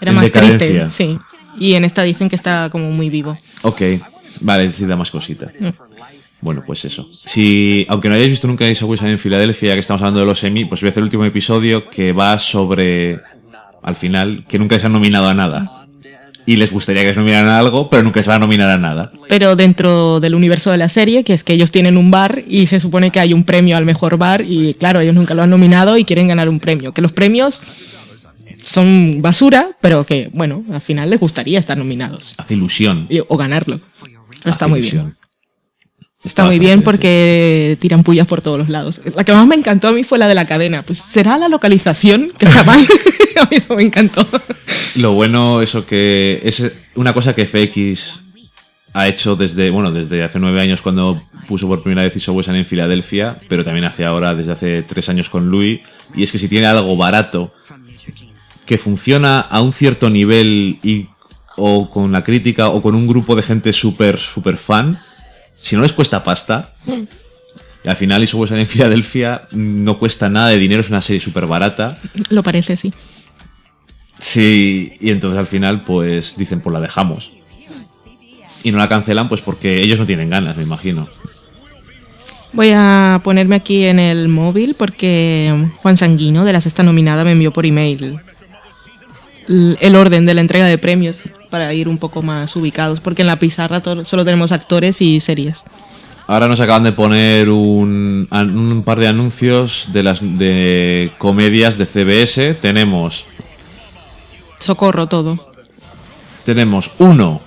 era 0.00 0.10
En 0.10 0.14
más 0.14 0.26
decadencia. 0.26 0.58
triste. 0.58 0.90
Sí. 0.90 1.18
Y 1.58 1.74
en 1.74 1.84
esta 1.84 2.02
dicen 2.02 2.28
que 2.28 2.36
está 2.36 2.68
como 2.70 2.90
muy 2.90 3.10
vivo. 3.10 3.38
Ok, 3.62 3.82
vale, 4.40 4.70
sí 4.70 4.86
da 4.86 4.96
más 4.96 5.10
cosita. 5.10 5.50
Mm. 5.58 5.68
Bueno, 6.40 6.62
pues 6.64 6.84
eso. 6.84 7.08
Si, 7.10 7.84
aunque 7.88 8.08
no 8.08 8.14
hayáis 8.14 8.30
visto 8.30 8.46
nunca 8.46 8.68
Isa 8.68 8.84
Wilson 8.84 9.08
en 9.08 9.18
Filadelfia, 9.18 9.70
ya 9.70 9.74
que 9.74 9.80
estamos 9.80 10.02
hablando 10.02 10.20
de 10.20 10.26
los 10.26 10.44
Emmy, 10.44 10.64
pues 10.66 10.80
voy 10.80 10.88
a 10.88 10.90
hacer 10.90 11.00
el 11.00 11.04
último 11.06 11.24
episodio 11.24 11.88
que 11.88 12.12
va 12.12 12.38
sobre, 12.38 13.18
al 13.82 13.96
final, 13.96 14.44
que 14.48 14.58
nunca 14.58 14.78
se 14.78 14.86
han 14.86 14.92
nominado 14.92 15.28
a 15.28 15.34
nada. 15.34 15.85
Y 16.46 16.56
les 16.56 16.70
gustaría 16.72 17.02
que 17.02 17.08
les 17.08 17.16
nominaran 17.16 17.48
a 17.48 17.58
algo, 17.58 17.90
pero 17.90 18.04
nunca 18.04 18.22
se 18.22 18.28
va 18.28 18.36
a 18.36 18.38
nominar 18.38 18.70
a 18.70 18.78
nada. 18.78 19.10
Pero 19.28 19.56
dentro 19.56 20.20
del 20.20 20.34
universo 20.36 20.70
de 20.70 20.78
la 20.78 20.88
serie, 20.88 21.24
que 21.24 21.34
es 21.34 21.42
que 21.42 21.52
ellos 21.52 21.72
tienen 21.72 21.96
un 21.96 22.10
bar 22.12 22.44
y 22.46 22.66
se 22.66 22.78
supone 22.78 23.10
que 23.10 23.18
hay 23.18 23.32
un 23.32 23.42
premio 23.44 23.76
al 23.76 23.84
mejor 23.84 24.16
bar 24.16 24.42
y 24.46 24.74
claro, 24.74 25.00
ellos 25.00 25.14
nunca 25.14 25.34
lo 25.34 25.42
han 25.42 25.50
nominado 25.50 25.98
y 25.98 26.04
quieren 26.04 26.28
ganar 26.28 26.48
un 26.48 26.60
premio. 26.60 26.92
Que 26.92 27.02
los 27.02 27.12
premios 27.12 27.62
son 28.64 29.22
basura, 29.22 29.70
pero 29.80 30.04
que, 30.04 30.30
bueno, 30.32 30.64
al 30.72 30.80
final 30.80 31.10
les 31.10 31.20
gustaría 31.20 31.58
estar 31.58 31.76
nominados. 31.76 32.34
Hace 32.36 32.54
ilusión. 32.54 33.08
O 33.28 33.36
ganarlo. 33.36 33.80
Pero 34.00 34.50
está 34.52 34.66
Hace 34.66 34.66
muy 34.66 34.80
ilusión. 34.80 35.04
bien. 35.06 35.16
Está 36.26 36.44
muy 36.44 36.58
bien 36.58 36.82
porque 36.82 37.78
tiran 37.80 38.02
pullas 38.02 38.26
por 38.26 38.40
todos 38.40 38.58
los 38.58 38.68
lados. 38.68 39.00
La 39.14 39.22
que 39.22 39.32
más 39.32 39.46
me 39.46 39.54
encantó 39.54 39.88
a 39.88 39.92
mí 39.92 40.02
fue 40.02 40.18
la 40.18 40.26
de 40.26 40.34
la 40.34 40.44
cadena. 40.44 40.82
Pues 40.82 40.98
será 40.98 41.38
la 41.38 41.48
localización 41.48 42.32
que 42.36 42.46
está 42.46 42.64
mal. 42.64 42.80
a 43.40 43.44
mí 43.44 43.56
eso 43.56 43.76
me 43.76 43.84
encantó. 43.84 44.26
Lo 44.96 45.12
bueno, 45.12 45.62
eso 45.62 45.86
que 45.86 46.40
es 46.42 46.72
una 46.96 47.14
cosa 47.14 47.32
que 47.32 47.46
FX 47.46 48.20
ha 48.92 49.06
hecho 49.06 49.36
desde, 49.36 49.70
bueno, 49.70 49.92
desde 49.92 50.24
hace 50.24 50.40
nueve 50.40 50.60
años 50.60 50.82
cuando 50.82 51.20
puso 51.46 51.68
por 51.68 51.82
primera 51.82 52.02
vez 52.02 52.16
Iso 52.16 52.32
Wesan 52.32 52.56
en 52.56 52.64
Filadelfia, 52.64 53.38
pero 53.48 53.62
también 53.62 53.84
hace 53.84 54.04
ahora, 54.04 54.34
desde 54.34 54.52
hace 54.52 54.82
tres 54.82 55.08
años 55.08 55.28
con 55.28 55.50
Louis, 55.50 55.80
y 56.14 56.22
es 56.22 56.32
que 56.32 56.38
si 56.38 56.48
tiene 56.48 56.66
algo 56.66 56.96
barato 56.96 57.52
que 58.64 58.78
funciona 58.78 59.40
a 59.40 59.60
un 59.60 59.72
cierto 59.72 60.10
nivel 60.10 60.78
y 60.82 61.08
o 61.56 61.88
con 61.90 62.10
la 62.10 62.24
crítica 62.24 62.68
o 62.68 62.82
con 62.82 62.94
un 62.94 63.06
grupo 63.06 63.36
de 63.36 63.42
gente 63.42 63.72
súper, 63.72 64.18
súper 64.18 64.56
fan, 64.56 65.00
si 65.56 65.74
no 65.74 65.82
les 65.82 65.92
cuesta 65.92 66.22
pasta, 66.22 66.74
y 66.86 67.88
al 67.88 67.96
final 67.96 68.28
Wesan 68.32 68.58
en 68.58 68.66
Filadelfia 68.66 69.48
no 69.50 69.98
cuesta 69.98 70.28
nada 70.28 70.48
de 70.48 70.58
dinero, 70.58 70.82
es 70.82 70.90
una 70.90 71.02
serie 71.02 71.20
súper 71.20 71.46
barata, 71.46 71.98
Lo 72.30 72.42
parece, 72.42 72.76
sí. 72.76 72.92
Sí, 74.18 74.94
y 75.00 75.10
entonces 75.10 75.38
al 75.38 75.46
final 75.46 75.82
pues 75.84 76.36
dicen, 76.36 76.60
pues 76.60 76.72
la 76.72 76.80
dejamos. 76.80 77.32
Y 78.62 78.72
no 78.72 78.78
la 78.78 78.88
cancelan 78.88 79.28
pues 79.28 79.40
porque 79.40 79.82
ellos 79.82 79.98
no 79.98 80.06
tienen 80.06 80.30
ganas, 80.30 80.56
me 80.56 80.62
imagino. 80.62 81.08
Voy 82.52 82.72
a 82.74 83.20
ponerme 83.22 83.56
aquí 83.56 83.84
en 83.84 83.98
el 83.98 84.28
móvil 84.28 84.74
porque 84.78 85.68
Juan 85.76 85.96
Sanguino 85.96 86.44
de 86.44 86.52
la 86.54 86.60
sexta 86.60 86.82
nominada 86.82 87.22
me 87.24 87.32
envió 87.32 87.52
por 87.52 87.66
email 87.66 88.18
el 89.48 89.94
orden 89.94 90.26
de 90.26 90.34
la 90.34 90.40
entrega 90.40 90.66
de 90.66 90.78
premios 90.78 91.24
para 91.56 91.72
ir 91.72 91.88
un 91.88 91.96
poco 91.96 92.20
más 92.20 92.54
ubicados, 92.54 93.00
porque 93.00 93.22
en 93.22 93.28
la 93.28 93.38
pizarra 93.38 93.82
solo 94.04 94.26
tenemos 94.26 94.52
actores 94.52 95.00
y 95.00 95.20
series. 95.20 95.64
Ahora 96.26 96.48
nos 96.48 96.60
acaban 96.60 96.84
de 96.84 96.92
poner 96.92 97.48
un, 97.48 98.28
un 98.30 98.82
par 98.84 99.00
de 99.00 99.08
anuncios 99.08 99.86
de 99.90 100.02
las 100.02 100.20
de 100.20 101.12
comedias 101.16 101.78
de 101.78 101.86
CBS. 101.86 102.52
Tenemos 102.60 103.24
Socorro 104.58 105.06
todo. 105.06 105.38
Tenemos 106.44 106.90
uno, 106.98 107.40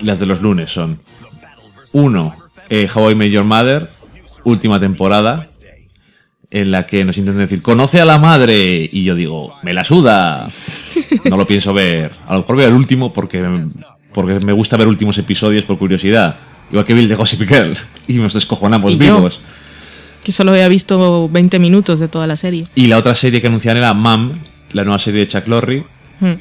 las 0.00 0.18
de 0.18 0.26
los 0.26 0.42
lunes 0.42 0.70
son. 0.70 1.00
Uno, 1.94 2.34
eh, 2.68 2.86
How 2.94 3.12
I 3.12 3.14
Met 3.14 3.30
Your 3.30 3.44
Mother, 3.44 3.90
última 4.44 4.78
temporada, 4.78 5.48
en 6.50 6.70
la 6.70 6.86
que 6.86 7.04
nos 7.04 7.16
intentan 7.18 7.40
decir, 7.42 7.62
conoce 7.62 8.00
a 8.00 8.04
la 8.04 8.18
madre. 8.18 8.88
Y 8.90 9.04
yo 9.04 9.14
digo, 9.14 9.54
me 9.62 9.74
la 9.74 9.84
suda. 9.84 10.48
No 11.24 11.36
lo 11.36 11.46
pienso 11.46 11.74
ver. 11.74 12.12
A 12.26 12.34
lo 12.34 12.40
mejor 12.40 12.56
veo 12.56 12.68
el 12.68 12.74
último 12.74 13.12
porque, 13.12 13.42
porque 14.12 14.40
me 14.40 14.52
gusta 14.52 14.76
ver 14.76 14.86
últimos 14.88 15.18
episodios 15.18 15.64
por 15.64 15.78
curiosidad. 15.78 16.36
Igual 16.70 16.84
que 16.84 16.94
Bill 16.94 17.08
de 17.08 17.14
Gossip 17.14 17.42
Girl. 17.48 17.74
Y 18.08 18.14
nos 18.14 18.34
descojonamos 18.34 18.92
Y 18.92 18.98
yo. 18.98 19.16
vivos. 19.16 19.40
Que 20.24 20.32
solo 20.32 20.50
había 20.52 20.68
visto 20.68 21.28
20 21.28 21.58
minutos 21.60 22.00
de 22.00 22.08
toda 22.08 22.26
la 22.26 22.36
serie. 22.36 22.66
Y 22.74 22.88
la 22.88 22.98
otra 22.98 23.14
serie 23.14 23.40
que 23.40 23.46
anunciaron 23.46 23.78
era 23.82 23.94
Mam, 23.94 24.40
la 24.72 24.82
nueva 24.84 24.98
serie 24.98 25.20
de 25.20 25.28
Chuck 25.28 25.46
Lorre, 25.46 25.84
Hmm. 26.18 26.32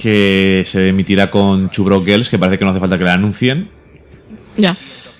que 0.00 0.62
se 0.64 0.88
emitirá 0.90 1.28
con 1.30 1.68
Broke 1.76 2.04
Girls, 2.12 2.30
que 2.30 2.38
parece 2.38 2.56
que 2.58 2.64
no 2.64 2.70
hace 2.70 2.78
falta 2.80 2.96
que 2.96 3.02
la 3.04 3.14
anuncien. 3.14 3.68
Ya. 4.56 4.76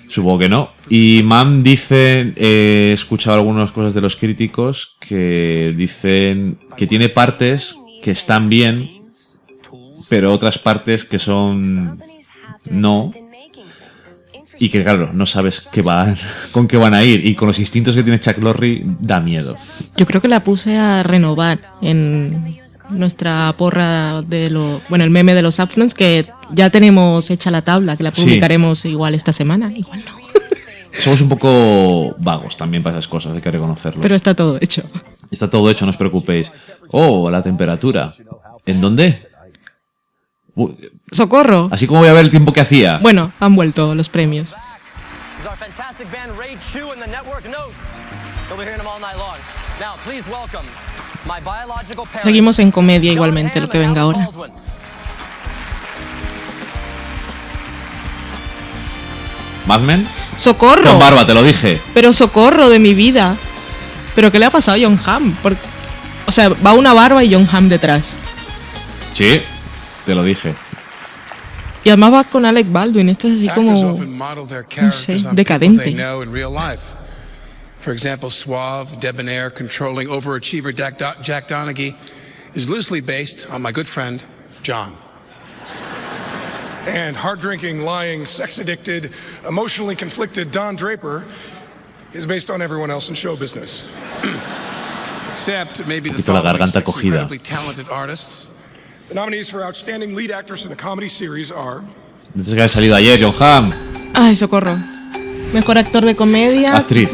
Supongo 0.07 0.39
que 0.39 0.49
no. 0.49 0.71
Y 0.89 1.21
Mam 1.23 1.63
dice, 1.63 2.33
eh, 2.35 2.89
he 2.89 2.93
escuchado 2.93 3.37
algunas 3.37 3.71
cosas 3.71 3.93
de 3.93 4.01
los 4.01 4.15
críticos 4.15 4.95
que 4.99 5.73
dicen 5.75 6.59
que 6.77 6.87
tiene 6.87 7.09
partes 7.09 7.75
que 8.01 8.11
están 8.11 8.49
bien, 8.49 9.09
pero 10.09 10.31
otras 10.31 10.59
partes 10.59 11.05
que 11.05 11.19
son 11.19 11.99
no. 12.69 13.11
Y 14.57 14.69
que 14.69 14.83
claro, 14.83 15.11
no 15.13 15.25
sabes 15.25 15.67
qué 15.71 15.81
van, 15.81 16.15
con 16.51 16.67
qué 16.67 16.77
van 16.77 16.93
a 16.93 17.03
ir. 17.03 17.25
Y 17.25 17.35
con 17.35 17.47
los 17.47 17.59
instintos 17.59 17.95
que 17.95 18.03
tiene 18.03 18.19
Chuck 18.19 18.37
Lorre 18.37 18.83
da 18.99 19.19
miedo. 19.19 19.57
Yo 19.97 20.05
creo 20.05 20.21
que 20.21 20.27
la 20.27 20.43
puse 20.43 20.77
a 20.77 21.03
renovar 21.03 21.73
en 21.81 22.64
nuestra 22.89 23.53
porra 23.57 24.21
de 24.21 24.49
lo, 24.49 24.81
bueno, 24.89 25.03
el 25.03 25.09
meme 25.09 25.33
de 25.33 25.41
los 25.41 25.59
Upfronts, 25.59 25.93
que 25.93 26.25
ya 26.51 26.69
tenemos 26.69 27.29
hecha 27.29 27.51
la 27.51 27.61
tabla, 27.61 27.95
que 27.97 28.03
la 28.03 28.13
Sí. 28.13 28.21
publicaremos 28.23 28.85
igual 28.85 29.15
esta 29.15 29.33
semana. 29.33 29.71
Igual 29.75 30.03
no. 30.05 30.17
Somos 30.99 31.19
un 31.21 31.29
poco 31.29 32.15
vagos 32.19 32.55
también 32.55 32.81
para 32.83 32.97
esas 32.97 33.07
cosas, 33.07 33.33
hay 33.35 33.41
que 33.41 33.51
reconocerlo. 33.51 34.01
Pero 34.01 34.15
está 34.15 34.33
todo 34.33 34.57
hecho. 34.61 34.83
Está 35.31 35.49
todo 35.49 35.69
hecho, 35.69 35.85
no 35.85 35.91
os 35.91 35.97
preocupéis. 35.97 36.51
Oh, 36.91 37.29
la 37.29 37.41
temperatura. 37.41 38.11
¿En 38.65 38.79
dónde? 38.81 39.19
Uy, 40.55 40.73
¡Socorro! 41.11 41.67
así 41.71 41.85
como 41.85 41.99
voy 41.99 42.09
a 42.09 42.13
ver 42.13 42.23
el 42.25 42.31
tiempo 42.31 42.53
que 42.53 42.61
hacía. 42.61 42.99
Bueno, 42.99 43.33
han 43.39 43.55
vuelto 43.55 43.93
los 43.93 44.07
premios. 44.07 44.55
Now, 49.79 49.95
please 50.05 50.23
welcome. 50.31 50.65
Seguimos 52.17 52.59
en 52.59 52.71
comedia 52.71 53.11
igualmente, 53.11 53.59
lo 53.61 53.69
que 53.69 53.77
venga 53.77 54.01
ahora. 54.01 54.29
Mad 59.65 59.79
Men. 59.79 60.07
¡Socorro! 60.37 60.83
Con 60.83 60.99
barba, 60.99 61.25
te 61.25 61.33
lo 61.33 61.41
dije. 61.41 61.81
Pero 61.93 62.13
socorro 62.13 62.69
de 62.69 62.77
mi 62.77 62.93
vida. 62.93 63.35
¿Pero 64.13 64.31
qué 64.31 64.39
le 64.39 64.45
ha 64.45 64.49
pasado 64.49 64.77
a 64.77 64.81
John 64.81 64.99
Hamm? 65.05 65.35
O 66.27 66.31
sea, 66.31 66.49
va 66.49 66.73
una 66.73 66.93
barba 66.93 67.23
y 67.23 67.33
John 67.33 67.47
Hamm 67.51 67.69
detrás. 67.69 68.15
Sí, 69.13 69.41
te 70.05 70.13
lo 70.15 70.23
dije. 70.23 70.53
Y 71.83 71.89
además 71.89 72.13
va 72.13 72.23
con 72.23 72.45
Alec 72.45 72.71
Baldwin. 72.71 73.09
Esto 73.09 73.27
es 73.27 73.37
así 73.37 73.49
como... 73.49 73.97
No 74.81 74.91
sé, 74.91 75.17
decadente. 75.31 75.95
For 77.85 77.91
example, 77.91 78.31
suave, 78.31 78.99
debonair, 78.99 79.51
controlling 79.51 80.07
overachiever 80.07 80.75
Jack, 80.75 80.97
Do- 80.97 81.21
Jack 81.21 81.47
Donaghy 81.47 81.95
is 82.55 82.67
loosely 82.67 82.99
based 82.99 83.47
on 83.51 83.61
my 83.61 83.71
good 83.71 83.87
friend, 83.87 84.23
John. 84.63 84.97
And 86.87 87.15
hard 87.15 87.41
drinking, 87.41 87.81
lying, 87.81 88.25
sex 88.25 88.57
addicted, 88.57 89.11
emotionally 89.47 89.95
conflicted 89.95 90.49
Don 90.49 90.75
Draper 90.75 91.25
is 92.11 92.25
based 92.25 92.49
on 92.49 92.59
everyone 92.59 92.89
else 92.89 93.07
in 93.07 93.13
show 93.13 93.35
business. 93.35 93.85
Except 95.33 95.85
maybe 95.85 96.09
the 96.09 96.23
Poquito 96.23 96.33
la 96.33 96.41
following 96.41 96.67
six 96.69 97.03
incredibly 97.03 97.37
talented 97.37 97.87
artists. 97.89 98.47
The 99.09 99.13
nominees 99.13 99.47
for 99.47 99.63
Outstanding 99.63 100.15
Lead 100.15 100.31
Actress 100.31 100.65
in 100.65 100.71
a 100.71 100.75
Comedy 100.75 101.07
Series 101.07 101.51
are 101.51 101.85
Desde 102.33 102.55
que 102.55 102.63
ha 102.63 102.67
salido 102.67 102.95
ayer, 102.95 103.19
John 103.19 103.33
Hamm. 103.33 104.11
Ay, 104.15 104.33
socorro. 104.33 104.94
Mejor 105.53 105.77
actor 105.77 106.03
de 106.05 106.15
comedia. 106.15 106.75
Actriz. 106.75 107.09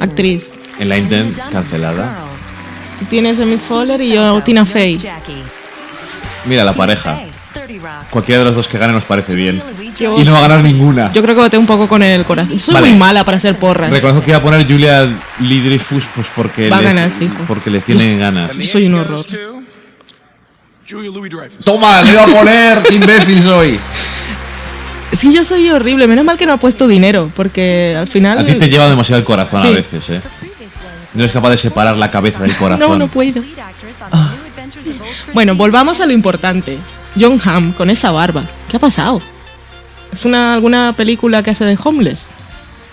Actriz. 0.00 0.48
En 0.78 0.88
la 0.88 0.98
Intent, 0.98 1.36
cancelada. 1.52 2.14
Tienes 3.10 3.38
Amy 3.40 3.58
Fowler 3.58 4.00
y 4.00 4.12
yo 4.14 4.42
Tina 4.42 4.64
Fey. 4.64 4.98
Mira 6.46 6.64
la 6.64 6.72
pareja. 6.72 7.18
30 7.52 7.82
Rock. 7.82 8.08
Cualquiera 8.10 8.38
de 8.40 8.44
los 8.46 8.54
dos 8.54 8.68
que 8.68 8.78
gane 8.78 8.92
nos 8.92 9.04
parece 9.04 9.34
bien. 9.34 9.62
Yo- 9.98 10.18
Y 10.20 10.24
no 10.24 10.32
va 10.32 10.38
a 10.38 10.42
ganar 10.42 10.62
ninguna. 10.62 11.10
Yo 11.12 11.22
creo 11.22 11.34
que 11.34 11.40
bate 11.40 11.58
un 11.58 11.66
poco 11.66 11.88
con 11.88 12.02
el 12.02 12.24
corazón. 12.24 12.58
Soy 12.58 12.74
Vale. 12.74 12.88
muy 12.90 12.98
mala 12.98 13.24
para 13.24 13.38
hacer 13.38 13.58
porras. 13.58 13.90
Reconozco 13.90 14.22
que 14.22 14.30
iba 14.30 14.38
a 14.38 14.42
poner 14.42 14.66
Julia 14.66 15.08
Lee 15.40 15.60
Dreyfus 15.60 16.04
pues 16.14 16.26
porque, 16.36 16.68
Va 16.68 16.78
a 16.78 16.82
les, 16.82 16.94
ganar, 16.94 17.10
porque 17.48 17.70
les 17.70 17.82
tienen 17.84 18.18
ganas. 18.18 18.54
Yo 18.56 18.64
soy 18.64 18.86
un 18.86 18.94
horror. 18.94 19.24
Julia 20.88 21.10
Louis 21.10 21.30
Dreyfus. 21.32 21.64
Toma, 21.64 22.02
le 22.02 22.12
iba 22.12 22.22
a 22.22 22.26
poner, 22.26 22.82
qué 22.82 22.94
imbécil 22.94 23.42
soy. 23.42 23.78
Sí, 25.12 25.32
yo 25.32 25.44
soy 25.44 25.70
horrible. 25.70 26.06
Menos 26.06 26.24
mal 26.24 26.36
que 26.36 26.46
no 26.46 26.52
ha 26.52 26.56
puesto 26.58 26.86
dinero, 26.88 27.30
porque 27.34 27.94
al 27.98 28.06
final. 28.06 28.38
A 28.38 28.44
ti 28.44 28.54
te 28.54 28.68
lleva 28.68 28.88
demasiado 28.88 29.18
el 29.20 29.24
corazón 29.24 29.62
Sí. 29.62 29.68
a 29.68 29.70
veces, 29.70 30.10
¿eh? 30.10 30.20
No 31.14 31.22
eres 31.22 31.32
capaz 31.32 31.50
de 31.50 31.56
separar 31.56 31.96
la 31.96 32.10
cabeza 32.10 32.40
del 32.42 32.54
corazón. 32.58 32.90
No, 32.90 32.98
no 32.98 33.08
puedo. 33.08 33.42
Bueno, 35.32 35.54
volvamos 35.54 36.00
a 36.00 36.06
lo 36.06 36.12
importante. 36.12 36.78
John 37.18 37.40
Hamm 37.42 37.72
con 37.72 37.88
esa 37.88 38.10
barba. 38.10 38.44
¿Qué 38.68 38.76
ha 38.76 38.80
pasado? 38.80 39.22
¿Es 40.12 40.24
una 40.24 40.54
alguna 40.54 40.92
película 40.96 41.42
que 41.42 41.50
hace 41.50 41.64
de 41.64 41.78
homeless? 41.82 42.26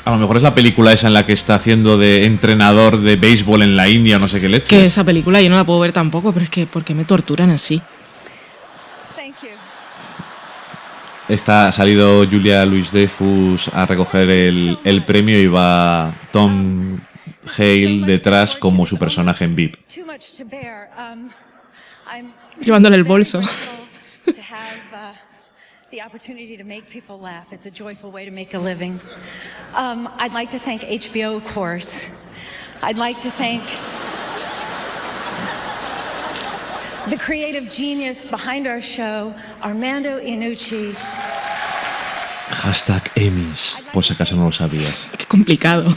A 0.05 0.11
lo 0.11 0.17
mejor 0.17 0.37
es 0.37 0.43
la 0.43 0.53
película 0.53 0.91
esa 0.91 1.07
en 1.07 1.13
la 1.13 1.25
que 1.25 1.33
está 1.33 1.55
haciendo 1.55 1.97
de 1.97 2.25
entrenador 2.25 2.99
de 3.01 3.15
béisbol 3.15 3.61
en 3.63 3.75
la 3.77 3.87
India 3.87 4.17
o 4.17 4.19
no 4.19 4.27
sé 4.27 4.41
qué 4.41 4.49
leche. 4.49 4.67
Que 4.77 4.85
esa 4.85 5.03
película 5.03 5.41
yo 5.41 5.49
no 5.49 5.55
la 5.55 5.63
puedo 5.63 5.79
ver 5.79 5.93
tampoco, 5.93 6.31
pero 6.33 6.43
es 6.43 6.49
que 6.49 6.65
¿por 6.65 6.83
qué 6.83 6.93
me 6.93 7.05
torturan 7.05 7.49
así? 7.51 7.81
Está, 11.29 11.67
ha 11.67 11.71
salido 11.71 12.25
Julia 12.27 12.65
Louis 12.65 12.91
Dreyfus 12.91 13.69
a 13.69 13.85
recoger 13.85 14.29
el, 14.29 14.77
el 14.83 15.03
premio 15.03 15.39
y 15.39 15.47
va 15.47 16.13
Tom 16.31 16.99
Hale 17.57 18.05
detrás 18.05 18.55
como 18.55 18.85
su 18.85 18.97
personaje 18.97 19.45
en 19.45 19.55
VIP. 19.55 19.77
Um, 20.97 21.31
Llevándole 22.59 22.97
el 22.97 23.03
bolso. 23.03 23.41
uh, 24.93 25.13
the 25.91 26.01
opportunity 26.01 26.57
to 26.57 26.63
make 26.63 26.89
people 26.89 27.19
laugh. 27.19 27.51
It's 27.53 27.65
a 27.65 27.71
joyful 27.71 28.11
way 28.11 28.25
to 28.25 28.31
make 28.31 28.53
a 28.53 28.59
living. 28.59 28.99
Um, 29.75 30.09
I'd 30.17 30.33
like 30.33 30.49
to 30.51 30.59
thank 30.59 30.81
HBO, 30.81 31.37
of 31.37 31.45
course. 31.53 32.09
I'd 32.81 32.97
like 32.97 33.19
to 33.21 33.31
thank 33.31 33.63
the 37.09 37.17
creative 37.17 37.67
genius 37.69 38.25
behind 38.25 38.67
our 38.67 38.81
show, 38.81 39.33
Armando 39.61 40.19
Iannucci. 40.19 40.93
Hashtag 42.49 43.11
Emmys, 43.15 43.77
por 43.91 44.03
si 44.03 44.13
acaso 44.13 44.35
no 44.35 44.45
lo 44.45 44.51
sabías. 44.51 45.09
Qué 45.17 45.25
complicado. 45.25 45.95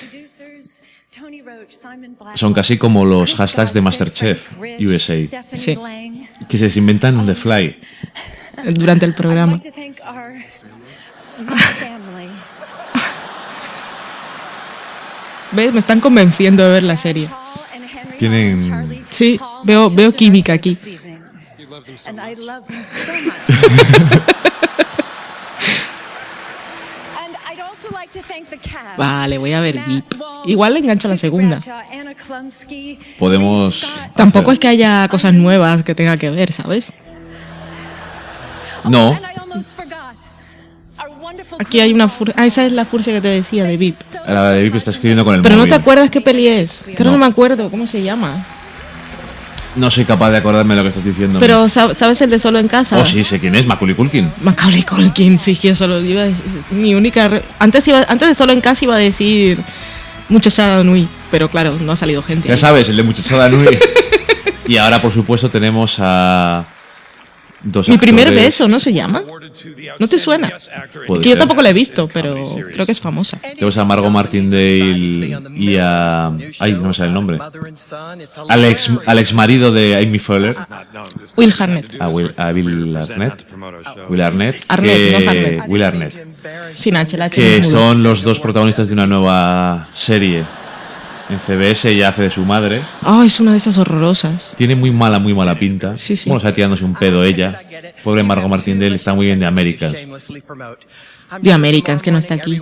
Producers, 0.00 0.80
Tony 1.10 1.42
Roach, 1.42 1.72
Simon 1.72 2.16
Black. 2.18 2.36
Son 2.36 2.54
casi 2.54 2.78
como 2.78 3.04
los 3.04 3.34
hashtags 3.34 3.72
de 3.72 3.80
Masterchef 3.80 4.52
USA, 4.80 5.16
Sí. 5.52 5.76
Que 6.48 6.58
se 6.58 6.78
inventan 6.78 7.18
on 7.18 7.26
the 7.26 7.34
fly. 7.34 7.78
Durante 8.74 9.04
el 9.06 9.14
programa. 9.14 9.60
¿Ves? 15.52 15.72
Me 15.72 15.80
están 15.80 16.00
convenciendo 16.00 16.62
de 16.62 16.68
ver 16.68 16.82
la 16.82 16.96
serie. 16.96 17.28
Tienen... 18.18 19.04
Sí, 19.10 19.38
veo, 19.64 19.90
veo 19.90 20.12
química 20.12 20.52
aquí. 20.52 20.76
Vale, 28.96 29.38
voy 29.38 29.52
a 29.52 29.60
ver 29.60 29.80
VIP. 29.86 30.14
Igual 30.46 30.74
le 30.74 30.80
engancho 30.80 31.08
a 31.08 31.12
la 31.12 31.16
segunda. 31.16 31.58
Podemos... 33.18 33.88
Tampoco 34.14 34.52
es 34.52 34.58
que 34.58 34.68
haya 34.68 35.06
cosas 35.08 35.32
nuevas 35.32 35.82
que 35.84 35.94
tenga 35.94 36.16
que 36.16 36.30
ver, 36.30 36.52
¿sabes? 36.52 36.92
No, 38.84 39.18
Aquí 41.58 41.80
hay 41.80 41.92
una 41.92 42.08
furcia. 42.08 42.34
Ah, 42.38 42.46
esa 42.46 42.64
es 42.64 42.72
la 42.72 42.84
furcia 42.84 43.12
que 43.12 43.20
te 43.20 43.28
decía 43.28 43.64
de 43.64 43.76
VIP. 43.76 43.96
la 44.26 44.52
de 44.52 44.62
VIP 44.62 44.76
está 44.76 44.90
escribiendo 44.90 45.24
con 45.24 45.34
el 45.34 45.42
Pero 45.42 45.56
no 45.56 45.66
te 45.66 45.74
acuerdas 45.74 46.10
qué 46.10 46.20
peli 46.20 46.46
es. 46.48 46.82
Que 46.84 46.92
ahora 46.92 47.04
no 47.04 47.12
No. 47.12 47.18
me 47.18 47.26
acuerdo. 47.26 47.70
¿Cómo 47.70 47.86
se 47.86 48.02
llama? 48.02 48.44
No 49.76 49.90
soy 49.90 50.04
capaz 50.04 50.30
de 50.30 50.38
acordarme 50.38 50.74
de 50.74 50.78
lo 50.78 50.82
que 50.84 50.88
estás 50.88 51.04
diciendo. 51.04 51.38
Pero 51.38 51.66
sab- 51.66 51.94
¿sabes 51.94 52.20
el 52.22 52.30
de 52.30 52.38
Solo 52.38 52.58
en 52.58 52.66
casa? 52.68 52.98
Oh, 52.98 53.04
sí, 53.04 53.22
sé 53.22 53.38
quién 53.38 53.54
es, 53.54 53.66
Macaulay 53.66 53.94
Culkin. 53.94 54.30
Macaulay 54.42 54.82
Culkin, 54.82 55.38
sí, 55.38 55.54
que 55.54 55.68
yo 55.68 55.76
solo 55.76 56.00
iba 56.00 56.22
a 56.22 56.24
decir, 56.24 56.42
mi 56.70 56.94
única 56.94 57.28
re- 57.28 57.42
antes 57.58 57.86
iba 57.86 58.04
antes 58.08 58.26
de 58.28 58.34
Solo 58.34 58.52
en 58.52 58.60
casa 58.60 58.84
iba 58.84 58.94
a 58.96 58.98
decir 58.98 59.58
Muchachada 60.30 60.82
Nui, 60.82 61.06
pero 61.30 61.48
claro, 61.48 61.76
no 61.80 61.92
ha 61.92 61.96
salido 61.96 62.22
gente. 62.22 62.48
Ya 62.48 62.54
ahí. 62.54 62.60
sabes, 62.60 62.88
el 62.88 62.96
de 62.96 63.02
Muchachada 63.02 63.48
Nui. 63.48 63.66
y 64.66 64.76
ahora, 64.78 65.00
por 65.00 65.12
supuesto, 65.12 65.48
tenemos 65.50 65.96
a 66.00 66.64
dos 67.62 67.88
Mi 67.88 67.98
primer 67.98 68.30
beso, 68.30 68.68
¿no 68.68 68.78
se 68.78 68.92
llama? 68.92 69.22
¿No 69.98 70.06
te 70.08 70.18
suena? 70.18 70.52
Puede 71.06 71.22
que 71.22 71.28
yo 71.30 71.34
ser. 71.34 71.38
tampoco 71.40 71.62
la 71.62 71.70
he 71.70 71.72
visto, 71.72 72.08
pero 72.08 72.36
creo 72.72 72.86
que 72.86 72.92
es 72.92 73.00
famosa. 73.00 73.38
Tenemos 73.40 73.76
a 73.76 73.84
Margot 73.84 74.10
Martindale 74.10 75.38
y 75.56 75.76
a. 75.76 76.30
Ay, 76.58 76.72
no 76.72 76.88
me 76.88 76.94
sale 76.94 77.08
el 77.08 77.14
nombre. 77.14 77.38
Al 78.48 78.64
ex, 78.64 78.90
al 79.06 79.18
ex 79.18 79.34
marido 79.34 79.72
de 79.72 79.96
Amy 79.96 80.18
Poehler. 80.18 80.56
Will 81.36 81.52
Harnett. 81.58 82.00
A 82.00 82.08
Will, 82.08 82.32
a 82.36 82.52
Bill 82.52 82.96
Arnett. 82.96 83.46
Will 84.08 84.22
Arnett. 84.22 84.64
Arnett, 84.68 84.96
que- 84.96 85.10
no 85.12 85.30
Harnett. 85.30 85.62
Will 85.68 85.82
Arnett. 85.82 86.26
Sin 86.76 86.96
H, 86.96 87.16
la 87.16 87.26
H 87.26 87.36
Que 87.40 87.64
son 87.64 88.02
los 88.02 88.22
dos 88.22 88.38
protagonistas 88.40 88.86
de 88.88 88.94
una 88.94 89.06
nueva 89.06 89.88
serie. 89.92 90.44
En 91.30 91.38
CBS 91.40 91.90
ella 91.90 92.08
hace 92.08 92.22
de 92.22 92.30
su 92.30 92.44
madre. 92.44 92.80
Ah, 93.02 93.22
es 93.26 93.38
una 93.38 93.50
de 93.52 93.58
esas 93.58 93.76
horrorosas. 93.76 94.54
Tiene 94.56 94.74
muy 94.74 94.90
mala, 94.90 95.18
muy 95.18 95.34
mala 95.34 95.58
pinta. 95.58 95.94
Bueno, 96.24 96.38
está 96.38 96.54
tirándose 96.54 96.84
un 96.84 96.94
pedo 96.94 97.22
ella. 97.22 97.60
Pobre 98.02 98.22
Margot 98.22 98.48
Martindale 98.48 98.96
está 98.96 99.12
muy 99.12 99.26
bien 99.26 99.38
de 99.38 99.44
Americans. 99.46 100.06
The 101.42 101.52
Americans, 101.52 102.00
que 102.02 102.10
no 102.10 102.16
está 102.16 102.34
aquí. 102.34 102.58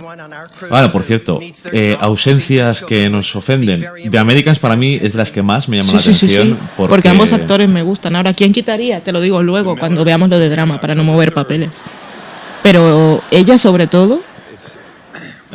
Ahora, 0.69 0.91
por 0.91 1.03
cierto, 1.03 1.39
eh, 1.71 1.97
ausencias 2.01 2.83
que 2.83 3.09
nos 3.09 3.33
ofenden. 3.37 3.85
The 4.11 4.17
Americans 4.17 4.59
para 4.59 4.75
mí 4.75 4.99
es 5.01 5.13
de 5.13 5.17
las 5.19 5.31
que 5.31 5.41
más 5.41 5.69
me 5.69 5.77
llaman 5.77 5.91
Sí, 5.91 5.95
la 5.95 6.01
sí, 6.01 6.13
sí, 6.13 6.35
atención. 6.35 6.57
sí. 6.59 6.67
Porque... 6.75 7.07
ambos 7.07 7.31
actores 7.31 7.69
me 7.69 7.81
gustan. 7.83 8.17
Ahora, 8.17 8.33
¿quién 8.33 8.51
quitaría? 8.51 8.99
Te 9.01 9.13
lo 9.13 9.21
digo 9.21 9.41
luego, 9.41 9.77
cuando 9.77 10.03
veamos 10.03 10.27
lo 10.29 10.37
de 10.37 10.49
drama, 10.49 10.81
para 10.81 10.93
no 10.95 11.05
mover 11.05 11.33
papeles. 11.33 11.69
Pero 12.63 13.23
ella, 13.31 13.57
sobre 13.57 13.87
todo. 13.87 14.21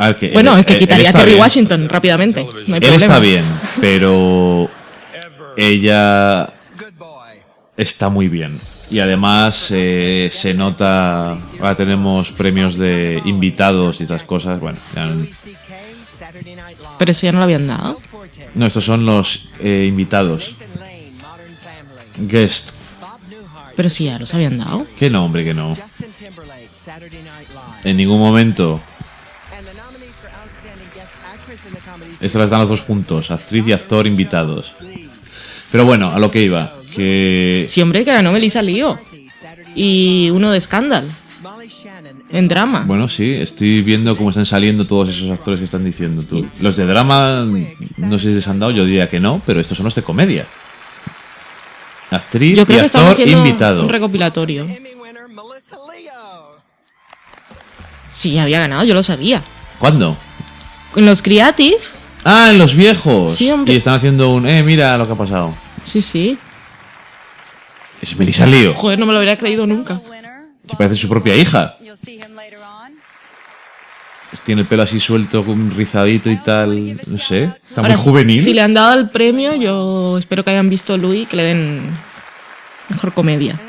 A 0.03 0.07
ver, 0.09 0.17
que 0.17 0.31
Bueno, 0.31 0.55
él- 0.55 0.61
es 0.61 0.67
que 0.67 0.79
quitaría 0.79 1.11
a 1.11 1.25
bien. 1.25 1.39
Washington 1.39 1.89
rápidamente. 1.89 2.43
No 2.45 2.51
hay 2.51 2.57
Él 2.59 2.67
problema. 2.81 2.97
está 2.97 3.19
bien, 3.21 3.45
pero 3.81 4.69
ella 5.57 6.53
está 7.77 8.09
muy 8.09 8.29
bien. 8.29 8.61
Y 8.91 8.99
además 8.99 9.69
eh, 9.71 10.29
se 10.33 10.55
nota, 10.55 11.33
ahora 11.61 11.75
tenemos 11.77 12.33
premios 12.33 12.77
de 12.77 13.23
invitados 13.25 14.01
y 14.01 14.03
estas 14.03 14.25
cosas. 14.25 14.59
Bueno, 14.61 14.79
ya 14.95 15.05
han- 15.05 15.29
Pero 16.99 17.11
eso 17.13 17.27
ya 17.27 17.33
no 17.33 17.39
lo 17.39 17.45
habían 17.45 17.67
dado. 17.69 17.99
no, 18.55 18.67
estos 18.67 18.85
son 18.85 19.07
los 19.07 19.49
eh, 19.61 19.87
invitados. 19.89 20.55
Guest. 22.19 22.71
Pero 23.77 23.89
sí, 23.89 24.05
ya 24.07 24.19
los 24.19 24.35
habían 24.35 24.59
dado. 24.59 24.87
¿Qué 24.99 25.09
nombre 25.09 25.45
que 25.45 25.55
no? 25.55 25.77
En 27.85 27.97
ningún 27.97 28.19
momento. 28.19 28.81
Esto 32.23 32.39
las 32.39 32.51
dan 32.51 32.61
los 32.61 32.69
dos 32.69 32.81
juntos, 32.81 33.31
actriz 33.31 33.67
y 33.67 33.73
actor 33.73 34.07
invitados. 34.07 34.75
Pero 35.71 35.85
bueno, 35.85 36.13
a 36.13 36.19
lo 36.19 36.31
que 36.31 36.43
iba, 36.43 36.75
que 36.95 37.67
Sí, 37.69 37.83
hombre, 37.83 38.05
que 38.05 38.13
ganó 38.13 38.33
Melissa 38.33 38.63
Leo. 38.63 38.99
Y 39.75 40.31
uno 40.31 40.53
de 40.53 40.61
Scandal. 40.61 41.05
En 42.31 42.49
drama. 42.49 42.85
bueno, 42.87 43.09
sí, 43.09 43.31
estoy 43.35 43.83
viendo 43.83 44.17
cómo 44.17 44.31
están 44.31 44.47
saliendo 44.47 44.87
todos 44.87 45.11
esos 45.11 45.31
actores 45.31 45.61
que 45.61 45.65
están 45.65 45.85
diciendo 45.85 46.23
tú. 46.23 46.47
Los 46.61 46.77
de 46.77 46.87
drama, 46.87 47.47
no 47.99 48.19
sé 48.19 48.29
si 48.29 48.35
les 48.35 48.49
han 48.49 48.59
dado, 48.59 48.73
yo 48.73 48.87
diría 48.87 49.07
que 49.09 49.21
no, 49.21 49.43
pero 49.45 49.61
estos 49.61 49.77
son 49.77 49.85
los 49.85 49.95
de 49.95 50.03
comedia. 50.03 50.47
Actriz 52.11 52.57
Yo 52.57 52.67
creo 52.67 52.87
y 52.87 52.89
que 52.89 52.99
haciendo 52.99 53.39
invitado. 53.39 53.83
un 53.83 53.89
recopilatorio. 53.89 54.67
Sí, 58.11 58.39
había 58.39 58.61
ganado, 58.61 58.85
yo 58.85 58.95
lo 58.95 59.03
sabía. 59.03 59.43
¿Cuándo? 59.79 60.17
En 60.97 61.07
los 61.07 61.23
Creative. 61.23 61.79
Ah, 62.25 62.51
en 62.51 62.59
los 62.59 62.75
viejos. 62.75 63.35
Sí, 63.35 63.51
hombre. 63.51 63.75
Y 63.75 63.77
están 63.77 63.95
haciendo 63.95 64.31
un, 64.33 64.47
eh, 64.47 64.63
mira 64.63 64.97
lo 64.97 65.07
que 65.07 65.13
ha 65.13 65.17
pasado. 65.17 65.55
Sí, 65.85 66.01
sí. 66.01 66.39
Es 68.01 68.17
Melissa 68.17 68.47
Leo. 68.47 68.75
Joder, 68.75 68.99
no 68.99 69.07
me 69.07 69.13
lo 69.13 69.19
habría 69.19 69.37
creído 69.37 69.67
nunca. 69.67 70.01
Se 70.69 70.77
parece 70.77 70.95
a 70.97 70.99
su 70.99 71.09
propia 71.09 71.35
hija. 71.37 71.77
Tiene 74.45 74.63
el 74.63 74.67
pelo 74.67 74.83
así 74.83 74.99
suelto, 74.99 75.45
con 75.45 75.71
rizadito 75.71 76.31
y 76.31 76.37
tal. 76.37 76.97
No 77.07 77.19
sé. 77.19 77.53
Está 77.63 77.83
Ahora, 77.83 77.95
muy 77.95 78.03
juvenil. 78.03 78.43
Si 78.43 78.55
le 78.55 78.63
han 78.63 78.75
dado 78.75 78.99
el 78.99 79.11
premio, 79.11 79.55
yo 79.55 80.17
espero 80.19 80.43
que 80.43 80.51
hayan 80.51 80.71
visto 80.71 80.97
Louis 80.97 81.25
y 81.25 81.27
que 81.27 81.37
le 81.37 81.43
den 81.43 81.83
mejor 82.89 83.13
comedia. 83.13 83.61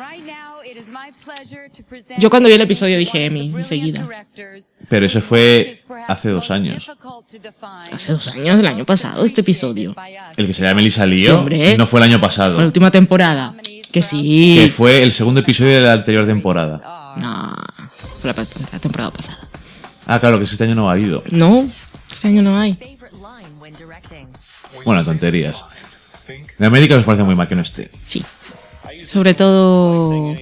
Yo 2.17 2.29
cuando 2.29 2.49
vi 2.49 2.55
el 2.55 2.61
episodio 2.61 2.97
dije 2.97 3.25
Emmy 3.25 3.53
enseguida. 3.55 4.07
Pero 4.89 5.05
eso 5.05 5.21
fue 5.21 5.77
hace 6.07 6.29
dos 6.29 6.51
años. 6.51 6.89
Hace 7.91 8.13
dos 8.13 8.27
años, 8.29 8.59
el 8.59 8.67
año 8.67 8.85
pasado, 8.85 9.25
este 9.25 9.41
episodio. 9.41 9.95
El 10.37 10.47
que 10.47 10.53
se 10.53 10.61
llama 10.61 10.75
Melissa 10.75 11.05
Leo 11.05 11.45
no 11.77 11.87
fue 11.87 11.99
el 11.99 12.03
año 12.05 12.19
pasado. 12.21 12.53
Fue 12.53 12.63
la 12.63 12.67
última 12.67 12.91
temporada. 12.91 13.55
Que 13.91 14.01
sí. 14.01 14.57
Que 14.59 14.69
fue 14.69 15.03
el 15.03 15.11
segundo 15.11 15.41
episodio 15.41 15.75
de 15.75 15.81
la 15.81 15.93
anterior 15.93 16.25
temporada. 16.25 17.13
No, 17.17 17.55
fue 18.19 18.33
la 18.33 18.79
temporada 18.79 19.11
pasada. 19.11 19.47
Ah, 20.05 20.19
claro, 20.19 20.37
que 20.37 20.45
este 20.45 20.63
año 20.63 20.75
no 20.75 20.89
ha 20.89 20.93
habido. 20.93 21.23
No, 21.29 21.69
este 22.11 22.27
año 22.27 22.41
no 22.41 22.59
hay. 22.59 22.77
Bueno, 24.83 25.05
tonterías. 25.05 25.63
De 26.57 26.65
América 26.65 26.95
nos 26.95 27.05
parece 27.05 27.23
muy 27.23 27.35
mal 27.35 27.47
que 27.47 27.55
no 27.55 27.61
esté. 27.61 27.91
Sí. 28.03 28.23
Sobre 29.05 29.33
todo. 29.33 30.35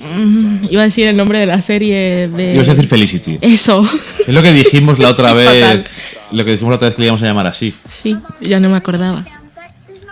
Mm, 0.00 0.66
iba 0.70 0.82
a 0.82 0.84
decir 0.84 1.06
el 1.08 1.16
nombre 1.16 1.38
de 1.38 1.46
la 1.46 1.60
serie 1.60 2.28
de. 2.28 2.54
Ibas 2.54 2.68
a 2.68 2.74
decir 2.74 2.88
Felicity. 2.88 3.38
Eso. 3.40 3.86
Es 4.26 4.34
lo 4.34 4.42
que 4.42 4.52
dijimos 4.52 4.98
la 4.98 5.10
otra 5.10 5.32
vez. 5.34 5.46
fatal. 5.62 5.84
Lo 6.32 6.44
que 6.44 6.52
dijimos 6.52 6.70
la 6.70 6.76
otra 6.76 6.88
vez 6.88 6.94
que 6.96 7.02
le 7.02 7.06
íbamos 7.06 7.22
a 7.22 7.26
llamar 7.26 7.46
así. 7.46 7.74
Sí, 8.02 8.16
ya 8.40 8.58
no 8.58 8.68
me 8.70 8.76
acordaba. 8.76 9.24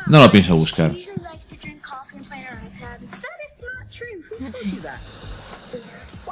No 0.07 0.21
lo 0.21 0.31
pienso 0.31 0.55
buscar. 0.57 0.93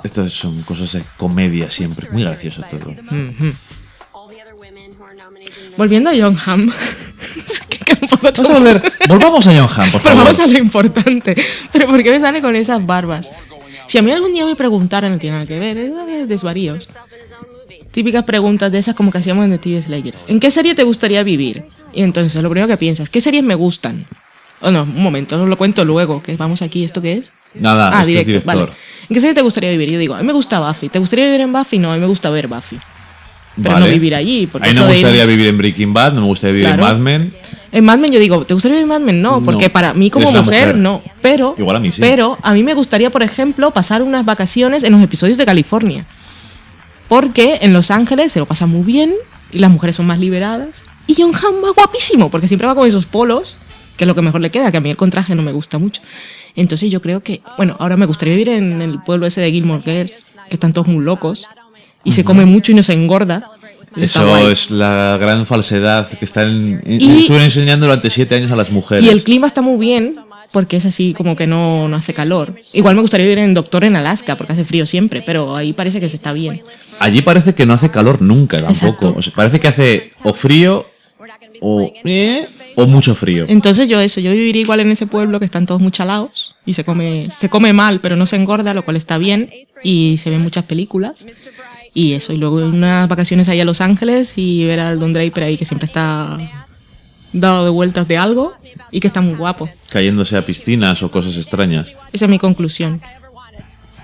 Estas 0.03 0.33
son 0.33 0.63
cosas 0.63 0.93
de 0.93 1.03
comedia 1.17 1.69
siempre. 1.71 2.09
Muy 2.11 2.23
gracioso 2.23 2.63
todo. 2.71 2.91
Ujú. 2.91 3.53
Volviendo 5.77 6.11
a 6.11 6.13
John 6.17 6.37
Hamm. 6.45 6.71
Vamos 8.23 8.51
a 8.51 8.53
volver. 8.59 8.93
Volvamos 9.09 9.47
a 9.47 9.51
John 9.53 9.69
Hamm, 9.77 9.91
por 9.91 10.01
Pero 10.03 10.15
favor. 10.17 10.25
vamos 10.25 10.39
a 10.41 10.47
lo 10.47 10.59
importante. 10.59 11.37
Pero 11.73 11.87
¿por 11.87 12.03
qué 12.03 12.11
me 12.13 12.21
sale 12.21 12.41
con 12.41 12.57
esas 12.57 12.85
barbas? 12.85 13.31
Si 13.87 13.99
a 13.99 14.03
mí 14.03 14.11
algún 14.13 14.33
día 14.33 14.47
me 14.47 14.55
preguntaran, 14.57 15.13
no 15.13 15.19
tiene 15.19 15.35
nada 15.37 15.47
que 15.47 15.59
ver, 15.59 15.77
es 15.77 16.29
desvaríos. 16.29 16.89
Típicas 17.93 18.25
preguntas 18.25 18.71
de 18.71 18.79
esas 18.79 18.95
como 18.95 19.11
que 19.11 19.19
hacíamos 19.19 19.45
en 19.47 19.51
The 19.53 19.59
TV 19.59 19.83
Slayers. 19.83 20.25
¿En 20.29 20.39
qué 20.39 20.51
serie 20.53 20.75
te 20.77 20.85
gustaría 20.85 21.23
vivir? 21.25 21.65
Y 21.93 22.03
entonces 22.03 22.41
lo 22.41 22.49
primero 22.49 22.69
que 22.69 22.77
piensas, 22.77 23.09
¿qué 23.09 23.21
series 23.21 23.43
me 23.43 23.57
gustan? 23.57 24.07
O 24.61 24.71
no, 24.71 24.83
un 24.83 25.03
momento, 25.03 25.41
os 25.43 25.49
lo 25.49 25.57
cuento 25.59 25.85
luego, 25.85 26.23
que 26.23 26.37
vamos 26.37 26.63
aquí, 26.63 26.85
¿esto 26.85 27.03
qué 27.03 27.15
es? 27.15 27.33
Nada, 27.55 27.91
ah, 27.93 28.03
es 28.03 28.07
directo, 28.07 28.27
director. 28.29 28.55
vale. 28.55 28.73
¿En 29.09 29.15
qué 29.15 29.21
serie 29.21 29.35
te 29.35 29.41
gustaría 29.41 29.71
vivir? 29.71 29.91
Yo 29.91 29.99
digo, 29.99 30.15
a 30.15 30.19
mí 30.19 30.25
me 30.25 30.33
gusta 30.35 30.61
Buffy. 30.61 30.89
¿Te 30.89 30.99
gustaría 31.01 31.25
vivir 31.25 31.41
en 31.41 31.53
Buffy? 31.53 31.79
No, 31.79 31.91
a 31.91 31.95
mí 31.95 32.01
me 32.01 32.07
gusta 32.07 32.31
ver 32.31 32.47
Buffy. 32.47 32.79
Pero 33.61 33.75
Vale. 33.75 33.87
no 33.87 33.93
vivir 33.93 34.15
allí. 34.15 34.47
Porque 34.47 34.69
Ahí 34.69 34.75
no 34.75 34.83
me 34.83 34.89
de 34.89 34.93
ir- 34.95 35.03
gustaría 35.03 35.27
vivir 35.27 35.47
en 35.49 35.59
Breaking 35.59 35.93
Bad, 35.93 36.13
no 36.13 36.21
me 36.21 36.27
gustaría 36.29 36.53
vivir 36.53 36.67
Claro. 36.69 36.83
en 36.87 36.93
Mad 36.93 36.99
Men. 37.01 37.33
En 37.73 37.85
Mad 37.85 37.99
Men 37.99 38.11
yo 38.13 38.19
digo, 38.19 38.45
¿te 38.45 38.53
gustaría 38.55 38.77
vivir 38.79 38.83
en 38.85 38.89
Mad 38.89 39.01
Men? 39.07 39.23
No, 39.23 39.43
porque 39.45 39.67
No. 39.67 39.73
para 39.73 39.95
mí 39.95 40.11
como 40.11 40.31
mujer, 40.31 40.45
mujer. 40.45 40.77
no. 40.77 41.03
Pero, 41.23 41.55
Igual 41.57 41.77
a 41.77 41.81
mí 41.81 41.93
sí. 41.93 42.01
pero 42.01 42.37
a 42.43 42.53
mí 42.53 42.63
me 42.63 42.75
gustaría, 42.75 43.11
por 43.11 43.23
ejemplo, 43.23 43.71
pasar 43.71 44.03
unas 44.03 44.25
vacaciones 44.25 44.83
en 44.83 44.93
los 44.93 45.03
episodios 45.03 45.39
de 45.39 45.47
California. 45.47 46.05
Porque 47.09 47.59
en 47.63 47.73
Los 47.73 47.91
Ángeles 47.91 48.33
se 48.33 48.39
lo 48.39 48.47
pasa 48.47 48.67
muy 48.67 48.83
bien 48.83 49.15
y 49.53 49.59
las 49.59 49.71
mujeres 49.71 49.97
son 49.97 50.07
más 50.07 50.19
liberadas. 50.19 50.85
Y 51.07 51.15
John 51.15 51.33
Hamm 51.35 51.65
va 51.65 51.73
guapísimo, 51.75 52.31
porque 52.31 52.47
siempre 52.47 52.69
va 52.69 52.75
con 52.75 52.87
esos 52.87 53.07
polos, 53.07 53.57
que 53.97 54.05
es 54.05 54.09
lo 54.09 54.15
que 54.15 54.23
mejor 54.23 54.41
le 54.41 54.51
queda, 54.51 54.71
que 54.71 54.77
a 54.77 54.81
mí 54.81 54.91
el 54.91 54.97
contraje 54.97 55.35
no 55.35 55.43
me 55.43 55.53
gusta 55.53 55.79
mucho. 55.79 56.03
Entonces 56.55 56.91
yo 56.91 57.01
creo 57.01 57.21
que, 57.21 57.41
bueno, 57.57 57.77
ahora 57.81 57.97
me 57.97 58.07
gustaría 58.07 58.35
vivir 58.35 58.51
en 58.51 58.81
el 58.83 59.01
pueblo 59.03 59.27
ese 59.27 59.41
de 59.41 59.51
Gilmore 59.51 59.83
Girls, 59.83 60.33
que 60.49 60.55
están 60.57 60.73
todos 60.73 60.87
muy 60.87 61.05
locos, 61.05 61.47
y 62.05 62.13
se 62.13 62.25
come 62.25 62.45
mucho 62.45 62.71
y 62.73 62.75
no 62.77 62.83
se 62.83 62.93
engorda. 62.93 63.49
Eso 63.97 64.49
es 64.49 64.71
la 64.71 65.17
gran 65.21 65.47
falsedad 65.47 66.09
que 66.09 66.25
están 66.25 66.83
Y- 66.87 67.21
estuvieron 67.21 67.43
enseñando 67.43 67.87
durante 67.87 68.11
siete 68.11 68.35
años 68.35 68.51
a 68.51 68.57
las 68.57 68.71
mujeres. 68.71 69.05
Y 69.05 69.09
el 69.09 69.23
clima 69.23 69.47
está 69.47 69.63
muy 69.63 69.79
bien, 69.85 70.17
porque 70.53 70.77
es 70.77 70.85
así 70.85 71.15
como 71.15 71.37
que 71.37 71.47
no, 71.47 71.89
no 71.89 71.97
hace 71.97 72.15
calor. 72.15 72.55
Igual 72.73 72.95
me 72.95 73.03
gustaría 73.03 73.27
vivir 73.27 73.39
en 73.39 73.55
Doctor 73.55 73.85
en 73.85 73.97
Alaska, 73.97 74.37
porque 74.37 74.53
hace 74.53 74.65
frío 74.65 74.87
siempre, 74.87 75.23
pero 75.23 75.57
ahí 75.57 75.73
parece 75.73 76.01
que 76.01 76.09
se 76.09 76.17
está 76.17 76.33
bien. 76.33 76.63
Allí 76.99 77.23
parece 77.23 77.55
que 77.55 77.67
no 77.67 77.75
hace 77.75 77.91
calor 77.91 78.21
nunca 78.23 78.59
tampoco. 78.59 78.73
Exacto. 78.87 79.15
O 79.17 79.23
sea, 79.23 79.33
parece 79.35 79.59
que 79.61 79.69
hace 79.69 80.11
o 80.23 80.33
frío 80.35 80.87
o, 81.61 81.93
eh, 82.05 82.47
o 82.77 82.87
mucho 82.87 83.15
frío. 83.15 83.45
Entonces 83.49 83.89
yo 83.89 84.01
eso, 84.01 84.21
yo 84.21 84.31
viviría 84.33 84.63
igual 84.63 84.81
en 84.81 84.91
ese 84.91 85.07
pueblo 85.07 85.39
que 85.39 85.45
están 85.45 85.67
todos 85.67 85.81
muy 85.81 85.91
chalaos 85.91 86.55
y 86.65 86.75
se 86.75 86.85
come, 86.85 87.29
se 87.31 87.49
come 87.49 87.73
mal, 87.73 88.01
pero 88.01 88.17
no 88.17 88.27
se 88.27 88.37
engorda, 88.37 88.73
lo 88.75 88.85
cual 88.85 88.97
está 88.97 89.19
bien, 89.19 89.51
y 89.83 90.19
se 90.23 90.31
ven 90.31 90.41
muchas 90.43 90.65
películas. 90.65 91.25
Y 91.93 92.13
eso, 92.13 92.33
y 92.33 92.37
luego 92.37 92.57
unas 92.57 93.09
vacaciones 93.09 93.49
ahí 93.49 93.61
a 93.61 93.65
Los 93.65 93.81
Ángeles 93.81 94.35
y 94.37 94.65
ver 94.65 94.81
al 94.81 95.01
Don 95.01 95.13
Draper 95.13 95.45
ahí 95.45 95.57
que 95.57 95.65
siempre 95.65 95.87
está 95.87 96.39
dado 97.33 97.65
de 97.65 97.71
vueltas 97.71 98.07
de 98.07 98.17
algo 98.17 98.53
y 98.91 99.01
que 99.01 99.07
está 99.07 99.21
muy 99.21 99.35
guapo. 99.35 99.69
Cayéndose 99.91 100.37
a 100.37 100.45
piscinas 100.45 101.03
o 101.03 101.11
cosas 101.11 101.37
extrañas. 101.37 101.95
Esa 102.13 102.27
es 102.27 102.31
mi 102.31 102.39
conclusión. 102.39 103.01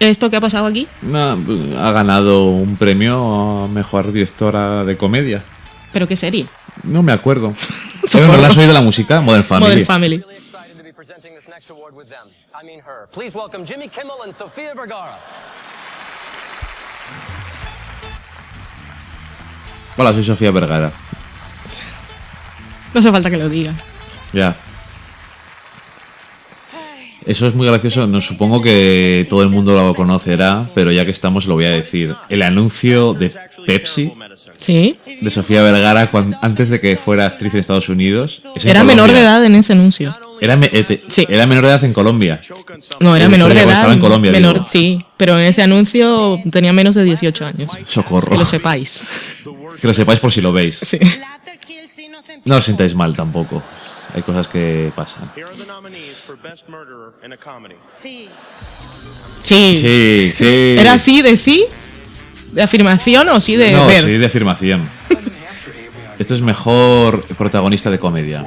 ¿Esto 0.00 0.28
qué 0.30 0.36
ha 0.36 0.40
pasado 0.40 0.66
aquí? 0.66 0.86
No, 1.00 1.38
ha 1.78 1.92
ganado 1.92 2.44
un 2.44 2.76
premio 2.76 3.64
a 3.64 3.68
mejor 3.68 4.12
directora 4.12 4.84
de 4.84 4.96
comedia. 4.96 5.42
¿Pero 5.92 6.06
qué 6.06 6.16
serie? 6.16 6.46
No 6.82 7.02
me 7.02 7.12
acuerdo. 7.12 7.54
Socorro. 8.06 8.34
¿No 8.34 8.42
la 8.42 8.48
has 8.48 8.56
oído 8.56 8.72
la 8.72 8.82
música? 8.82 9.20
Modern 9.20 9.44
Family. 9.44 9.70
Modern 9.70 9.86
Family. 9.86 10.24
Please 13.12 13.34
welcome 13.34 13.64
Jimmy 13.64 13.88
Kimmel 13.88 14.22
and 14.24 14.32
Sofia 14.32 14.74
Vergara. 14.74 15.18
Hola, 19.96 20.12
soy 20.12 20.24
Sofía 20.24 20.50
Vergara. 20.50 20.92
No 22.92 23.00
hace 23.00 23.10
falta 23.10 23.30
que 23.30 23.36
lo 23.36 23.48
diga. 23.48 23.72
Ya. 24.32 24.54
Eso 27.24 27.46
es 27.48 27.54
muy 27.54 27.66
gracioso. 27.66 28.06
No 28.06 28.20
supongo 28.20 28.62
que 28.62 29.26
todo 29.28 29.42
el 29.42 29.48
mundo 29.48 29.74
lo 29.74 29.94
conocerá, 29.94 30.70
pero 30.74 30.92
ya 30.92 31.04
que 31.04 31.10
estamos 31.10 31.46
lo 31.46 31.54
voy 31.54 31.64
a 31.64 31.70
decir. 31.70 32.14
El 32.28 32.42
anuncio 32.42 33.14
de 33.14 33.34
Pepsi 33.66 34.12
¿Sí? 34.58 34.98
de 35.20 35.30
Sofía 35.30 35.62
Vergara 35.62 36.08
antes 36.40 36.68
de 36.68 36.78
que 36.78 36.96
fuera 36.96 37.26
actriz 37.26 37.52
en 37.54 37.60
Estados 37.60 37.88
Unidos. 37.88 38.42
es 38.54 38.64
en 38.64 38.70
Era 38.70 38.84
menor 38.84 39.10
de 39.12 39.20
edad 39.20 39.44
en 39.44 39.56
ese 39.56 39.72
anuncio. 39.72 40.16
Era, 40.40 40.54
me- 40.56 40.70
eh, 40.70 41.02
era 41.28 41.46
menor 41.46 41.64
de 41.64 41.70
edad 41.70 41.82
en 41.84 41.94
Colombia. 41.94 42.40
No, 43.00 43.16
era 43.16 43.28
menor 43.28 43.52
de 43.54 43.60
edad. 43.62 43.72
Estaba 43.72 43.92
en 43.94 44.00
Colombia. 44.00 44.30
menor, 44.32 44.54
digo. 44.56 44.66
sí, 44.70 45.04
pero 45.16 45.38
en 45.38 45.46
ese 45.46 45.62
anuncio 45.62 46.38
tenía 46.52 46.72
menos 46.74 46.94
de 46.94 47.04
18 47.04 47.44
años. 47.46 47.72
Socorro. 47.86 48.30
Que 48.32 48.38
lo 48.38 48.44
sepáis. 48.46 49.04
Que 49.80 49.86
lo 49.86 49.94
sepáis 49.94 50.20
por 50.20 50.32
si 50.32 50.40
lo 50.40 50.52
veis. 50.52 50.78
Sí. 50.82 50.98
No 52.44 52.56
os 52.56 52.64
sintáis 52.64 52.94
mal 52.94 53.14
tampoco. 53.14 53.62
Hay 54.14 54.22
cosas 54.22 54.48
que 54.48 54.92
pasan. 54.94 55.30
Sí. 57.94 58.28
Sí, 59.42 60.32
sí. 60.34 60.76
¿Era 60.78 60.94
así 60.94 61.22
de 61.22 61.36
sí? 61.36 61.66
¿De 62.52 62.62
afirmación 62.62 63.28
o 63.28 63.40
sí 63.40 63.56
de 63.56 63.72
no, 63.72 63.86
ver? 63.86 64.02
sí, 64.02 64.12
de 64.12 64.26
afirmación. 64.26 64.88
Esto 66.18 66.34
es 66.34 66.40
mejor 66.40 67.24
protagonista 67.36 67.90
de 67.90 67.98
comedia. 67.98 68.46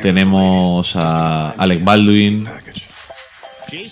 Tenemos 0.00 0.96
a 0.96 1.50
Alec 1.50 1.84
Baldwin. 1.84 2.48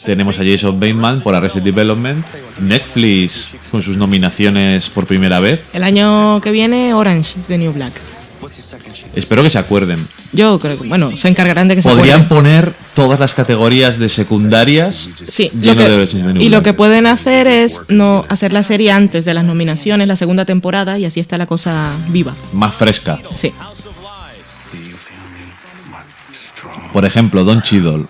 Tenemos 0.05 0.39
a 0.39 0.45
Jason 0.45 0.79
Bateman 0.79 1.21
por 1.23 1.35
Arrested 1.35 1.63
Development. 1.63 2.25
Netflix 2.61 3.55
con 3.71 3.83
sus 3.83 3.97
nominaciones 3.97 4.89
por 4.91 5.07
primera 5.07 5.41
vez. 5.41 5.65
El 5.73 5.83
año 5.83 6.41
que 6.41 6.51
viene, 6.53 6.95
Orange 6.95 7.39
is 7.41 7.47
the 7.47 7.59
New 7.59 7.73
Black. 7.73 7.93
Espero 9.15 9.43
que 9.43 9.49
se 9.51 9.59
acuerden. 9.59 10.07
Yo 10.33 10.59
creo 10.59 10.79
que, 10.79 10.87
bueno, 10.87 11.17
se 11.17 11.29
encargarán 11.29 11.67
de 11.69 11.77
que 11.77 11.83
se 11.83 11.89
Podrían 11.89 12.23
acuerden. 12.23 12.29
poner 12.69 12.75
todas 12.95 13.19
las 13.19 13.33
categorías 13.35 13.99
de 13.99 14.09
secundarias 14.11 15.09
Sí, 15.27 15.51
lo 15.63 15.75
que- 15.75 15.89
de 15.89 16.33
New 16.35 16.43
y 16.43 16.49
lo 16.51 16.63
que 16.63 16.75
pueden 16.75 17.07
hacer 17.07 17.47
es 17.47 17.81
no 17.89 18.27
hacer 18.29 18.53
la 18.53 18.63
serie 18.63 18.91
antes 18.93 19.25
de 19.25 19.33
las 19.35 19.45
nominaciones, 19.45 20.07
la 20.09 20.17
segunda 20.17 20.45
temporada, 20.45 20.99
y 20.99 21.07
así 21.07 21.21
está 21.21 21.39
la 21.39 21.47
cosa 21.47 21.93
viva. 22.09 22.35
Más 22.53 22.75
fresca. 22.75 23.19
Sí. 23.35 23.53
Por 26.93 27.05
ejemplo, 27.05 27.45
Don 27.45 27.63
Cheadle. 27.63 28.07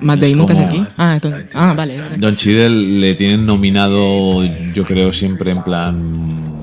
Matt 0.00 0.22
Es 0.22 0.30
Damon, 0.32 0.56
aquí. 0.58 0.84
Ah, 0.96 1.14
entonces- 1.14 1.46
ah, 1.54 1.72
vale. 1.76 2.00
vale. 2.00 2.16
Don 2.16 2.36
Cheadle 2.36 2.68
le 3.00 3.14
tienen 3.14 3.46
nominado, 3.46 4.44
yo 4.44 4.84
creo, 4.84 5.12
siempre 5.12 5.50
en 5.52 5.62
plan. 5.62 6.62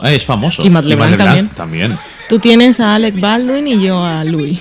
Ah, 0.00 0.12
es 0.12 0.24
famoso. 0.24 0.64
Y 0.66 0.70
Matt 0.70 0.84
LeBlanc 0.84 1.16
también. 1.16 1.48
también. 1.48 1.98
Tú 2.28 2.38
tienes 2.38 2.80
a 2.80 2.94
Alec 2.96 3.18
Baldwin 3.20 3.68
y 3.68 3.82
yo 3.82 4.04
a 4.04 4.24
Louis. 4.24 4.60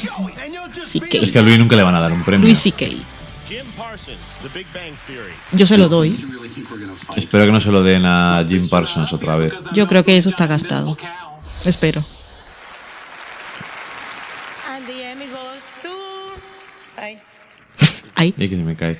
C.K. 0.85 1.17
Es 1.19 1.31
que 1.31 1.39
a 1.39 1.41
Louis 1.41 1.57
nunca 1.57 1.75
le 1.75 1.83
van 1.83 1.95
a 1.95 2.01
dar 2.01 2.11
un 2.11 2.23
premio. 2.23 2.41
Louis 2.45 2.57
C.K. 2.57 2.85
Yo 5.53 5.65
se 5.65 5.77
lo 5.77 5.89
doy. 5.89 6.17
Espero 7.15 7.45
que 7.45 7.51
no 7.51 7.61
se 7.61 7.71
lo 7.71 7.83
den 7.83 8.05
a 8.05 8.43
Jim 8.47 8.67
Parsons 8.69 9.11
otra 9.13 9.37
vez. 9.37 9.53
Yo 9.73 9.87
creo 9.87 10.03
que 10.03 10.17
eso 10.17 10.29
está 10.29 10.47
gastado. 10.47 10.97
Espero. 11.65 12.03
Ay. 18.21 18.35
Y 18.37 18.49
que 18.49 18.55
se 18.55 18.61
me 18.61 18.75
cae. 18.75 18.99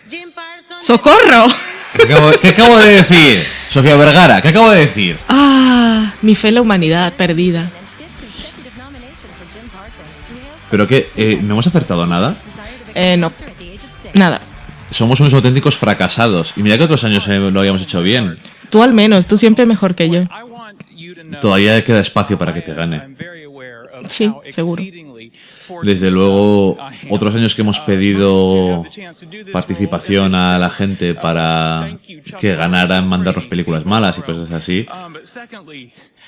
¡Socorro! 0.79 1.45
¿Qué 1.95 2.03
acabo, 2.03 2.31
qué 2.41 2.47
acabo 2.49 2.77
de 2.79 2.93
decir? 2.95 3.43
Sofía 3.69 3.95
Vergara, 3.95 4.41
¿qué 4.41 4.47
acabo 4.47 4.71
de 4.71 4.79
decir? 4.79 5.17
Ah, 5.29 6.11
mi 6.23 6.33
fe 6.33 6.47
en 6.47 6.55
la 6.55 6.61
humanidad 6.61 7.13
perdida. 7.13 7.69
¿Pero 10.71 10.87
qué? 10.87 11.09
Eh, 11.15 11.39
¿No 11.39 11.53
hemos 11.53 11.67
acertado 11.67 12.07
nada? 12.07 12.35
Eh, 12.95 13.15
no. 13.17 13.31
Nada. 14.15 14.41
Somos 14.89 15.19
unos 15.19 15.33
auténticos 15.35 15.75
fracasados. 15.75 16.53
Y 16.55 16.63
mira 16.63 16.77
que 16.79 16.85
otros 16.85 17.03
años 17.03 17.27
eh, 17.27 17.37
lo 17.37 17.59
habíamos 17.59 17.83
hecho 17.83 18.01
bien. 18.01 18.39
Tú 18.71 18.81
al 18.81 18.93
menos, 18.93 19.27
tú 19.27 19.37
siempre 19.37 19.67
mejor 19.67 19.93
que 19.93 20.09
yo. 20.09 20.23
Todavía 21.39 21.83
queda 21.83 21.99
espacio 21.99 22.39
para 22.39 22.53
que 22.53 22.61
te 22.61 22.73
gane. 22.73 23.15
Sí, 24.09 24.31
seguro. 24.49 24.83
Desde 25.83 26.11
luego, 26.11 26.77
otros 27.09 27.35
años 27.35 27.55
que 27.55 27.61
hemos 27.61 27.79
pedido 27.79 28.83
participación 29.51 30.35
a 30.35 30.57
la 30.57 30.69
gente 30.69 31.13
para 31.15 31.97
que 32.39 32.55
ganaran 32.55 33.07
mandarnos 33.07 33.47
películas 33.47 33.85
malas 33.85 34.17
y 34.17 34.21
cosas 34.21 34.51
así, 34.51 34.85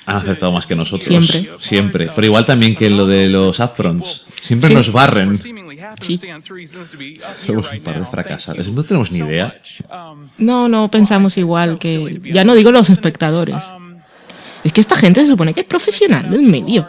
han 0.06 0.16
acertado 0.18 0.52
más 0.52 0.66
que 0.66 0.76
nosotros. 0.76 1.06
Siempre. 1.06 1.50
Siempre. 1.60 2.10
Pero 2.14 2.28
igual 2.28 2.46
también 2.46 2.76
que 2.76 2.90
lo 2.90 3.06
de 3.08 3.30
los 3.30 3.60
upfronts. 3.60 4.26
Siempre 4.42 4.70
Sí. 4.70 4.76
nos 4.76 4.92
barren. 4.92 5.38
Sí. 6.00 6.20
Somos 7.46 7.72
un 7.72 7.80
par 7.82 8.00
de 8.00 8.06
fracasados. 8.06 8.70
No 8.70 8.84
tenemos 8.84 9.12
ni 9.12 9.20
idea. 9.20 9.56
No, 10.38 10.68
no 10.68 10.90
pensamos 10.92 11.38
igual 11.38 11.78
que. 11.80 12.22
Ya 12.26 12.44
no 12.44 12.56
digo 12.56 12.72
los 12.72 12.90
espectadores. 12.90 13.64
Es 14.64 14.72
que 14.72 14.80
esta 14.80 14.96
gente 14.96 15.20
se 15.22 15.28
supone 15.28 15.54
que 15.54 15.60
es 15.62 15.66
profesional 15.66 16.30
del 16.30 16.44
medio. 16.44 16.88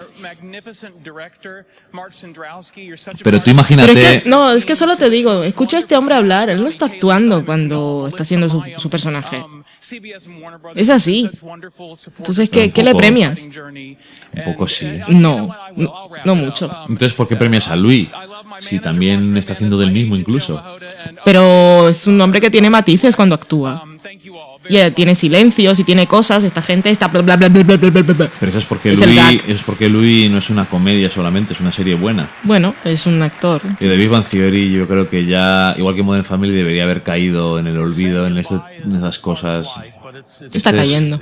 Pero 3.23 3.41
tú 3.43 3.51
imagínate. 3.51 3.95
Pero 3.95 4.07
es 4.07 4.23
que, 4.23 4.29
no, 4.29 4.53
es 4.53 4.65
que 4.65 4.77
solo 4.77 4.97
te 4.97 5.11
digo, 5.11 5.43
escucha 5.43 5.77
a 5.77 5.81
este 5.81 5.97
hombre 5.97 6.15
hablar, 6.15 6.51
él 6.51 6.63
no 6.63 6.69
está 6.69 6.87
actuando 6.87 7.45
cuando 7.45 8.07
está 8.09 8.23
haciendo 8.23 8.49
su, 8.49 8.63
su 8.77 8.91
personaje. 8.91 9.45
Es 10.75 10.89
así. 10.91 11.31
Entonces, 12.19 12.49
¿qué, 12.51 12.65
Un 12.65 12.71
¿qué 12.71 12.83
le 12.83 12.95
premias? 12.95 13.49
Un 13.55 14.45
poco 14.45 14.67
sí. 14.67 14.87
No, 15.09 15.55
no, 15.77 16.09
no 16.25 16.35
mucho. 16.35 16.71
Entonces, 16.89 17.13
¿por 17.13 17.29
qué 17.29 17.37
premias 17.37 17.69
a 17.69 17.77
Louis? 17.77 18.09
Si 18.61 18.79
también 18.79 19.37
está 19.37 19.53
haciendo 19.53 19.79
del 19.79 19.91
mismo 19.91 20.17
incluso. 20.17 20.63
Pero 21.25 21.89
es 21.89 22.07
un 22.07 22.21
hombre 22.21 22.41
que 22.41 22.51
tiene 22.51 22.71
matices 22.71 23.17
cuando 23.17 23.35
actúa. 23.35 23.85
Y 24.67 24.79
eh, 24.79 24.91
tiene 24.91 25.15
silencios 25.15 25.79
y 25.79 25.85
tiene 25.85 26.07
cosas, 26.07 26.43
esta 26.43 26.63
gente 26.63 26.89
está 26.89 27.09
bla 27.09 27.21
bla 27.21 27.37
bla 27.37 27.49
bla 27.49 27.63
bla 27.63 27.77
bla 27.77 27.91
bla, 28.03 28.15
bla. 28.15 28.31
Pero 28.41 28.51
eso 28.51 28.59
es 28.59 28.65
porque 28.65 28.93
Es 28.93 29.01
el 29.03 29.15
Louis, 29.15 29.43
gag. 29.43 29.51
es 29.51 29.63
porque 29.63 29.89
No 30.31 30.39
es 30.39 30.49
una 30.51 30.65
comedia 30.66 31.11
solamente, 31.11 31.53
es 31.55 31.61
una 31.61 31.73
serie 31.73 31.95
buena. 31.97 32.28
Bueno, 32.45 32.74
es 32.85 33.07
un 33.07 33.20
actor. 33.23 33.61
Y 33.81 33.86
de 33.86 33.97
Big 33.97 34.09
Bang 34.09 34.24
Theory 34.24 34.73
yo 34.73 34.86
creo 34.86 35.09
que 35.09 35.24
ya, 35.24 35.74
igual 35.77 35.95
que 35.95 36.03
Modern 36.03 36.24
Family, 36.24 36.55
debería 36.55 36.85
haber 36.85 37.03
caído 37.03 37.59
en 37.59 37.66
el 37.66 37.77
olvido, 37.78 38.27
en, 38.27 38.39
esto- 38.39 38.65
en 38.82 38.95
esas 38.95 39.19
cosas. 39.19 39.69
Está 40.41 40.45
Este 40.45 40.59
es- 40.70 40.74
cayendo. 40.74 41.20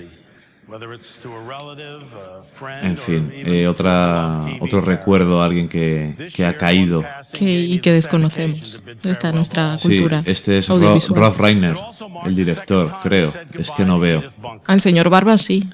En 2.82 2.96
fin, 2.96 3.30
eh, 3.34 3.66
otra, 3.66 4.40
otro 4.60 4.80
recuerdo 4.80 5.42
a 5.42 5.44
alguien 5.44 5.68
que, 5.68 6.14
que 6.34 6.44
ha 6.46 6.56
caído. 6.56 7.04
Que, 7.32 7.60
y 7.60 7.78
que 7.80 7.92
desconocemos. 7.92 8.80
Esta 9.02 9.28
es 9.28 9.34
nuestra 9.34 9.76
Sí, 9.78 9.88
cultura. 9.88 10.22
este 10.24 10.58
es 10.58 10.68
Ro- 10.68 10.76
audiovisual. 10.76 11.20
Rolf 11.20 11.38
Reiner, 11.38 11.76
el 12.24 12.34
director, 12.34 12.90
creo. 13.02 13.32
Es 13.58 13.70
que 13.70 13.84
no 13.84 13.98
veo. 13.98 14.22
Al 14.66 14.80
señor 14.80 15.10
Barba 15.10 15.36
sí. 15.36 15.68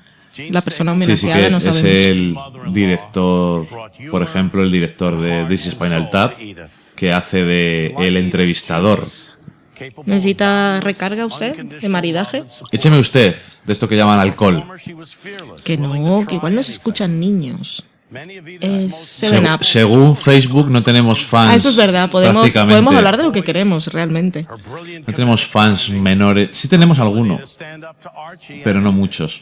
La 0.50 0.60
persona 0.62 0.94
Sí, 0.94 1.16
sí 1.16 1.26
homenajeada 1.26 1.44
que 1.44 1.50
no 1.50 1.58
es, 1.58 1.64
sabemos. 1.64 1.84
es 1.84 2.06
el 2.06 2.36
director, 2.72 3.66
por 4.10 4.22
ejemplo, 4.22 4.62
el 4.62 4.72
director 4.72 5.20
de 5.20 5.44
This 5.46 5.66
is 5.66 5.72
Spinal 5.72 6.10
Tap, 6.10 6.38
que 6.94 7.12
hace 7.12 7.44
de 7.44 7.94
el 7.98 8.16
entrevistador. 8.16 9.06
¿Necesita 10.06 10.80
recarga 10.80 11.24
usted 11.24 11.56
de 11.56 11.88
maridaje? 11.88 12.42
Écheme 12.72 12.98
usted 12.98 13.36
de 13.64 13.72
esto 13.72 13.88
que 13.88 13.96
llaman 13.96 14.18
alcohol. 14.18 14.64
Que 15.64 15.76
no, 15.76 16.26
que 16.26 16.34
igual 16.34 16.54
no 16.54 16.62
se 16.62 16.72
escuchan 16.72 17.20
niños. 17.20 17.84
Es 18.60 18.94
Seven 18.96 19.44
Seg- 19.44 19.54
Up. 19.54 19.64
según 19.64 20.16
Facebook 20.16 20.70
no 20.70 20.82
tenemos 20.82 21.22
fans. 21.22 21.52
Ah, 21.52 21.56
eso 21.56 21.68
es 21.68 21.76
verdad. 21.76 22.10
Podemos, 22.10 22.54
hablar 22.56 23.16
de 23.18 23.22
lo 23.22 23.32
que 23.32 23.42
queremos 23.42 23.86
realmente. 23.88 24.46
No 25.06 25.12
tenemos 25.12 25.44
fans 25.44 25.90
menores. 25.90 26.50
Sí 26.52 26.68
tenemos 26.68 26.98
alguno, 26.98 27.38
pero 28.64 28.80
no 28.80 28.92
muchos. 28.92 29.40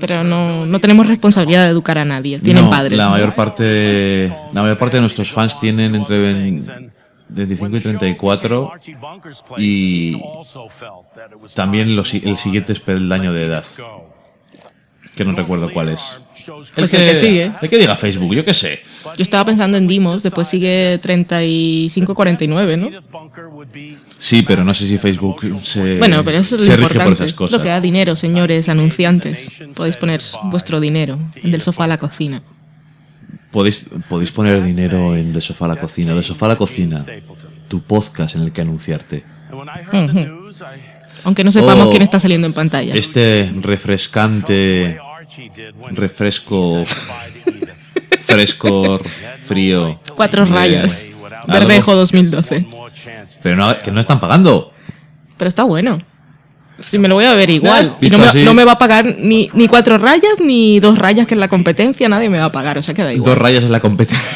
Pero 0.00 0.24
no, 0.24 0.64
no 0.64 0.80
tenemos 0.80 1.06
responsabilidad 1.06 1.64
de 1.64 1.70
educar 1.70 1.98
a 1.98 2.04
nadie. 2.04 2.38
Tienen 2.38 2.64
No, 2.64 2.70
padres. 2.70 2.96
La 2.96 3.08
mayor 3.10 3.34
parte, 3.34 4.28
la 4.52 4.62
mayor 4.62 4.78
parte 4.78 4.96
de 4.96 5.00
nuestros 5.02 5.30
fans 5.30 5.60
tienen 5.60 5.94
entre 5.94 6.18
ven- 6.18 6.92
25 7.28 7.76
y 7.76 7.80
34 7.80 8.72
y 9.58 10.16
también 11.54 11.96
los 11.96 12.12
el 12.14 12.36
siguiente 12.36 12.74
peldaño 12.74 13.32
de 13.32 13.44
edad. 13.46 13.64
Que 15.14 15.24
no 15.24 15.32
recuerdo 15.32 15.70
cuál 15.72 15.90
es. 15.90 16.00
Pues 16.74 16.92
el 16.94 17.00
que 17.08 17.14
sigue. 17.14 17.52
El 17.60 17.68
que 17.68 17.78
diga 17.78 17.94
Facebook, 17.96 18.34
yo 18.34 18.44
qué 18.44 18.54
sé. 18.54 18.80
Yo 19.16 19.22
estaba 19.22 19.44
pensando 19.44 19.76
en 19.76 19.86
Dimos, 19.86 20.22
después 20.22 20.48
sigue 20.48 20.98
3549, 21.02 22.76
¿no? 22.76 22.88
Sí, 24.18 24.42
pero 24.42 24.64
no 24.64 24.72
sé 24.74 24.86
si 24.86 24.98
Facebook 24.98 25.60
se, 25.64 25.98
Bueno, 25.98 26.22
pero 26.24 26.38
eso 26.38 26.56
es 26.56 26.62
lo 26.62 26.66
rige 26.66 26.76
por 26.82 26.92
importante. 26.92 27.14
esas 27.14 27.26
Es 27.26 27.32
lo 27.32 27.36
cosas. 27.36 27.62
que 27.62 27.68
da 27.68 27.80
dinero, 27.80 28.16
señores 28.16 28.68
anunciantes. 28.68 29.50
Podéis 29.74 29.96
poner 29.96 30.20
vuestro 30.44 30.80
dinero 30.80 31.18
del 31.42 31.60
sofá 31.60 31.84
a 31.84 31.88
la 31.88 31.98
cocina. 31.98 32.42
Podéis, 33.50 33.90
podéis 34.08 34.32
poner 34.32 34.62
dinero 34.64 35.14
en 35.14 35.34
Del 35.34 35.42
Sofá 35.42 35.66
a 35.66 35.68
la 35.68 35.76
Cocina. 35.76 36.14
Del 36.14 36.24
Sofá 36.24 36.46
a 36.46 36.48
la 36.50 36.56
Cocina, 36.56 37.04
tu 37.68 37.82
podcast 37.82 38.34
en 38.34 38.40
el 38.42 38.50
que 38.52 38.62
anunciarte. 38.62 39.24
Ujú. 39.52 40.50
Aunque 41.24 41.44
no 41.44 41.52
sepamos 41.52 41.86
Oh, 41.86 41.90
quién 41.90 42.02
está 42.02 42.18
saliendo 42.20 42.46
en 42.46 42.52
pantalla. 42.52 42.94
Este 42.94 43.52
refrescante 43.60 44.98
refresco 45.92 46.84
fresco 48.24 49.00
frío 49.44 50.00
Cuatro 50.16 50.44
de 50.44 50.50
rayas. 50.52 51.06
algo, 51.08 51.46
Verdejo 51.46 51.94
2012. 51.94 52.66
pero 53.42 53.56
no, 53.56 53.78
que 53.80 53.90
no 53.90 54.00
están 54.00 54.20
pagando 54.20 54.72
Pero 55.36 55.48
está 55.48 55.64
bueno. 55.64 56.00
Si 56.80 56.98
me 56.98 57.06
lo 57.08 57.14
voy 57.14 57.24
a 57.26 57.34
ver 57.34 57.48
igual. 57.50 57.96
Y 58.00 58.08
no 58.08 58.18
me, 58.18 58.24
así. 58.24 58.44
no 58.44 58.54
me 58.54 58.64
va 58.64 58.72
a 58.72 58.78
pagar 58.78 59.16
ni, 59.18 59.48
ni 59.54 59.68
cuatro 59.68 59.98
rayas 59.98 60.40
ni 60.40 60.80
dos 60.80 60.98
rayas 60.98 61.26
que 61.28 61.34
es 61.34 61.40
la 61.40 61.46
competencia. 61.48 62.08
Nadie 62.08 62.28
me 62.28 62.38
va 62.38 62.46
a 62.46 62.52
pagar. 62.52 62.76
O 62.78 62.82
sea, 62.82 62.94
queda 62.94 63.12
igual. 63.12 63.30
dos 63.30 63.38
rayas 63.38 63.62
en 63.64 63.70
la 63.72 63.78
competencia 63.80 64.26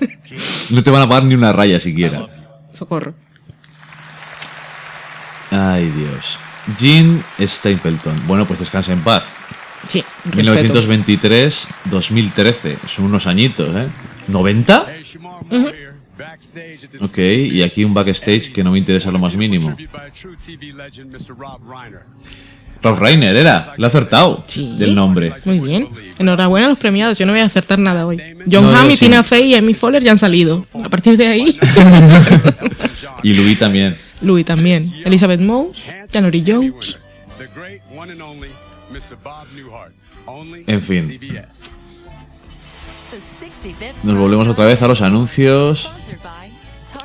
no 0.70 0.82
te 0.82 0.90
van 0.90 1.02
a 1.02 1.08
pagar 1.08 1.24
ni 1.24 1.34
una 1.34 1.52
raya 1.52 1.80
siquiera 1.80 2.28
Socorro. 2.72 3.14
Ay 5.50 5.90
Dios 5.96 6.38
Gene 6.78 7.20
Stapleton 7.40 8.14
bueno 8.26 8.46
pues 8.46 8.60
descansa 8.60 8.92
en 8.92 9.00
paz 9.00 9.24
Sí. 9.88 10.04
respeto. 10.24 10.36
1923 10.36 11.68
2013 11.86 12.78
son 12.86 13.06
unos 13.06 13.26
añitos 13.26 13.74
¿eh? 13.74 13.88
90 14.28 14.86
Ujú. 15.50 15.68
Ok, 17.00 17.18
y 17.18 17.62
aquí 17.62 17.82
un 17.82 17.94
backstage 17.94 18.52
que 18.52 18.62
no 18.62 18.72
me 18.72 18.78
interesa 18.78 19.10
lo 19.10 19.18
más 19.18 19.34
mínimo. 19.34 19.74
Rob 22.82 22.98
Reiner 22.98 23.36
era, 23.36 23.74
lo 23.76 23.86
he 23.86 23.88
acertado 23.88 24.44
del 24.78 24.94
nombre. 24.94 25.32
Muy 25.44 25.58
bien. 25.60 25.88
Enhorabuena 26.18 26.66
a 26.66 26.70
los 26.70 26.78
premiados. 26.78 27.18
Yo 27.18 27.26
no 27.26 27.32
voy 27.32 27.40
a 27.40 27.44
acertar 27.44 27.78
nada 27.78 28.06
hoy. 28.06 28.18
John 28.50 28.64
No, 28.64 28.76
Hamm 28.76 28.90
y 28.90 28.96
sí. 28.96 29.06
Tina 29.06 29.22
Fey 29.22 29.52
y 29.52 29.54
Amy 29.54 29.74
Fowler 29.74 30.02
ya 30.02 30.12
han 30.12 30.18
salido. 30.18 30.66
A 30.82 30.88
partir 30.88 31.16
de 31.16 31.26
ahí, 31.26 31.58
Y 33.22 33.34
Louis 33.34 33.58
también. 33.58 33.96
Louis 34.22 34.44
también. 34.44 34.92
Elizabeth 35.04 35.40
Moe, 35.40 35.68
January 36.12 36.44
Jones. 36.46 36.98
En 40.66 40.82
fin. 40.82 41.20
Nos 44.02 44.16
volvemos 44.16 44.48
otra 44.48 44.66
vez 44.66 44.80
a 44.82 44.88
los 44.88 45.02
anuncios. 45.02 45.90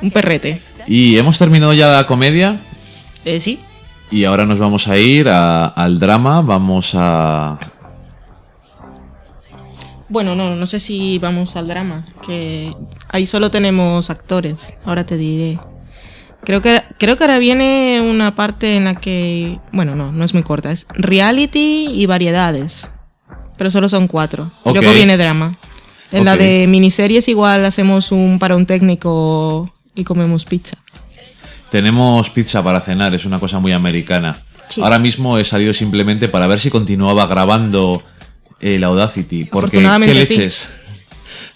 Un 0.02 0.10
perrete. 0.10 0.60
Y 0.86 1.16
hemos 1.16 1.38
terminado 1.38 1.72
ya 1.72 1.88
la 1.88 2.06
comedia. 2.06 2.60
Eh, 3.24 3.40
sí. 3.40 3.60
Y 4.10 4.24
ahora 4.24 4.44
nos 4.44 4.58
vamos 4.58 4.86
a 4.88 4.96
ir 4.98 5.28
a- 5.28 5.66
al 5.66 5.98
drama. 5.98 6.40
Vamos 6.42 6.92
a. 6.94 7.58
Bueno, 10.08 10.36
no, 10.36 10.54
no 10.54 10.66
sé 10.66 10.78
si 10.78 11.18
vamos 11.18 11.56
al 11.56 11.66
drama, 11.66 12.06
que 12.24 12.72
ahí 13.08 13.26
solo 13.26 13.50
tenemos 13.50 14.08
actores. 14.10 14.74
Ahora 14.84 15.04
te 15.04 15.16
diré. 15.16 15.58
Creo 16.46 16.62
que 16.62 16.80
creo 16.96 17.16
que 17.16 17.24
ahora 17.24 17.38
viene 17.38 18.00
una 18.00 18.36
parte 18.36 18.76
en 18.76 18.84
la 18.84 18.94
que, 18.94 19.58
bueno, 19.72 19.96
no, 19.96 20.12
no 20.12 20.24
es 20.24 20.32
muy 20.32 20.44
corta, 20.44 20.70
es 20.70 20.86
reality 20.94 21.88
y 21.92 22.06
variedades. 22.06 22.92
Pero 23.58 23.72
solo 23.72 23.88
son 23.88 24.06
cuatro. 24.06 24.48
Y 24.64 24.68
Ok. 24.68 24.76
Luego 24.76 24.92
viene 24.92 25.16
drama. 25.16 25.56
En 26.12 26.24
la 26.24 26.36
de 26.36 26.68
miniseries 26.68 27.26
igual 27.26 27.64
hacemos 27.64 28.12
un 28.12 28.38
parón 28.38 28.64
técnico 28.64 29.72
y 29.96 30.04
comemos 30.04 30.44
pizza. 30.44 30.76
Tenemos 31.72 32.30
pizza 32.30 32.62
para 32.62 32.80
cenar, 32.80 33.12
es 33.12 33.24
una 33.24 33.40
cosa 33.40 33.58
muy 33.58 33.72
americana. 33.72 34.38
Sí. 34.68 34.80
Ahora 34.80 35.00
mismo 35.00 35.38
he 35.38 35.44
salido 35.44 35.74
simplemente 35.74 36.28
para 36.28 36.46
ver 36.46 36.60
si 36.60 36.70
continuaba 36.70 37.26
grabando 37.26 38.04
el 38.60 38.84
Audacity. 38.84 39.46
Porque, 39.46 39.78
¿qué 40.04 40.24
sí. 40.26 40.48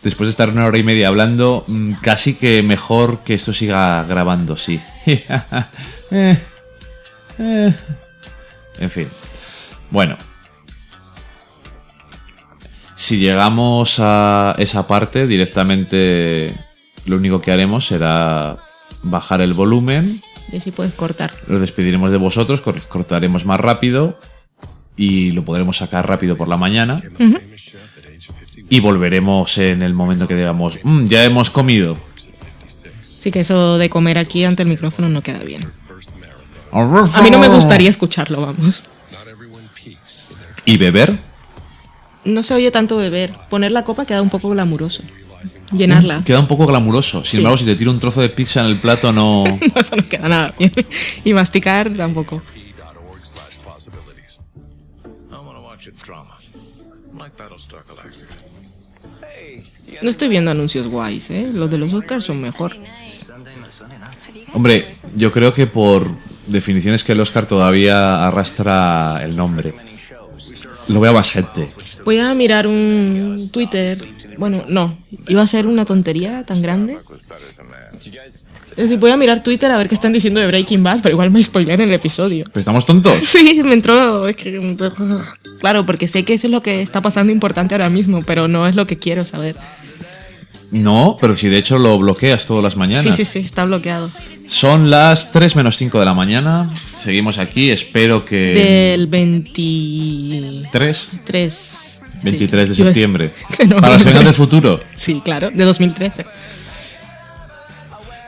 Después 0.03 0.29
de 0.29 0.31
estar 0.31 0.49
una 0.49 0.65
hora 0.65 0.79
y 0.79 0.83
media 0.83 1.09
hablando, 1.09 1.65
mm, 1.67 1.95
casi 2.01 2.35
que 2.35 2.63
mejor 2.63 3.19
que 3.21 3.35
esto 3.35 3.53
siga 3.53 4.03
grabando, 4.05 4.57
sí. 4.57 4.81
Eh, 6.13 6.37
eh. 7.39 7.75
En 8.81 8.91
fin. 8.91 9.09
Bueno. 9.91 10.17
Si 12.97 13.19
llegamos 13.19 13.97
a 14.01 14.55
esa 14.59 14.87
parte, 14.87 15.27
directamente 15.29 16.53
lo 17.07 17.17
único 17.17 17.41
que 17.41 17.53
haremos 17.53 17.87
será 17.87 18.59
bajar 19.03 19.41
el 19.41 19.53
volumen, 19.55 20.21
Y 20.53 20.57
así 20.57 20.71
puedes 20.73 20.93
cortar. 20.95 21.31
nos 21.47 21.61
despediremos 21.61 22.11
de 22.11 22.19
vosotros, 22.19 22.61
cor- 22.61 22.87
cortaremos 22.89 23.47
más 23.47 23.61
rápido 23.61 24.19
y 24.97 25.31
lo 25.31 25.45
podremos 25.45 25.77
sacar 25.79 26.07
rápido 26.09 26.37
por 26.37 26.49
la 26.49 26.57
mañana. 26.59 27.01
Y 28.71 28.81
volveremos 28.81 29.59
en 29.59 29.83
el 29.83 29.93
momento 29.93 30.27
que 30.27 30.35
digamos, 30.37 30.79
"Mm, 30.83 31.05
ya 31.07 31.25
hemos 31.25 31.51
comido. 31.51 31.99
Sí 33.19 33.31
que 33.31 33.41
eso 33.41 33.77
de 33.77 33.91
comer 33.91 34.17
aquí 34.17 34.45
ante 34.45 34.63
el 34.63 34.69
micrófono 34.71 35.11
no 35.11 35.23
queda 35.23 35.41
bien. 35.41 35.63
A 36.73 37.21
mí 37.23 37.31
no 37.31 37.39
me 37.39 37.49
gustaría 37.49 37.91
escucharlo, 37.91 38.41
vamos. 38.41 38.85
¿Y 40.65 40.79
beber? 40.79 41.19
No 42.25 42.43
se 42.43 42.55
oye 42.55 42.71
tanto 42.71 42.97
beber. 42.97 43.35
Poner 43.51 43.73
la 43.73 43.83
copa 43.85 44.07
queda 44.07 44.23
un 44.23 44.31
poco 44.31 44.49
glamuroso. 44.51 45.03
Llenarla. 45.73 46.23
Queda 46.25 46.39
un 46.39 46.47
poco 46.47 46.67
glamuroso. 46.67 47.21
Sin 47.25 47.31
Sí. 47.31 47.37
embargo, 47.39 47.59
si 47.59 47.65
te 47.65 47.75
tiro 47.75 47.91
un 47.91 47.99
trozo 47.99 48.21
de 48.21 48.29
pizza 48.29 48.61
en 48.61 48.67
el 48.67 48.77
plato, 48.77 49.13
no. 49.13 49.45
Eso 49.75 49.97
no 49.97 50.07
queda 50.09 50.29
nada 50.29 50.55
bien. 50.59 50.71
Y 51.25 51.33
masticar 51.33 51.91
tampoco. 51.95 52.43
No 60.03 60.11
estoy 60.11 60.29
viendo 60.29 60.51
anuncios 60.51 60.87
guays, 60.87 61.31
¿eh? 61.31 61.51
Los 61.53 61.71
de 61.71 61.79
los 61.79 61.93
Oscars 61.93 62.25
son 62.25 62.41
mejor. 62.41 62.73
Hombre, 64.53 64.95
yo 65.17 65.33
creo 65.33 65.55
que 65.55 65.67
por 65.67 66.11
definiciones 66.47 67.05
que 67.05 67.13
el 67.13 67.21
Oscar 67.21 67.47
todavía 67.47 68.27
arrastra 68.27 69.21
el 69.23 69.37
nombre. 69.37 69.75
Lo 70.93 71.01
veo 71.01 71.13
más 71.13 71.31
gente. 71.31 71.69
Voy 72.05 72.19
a 72.19 72.35
mirar 72.35 72.67
un 72.67 73.49
Twitter. 73.53 74.05
Bueno, 74.37 74.65
no. 74.69 74.97
Iba 75.29 75.43
a 75.43 75.47
ser 75.47 75.67
una 75.67 75.85
tontería 75.85 76.45
tan 76.45 76.63
grande. 76.63 76.99
Voy 78.99 79.11
a 79.11 79.17
mirar 79.17 79.43
Twitter 79.43 79.71
a 79.71 79.77
ver 79.77 79.89
qué 79.89 79.95
están 79.95 80.13
diciendo 80.13 80.41
de 80.41 80.47
Breaking 80.47 80.83
Bad, 80.83 81.01
pero 81.03 81.13
igual 81.15 81.31
me 81.31 81.43
spoilean 81.43 81.81
el 81.81 81.93
episodio. 81.93 82.45
¿Pero 82.53 82.61
estamos 82.61 82.87
tontos? 82.87 83.15
Sí, 83.25 83.61
me 83.65 83.75
entró. 83.75 84.27
es 84.29 84.37
que- 84.37 84.77
Claro, 85.61 85.85
porque 85.85 86.09
sé 86.09 86.25
que 86.25 86.35
eso 86.35 86.47
es 86.47 86.51
lo 86.51 86.63
que 86.63 86.81
está 86.81 87.01
pasando 87.03 87.33
importante 87.33 87.75
ahora 87.75 87.91
mismo, 87.91 88.23
pero 88.25 88.49
no 88.49 88.67
es 88.67 88.75
lo 88.77 88.87
que 88.87 88.97
quiero 88.97 89.27
saber. 89.27 89.57
No, 90.71 91.17
pero 91.21 91.35
si 91.35 91.49
de 91.49 91.59
hecho 91.59 91.79
lo 91.79 91.99
bloqueas 91.99 92.47
todas 92.47 92.63
las 92.63 92.77
mañanas. 92.77 93.03
Sí, 93.03 93.13
sí, 93.13 93.25
sí, 93.25 93.41
está 93.41 93.65
bloqueado. 93.65 94.11
Son 94.47 94.91
las 94.91 95.33
3 95.33 95.57
menos 95.57 95.77
5 95.77 95.99
de 95.99 96.05
la 96.05 96.15
mañana. 96.15 96.71
Seguimos 97.03 97.39
aquí. 97.39 97.71
Espero 97.71 98.25
que. 98.25 98.95
Del 98.97 99.07
23. 99.09 101.11
3. 101.25 102.03
23 102.23 102.69
de 102.69 102.75
septiembre. 102.75 103.33
Para 103.81 103.95
los 103.95 104.05
vengan 104.05 104.25
del 104.25 104.35
futuro. 104.43 104.81
Sí, 104.95 105.21
claro, 105.25 105.51
de 105.51 105.65
2013. 105.65 106.27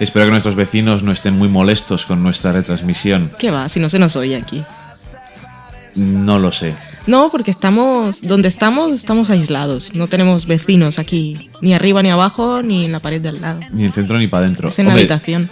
Espero 0.00 0.24
que 0.26 0.30
nuestros 0.32 0.56
vecinos 0.56 1.02
no 1.02 1.12
estén 1.12 1.38
muy 1.38 1.48
molestos 1.48 2.06
con 2.06 2.22
nuestra 2.22 2.52
retransmisión. 2.52 3.30
¿Qué 3.38 3.50
va? 3.52 3.68
Si 3.68 3.78
no 3.78 3.88
se 3.88 4.00
nos 4.00 4.16
oye 4.16 4.36
aquí. 4.36 4.64
No 5.94 6.38
lo 6.38 6.50
sé. 6.50 6.74
No, 7.06 7.30
porque 7.30 7.50
estamos, 7.50 8.20
donde 8.22 8.48
estamos, 8.48 8.92
estamos 8.92 9.28
aislados. 9.30 9.94
No 9.94 10.06
tenemos 10.06 10.46
vecinos 10.46 10.98
aquí, 10.98 11.50
ni 11.60 11.74
arriba 11.74 12.02
ni 12.02 12.10
abajo, 12.10 12.62
ni 12.62 12.84
en 12.84 12.92
la 12.92 13.00
pared 13.00 13.20
de 13.20 13.30
al 13.30 13.40
lado. 13.40 13.60
Ni 13.72 13.84
en 13.84 13.92
centro 13.92 14.18
ni 14.18 14.28
para 14.28 14.44
adentro. 14.44 14.68
Es 14.68 14.78
en 14.78 14.86
la 14.86 14.92
habitación. 14.94 15.50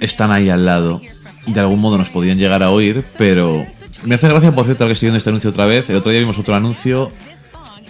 están 0.00 0.30
ahí 0.30 0.48
al 0.50 0.64
lado. 0.64 1.00
De 1.46 1.60
algún 1.60 1.80
modo 1.80 1.96
nos 1.98 2.10
podían 2.10 2.38
llegar 2.38 2.62
a 2.62 2.70
oír, 2.70 3.04
pero 3.18 3.66
me 4.04 4.16
hace 4.16 4.28
gracia, 4.28 4.52
por 4.54 4.64
cierto, 4.64 4.86
que 4.86 4.92
estoy 4.92 5.06
viendo 5.06 5.18
este 5.18 5.30
anuncio 5.30 5.50
otra 5.50 5.66
vez. 5.66 5.88
El 5.90 5.96
otro 5.96 6.10
día 6.10 6.20
vimos 6.20 6.38
otro 6.38 6.54
anuncio. 6.54 7.12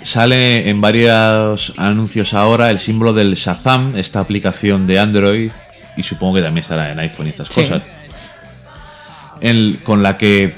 Sale 0.02 0.68
en 0.68 0.80
varios 0.80 1.72
anuncios 1.78 2.32
ahora 2.34 2.70
el 2.70 2.78
símbolo 2.78 3.12
del 3.12 3.34
Shazam, 3.34 3.96
esta 3.96 4.20
aplicación 4.20 4.86
de 4.86 4.98
Android, 4.98 5.50
y 5.96 6.02
supongo 6.02 6.34
que 6.36 6.42
también 6.42 6.62
estará 6.62 6.92
en 6.92 6.98
iPhone 7.00 7.26
y 7.26 7.30
estas 7.30 7.48
Sí. 7.48 7.62
cosas. 7.62 7.82
Con 9.84 10.02
la 10.02 10.16
que 10.16 10.54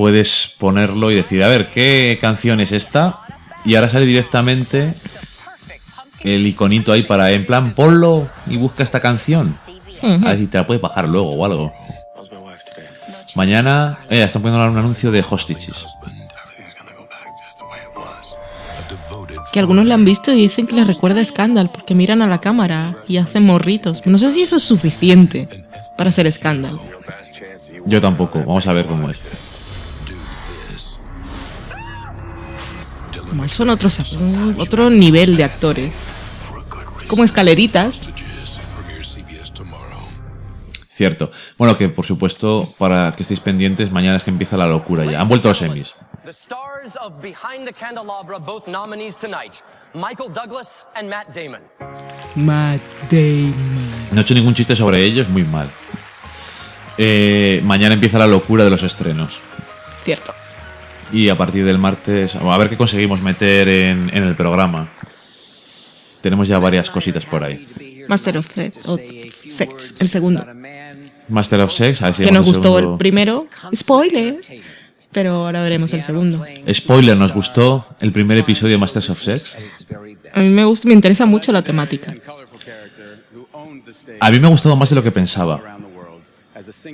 puedes 0.00 0.54
ponerlo 0.56 1.10
y 1.10 1.14
decir, 1.14 1.42
a 1.44 1.48
ver, 1.48 1.68
¿qué 1.68 2.16
canción 2.22 2.58
es 2.60 2.72
esta? 2.72 3.18
Y 3.66 3.74
ahora 3.74 3.90
sale 3.90 4.06
directamente 4.06 4.94
el 6.20 6.46
iconito 6.46 6.90
ahí 6.90 7.02
para, 7.02 7.30
en 7.32 7.44
plan, 7.44 7.72
ponlo 7.72 8.26
y 8.46 8.56
busca 8.56 8.82
esta 8.82 9.00
canción. 9.00 9.54
Ujú. 10.00 10.24
A 10.24 10.30
ver 10.30 10.38
si 10.38 10.46
te 10.46 10.56
la 10.56 10.66
puedes 10.66 10.80
bajar 10.80 11.06
luego 11.06 11.28
o 11.28 11.44
algo. 11.44 11.70
Mañana, 13.34 13.98
eh, 14.08 14.22
están 14.22 14.40
poniendo 14.40 14.70
un 14.70 14.78
anuncio 14.78 15.10
de 15.10 15.22
Hostages. 15.28 15.84
Que 19.52 19.60
algunos 19.60 19.84
la 19.84 19.96
han 19.96 20.06
visto 20.06 20.32
y 20.32 20.40
dicen 20.40 20.66
que 20.66 20.76
les 20.76 20.86
recuerda 20.86 21.20
a 21.20 21.24
Scandal 21.26 21.68
porque 21.68 21.94
miran 21.94 22.22
a 22.22 22.26
la 22.26 22.40
cámara 22.40 22.96
y 23.06 23.18
hacen 23.18 23.44
morritos. 23.44 24.00
No 24.06 24.16
sé 24.16 24.32
si 24.32 24.40
eso 24.40 24.56
es 24.56 24.62
suficiente 24.62 25.66
para 25.98 26.10
ser 26.10 26.32
Scandal. 26.32 26.80
Yo 27.84 28.00
tampoco. 28.00 28.38
Vamos 28.38 28.66
a 28.66 28.72
ver 28.72 28.86
cómo 28.86 29.10
es. 29.10 29.26
Como 33.30 33.46
son 33.48 33.70
otros, 33.70 34.00
otro 34.58 34.90
nivel 34.90 35.36
de 35.36 35.44
actores. 35.44 36.02
Como 37.06 37.24
escaleritas. 37.24 38.08
Cierto. 40.88 41.30
Bueno, 41.56 41.78
que 41.78 41.88
por 41.88 42.04
supuesto, 42.04 42.74
para 42.76 43.14
que 43.16 43.22
estéis 43.22 43.40
pendientes, 43.40 43.90
mañana 43.90 44.16
es 44.16 44.24
que 44.24 44.30
empieza 44.30 44.56
la 44.56 44.66
locura 44.66 45.04
ya. 45.04 45.20
Han 45.20 45.28
vuelto 45.28 45.48
los 45.48 45.58
semis. 45.58 45.94
The 46.24 46.30
stars 46.30 46.96
of 47.00 47.22
Behind 47.22 47.64
the 47.64 47.72
Candelabra, 47.72 48.38
both 48.38 48.66
nominees 48.66 49.16
tonight 49.16 49.54
Michael 49.94 50.32
Douglas 50.32 50.86
and 50.94 51.08
Matt 51.08 51.34
Damon. 51.34 51.62
Matt 52.36 52.80
Damon. 53.10 53.54
No 54.12 54.20
he 54.20 54.22
hecho 54.22 54.34
ningún 54.34 54.54
chiste 54.54 54.76
sobre 54.76 55.02
ellos, 55.02 55.28
muy 55.28 55.42
mal. 55.42 55.70
Eh, 56.98 57.60
mañana 57.64 57.94
empieza 57.94 58.18
la 58.18 58.26
locura 58.26 58.64
de 58.64 58.70
los 58.70 58.82
estrenos. 58.82 59.40
Cierto. 60.04 60.34
Y 61.12 61.28
a 61.28 61.36
partir 61.36 61.64
del 61.64 61.78
martes, 61.78 62.34
a 62.36 62.58
ver 62.58 62.68
qué 62.68 62.76
conseguimos 62.76 63.20
meter 63.20 63.68
en, 63.68 64.10
en 64.14 64.22
el 64.22 64.34
programa. 64.36 64.88
Tenemos 66.20 66.48
ya 66.48 66.58
varias 66.58 66.90
cositas 66.90 67.24
por 67.24 67.42
ahí. 67.44 68.04
Master 68.08 68.38
of 68.38 68.46
Sex, 69.46 69.94
el 70.00 70.08
segundo. 70.08 70.46
Master 71.28 71.60
of 71.60 71.72
Sex, 71.72 72.02
a 72.02 72.06
ver 72.06 72.14
si 72.14 72.22
Que 72.24 72.30
nos 72.32 72.46
el 72.46 72.52
gustó 72.54 72.74
segundo. 72.76 72.92
el 72.92 72.98
primero. 72.98 73.46
Spoiler. 73.74 74.40
Pero 75.12 75.46
ahora 75.46 75.62
veremos 75.62 75.92
el 75.92 76.02
segundo. 76.04 76.44
Spoiler, 76.72 77.16
nos 77.16 77.32
gustó 77.32 77.84
el 78.00 78.12
primer 78.12 78.38
episodio 78.38 78.72
de 78.74 78.78
Masters 78.78 79.10
of 79.10 79.20
Sex. 79.20 79.56
A 80.32 80.40
mí 80.40 80.50
me 80.50 80.64
gusta, 80.64 80.86
me 80.86 80.94
interesa 80.94 81.26
mucho 81.26 81.50
la 81.50 81.62
temática. 81.62 82.14
A 84.20 84.30
mí 84.30 84.38
me 84.38 84.46
ha 84.46 84.50
gustado 84.50 84.76
más 84.76 84.88
de 84.90 84.96
lo 84.96 85.02
que 85.02 85.10
pensaba. 85.10 85.78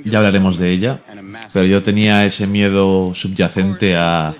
Ya 0.05 0.17
hablaremos 0.19 0.57
de 0.57 0.71
ella. 0.71 0.99
Pero 1.53 1.65
yo 1.65 1.81
tenía 1.83 2.25
ese 2.25 2.47
miedo 2.47 3.11
subyacente 3.13 3.95
a 3.95 4.35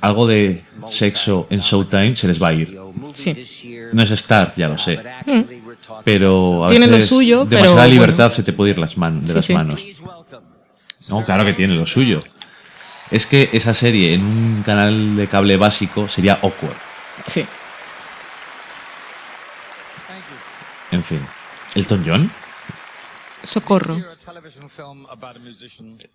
algo 0.00 0.26
de 0.26 0.64
sexo 0.86 1.46
en 1.50 1.60
Showtime 1.60 2.16
se 2.16 2.28
les 2.28 2.42
va 2.42 2.48
a 2.48 2.52
ir. 2.52 2.78
Sí. 3.12 3.34
No 3.92 4.02
es 4.02 4.10
Star, 4.12 4.54
ya 4.56 4.68
lo 4.68 4.78
sé. 4.78 5.00
Mm. 5.26 5.40
Pero 6.04 6.64
a 6.64 6.68
Tiene 6.68 6.86
lo 6.86 6.92
veces 6.96 7.10
pero 7.10 7.44
demasiada 7.44 7.74
bueno. 7.74 7.88
libertad 7.92 8.30
se 8.30 8.42
te 8.42 8.52
puede 8.52 8.70
ir 8.72 8.78
las 8.78 8.96
man- 8.96 9.20
de 9.20 9.28
Sí, 9.28 9.34
las 9.34 9.44
sí. 9.44 9.54
manos. 9.54 9.84
No, 11.08 11.24
claro 11.24 11.44
que 11.44 11.52
tiene 11.52 11.74
lo 11.74 11.86
suyo. 11.86 12.20
Es 13.10 13.26
que 13.26 13.50
esa 13.52 13.74
serie 13.74 14.14
en 14.14 14.22
un 14.24 14.62
canal 14.64 15.16
de 15.16 15.26
cable 15.26 15.56
básico 15.56 16.08
sería 16.08 16.34
awkward. 16.42 16.76
Sí. 17.26 17.44
En 20.90 21.02
fin. 21.02 21.20
¿Elton 21.74 22.02
John? 22.06 22.30
Socorro. 23.44 24.00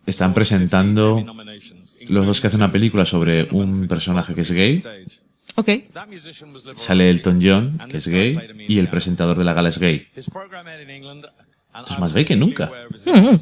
Están 0.06 0.34
presentando 0.34 1.26
los 2.08 2.26
dos 2.26 2.42
que 2.42 2.48
hacen 2.48 2.62
una 2.62 2.72
película 2.72 3.06
sobre 3.06 3.44
un 3.52 3.88
personaje 3.88 4.34
que 4.34 4.42
es 4.42 4.52
gay. 4.52 4.84
Ok. 5.56 5.70
Sale 6.76 7.10
Elton 7.10 7.40
John, 7.42 7.78
que 7.90 7.98
es 7.98 8.08
gay, 8.08 8.40
y 8.68 8.80
el 8.80 8.90
presentador 8.90 9.38
de 9.38 9.44
la 9.44 9.54
gala 9.54 9.70
es 9.70 9.80
gay. 9.80 10.08
Esto 10.16 11.94
es 11.94 12.00
más 12.00 12.14
gay 12.14 12.26
que 12.26 12.36
nunca. 12.36 12.72
Mm. 13.06 13.36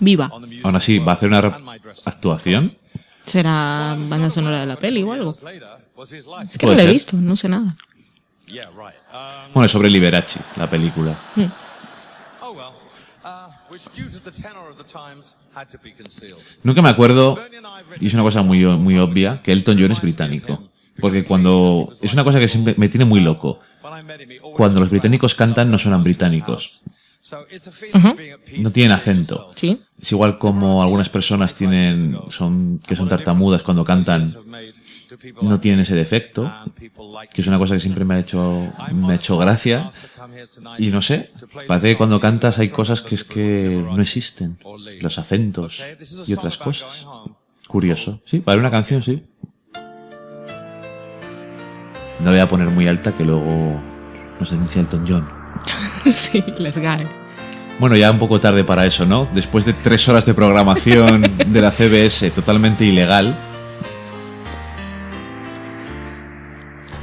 Viva. 0.00 0.30
Aún 0.62 0.76
así, 0.76 0.98
va 0.98 1.12
a 1.12 1.14
hacer 1.14 1.28
una 1.28 1.38
actuación. 2.04 2.76
¿Será 3.26 3.96
banda 4.08 4.30
sonora 4.30 4.60
de 4.60 4.66
la 4.66 4.76
peli 4.76 5.02
o 5.02 5.12
algo? 5.12 5.32
Es 5.32 6.58
que 6.58 6.66
no 6.66 6.74
la 6.74 6.82
he 6.82 6.90
visto, 6.90 7.16
no 7.16 7.36
sé 7.36 7.48
nada. 7.48 7.76
Bueno, 9.52 9.66
es 9.66 9.72
sobre 9.72 9.90
Liberace, 9.90 10.40
la 10.56 10.70
película. 10.70 11.18
Mm. 11.34 11.65
Nunca 16.62 16.82
me 16.82 16.88
acuerdo, 16.88 17.38
y 18.00 18.06
es 18.06 18.14
una 18.14 18.22
cosa 18.22 18.42
muy, 18.42 18.64
muy 18.64 18.98
obvia, 18.98 19.42
que 19.42 19.52
Elton 19.52 19.78
John 19.78 19.92
es 19.92 20.00
británico. 20.00 20.70
Porque 21.00 21.24
cuando. 21.24 21.92
Es 22.00 22.12
una 22.12 22.24
cosa 22.24 22.40
que 22.40 22.48
siempre 22.48 22.74
me 22.76 22.88
tiene 22.88 23.04
muy 23.04 23.20
loco. 23.20 23.60
Cuando 24.56 24.80
los 24.80 24.90
británicos 24.90 25.34
cantan, 25.34 25.70
no 25.70 25.78
suenan 25.78 26.02
británicos. 26.02 26.82
No 28.58 28.70
tienen 28.70 28.92
acento. 28.92 29.50
Sí. 29.54 29.82
Es 30.00 30.12
igual 30.12 30.38
como 30.38 30.82
algunas 30.82 31.08
personas 31.08 31.54
tienen. 31.54 32.18
son 32.30 32.80
que 32.86 32.96
son 32.96 33.08
tartamudas 33.08 33.62
cuando 33.62 33.84
cantan. 33.84 34.32
No 35.42 35.60
tienen 35.60 35.80
ese 35.80 35.94
defecto. 35.94 36.52
Que 37.32 37.42
es 37.42 37.46
una 37.46 37.58
cosa 37.58 37.74
que 37.74 37.80
siempre 37.80 38.04
me 38.04 38.14
ha 38.14 38.18
hecho. 38.18 38.72
me 38.92 39.12
ha 39.12 39.16
hecho 39.16 39.36
gracia. 39.38 39.90
Y 40.78 40.88
no 40.88 41.02
sé. 41.02 41.30
Parece 41.66 41.88
que 41.88 41.96
cuando 41.96 42.20
cantas 42.20 42.58
hay 42.58 42.68
cosas 42.68 43.02
que 43.02 43.14
es 43.14 43.24
que 43.24 43.82
no 43.84 44.00
existen. 44.00 44.58
Los 45.00 45.18
acentos 45.18 45.82
y 46.26 46.32
otras 46.32 46.56
cosas. 46.56 47.06
Curioso. 47.66 48.20
Sí, 48.24 48.40
para 48.40 48.58
una 48.58 48.70
canción, 48.70 49.02
sí. 49.02 49.24
No 52.20 52.26
la 52.26 52.30
voy 52.30 52.40
a 52.40 52.48
poner 52.48 52.68
muy 52.68 52.86
alta 52.86 53.12
que 53.12 53.24
luego 53.24 53.80
nos 54.40 54.50
denuncia 54.50 54.80
Elton 54.80 55.04
John. 55.06 55.28
sí, 56.12 56.42
les 56.58 56.76
gane. 56.76 57.06
Bueno, 57.78 57.94
ya 57.94 58.10
un 58.10 58.18
poco 58.18 58.40
tarde 58.40 58.64
para 58.64 58.86
eso, 58.86 59.04
¿no? 59.04 59.28
Después 59.32 59.66
de 59.66 59.74
tres 59.74 60.08
horas 60.08 60.24
de 60.24 60.32
programación 60.32 61.36
de 61.46 61.60
la 61.60 61.70
CBS 61.70 62.30
totalmente 62.30 62.86
ilegal. 62.86 63.36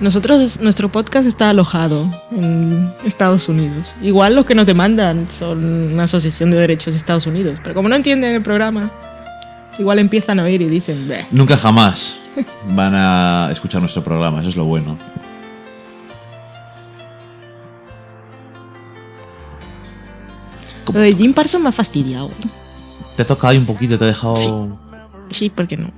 Nosotros, 0.04 0.42
es- 0.42 0.60
nuestro 0.60 0.90
podcast 0.90 1.26
está 1.26 1.50
alojado 1.50 2.12
en 2.32 2.94
Estados 3.06 3.48
Unidos. 3.48 3.96
Igual 4.02 4.36
los 4.36 4.46
que 4.46 4.54
nos 4.54 4.66
demandan 4.66 5.32
son 5.32 5.64
una 5.94 6.04
asociación 6.04 6.52
de 6.52 6.58
derechos 6.58 6.94
de 6.94 6.98
Estados 7.00 7.26
Unidos. 7.26 7.58
Pero 7.64 7.74
como 7.74 7.88
no 7.88 7.96
entienden 7.96 8.36
el 8.36 8.42
programa, 8.42 8.92
igual 9.80 10.00
empiezan 10.00 10.42
a 10.42 10.44
oír 10.44 10.62
y 10.62 10.68
dicen, 10.68 11.06
"Bleh". 11.06 11.26
Nunca 11.32 11.56
jamás 11.56 12.20
van 12.76 12.94
a 12.96 13.48
escuchar 13.54 13.80
nuestro 13.82 14.04
programa, 14.04 14.42
eso 14.42 14.50
es 14.50 14.58
lo 14.58 14.66
bueno. 14.66 14.98
Lo 20.94 21.00
de 21.00 21.14
Jim 21.16 21.34
Parsons 21.34 21.64
me 21.64 21.70
ha 21.70 21.72
fastidiado. 21.72 22.30
Te 23.16 23.24
ha 23.24 23.26
tocado 23.26 23.50
ahí 23.52 23.58
un 23.58 23.66
poquito, 23.66 23.98
te 23.98 24.04
ha 24.04 24.08
dejado. 24.08 24.78
Sí, 25.30 25.50
porque 25.54 25.78
no. 25.78 25.90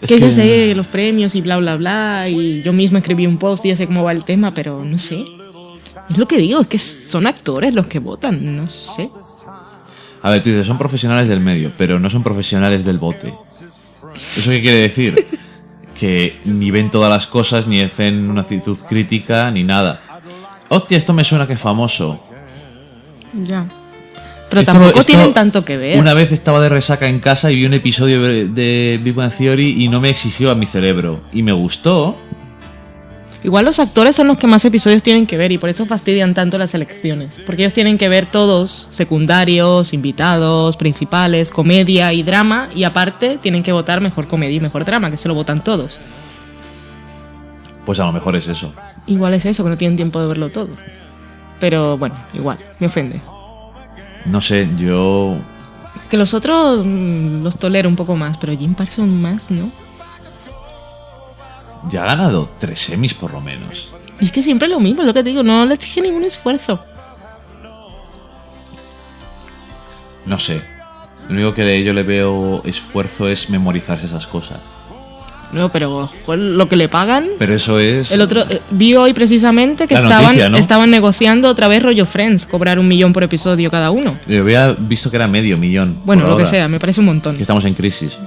Es 0.00 0.08
que, 0.08 0.14
que- 0.16 0.20
ya 0.20 0.30
sé 0.30 0.74
los 0.74 0.86
premios 0.86 1.34
y 1.34 1.40
bla, 1.40 1.56
bla, 1.58 1.76
bla. 1.76 2.28
Y 2.28 2.62
yo 2.62 2.72
misma 2.72 2.98
escribí 2.98 3.26
un 3.26 3.38
post 3.38 3.64
y 3.64 3.68
ya 3.70 3.76
sé 3.76 3.86
cómo 3.86 4.04
va 4.04 4.12
el 4.12 4.24
tema, 4.24 4.52
pero 4.52 4.84
no 4.84 4.98
sé. 4.98 5.24
Es 6.10 6.16
lo 6.18 6.26
que 6.28 6.38
digo, 6.38 6.60
es 6.60 6.66
que 6.66 6.78
son 6.78 7.26
actores 7.26 7.74
los 7.74 7.86
que 7.86 7.98
votan, 7.98 8.56
no 8.56 8.66
sé. 8.68 9.10
A 10.22 10.30
ver, 10.30 10.42
tú 10.42 10.48
dices, 10.50 10.66
son 10.66 10.78
profesionales 10.78 11.28
del 11.28 11.40
medio, 11.40 11.72
pero 11.76 11.98
no 12.00 12.08
son 12.10 12.22
profesionales 12.22 12.84
del 12.84 12.98
bote. 12.98 13.32
¿Eso 14.36 14.50
qué 14.50 14.60
quiere 14.60 14.78
decir? 14.78 15.26
Que 15.98 16.38
ni 16.44 16.70
ven 16.70 16.92
todas 16.92 17.10
las 17.10 17.26
cosas, 17.26 17.66
ni 17.66 17.80
hacen 17.80 18.30
una 18.30 18.42
actitud 18.42 18.78
crítica, 18.88 19.50
ni 19.50 19.64
nada. 19.64 20.00
Hostia, 20.68 20.96
esto 20.96 21.12
me 21.12 21.24
suena 21.24 21.44
que 21.44 21.54
es 21.54 21.58
famoso. 21.58 22.22
Ya. 23.34 23.66
Pero 24.50 24.60
Esto- 24.62 24.72
tampoco 24.72 25.00
esto- 25.00 25.04
tienen 25.12 25.34
tanto 25.34 25.64
que 25.64 25.76
ver. 25.76 25.98
Una 25.98 26.14
vez 26.14 26.32
estaba 26.32 26.60
de 26.60 26.68
resaca 26.70 27.06
en 27.06 27.20
casa 27.20 27.50
y 27.50 27.56
vi 27.56 27.66
un 27.66 27.74
episodio 27.74 28.22
de 28.22 28.98
Big 29.02 29.14
Bang 29.14 29.30
Theory 29.30 29.82
y 29.82 29.88
no 29.88 30.00
me 30.00 30.08
exigió 30.10 30.50
a 30.50 30.54
mi 30.54 30.64
cerebro. 30.66 31.20
Y 31.32 31.42
me 31.42 31.52
gustó. 31.52 32.16
Igual 33.44 33.66
los 33.66 33.78
actores 33.78 34.16
son 34.16 34.26
los 34.26 34.36
que 34.36 34.46
más 34.48 34.64
episodios 34.64 35.02
tienen 35.02 35.24
que 35.26 35.36
ver 35.36 35.52
y 35.52 35.58
por 35.58 35.68
eso 35.70 35.86
fastidian 35.86 36.34
tanto 36.34 36.58
las 36.58 36.74
elecciones. 36.74 37.38
Porque 37.46 37.62
ellos 37.62 37.72
tienen 37.72 37.96
que 37.96 38.08
ver 38.08 38.26
todos, 38.26 38.88
secundarios, 38.90 39.92
invitados, 39.92 40.76
principales, 40.76 41.50
comedia 41.50 42.12
y 42.12 42.22
drama, 42.24 42.68
y 42.74 42.82
aparte 42.84 43.38
tienen 43.40 43.62
que 43.62 43.70
votar 43.72 44.00
mejor 44.00 44.26
comedia 44.26 44.56
y 44.56 44.60
mejor 44.60 44.84
drama, 44.84 45.10
que 45.10 45.16
se 45.18 45.28
lo 45.28 45.34
votan 45.34 45.62
todos. 45.62 46.00
Pues 47.86 48.00
a 48.00 48.06
lo 48.06 48.12
mejor 48.12 48.34
es 48.34 48.48
eso. 48.48 48.72
Igual 49.06 49.34
es 49.34 49.46
eso, 49.46 49.62
que 49.62 49.70
no 49.70 49.76
tienen 49.76 49.96
tiempo 49.96 50.20
de 50.20 50.26
verlo 50.26 50.48
todo. 50.48 50.70
Pero 51.60 51.96
bueno, 51.96 52.16
igual, 52.34 52.58
me 52.80 52.88
ofende. 52.88 53.20
No 54.30 54.40
sé, 54.40 54.68
yo. 54.76 55.36
Que 56.10 56.16
los 56.16 56.34
otros 56.34 56.84
mm, 56.84 57.42
los 57.42 57.58
tolero 57.58 57.88
un 57.88 57.96
poco 57.96 58.16
más, 58.16 58.36
pero 58.38 58.56
Jim 58.56 58.74
Parsons 58.74 59.12
más, 59.12 59.50
¿no? 59.50 59.70
Ya 61.90 62.02
ha 62.02 62.06
ganado 62.06 62.50
tres 62.58 62.80
semis 62.80 63.14
por 63.14 63.32
lo 63.32 63.40
menos. 63.40 63.90
Y 64.20 64.26
es 64.26 64.32
que 64.32 64.42
siempre 64.42 64.66
es 64.66 64.72
lo 64.72 64.80
mismo, 64.80 65.02
es 65.02 65.06
lo 65.06 65.14
que 65.14 65.22
te 65.22 65.30
digo, 65.30 65.42
no 65.42 65.64
le 65.64 65.74
exige 65.74 66.00
ningún 66.00 66.24
esfuerzo. 66.24 66.84
No 70.26 70.38
sé. 70.38 70.62
Lo 71.28 71.34
único 71.34 71.54
que 71.54 71.82
yo 71.84 71.92
le 71.92 72.02
veo 72.02 72.62
esfuerzo 72.64 73.28
es 73.28 73.48
memorizarse 73.48 74.06
esas 74.06 74.26
cosas. 74.26 74.58
No, 75.52 75.70
pero 75.70 76.10
lo 76.26 76.68
que 76.68 76.76
le 76.76 76.88
pagan. 76.88 77.26
Pero 77.38 77.54
eso 77.54 77.78
es. 77.78 78.12
El 78.12 78.20
otro 78.20 78.42
eh, 78.48 78.60
vi 78.70 78.94
hoy 78.94 79.14
precisamente 79.14 79.86
que 79.86 79.94
estaban, 79.94 80.22
noticia, 80.24 80.48
¿no? 80.50 80.58
estaban 80.58 80.90
negociando 80.90 81.48
otra 81.48 81.68
vez 81.68 81.82
rollo 81.82 82.04
Friends, 82.04 82.44
cobrar 82.46 82.78
un 82.78 82.86
millón 82.86 83.12
por 83.12 83.22
episodio 83.22 83.70
cada 83.70 83.90
uno. 83.90 84.18
Yo 84.26 84.40
había 84.42 84.72
visto 84.72 85.10
que 85.10 85.16
era 85.16 85.26
medio 85.26 85.56
millón. 85.56 86.00
Bueno, 86.04 86.26
lo 86.26 86.36
que 86.36 86.46
sea, 86.46 86.68
me 86.68 86.78
parece 86.78 87.00
un 87.00 87.06
montón. 87.06 87.36
Que 87.36 87.42
estamos 87.42 87.64
en 87.64 87.74
crisis. 87.74 88.18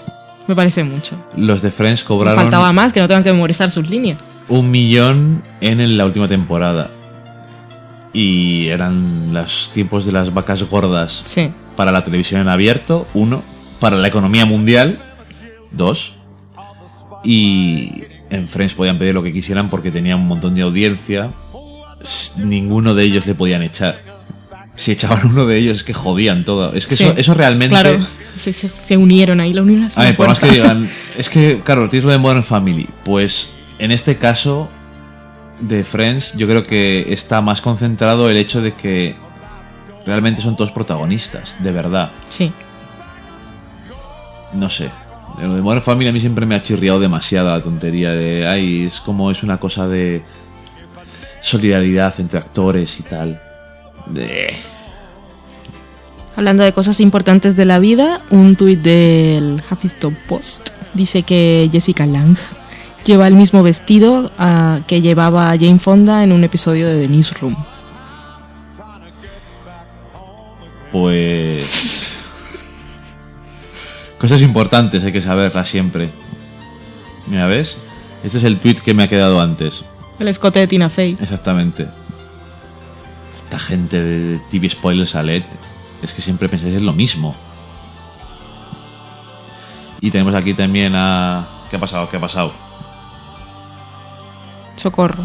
Me 0.47 0.55
parece 0.55 0.83
mucho. 0.83 1.15
Los 1.37 1.61
de 1.61 1.71
Friends 1.71 2.01
Me 2.01 2.07
cobraron 2.07 2.39
faltaba 2.41 2.73
más, 2.73 2.91
que 2.91 2.99
no 2.99 3.07
tengan 3.07 3.23
que 3.23 3.31
memorizar 3.31 3.69
sus 3.69 3.87
líneas. 3.89 4.17
un 4.49 4.71
millón 4.71 5.43
en 5.61 5.97
la 5.97 6.05
última 6.05 6.27
temporada. 6.27 6.89
Y 8.13 8.67
eran 8.67 9.33
los 9.33 9.69
tiempos 9.73 10.05
de 10.05 10.11
las 10.11 10.33
vacas 10.33 10.63
gordas 10.63 11.21
Sí. 11.25 11.49
para 11.77 11.91
la 11.91 12.03
televisión 12.03 12.41
en 12.41 12.49
abierto, 12.49 13.07
uno. 13.13 13.41
Para 13.79 13.95
la 13.97 14.07
economía 14.07 14.45
mundial, 14.45 14.99
dos. 15.71 16.13
Y 17.23 18.03
en 18.29 18.47
Friends 18.47 18.73
podían 18.73 18.97
pedir 18.97 19.13
lo 19.13 19.21
que 19.23 19.31
quisieran 19.33 19.69
porque 19.69 19.91
tenían 19.91 20.19
un 20.19 20.27
montón 20.27 20.55
de 20.55 20.61
audiencia. 20.61 21.29
Ninguno 22.37 22.95
de 22.95 23.03
ellos 23.03 23.25
le 23.27 23.35
podían 23.35 23.61
echar. 23.61 24.01
Si 24.75 24.91
echaban 24.91 25.25
uno 25.31 25.45
de 25.45 25.57
ellos 25.57 25.77
es 25.79 25.83
que 25.83 25.93
jodían 25.93 26.45
todo. 26.45 26.73
Es 26.73 26.87
que 26.87 26.95
Sí. 26.95 27.03
eso, 27.03 27.13
eso 27.17 27.33
realmente... 27.33 27.75
Claro, 27.79 28.07
se, 28.35 28.53
se- 28.53 28.69
se 28.69 28.97
unieron 28.97 29.39
ahí, 29.39 29.53
la 29.53 29.61
unión 29.61 29.91
A 29.95 30.03
ver, 30.03 30.15
por 30.15 30.27
más 30.27 30.39
que 30.39 30.47
digan, 30.49 30.89
es 31.17 31.29
que, 31.29 31.61
claro, 31.63 31.87
tienes 31.89 32.05
lo 32.05 32.11
de 32.11 32.17
Modern 32.17 32.43
Family. 32.43 32.87
Pues 33.03 33.49
en 33.77 33.91
este 33.91 34.15
caso 34.17 34.69
de 35.59 35.83
Friends, 35.83 36.33
yo 36.37 36.47
creo 36.47 36.65
que 36.65 37.13
está 37.13 37.41
más 37.41 37.61
concentrado 37.61 38.29
el 38.29 38.37
hecho 38.37 38.61
de 38.61 38.73
que 38.73 39.15
realmente 40.05 40.41
son 40.41 40.55
todos 40.55 40.71
protagonistas, 40.71 41.57
de 41.59 41.71
verdad. 41.71 42.11
Sí. 42.29 42.51
No 44.53 44.69
sé. 44.69 44.89
De 45.41 45.47
Lo 45.47 45.55
de 45.55 45.61
Modern 45.63 45.81
Family 45.81 46.07
a 46.07 46.13
mí 46.13 46.19
siempre 46.19 46.45
me 46.45 46.53
ha 46.53 46.61
chirriado 46.61 46.99
demasiado 46.99 47.49
la 47.49 47.59
tontería 47.59 48.11
de, 48.11 48.47
ay, 48.47 48.85
es 48.85 49.01
como 49.01 49.31
es 49.31 49.41
una 49.41 49.57
cosa 49.57 49.87
de 49.87 50.21
solidaridad 51.41 52.13
entre 52.19 52.37
actores 52.37 52.99
y 52.99 53.03
tal. 53.03 53.41
De... 54.05 54.53
Hablando 56.35 56.61
de 56.63 56.73
cosas 56.73 56.99
importantes 56.99 57.55
de 57.55 57.65
la 57.65 57.79
vida, 57.79 58.21
un 58.29 58.55
tuit 58.55 58.81
del 58.81 59.63
Huffington 59.69 60.15
Post 60.27 60.69
dice 60.93 61.23
que 61.23 61.67
Jessica 61.71 62.05
Lange 62.05 62.41
lleva 63.03 63.27
el 63.27 63.33
mismo 63.33 63.63
vestido 63.63 64.31
ah, 64.37 64.81
que 64.85 65.01
llevaba 65.01 65.47
Jane 65.59 65.79
Fonda 65.79 66.23
en 66.23 66.33
un 66.33 66.43
episodio 66.43 66.87
de 66.87 67.01
The 67.01 67.07
Newsroom. 67.07 67.55
Pues... 70.91 71.90
Cosas 74.21 74.43
importantes 74.43 75.03
hay 75.03 75.11
que 75.11 75.19
saberlas 75.19 75.67
siempre. 75.67 76.11
Mira, 77.25 77.47
¿ves? 77.47 77.79
Este 78.23 78.37
es 78.37 78.43
el 78.43 78.59
tweet 78.59 78.75
que 78.75 78.93
me 78.93 79.01
ha 79.01 79.07
quedado 79.07 79.41
antes. 79.41 79.83
El 80.19 80.27
escote 80.27 80.59
de 80.59 80.67
Tina 80.67 80.89
Fey. 80.89 81.17
Exactamente. 81.19 81.87
Esta 83.33 83.57
gente 83.57 83.99
de 83.99 84.39
TV 84.51 84.69
Spoilers 84.69 85.15
Alert 85.15 85.47
es 86.03 86.13
que 86.13 86.21
siempre 86.21 86.47
pensáis 86.49 86.75
en 86.75 86.85
lo 86.85 86.93
mismo. 86.93 87.35
Y 90.01 90.11
tenemos 90.11 90.35
aquí 90.35 90.53
también 90.53 90.93
a... 90.95 91.47
¿Qué 91.71 91.77
ha 91.77 91.79
pasado? 91.79 92.07
¿Qué 92.07 92.17
ha 92.17 92.21
pasado? 92.21 92.53
Socorro. 94.75 95.23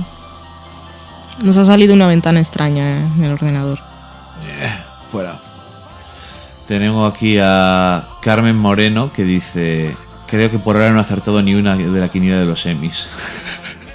Nos 1.43 1.59
ha 1.59 1.67
salido 1.67 1.93
una 1.93 2.07
ventana 2.07 2.41
extraña 2.41 3.13
en 3.15 3.25
el 3.25 3.33
ordenador. 3.33 3.79
Fuera. 5.13 5.39
Tenemos 6.67 7.13
aquí 7.13 7.39
a 7.41 8.09
Carmen 8.23 8.57
Moreno 8.57 9.13
que 9.13 9.25
dice... 9.25 9.97
Creo 10.27 10.51
que 10.51 10.59
por 10.59 10.75
ahora 10.75 10.91
no 10.91 10.99
ha 10.99 11.03
acertado 11.03 11.41
ni 11.41 11.55
una 11.55 11.77
de 11.77 12.01
la 12.01 12.09
quiniela 12.09 12.41
de 12.41 12.47
los 12.47 12.67
Emmys. 12.67 13.09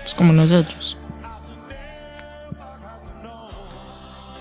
Pues 0.02 0.16
como 0.16 0.34
nosotros. 0.34 0.98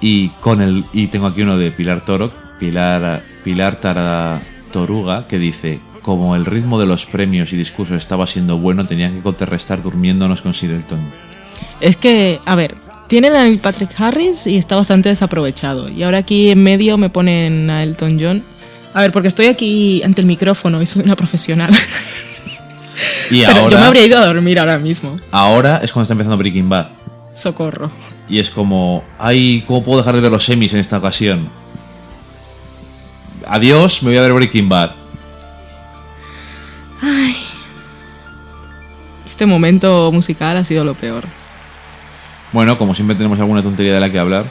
Y 0.01 0.31
con 0.41 0.63
el 0.63 0.85
y 0.93 1.09
tengo 1.09 1.27
aquí 1.27 1.43
uno 1.43 1.59
de 1.59 1.71
Pilar 1.71 2.05
Toro, 2.05 2.33
Pilar 2.59 3.23
Pilar 3.45 3.77
Tara 3.77 4.43
Toruga 4.73 5.27
que 5.29 5.39
dice, 5.39 5.81
como 6.03 6.35
el 6.35 6.47
ritmo 6.47 6.81
de 6.81 6.87
los 6.87 7.07
premios 7.07 7.53
y 7.53 7.57
discursos 7.57 7.99
estaba 7.99 8.27
siendo 8.27 8.59
bueno, 8.59 8.87
tenían 8.87 9.15
que 9.15 9.23
contrarrestar 9.23 9.83
durmiéndonos 9.83 10.43
con 10.43 10.55
Siddleton. 10.55 10.99
Es 11.81 11.97
que, 11.97 12.41
a 12.47 12.55
ver, 12.55 12.77
tienen 13.11 13.35
a 13.35 13.61
Patrick 13.61 13.91
Harris 14.01 14.47
y 14.47 14.57
está 14.57 14.77
bastante 14.77 15.09
desaprovechado. 15.09 15.89
Y 15.89 16.05
ahora 16.05 16.19
aquí 16.19 16.49
en 16.51 16.63
medio 16.63 16.97
me 16.97 17.11
ponen 17.11 17.69
a 17.69 17.83
Elton 17.83 18.19
John. 18.21 18.45
A 18.95 19.01
ver, 19.03 19.11
porque 19.11 19.27
estoy 19.27 19.47
aquí 19.47 20.01
ante 20.05 20.21
el 20.21 20.29
micrófono 20.29 20.81
y 20.81 20.87
soy 20.87 21.03
una 21.03 21.17
profesional. 21.17 21.75
Y 23.31 23.41
Pero 23.45 23.63
ahora 23.63 23.71
yo 23.73 23.79
me 23.81 23.87
habría 23.87 24.07
ido 24.07 24.19
a 24.19 24.27
dormir 24.27 24.61
ahora 24.61 24.79
mismo. 24.79 25.17
ahora 25.33 25.81
es 25.83 25.91
cuando 25.93 26.05
está 26.05 26.13
empezando 26.13 26.37
Breaking 26.37 26.69
Bad 26.69 26.89
Socorro. 27.35 27.91
y 28.29 28.39
es 28.39 28.49
como, 28.51 29.03
ay, 29.19 29.65
¿cómo 29.67 29.83
puedo 29.83 29.99
dejar 29.99 30.15
de 30.15 30.21
ver 30.21 30.31
los 30.31 30.49
Emmys 30.49 30.73
en 30.75 30.79
esta 30.79 30.99
ocasión? 30.99 31.49
Adiós, 33.49 34.03
me 34.05 34.11
voy 34.11 34.19
a 34.19 34.21
ver 34.23 34.33
Breaking 34.35 34.69
Bad. 34.69 34.91
Ay. 37.03 37.35
Este 39.27 39.47
momento 39.47 40.13
musical 40.13 40.57
ha 40.59 40.65
sido 40.65 40.85
lo 40.85 40.95
peor. 40.95 41.25
Bueno, 42.53 42.77
como 42.77 42.95
siempre 42.95 43.17
tenemos 43.17 43.39
alguna 43.39 43.63
tontería 43.63 43.95
de 43.95 44.01
la 44.01 44.11
que 44.11 44.19
hablar. 44.19 44.47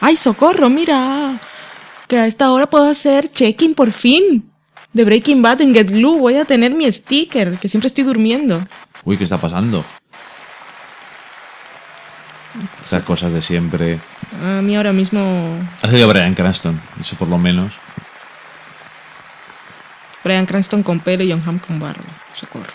¡Ay, 0.00 0.16
socorro! 0.16 0.70
Mira. 0.70 1.36
Que 2.06 2.18
a 2.18 2.26
esta 2.26 2.50
hora 2.52 2.66
puedo 2.66 2.88
hacer 2.88 3.30
check-in 3.30 3.74
por 3.74 3.92
fin. 3.92 4.50
De 4.92 5.04
Breaking 5.04 5.42
Bad 5.42 5.60
en 5.60 5.74
Get 5.74 5.90
Glue 5.90 6.18
voy 6.18 6.36
a 6.36 6.44
tener 6.44 6.72
mi 6.72 6.90
sticker, 6.90 7.58
que 7.58 7.68
siempre 7.68 7.88
estoy 7.88 8.04
durmiendo. 8.04 8.64
Uy, 9.04 9.18
¿qué 9.18 9.24
está 9.24 9.36
pasando? 9.36 9.84
Estas 12.80 13.04
cosas 13.04 13.32
de 13.32 13.42
siempre. 13.42 13.98
A 14.42 14.62
mí 14.62 14.76
ahora 14.76 14.92
mismo 14.92 15.58
Ha 15.82 15.86
salido 15.86 16.08
Brian 16.08 16.34
Cranston, 16.34 16.80
eso 17.00 17.16
por 17.16 17.28
lo 17.28 17.38
menos. 17.38 17.72
Brian 20.28 20.44
Cranston 20.44 20.82
con 20.82 21.00
pelo 21.00 21.24
y 21.24 21.30
John 21.30 21.42
Hamm 21.46 21.58
con 21.58 21.80
barba. 21.80 22.04
Socorro. 22.34 22.70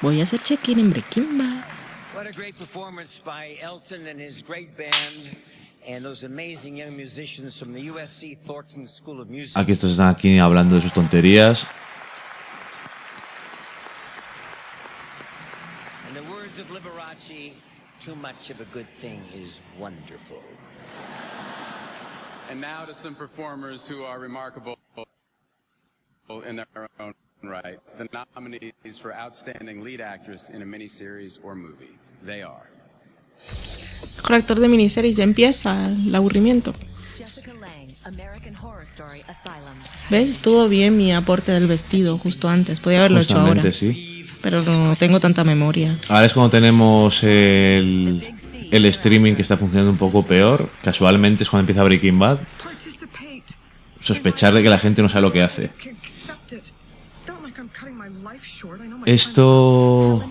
Voy 0.00 0.18
a 0.18 0.24
hacer 0.24 0.42
check-in 0.42 0.80
en 0.80 0.90
Breaking 0.90 1.38
Bad. 1.38 1.64
What 2.12 2.26
a 2.26 2.32
great 2.32 2.58
performance 2.58 3.20
by 3.24 3.56
Elton 3.62 4.08
and 4.08 4.20
his 4.20 4.42
great 4.42 4.76
band 4.76 5.36
and 5.86 6.04
those 6.04 6.26
amazing 6.26 6.76
young 6.76 6.96
musicians 6.96 7.56
from 7.56 7.72
the 7.72 7.86
USC 7.86 8.36
Thornton 8.36 8.84
School 8.84 9.20
of 9.20 9.30
Music. 9.30 9.56
Aquí 9.56 9.70
estos 9.70 9.92
están 9.92 10.08
aquí 10.08 10.40
hablando 10.40 10.74
de 10.74 10.80
sus 10.80 10.92
tonterías. 10.92 11.64
In 26.40 26.56
their 26.56 26.88
own 26.98 27.14
right. 27.42 27.78
The 27.98 28.08
nominees 28.34 28.98
for 28.98 29.12
Outstanding 29.14 29.84
Lead 29.84 30.00
Actress 30.00 30.48
in 30.48 30.62
a 30.62 30.64
Miniseries 30.64 31.38
or 31.42 31.54
Movie. 31.54 31.94
They 32.24 32.42
are. 32.42 32.70
Mejor 34.16 34.36
actor 34.36 34.58
de 34.58 34.68
miniseries 34.68 35.16
ya 35.16 35.24
empieza 35.24 35.88
el 35.88 36.14
aburrimiento. 36.14 36.72
Jessica 37.16 37.52
Lange, 37.60 37.94
American 38.04 38.56
Horror 38.56 38.82
Story 38.84 39.22
Asylum. 39.28 39.76
¿Ves? 40.10 40.30
Estuvo 40.30 40.68
bien 40.68 40.96
mi 40.96 41.12
aporte 41.12 41.52
del 41.52 41.66
vestido 41.66 42.16
justo 42.16 42.48
antes. 42.48 42.80
Podía 42.80 43.00
haberlo 43.00 43.20
hecho 43.20 43.38
ahora. 43.38 43.62
Justamente, 43.62 43.72
sí. 43.72 44.26
Pero 44.40 44.62
no 44.62 44.96
tengo 44.96 45.20
tanta 45.20 45.44
memoria. 45.44 45.98
Ahora 46.08 46.24
es 46.24 46.32
cuando 46.32 46.50
tenemos 46.50 47.22
el, 47.24 48.22
el 48.70 48.84
streaming 48.86 49.34
que 49.34 49.42
está 49.42 49.58
funcionando 49.58 49.90
un 49.90 49.98
poco 49.98 50.24
peor. 50.24 50.70
Casualmente 50.82 51.42
es 51.42 51.50
cuando 51.50 51.62
empieza 51.62 51.84
Breaking 51.84 52.18
Bad. 52.18 52.38
Sospechar 54.00 54.52
de 54.52 54.62
que 54.64 54.68
la 54.68 54.78
gente 54.78 55.00
no 55.02 55.08
sabe 55.08 55.22
lo 55.22 55.32
que 55.32 55.42
hace. 55.42 55.70
Esto. 59.06 60.24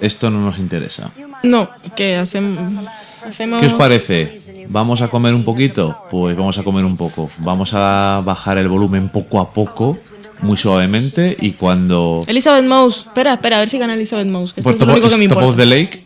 Esto 0.00 0.30
no 0.30 0.40
nos 0.40 0.58
interesa. 0.58 1.10
No, 1.42 1.68
hacen, 1.92 2.16
hacemos... 2.16 3.60
¿Qué 3.60 3.66
os 3.66 3.74
parece? 3.74 4.66
¿Vamos 4.68 5.02
a 5.02 5.08
comer 5.08 5.34
un 5.34 5.44
poquito? 5.44 6.04
Pues 6.10 6.36
vamos 6.36 6.58
a 6.58 6.62
comer 6.62 6.84
un 6.84 6.96
poco. 6.96 7.30
Vamos 7.38 7.72
a 7.74 8.20
bajar 8.24 8.58
el 8.58 8.68
volumen 8.68 9.08
poco 9.10 9.40
a 9.40 9.52
poco, 9.52 9.96
muy 10.42 10.56
suavemente, 10.56 11.36
y 11.40 11.52
cuando... 11.52 12.22
Elizabeth 12.26 12.64
Mouse. 12.64 13.06
Espera, 13.06 13.34
espera, 13.34 13.56
a 13.56 13.60
ver 13.60 13.68
si 13.68 13.78
gana 13.78 13.94
Elizabeth 13.94 14.26
Mouse. 14.26 14.52
Que 14.52 14.60
esto 14.60 14.70
Por 14.70 14.74
es 14.74 14.80
lo 14.80 14.86
top, 14.86 14.94
único 14.94 15.08
que 15.08 15.16
me 15.16 15.24
es 15.24 15.28
Top 15.30 15.38
importa. 15.38 15.50
of 15.50 15.56
the 15.56 15.66
Lake. 15.66 16.02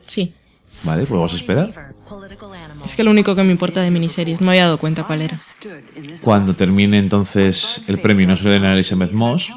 Sí, 0.00 0.32
Vale, 0.84 1.00
pues 1.02 1.10
vamos 1.10 1.32
a 1.32 1.36
esperar. 1.36 1.87
Es 2.90 2.96
que 2.96 3.04
lo 3.04 3.10
único 3.10 3.34
que 3.34 3.42
me 3.44 3.52
importa 3.52 3.80
de 3.82 3.90
miniseries. 3.90 4.40
No 4.40 4.46
me 4.46 4.52
había 4.52 4.64
dado 4.64 4.78
cuenta 4.78 5.04
cuál 5.04 5.22
era. 5.22 5.38
Cuando 6.22 6.54
termine 6.54 6.98
entonces 6.98 7.80
el 7.86 7.98
premio, 8.00 8.26
no 8.26 8.36
se 8.36 8.44
lo 8.44 8.50
den 8.50 8.64
a 8.64 8.74
Elizabeth 8.74 9.12
Moss, 9.12 9.52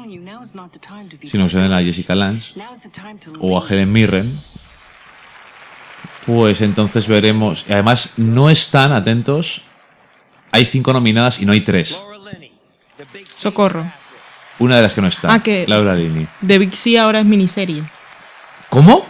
sino 1.24 1.44
que 1.44 1.50
se 1.50 1.56
lo 1.56 1.62
den 1.62 1.72
a 1.72 1.82
Jessica 1.82 2.14
Lange 2.14 2.54
o 3.40 3.58
a 3.62 3.66
Helen 3.68 3.92
Mirren. 3.92 4.30
Pues 6.26 6.60
entonces 6.60 7.06
veremos. 7.08 7.64
Y 7.68 7.72
además, 7.72 8.12
no 8.16 8.50
están 8.50 8.92
atentos. 8.92 9.62
Hay 10.52 10.66
cinco 10.66 10.92
nominadas 10.92 11.40
y 11.40 11.46
no 11.46 11.52
hay 11.52 11.62
tres. 11.62 12.00
Socorro. 13.34 13.90
Una 14.58 14.76
de 14.76 14.82
las 14.82 14.92
que 14.92 15.00
no 15.00 15.08
está. 15.08 15.32
Ah, 15.32 15.42
que- 15.42 15.64
Laura 15.66 15.94
Linney. 15.94 16.28
The 16.46 16.58
Big 16.58 16.74
C 16.76 16.98
ahora 16.98 17.20
es 17.20 17.24
miniserie. 17.26 17.82
¿Cómo? 18.68 19.04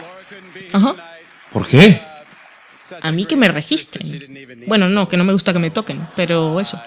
Ajá. 0.73 0.95
¿Por 1.51 1.67
qué? 1.67 2.01
A 3.01 3.11
mí 3.11 3.25
que 3.25 3.35
me 3.35 3.47
registren. 3.47 4.65
Bueno, 4.67 4.89
no, 4.89 5.07
que 5.07 5.17
no 5.17 5.23
me 5.23 5.33
gusta 5.33 5.53
que 5.53 5.59
me 5.59 5.69
toquen, 5.71 6.07
pero 6.15 6.59
eso. 6.59 6.79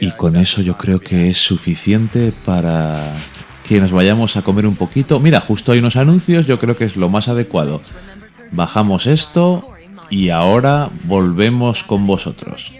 Y 0.00 0.10
con 0.12 0.36
eso 0.36 0.62
yo 0.62 0.76
creo 0.76 1.00
que 1.00 1.30
es 1.30 1.38
suficiente 1.38 2.32
para 2.44 3.14
que 3.66 3.80
nos 3.80 3.92
vayamos 3.92 4.36
a 4.36 4.42
comer 4.42 4.66
un 4.66 4.76
poquito. 4.76 5.20
Mira, 5.20 5.40
justo 5.40 5.72
hay 5.72 5.80
unos 5.80 5.96
anuncios, 5.96 6.46
yo 6.46 6.58
creo 6.58 6.76
que 6.76 6.84
es 6.84 6.96
lo 6.96 7.08
más 7.08 7.28
adecuado. 7.28 7.82
Bajamos 8.50 9.06
esto 9.06 9.70
y 10.10 10.30
ahora 10.30 10.90
volvemos 11.04 11.84
con 11.84 12.06
vosotros. 12.06 12.72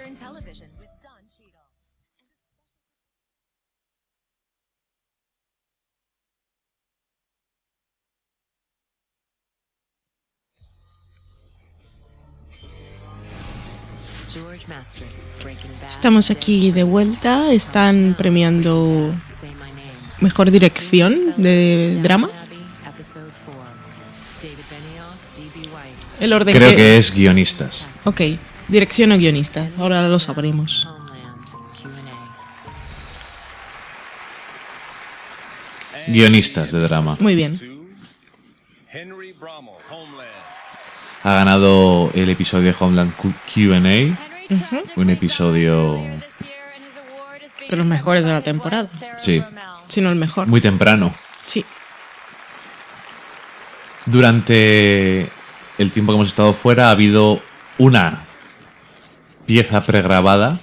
Estamos 15.99 16.31
aquí 16.31 16.70
de 16.70 16.85
vuelta, 16.85 17.53
están 17.53 18.15
premiando 18.16 19.12
mejor 20.20 20.53
dirección 20.53 21.35
de 21.37 21.99
drama. 22.01 22.31
El 26.20 26.33
orden 26.33 26.55
Creo 26.55 26.77
que 26.77 26.99
es 26.99 27.12
guionistas. 27.12 27.85
Ok, 28.05 28.20
dirección 28.69 29.11
o 29.11 29.19
guionista, 29.19 29.69
ahora 29.77 30.07
lo 30.07 30.20
sabremos. 30.20 30.87
Guionistas 36.07 36.70
de 36.70 36.79
drama. 36.79 37.16
Muy 37.19 37.35
bien. 37.35 37.61
Ha 41.25 41.35
ganado 41.35 42.12
el 42.15 42.31
episodio 42.31 42.66
de 42.66 42.77
Homeland 42.79 43.12
QA. 43.16 44.28
Un 44.97 45.11
episodio. 45.11 46.01
De 47.70 47.77
los 47.77 47.87
mejores 47.87 48.25
de 48.25 48.31
la 48.31 48.41
temporada. 48.41 48.89
Sí. 49.23 49.43
Si 49.89 50.01
no 50.01 50.09
el 50.09 50.16
mejor. 50.16 50.47
Muy 50.47 50.61
temprano. 50.61 51.12
Sí. 51.45 51.65
Durante 54.07 55.29
el 55.79 55.91
tiempo 55.93 56.12
que 56.12 56.16
hemos 56.16 56.29
estado 56.29 56.53
fuera 56.53 56.89
ha 56.89 56.93
habido 56.93 57.41
una 57.77 58.23
pieza 59.47 59.81
pregrabada 59.83 60.61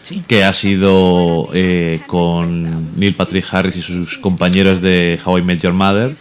Sí. 0.00 0.22
que 0.26 0.44
ha 0.44 0.52
sido 0.54 1.48
eh, 1.52 2.02
con 2.06 2.98
Neil 2.98 3.14
Patrick 3.16 3.46
Harris 3.52 3.76
y 3.76 3.82
sus 3.82 4.16
compañeros 4.16 4.80
de 4.80 5.20
How 5.22 5.38
I 5.38 5.42
Met 5.42 5.60
Your 5.60 5.74
Mother, 5.74 6.16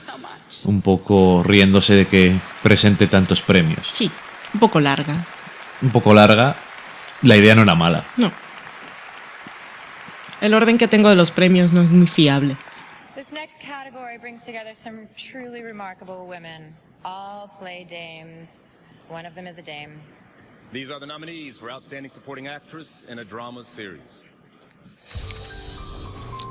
un 0.66 0.82
poco 0.82 1.42
riéndose 1.46 1.94
de 1.94 2.06
que 2.08 2.36
presente 2.64 3.08
tantos 3.08 3.42
premios. 3.42 3.88
Sí, 3.92 4.12
un 4.54 4.60
poco 4.60 4.80
larga. 4.82 5.26
Un 5.82 5.90
poco 5.92 6.14
larga, 6.14 6.56
la 7.22 7.38
idea 7.38 7.56
no 7.56 7.64
era 7.64 7.76
mala. 7.76 8.06
No. 8.18 8.32
El 10.42 10.54
orden 10.54 10.78
que 10.78 10.88
tengo 10.88 11.10
de 11.10 11.16
los 11.16 11.32
premios 11.32 11.74
no 11.74 11.82
es 11.82 11.90
muy 11.90 12.08
fiable. 12.08 12.56
This 13.16 13.32
next 13.32 13.60
category 13.60 14.18
brings 14.20 14.46
together 14.46 14.76
some 14.76 15.08
truly 15.16 15.64
remarkable 15.64 16.28
women. 16.28 16.76
All 17.04 17.50
play 17.50 17.86
dames. 17.86 18.68
One 19.10 19.28
of 19.28 19.34
them 19.34 19.48
is 19.48 19.58
a 19.58 19.64
dame. 19.64 20.02
These 20.72 20.92
are 20.92 21.00
the 21.00 21.08
nominees 21.08 21.58
for 21.58 21.72
Outstanding 21.72 22.12
Supporting 22.12 22.48
Actress 22.48 23.06
in 23.10 23.20
a 23.20 23.24
Drama 23.24 23.64
Series. 23.64 24.24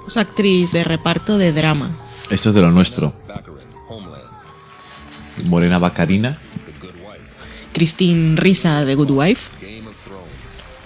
Es 0.07 0.17
actriz 0.17 0.73
de 0.73 0.85
reparto 0.85 1.37
de 1.37 1.53
drama. 1.53 1.97
Esto 2.31 2.49
es 2.49 2.55
de 2.55 2.63
lo 2.63 2.71
nuestro. 2.71 3.13
Morena 5.45 5.79
Bacarina. 5.79 6.39
Christine 7.73 8.37
Risa 8.37 8.85
de 8.85 8.95
Good 8.95 9.11
Wife. 9.11 9.51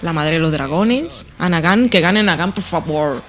La 0.02 0.12
madre 0.12 0.34
de 0.34 0.38
los 0.40 0.50
dragones. 0.52 1.26
Anna 1.38 1.60
Gunn, 1.60 1.88
que 1.88 2.00
gane 2.00 2.20
Anna 2.20 2.36
Gunn, 2.36 2.52
por 2.52 2.64
favor. 2.64 3.22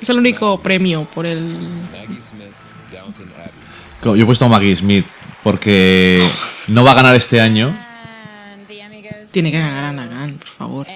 Es 0.00 0.08
el 0.10 0.18
único 0.18 0.60
premio 0.60 1.04
por 1.14 1.24
el. 1.26 1.56
Yo 4.04 4.14
he 4.16 4.24
puesto 4.26 4.44
a 4.44 4.48
Maggie 4.48 4.76
Smith 4.76 5.06
porque 5.42 6.26
no 6.68 6.84
va 6.84 6.92
a 6.92 6.94
ganar 6.94 7.14
este 7.14 7.40
año. 7.40 7.76
Tiene 9.30 9.50
que 9.50 9.58
ganar 9.58 9.84
Anna 9.84 10.06
Gunn, 10.06 10.38
por 10.38 10.48
favor. 10.48 10.86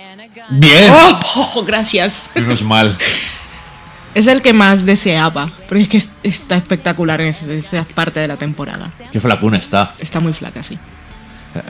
¡Bien! 0.51 0.91
¡Oh! 0.93 1.21
oh, 1.57 1.65
gracias. 1.65 2.31
Menos 2.35 2.63
mal. 2.63 2.97
Es 4.15 4.27
el 4.27 4.43
que 4.43 4.53
más 4.53 4.85
deseaba, 4.87 5.51
porque 5.69 5.83
es 5.83 5.89
que 5.89 5.97
es- 5.99 6.11
está 6.23 6.57
espectacular 6.57 7.21
en 7.21 7.29
esa, 7.29 7.51
esa 7.53 7.85
parte 7.95 8.21
de 8.21 8.29
la 8.29 8.37
temporada. 8.37 8.93
Qué 9.13 9.21
flacuna 9.21 9.57
está. 9.59 9.93
Está 9.99 10.21
muy 10.21 10.33
flaca, 10.33 10.63
sí. 10.63 10.79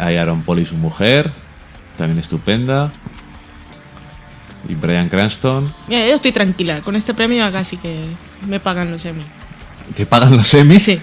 Hay 0.01 0.17
Aaron 0.17 0.43
Paul 0.43 0.61
y 0.61 0.67
su 0.67 0.75
mujer, 0.75 1.31
también 1.97 2.21
estupenda. 2.21 2.93
Y 4.69 4.75
Brian 4.75 5.09
Cranston. 5.09 5.73
Mira, 5.87 6.07
yo 6.07 6.15
estoy 6.15 6.33
tranquila. 6.33 6.81
Con 6.81 6.97
este 6.97 7.15
premio 7.15 7.51
casi 7.53 7.77
que 7.77 8.05
me 8.47 8.59
pagan 8.61 8.91
los 8.91 9.05
Emmy. 9.05 9.23
¿Te 9.97 10.07
pagan 10.07 10.37
los 10.37 10.53
Emmy? 10.55 10.81
Sí. 10.81 11.01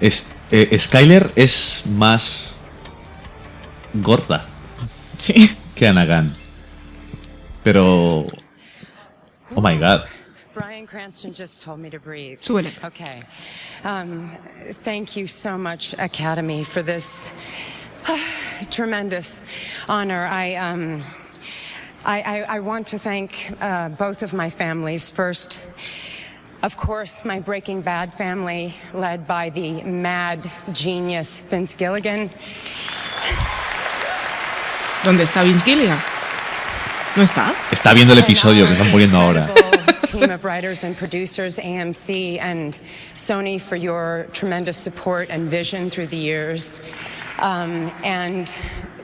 Es, 0.00 0.32
eh, 0.50 0.76
Skyler 0.78 1.30
es 1.36 1.82
más 1.86 2.54
gorda 3.94 4.44
Sí. 5.18 5.56
que 5.74 5.88
Anna 5.88 6.04
Gunn. 6.04 6.36
Pero... 7.62 8.26
Oh 9.54 9.60
my 9.62 9.76
god. 9.78 10.02
Brian 10.54 10.86
Cranston 10.86 11.32
just 11.32 11.62
told 11.62 11.80
me 11.80 11.90
to 11.90 11.98
breathe. 11.98 12.38
Súbele. 12.40 12.72
Okay. 12.84 13.20
Um, 13.84 14.30
thank 14.82 15.16
you 15.16 15.26
so 15.26 15.56
much, 15.56 15.94
Academy, 15.98 16.64
for 16.64 16.82
this 16.82 17.32
tremendous 18.70 19.42
honor. 19.88 20.24
I, 20.24 20.54
um, 20.56 21.02
I, 22.04 22.20
I, 22.20 22.40
I 22.56 22.60
want 22.60 22.86
to 22.88 22.98
thank 22.98 23.52
uh, 23.60 23.88
both 23.90 24.22
of 24.22 24.32
my 24.32 24.50
families. 24.50 25.08
First, 25.08 25.60
of 26.62 26.76
course, 26.76 27.24
my 27.24 27.40
Breaking 27.40 27.80
Bad 27.82 28.12
family, 28.12 28.74
led 28.92 29.26
by 29.26 29.50
the 29.50 29.82
mad 29.82 30.50
genius 30.72 31.40
Vince 31.40 31.74
Gilligan. 31.74 32.30
¿Dónde 35.02 35.24
está 35.26 35.44
Vince 35.44 35.64
Gilligan? 35.64 36.00
¿No 37.16 37.22
está? 37.22 37.54
Está 37.70 37.94
viendo 37.94 38.12
el 38.12 38.18
episodio 38.18 38.66
que 38.66 38.74
están 38.74 38.90
poniendo 38.90 39.18
ahora. 39.18 39.48
team 40.02 40.30
of 40.30 40.44
writers 40.44 40.84
and 40.84 40.96
producers, 40.96 41.58
AMC 41.58 42.38
and 42.40 42.78
Sony, 43.14 43.60
for 43.60 43.76
your 43.76 44.26
tremendous 44.32 44.76
support 44.76 45.28
and 45.30 45.48
vision 45.48 45.90
through 45.90 46.06
the 46.06 46.16
years. 46.16 46.80
Um, 47.38 47.90
and 48.04 48.54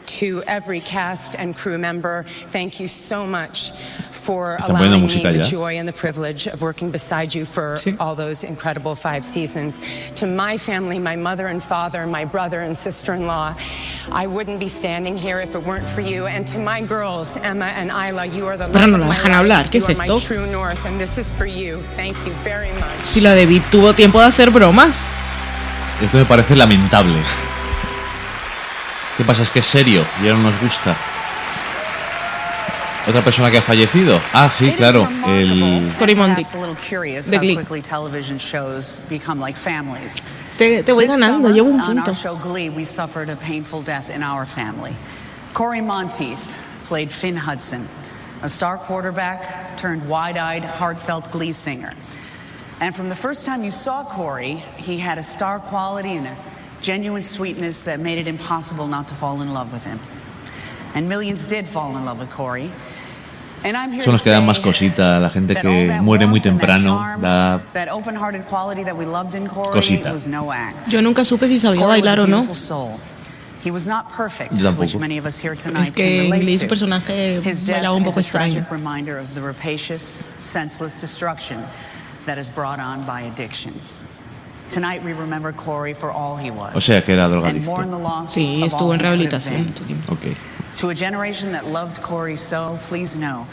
to 0.07 0.43
every 0.47 0.81
cast 0.81 1.35
and 1.37 1.57
crew 1.57 1.79
member, 1.79 2.25
thank 2.49 2.81
you 2.81 2.89
so 2.89 3.27
much 3.27 3.71
for 4.11 4.59
Están 4.61 4.71
allowing 4.71 5.07
me 5.07 5.23
the 5.23 5.39
ya. 5.39 5.45
joy 5.45 5.79
and 5.79 5.89
the 5.89 5.93
privilege 5.93 6.47
of 6.47 6.61
working 6.63 6.91
beside 6.91 7.35
you 7.35 7.45
for 7.45 7.77
all 7.99 8.15
those 8.15 8.45
incredible 8.45 8.95
five 8.95 9.25
seasons. 9.25 9.81
To 10.17 10.27
my 10.27 10.59
family, 10.59 10.99
my 10.99 11.17
mother 11.17 11.47
and 11.47 11.63
father, 11.63 12.07
my 12.07 12.25
brother 12.25 12.61
and 12.61 12.77
sister-in-law, 12.77 13.55
I 14.13 14.27
wouldn't 14.27 14.59
be 14.61 14.69
standing 14.69 15.17
here 15.17 15.41
if 15.41 15.55
it 15.55 15.63
weren't 15.65 15.87
for 15.89 16.01
you. 16.03 16.27
And 16.27 16.47
to 16.49 16.59
my 16.59 16.83
girls, 16.83 17.37
Emma 17.39 17.67
and 17.67 17.91
Isla, 17.91 18.27
you 18.27 18.47
are 18.47 18.57
the 18.59 18.67
Pero 18.69 18.87
love 18.87 18.91
no 18.91 18.95
of 18.97 19.01
la 19.03 19.09
my 19.09 19.15
dejan 19.15 19.31
life. 19.31 19.37
hablar, 19.37 19.71
¿qué 19.71 19.75
You 19.81 19.87
es 19.87 19.89
are 20.01 20.07
my 20.07 20.15
esto? 20.15 20.19
true 20.21 20.47
north, 20.51 20.85
and 20.87 21.01
this 21.01 21.19
is 21.19 21.33
for 21.33 21.47
you. 21.47 21.83
Thank 21.97 22.17
you 22.27 22.33
very 22.45 22.73
much. 22.73 23.05
Si 23.05 23.21
la 23.21 23.35
de 23.35 23.47
VIP 23.47 23.71
tuvo 23.71 23.95
tiempo 23.95 24.19
de 24.19 24.27
hacer 24.27 24.51
bromas. 24.51 25.03
Esto 26.03 26.19
me 26.19 26.25
parece 26.25 26.57
lamentable. 26.57 27.15
¿Qué 29.21 29.27
pasa? 29.27 29.43
Es 29.43 29.51
que 29.51 29.59
es 29.59 29.67
serio 29.67 30.03
y 30.23 30.29
ahora 30.29 30.39
no 30.39 30.51
nos 30.51 30.59
gusta. 30.63 30.97
¿Otra 33.07 33.21
persona 33.21 33.51
que 33.51 33.59
ha 33.59 33.63
fallecido? 33.63 34.19
Ah, 34.33 34.51
sí, 34.59 34.73
claro. 34.73 35.07
El... 35.27 35.93
Cory 35.99 36.15
Monteith. 36.15 36.51
Perhaps 36.51 36.55
a 36.55 36.59
little 36.59 36.75
curious 36.77 37.27
De 37.27 37.37
how 37.37 37.43
Glee. 37.43 37.55
quickly 37.55 37.83
television 37.83 38.39
shows 38.39 38.99
become 39.11 39.39
like 39.39 39.59
families. 39.59 40.27
Te, 40.57 40.83
te 40.83 40.93
voy 40.93 41.07
ganando, 41.07 41.51
llevo 41.53 41.69
un 41.69 41.83
punto. 41.83 42.13
our 42.13 42.15
show 42.15 42.35
Glee, 42.37 42.71
we 42.71 42.87
suffered 42.87 43.29
a 43.29 43.37
painful 43.37 43.83
death 43.83 44.09
in 44.09 44.23
our 44.23 44.47
family. 44.47 44.97
Corey 45.53 45.83
Monteith 45.83 46.55
played 46.85 47.13
Finn 47.13 47.37
Hudson, 47.37 47.87
a 48.41 48.49
star 48.49 48.79
quarterback 48.79 49.77
turned 49.77 50.09
wide-eyed, 50.09 50.65
heartfelt 50.65 51.31
Glee 51.31 51.53
singer. 51.53 51.93
And 52.81 52.97
from 52.97 53.11
the 53.11 53.17
first 53.17 53.45
time 53.45 53.65
you 53.65 53.71
saw 53.71 54.03
Corey, 54.03 54.55
he 54.79 54.97
had 54.97 55.19
a 55.19 55.23
star 55.23 55.59
quality 55.59 56.13
and 56.13 56.27
a 56.27 56.37
genuine 56.81 57.23
sweetness 57.23 57.83
that 57.85 58.01
made 58.01 58.19
it 58.19 58.27
impossible 58.27 58.87
not 58.87 59.09
to 59.09 59.15
fall 59.15 59.43
in 59.43 59.53
love 59.53 59.73
with 59.73 59.85
him. 59.85 59.99
And 60.95 61.09
millions 61.09 61.47
did 61.47 61.67
fall 61.67 61.97
in 61.97 62.05
love 62.05 62.19
with 62.19 62.31
Corey. 62.31 62.71
And 63.63 63.77
I'm 63.77 63.93
here 63.93 64.03
Son 64.05 64.13
los 64.15 64.23
to 64.23 64.25
que 64.25 64.33
dan 64.33 64.47
más 64.47 64.59
cosita. 64.59 65.21
La 65.21 65.29
gente 65.29 65.55
que 65.55 65.69
muere 66.01 66.27
muy 66.27 66.39
warmth 66.41 66.47
and 66.47 66.61
that 66.61 66.67
temprano 66.67 67.21
da 67.21 67.59
That 67.75 67.89
open-hearted 67.91 68.47
quality 68.49 68.85
that 68.85 68.97
we 68.97 69.05
loved 69.05 69.35
in 69.35 69.47
Corey 69.49 69.75
Cosita. 69.75 70.11
was 70.11 70.27
no 70.27 70.51
act. 70.51 70.89
Yo 70.91 71.01
nunca 71.03 71.25
supe 71.25 71.47
si 71.47 71.59
sabía 71.59 71.87
bailar 71.87 72.19
a 72.19 72.23
o 72.23 72.27
no. 72.27 72.37
beautiful 72.39 72.55
soul. 72.55 72.99
He 73.63 73.71
was 73.71 73.87
not 73.87 74.11
perfect, 74.11 74.55
Yo 74.55 74.65
tampoco. 74.73 74.79
which 74.81 74.97
many 74.97 75.19
of 75.19 75.27
us 75.27 75.39
here 75.39 75.55
tonight 75.55 75.89
Es 75.89 75.91
que 75.93 76.05
can 76.07 76.33
en 76.33 76.41
relate 76.41 76.61
su 76.61 76.67
personaje 76.67 77.43
His 77.45 77.67
death 77.67 77.83
bailaba 77.83 77.97
un 77.97 78.03
is 78.03 78.09
poco 78.09 78.21
a 78.21 78.23
extraño. 78.23 78.53
tragic 78.55 78.71
reminder 78.71 79.19
of 79.19 79.35
the 79.35 79.43
rapacious, 79.43 80.17
senseless 80.41 80.95
destruction 80.95 81.63
that 82.25 82.39
is 82.39 82.49
brought 82.49 82.81
on 82.81 83.05
by 83.05 83.21
addiction. 83.21 83.75
O 86.75 86.81
sea, 86.81 87.03
que 87.03 87.15
era 87.15 87.25
and 87.25 87.35
drogadicto. 87.35 87.67
mourn 87.67 87.91
the 87.91 87.99
loss 87.99 88.35
Sí, 88.35 88.63
of 88.63 88.73
estuvo 88.73 88.81
all 88.83 88.93
en 88.93 89.01
he 89.01 89.27
could 89.27 89.31
rehabilitación. 89.33 89.51
been. 89.53 89.67
mucho 89.67 89.85
tiempo. 89.85 90.13
Ok. 90.15 90.37
To 90.79 90.89
a 90.91 90.95
generation 90.95 91.53
that 91.53 91.67
loved 91.67 92.01
Corey 92.03 92.37
so, 92.37 92.79
please 92.85 93.17
know 93.17 93.47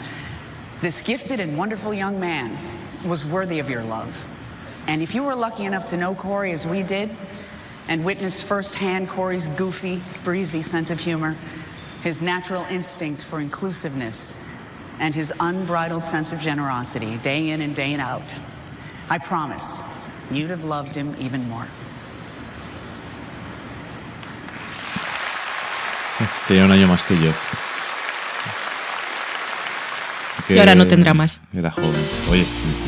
this 0.80 1.02
gifted 1.02 1.40
and 1.40 1.56
wonderful 1.58 1.92
young 1.92 2.18
man 2.20 2.56
was 3.06 3.24
worthy 3.24 3.58
of 3.58 3.68
your 3.68 3.82
love. 3.82 4.14
And 4.86 5.02
if 5.02 5.14
you 5.14 5.22
were 5.22 5.34
lucky 5.34 5.64
enough 5.64 5.86
to 5.88 5.96
know 5.96 6.14
Corey 6.14 6.52
as 6.52 6.66
we 6.66 6.82
did 6.82 7.10
and 7.88 8.04
witness 8.04 8.40
firsthand 8.40 9.08
Corey's 9.08 9.46
goofy, 9.48 10.00
breezy 10.24 10.62
sense 10.62 10.90
of 10.90 10.98
humor, 11.00 11.36
his 12.02 12.22
natural 12.22 12.64
instinct 12.70 13.20
for 13.22 13.40
inclusiveness, 13.40 14.32
and 15.00 15.14
his 15.14 15.32
unbridled 15.40 16.04
sense 16.04 16.32
of 16.32 16.38
generosity 16.40 17.18
day 17.18 17.50
in 17.50 17.60
and 17.60 17.74
day 17.74 17.94
out, 17.96 18.34
I 19.10 19.18
promise 19.18 19.82
you'd 20.30 20.50
have 20.50 20.64
loved 20.64 20.94
him 20.96 21.14
even 21.20 21.48
more. 21.48 21.66
Tenía 26.48 26.64
un 26.64 26.72
año 26.72 26.88
más 26.88 27.02
que 27.02 27.14
yo. 27.20 27.30
Y 30.48 30.58
ahora 30.58 30.74
no 30.74 30.86
tendrá 30.86 31.12
más. 31.12 31.40
Era 31.52 31.70
joven. 31.70 31.94
Oye, 32.30 32.46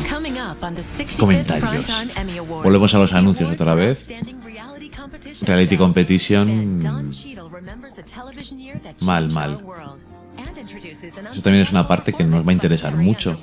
Coming 0.09 0.33
up 0.39 0.63
on 0.63 0.73
the 0.75 0.81
65th 0.81 1.17
comentarios. 1.19 1.85
Primetime 1.87 2.11
Emmy 2.19 2.37
Awards. 2.39 2.63
Volvemos 2.63 2.93
a 2.95 2.97
los 2.97 3.13
anuncios 3.13 3.51
otra 3.51 3.75
vez. 3.75 4.05
Reality 4.43 4.89
competition 4.89 5.47
Reality 5.47 5.75
show. 5.75 5.83
Competition. 5.85 6.79
Don 6.79 7.11
Cheadle 7.11 7.49
remembers 7.49 7.93
the 7.93 8.01
television 8.03 8.59
year 8.59 8.79
that 8.81 8.95
Mal, 9.01 9.23
changed 9.29 9.35
mal. 9.35 9.55
our 9.55 9.63
world 9.63 10.03
and 10.37 10.57
introduces 10.57 11.15
an 11.17 11.27
Eso 11.27 11.41
también 11.43 11.63
es 11.63 11.71
una 11.71 11.87
parte 11.87 12.13
que 12.13 12.23
nos 12.23 12.45
va 12.45 12.49
a 12.49 12.53
interesar 12.53 12.95
mucho. 12.95 13.37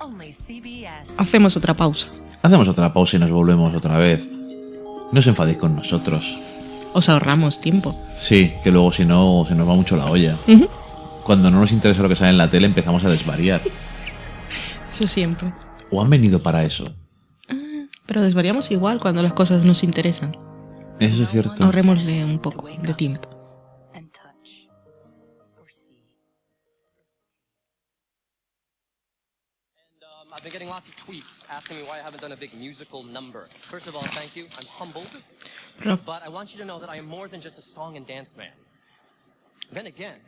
only 0.00 0.32
CBS. 0.32 1.12
Hacemos 1.18 1.56
otra 1.56 1.74
pausa. 1.74 2.08
Hacemos 2.42 2.68
otra 2.68 2.92
pausa 2.92 3.16
y 3.16 3.20
nos 3.20 3.30
volvemos 3.30 3.74
otra 3.74 3.98
vez. 3.98 4.26
No 5.12 5.18
os 5.18 5.26
enfadéis 5.26 5.58
con 5.58 5.76
nosotros. 5.76 6.36
Os 6.92 7.08
ahorramos 7.08 7.60
tiempo. 7.60 7.96
Sí, 8.16 8.52
que 8.62 8.70
luego 8.70 8.92
si 8.92 9.04
no 9.04 9.44
se 9.46 9.54
nos 9.54 9.68
va 9.68 9.74
mucho 9.74 9.96
la 9.96 10.06
olla. 10.06 10.36
Cuando 11.24 11.50
no 11.50 11.60
nos 11.60 11.72
interesa 11.72 12.02
lo 12.02 12.08
que 12.08 12.16
sale 12.16 12.30
en 12.30 12.38
la 12.38 12.50
tele 12.50 12.66
empezamos 12.66 13.04
a 13.04 13.08
desvariar. 13.08 13.62
Eso 14.92 15.06
siempre. 15.06 15.52
¿O 15.90 16.02
han 16.02 16.10
venido 16.10 16.42
para 16.42 16.64
eso? 16.64 16.84
Pero 18.06 18.20
desvariamos 18.20 18.70
igual 18.70 18.98
cuando 18.98 19.22
las 19.22 19.32
cosas 19.32 19.64
nos 19.64 19.84
interesan. 19.84 20.36
Eso 20.98 21.22
es 21.22 21.30
cierto. 21.30 21.64
Ahorrémosle 21.64 22.24
un 22.24 22.38
poco 22.38 22.68
de 22.68 22.94
tiempo. 22.94 23.31
I've 30.42 30.46
been 30.46 30.54
getting 30.54 30.70
lots 30.70 30.88
of 30.88 30.96
tweets 30.96 31.44
asking 31.48 31.76
me 31.76 31.84
why 31.84 32.00
I 32.00 32.02
haven't 32.02 32.20
done 32.20 32.32
a 32.32 32.36
big 32.36 32.52
musical 32.52 33.04
number. 33.04 33.46
First 33.60 33.86
of 33.86 33.94
all, 33.94 34.02
thank 34.02 34.34
you. 34.34 34.48
I'm 34.58 34.66
humbled. 34.66 35.06
But 36.04 36.24
I 36.24 36.28
want 36.30 36.52
you 36.52 36.58
to 36.58 36.64
know 36.64 36.80
that 36.80 36.90
I 36.90 36.96
am 36.96 37.06
more 37.06 37.28
than 37.28 37.40
just 37.40 37.58
a 37.58 37.62
song 37.62 37.96
and 37.96 38.04
dance 38.04 38.36
man. 38.36 38.50
Then 39.70 39.86
again, 39.86 40.18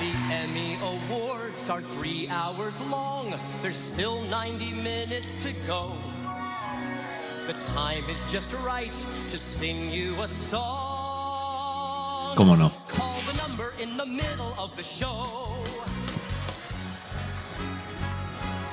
the 0.00 0.12
Emmy 0.30 0.76
Awards 0.82 1.70
are 1.70 1.80
three 1.80 2.28
hours 2.28 2.78
long. 2.82 3.32
There's 3.62 3.78
still 3.78 4.20
90 4.24 4.72
minutes 4.72 5.34
to 5.44 5.54
go. 5.66 5.94
The 7.46 7.54
time 7.54 8.04
is 8.10 8.22
just 8.26 8.52
right 8.52 8.92
to 9.30 9.38
sing 9.38 9.90
you 9.90 10.14
a 10.20 10.28
song. 10.28 12.36
¿Cómo 12.36 12.58
no? 12.58 12.70
Call 12.86 13.18
the 13.20 13.32
number 13.38 13.72
in 13.80 13.96
the 13.96 14.04
middle 14.04 14.54
of 14.58 14.76
the 14.76 14.82
show. 14.82 15.48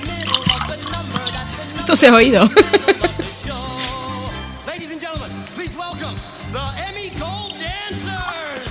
middle 0.00 0.42
of 0.42 0.68
the 0.68 0.76
number. 0.90 1.18
That's 1.32 1.56
the 1.56 1.78
Esto 1.78 1.96
se 1.96 2.08
ha 2.08 2.14
oído. 2.14 2.48
show. 3.44 3.60
Ladies 4.66 4.90
and 4.92 5.00
gentlemen, 5.00 5.30
please 5.54 5.76
welcome 5.76 6.16
the 6.52 6.64
Emmy 6.88 7.10
Gold 7.18 7.58
Dancers. 7.58 8.70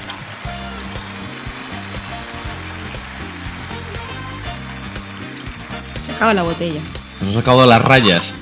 Se 6.02 6.12
acaba 6.12 6.34
la 6.34 6.44
botella. 6.44 6.82
Nos 7.22 7.36
ha 7.36 7.40
sacado 7.40 7.66
las 7.66 7.82
rayas. 7.82 8.34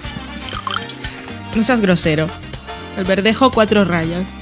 No 1.56 1.64
seas 1.64 1.82
grosero. 1.82 2.28
El 2.98 3.06
verdejo, 3.06 3.52
cuatro 3.52 3.86
rayas. 3.86 4.40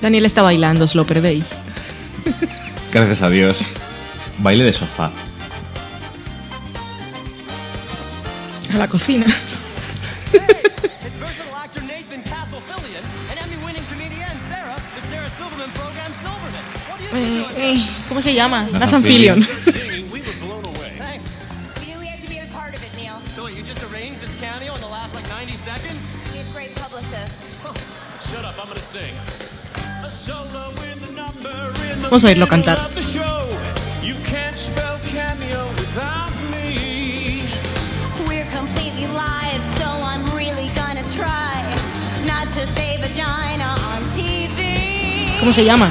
Daniel 0.00 0.24
está 0.24 0.40
bailando, 0.42 0.84
os 0.86 0.94
lo 0.94 1.04
perdéis. 1.04 1.46
Gracias 2.92 3.22
a 3.22 3.28
Dios. 3.28 3.60
Baile 4.38 4.64
de 4.64 4.72
sofá. 4.72 5.10
A 8.72 8.76
la 8.78 8.88
cocina. 8.88 9.26
in 30.92 31.00
the 31.00 31.12
number 31.20 31.72
in 31.92 32.00
the 32.00 32.08
Vamos 32.08 32.24
a 32.24 32.28
oírlo 32.28 32.46
cantar. 32.46 32.78
¿Cómo 45.40 45.52
se 45.54 45.64
llama? 45.64 45.90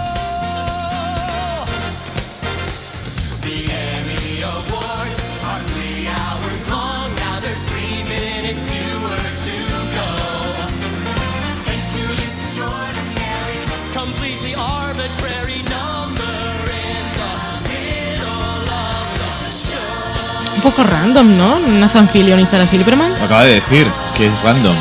Un 20.63 20.69
poco 20.69 20.83
random, 20.83 21.37
¿no? 21.37 21.59
Nathan 21.59 22.07
Fillion 22.07 22.39
y 22.39 22.45
Sarah 22.45 22.67
Silverman. 22.67 23.17
Lo 23.17 23.25
acaba 23.25 23.45
de 23.45 23.55
decir, 23.55 23.87
que 24.15 24.27
es 24.27 24.43
random. 24.43 24.75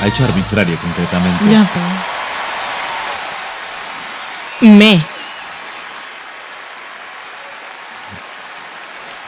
Ha 0.00 0.06
hecho 0.06 0.24
arbitrario, 0.24 0.78
concretamente. 0.78 1.44
Ya, 1.50 1.68
pero... 4.60 4.74
Me. 4.74 5.02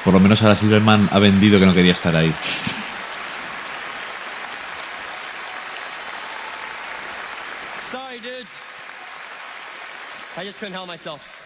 por 0.05 0.15
lo 0.15 0.21
menos 0.21 0.41
ahora 0.41 0.57
Silverman 0.57 1.09
ha 1.13 1.19
vendido 1.19 1.61
que 1.61 1.67
no 1.67 1.75
quería 1.75 1.93
estar 1.93 2.17
ahí. 2.17 2.33
Sorry, 7.91 8.19
dudes. 8.21 8.49
I 10.39 10.47
just 10.47 10.59
couldn't 10.59 10.75
help 10.75 10.89
myself. 10.89 11.40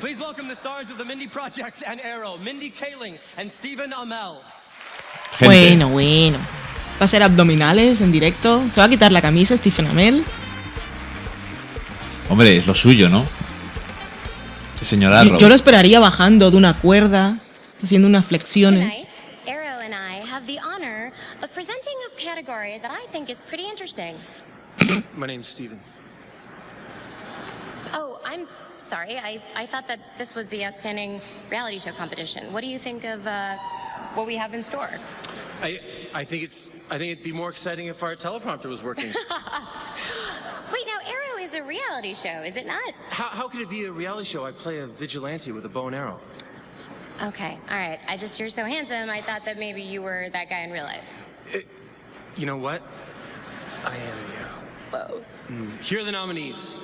Please 0.00 0.20
welcome 0.20 0.46
the 0.46 0.54
stars 0.54 0.90
of 0.90 0.98
the 0.98 1.04
Mindy 1.04 1.26
Projects 1.26 1.82
and 1.82 2.00
Arrow, 2.00 2.36
Mindy 2.38 2.70
Kaling 2.70 3.18
and 3.36 3.50
Stephen 3.50 3.92
Amell. 3.92 4.40
Bueno, 5.40 5.88
bueno. 5.88 6.38
Va 6.38 7.00
a 7.00 7.04
hacer 7.04 7.20
abdominales 7.20 8.00
en 8.00 8.12
directo. 8.12 8.62
Se 8.70 8.80
va 8.80 8.86
a 8.86 8.88
quitar 8.88 9.10
la 9.10 9.20
camisa 9.20 9.56
Stephen 9.56 9.88
Amell. 9.88 10.24
Hombre, 12.30 12.58
es 12.58 12.66
lo 12.68 12.76
suyo, 12.76 13.08
¿no? 13.08 13.26
Señor 14.80 15.12
Arrow. 15.12 15.32
Yo, 15.32 15.38
yo 15.40 15.48
lo 15.48 15.56
esperaría 15.56 15.98
bajando 15.98 16.52
de 16.52 16.56
una 16.56 16.78
cuerda, 16.78 17.38
haciendo 17.82 18.06
unas 18.06 18.24
flexiones. 18.24 19.08
Arrow 19.48 19.80
and 19.80 19.94
I 19.94 20.24
have 20.24 20.46
the 20.46 20.60
honor 20.60 21.12
of 21.42 21.50
presenting 21.52 21.94
a 22.06 22.22
category 22.22 22.78
that 22.78 22.92
I 22.92 23.10
think 23.10 23.30
is 23.30 23.40
pretty 23.48 23.64
interesting. 23.68 24.14
My 25.16 25.26
name's 25.26 25.48
Stephen. 25.48 25.80
Oh, 27.92 28.20
I'm 28.24 28.46
sorry. 28.88 29.18
I, 29.18 29.42
I 29.54 29.66
thought 29.66 29.86
that 29.88 30.00
this 30.16 30.34
was 30.34 30.48
the 30.48 30.64
outstanding 30.64 31.20
reality 31.50 31.78
show 31.78 31.92
competition. 31.92 32.52
What 32.52 32.62
do 32.62 32.66
you 32.66 32.78
think 32.78 33.04
of 33.04 33.26
uh, 33.26 33.56
what 34.14 34.26
we 34.26 34.36
have 34.36 34.54
in 34.54 34.62
store? 34.62 34.90
I 35.62 35.80
I 36.14 36.24
think 36.24 36.44
it's 36.44 36.70
I 36.90 36.98
think 36.98 37.12
it'd 37.12 37.24
be 37.24 37.32
more 37.32 37.50
exciting 37.50 37.86
if 37.86 38.02
our 38.02 38.14
teleprompter 38.14 38.66
was 38.66 38.82
working. 38.82 39.06
Wait, 40.72 40.86
now 40.86 40.98
Arrow 41.06 41.38
is 41.40 41.54
a 41.54 41.62
reality 41.62 42.14
show, 42.14 42.42
is 42.42 42.56
it 42.56 42.66
not? 42.66 42.92
how 43.10 43.24
how 43.24 43.48
could 43.48 43.60
it 43.60 43.70
be 43.70 43.84
a 43.84 43.92
reality 43.92 44.24
show? 44.24 44.44
I 44.44 44.52
play 44.52 44.78
a 44.78 44.86
vigilante 44.86 45.52
with 45.52 45.64
a 45.64 45.68
bow 45.68 45.88
and 45.88 45.96
arrow. 45.96 46.20
Okay, 47.22 47.58
all 47.68 47.76
right. 47.76 47.98
I 48.06 48.16
just 48.16 48.38
you're 48.38 48.48
so 48.48 48.64
handsome. 48.64 49.10
I 49.10 49.20
thought 49.20 49.44
that 49.44 49.58
maybe 49.58 49.82
you 49.82 50.02
were 50.02 50.28
that 50.32 50.48
guy 50.48 50.60
in 50.60 50.70
real 50.70 50.84
life. 50.84 51.04
You 52.36 52.46
know 52.46 52.56
what? 52.56 52.80
I 53.84 53.96
am 53.96 54.16
the 54.28 54.36
arrow. 54.36 54.58
Whoa. 54.90 55.24
Mm. 55.48 55.82
Here 55.82 56.00
are 56.00 56.04
the 56.04 56.12
nominees. 56.12 56.78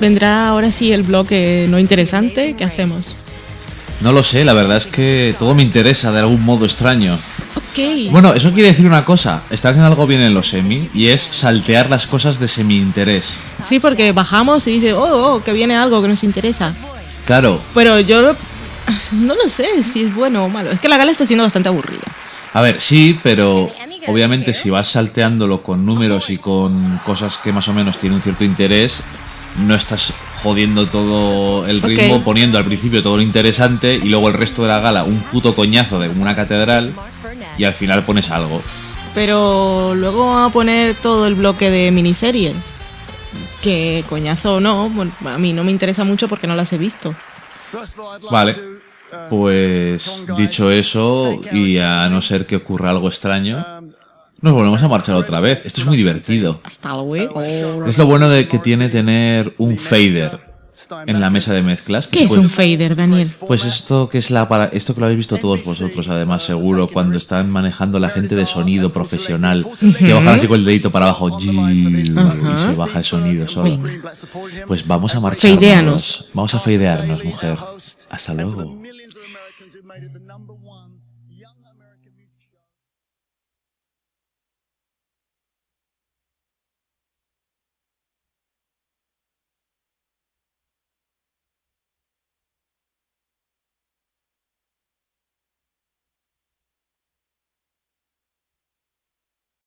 Vendrá 0.00 0.48
ahora 0.48 0.70
sí 0.72 0.92
el 0.92 1.02
bloque 1.02 1.66
no 1.70 1.78
interesante. 1.78 2.54
¿Qué 2.56 2.64
hacemos? 2.64 3.16
No 4.00 4.12
lo 4.12 4.22
sé, 4.22 4.44
la 4.44 4.52
verdad 4.52 4.76
es 4.76 4.86
que 4.86 5.34
todo 5.38 5.54
me 5.54 5.62
interesa 5.62 6.12
de 6.12 6.20
algún 6.20 6.44
modo 6.44 6.66
extraño. 6.66 7.18
Bueno, 8.10 8.32
eso 8.32 8.52
quiere 8.52 8.70
decir 8.70 8.86
una 8.86 9.04
cosa. 9.04 9.42
Está 9.50 9.68
haciendo 9.68 9.86
algo 9.88 10.06
bien 10.06 10.22
en 10.22 10.32
los 10.32 10.48
semi 10.48 10.88
y 10.94 11.08
es 11.08 11.20
saltear 11.20 11.90
las 11.90 12.06
cosas 12.06 12.38
de 12.38 12.48
semi-interés. 12.48 13.36
Sí, 13.62 13.80
porque 13.80 14.12
bajamos 14.12 14.66
y 14.66 14.72
dice, 14.72 14.94
oh, 14.94 15.34
oh, 15.34 15.44
que 15.44 15.52
viene 15.52 15.76
algo 15.76 16.00
que 16.00 16.08
nos 16.08 16.24
interesa. 16.24 16.74
Claro, 17.26 17.60
Pero 17.74 18.00
yo 18.00 18.22
lo- 18.22 18.36
no 19.12 19.34
lo 19.34 19.48
sé 19.50 19.82
si 19.82 20.04
es 20.04 20.14
bueno 20.14 20.44
o 20.44 20.48
malo. 20.48 20.70
Es 20.70 20.80
que 20.80 20.88
la 20.88 20.96
gala 20.96 21.10
está 21.10 21.26
siendo 21.26 21.42
bastante 21.44 21.68
aburrida. 21.68 22.04
a 22.54 22.60
ver, 22.62 22.80
sí, 22.80 23.18
pero 23.22 23.70
obviamente 24.06 24.52
si 24.52 24.70
vas 24.70 24.88
salteándolo 24.88 25.62
con 25.62 25.84
números 25.84 26.30
y 26.30 26.36
con 26.36 26.98
cosas 27.04 27.38
que 27.38 27.52
más 27.52 27.68
o 27.68 27.72
menos 27.72 27.98
tienen 27.98 28.16
un 28.16 28.22
cierto 28.22 28.44
interés, 28.44 29.02
no 29.66 29.74
estás 29.74 30.12
jodiendo 30.42 30.86
todo 30.86 31.66
el 31.66 31.82
ritmo 31.82 32.22
poniendo 32.22 32.58
al 32.58 32.64
principio 32.64 33.02
todo 33.02 33.16
lo 33.16 33.22
interesante 33.22 33.96
y 33.96 34.08
luego 34.08 34.28
el 34.28 34.34
resto 34.34 34.62
de 34.62 34.68
la 34.68 34.80
gala 34.80 35.04
un 35.04 35.18
puto 35.20 35.54
coñazo 35.54 35.98
de 35.98 36.08
una 36.08 36.36
catedral 36.36 36.92
y 37.58 37.64
al 37.64 37.74
final 37.74 38.04
pones 38.04 38.30
algo. 38.30 38.62
Pero 39.14 39.94
luego 39.94 40.28
vamos 40.28 40.50
a 40.50 40.52
poner 40.52 40.94
todo 40.94 41.26
el 41.26 41.34
bloque 41.34 41.70
de 41.70 41.90
miniserie. 41.90 42.52
Que 43.62 44.04
coñazo 44.08 44.56
o 44.56 44.60
no, 44.60 44.90
bueno, 44.90 45.10
a 45.24 45.38
mí 45.38 45.52
no 45.52 45.64
me 45.64 45.72
interesa 45.72 46.04
mucho 46.04 46.28
porque 46.28 46.46
no 46.46 46.54
las 46.54 46.72
he 46.72 46.78
visto. 46.78 47.14
Vale. 48.30 48.54
Pues 49.30 50.26
dicho 50.36 50.70
eso, 50.70 51.40
y 51.52 51.78
a 51.78 52.08
no 52.08 52.20
ser 52.20 52.44
que 52.44 52.56
ocurra 52.56 52.90
algo 52.90 53.08
extraño, 53.08 53.64
nos 54.46 54.54
volvemos 54.54 54.82
a 54.82 54.88
marchar 54.88 55.14
otra 55.16 55.40
vez. 55.40 55.62
Esto 55.64 55.80
es 55.82 55.86
muy 55.86 55.96
divertido. 55.96 56.60
Hasta 56.64 56.94
luego. 56.96 57.42
Es 57.42 57.98
lo 57.98 58.06
bueno 58.06 58.28
de 58.28 58.48
que 58.48 58.58
tiene 58.58 58.88
tener 58.88 59.54
un 59.58 59.76
fader 59.76 60.40
en 61.06 61.20
la 61.22 61.30
mesa 61.30 61.54
de 61.54 61.62
mezclas. 61.62 62.06
que 62.06 62.18
¿Qué 62.18 62.24
es 62.24 62.28
puede- 62.28 62.42
un 62.42 62.50
fader, 62.50 62.94
Daniel? 62.96 63.30
Pues 63.46 63.64
esto 63.64 64.08
que 64.10 64.18
es 64.18 64.30
la 64.30 64.46
para 64.46 64.66
esto 64.66 64.94
que 64.94 65.00
lo 65.00 65.06
habéis 65.06 65.16
visto 65.18 65.36
todos 65.38 65.64
vosotros, 65.64 66.06
además 66.08 66.42
seguro, 66.42 66.86
cuando 66.88 67.16
están 67.16 67.50
manejando 67.50 67.98
la 67.98 68.10
gente 68.10 68.36
de 68.36 68.44
sonido 68.46 68.92
profesional, 68.92 69.66
que 69.98 70.12
bajan 70.12 70.34
así 70.34 70.46
con 70.46 70.58
el 70.60 70.64
dedito 70.66 70.90
para 70.92 71.06
abajo 71.06 71.38
y 71.40 72.04
se 72.04 72.74
baja 72.76 72.98
el 72.98 73.04
sonido 73.04 73.48
solo. 73.48 73.64
Venga. 73.78 74.12
Pues 74.66 74.86
vamos 74.86 75.14
a 75.14 75.20
marchar. 75.20 75.50
Feideanos. 75.50 76.26
Vamos 76.34 76.54
a 76.54 76.60
feidearnos, 76.60 77.24
mujer. 77.24 77.56
Hasta 78.10 78.34
luego. 78.34 78.76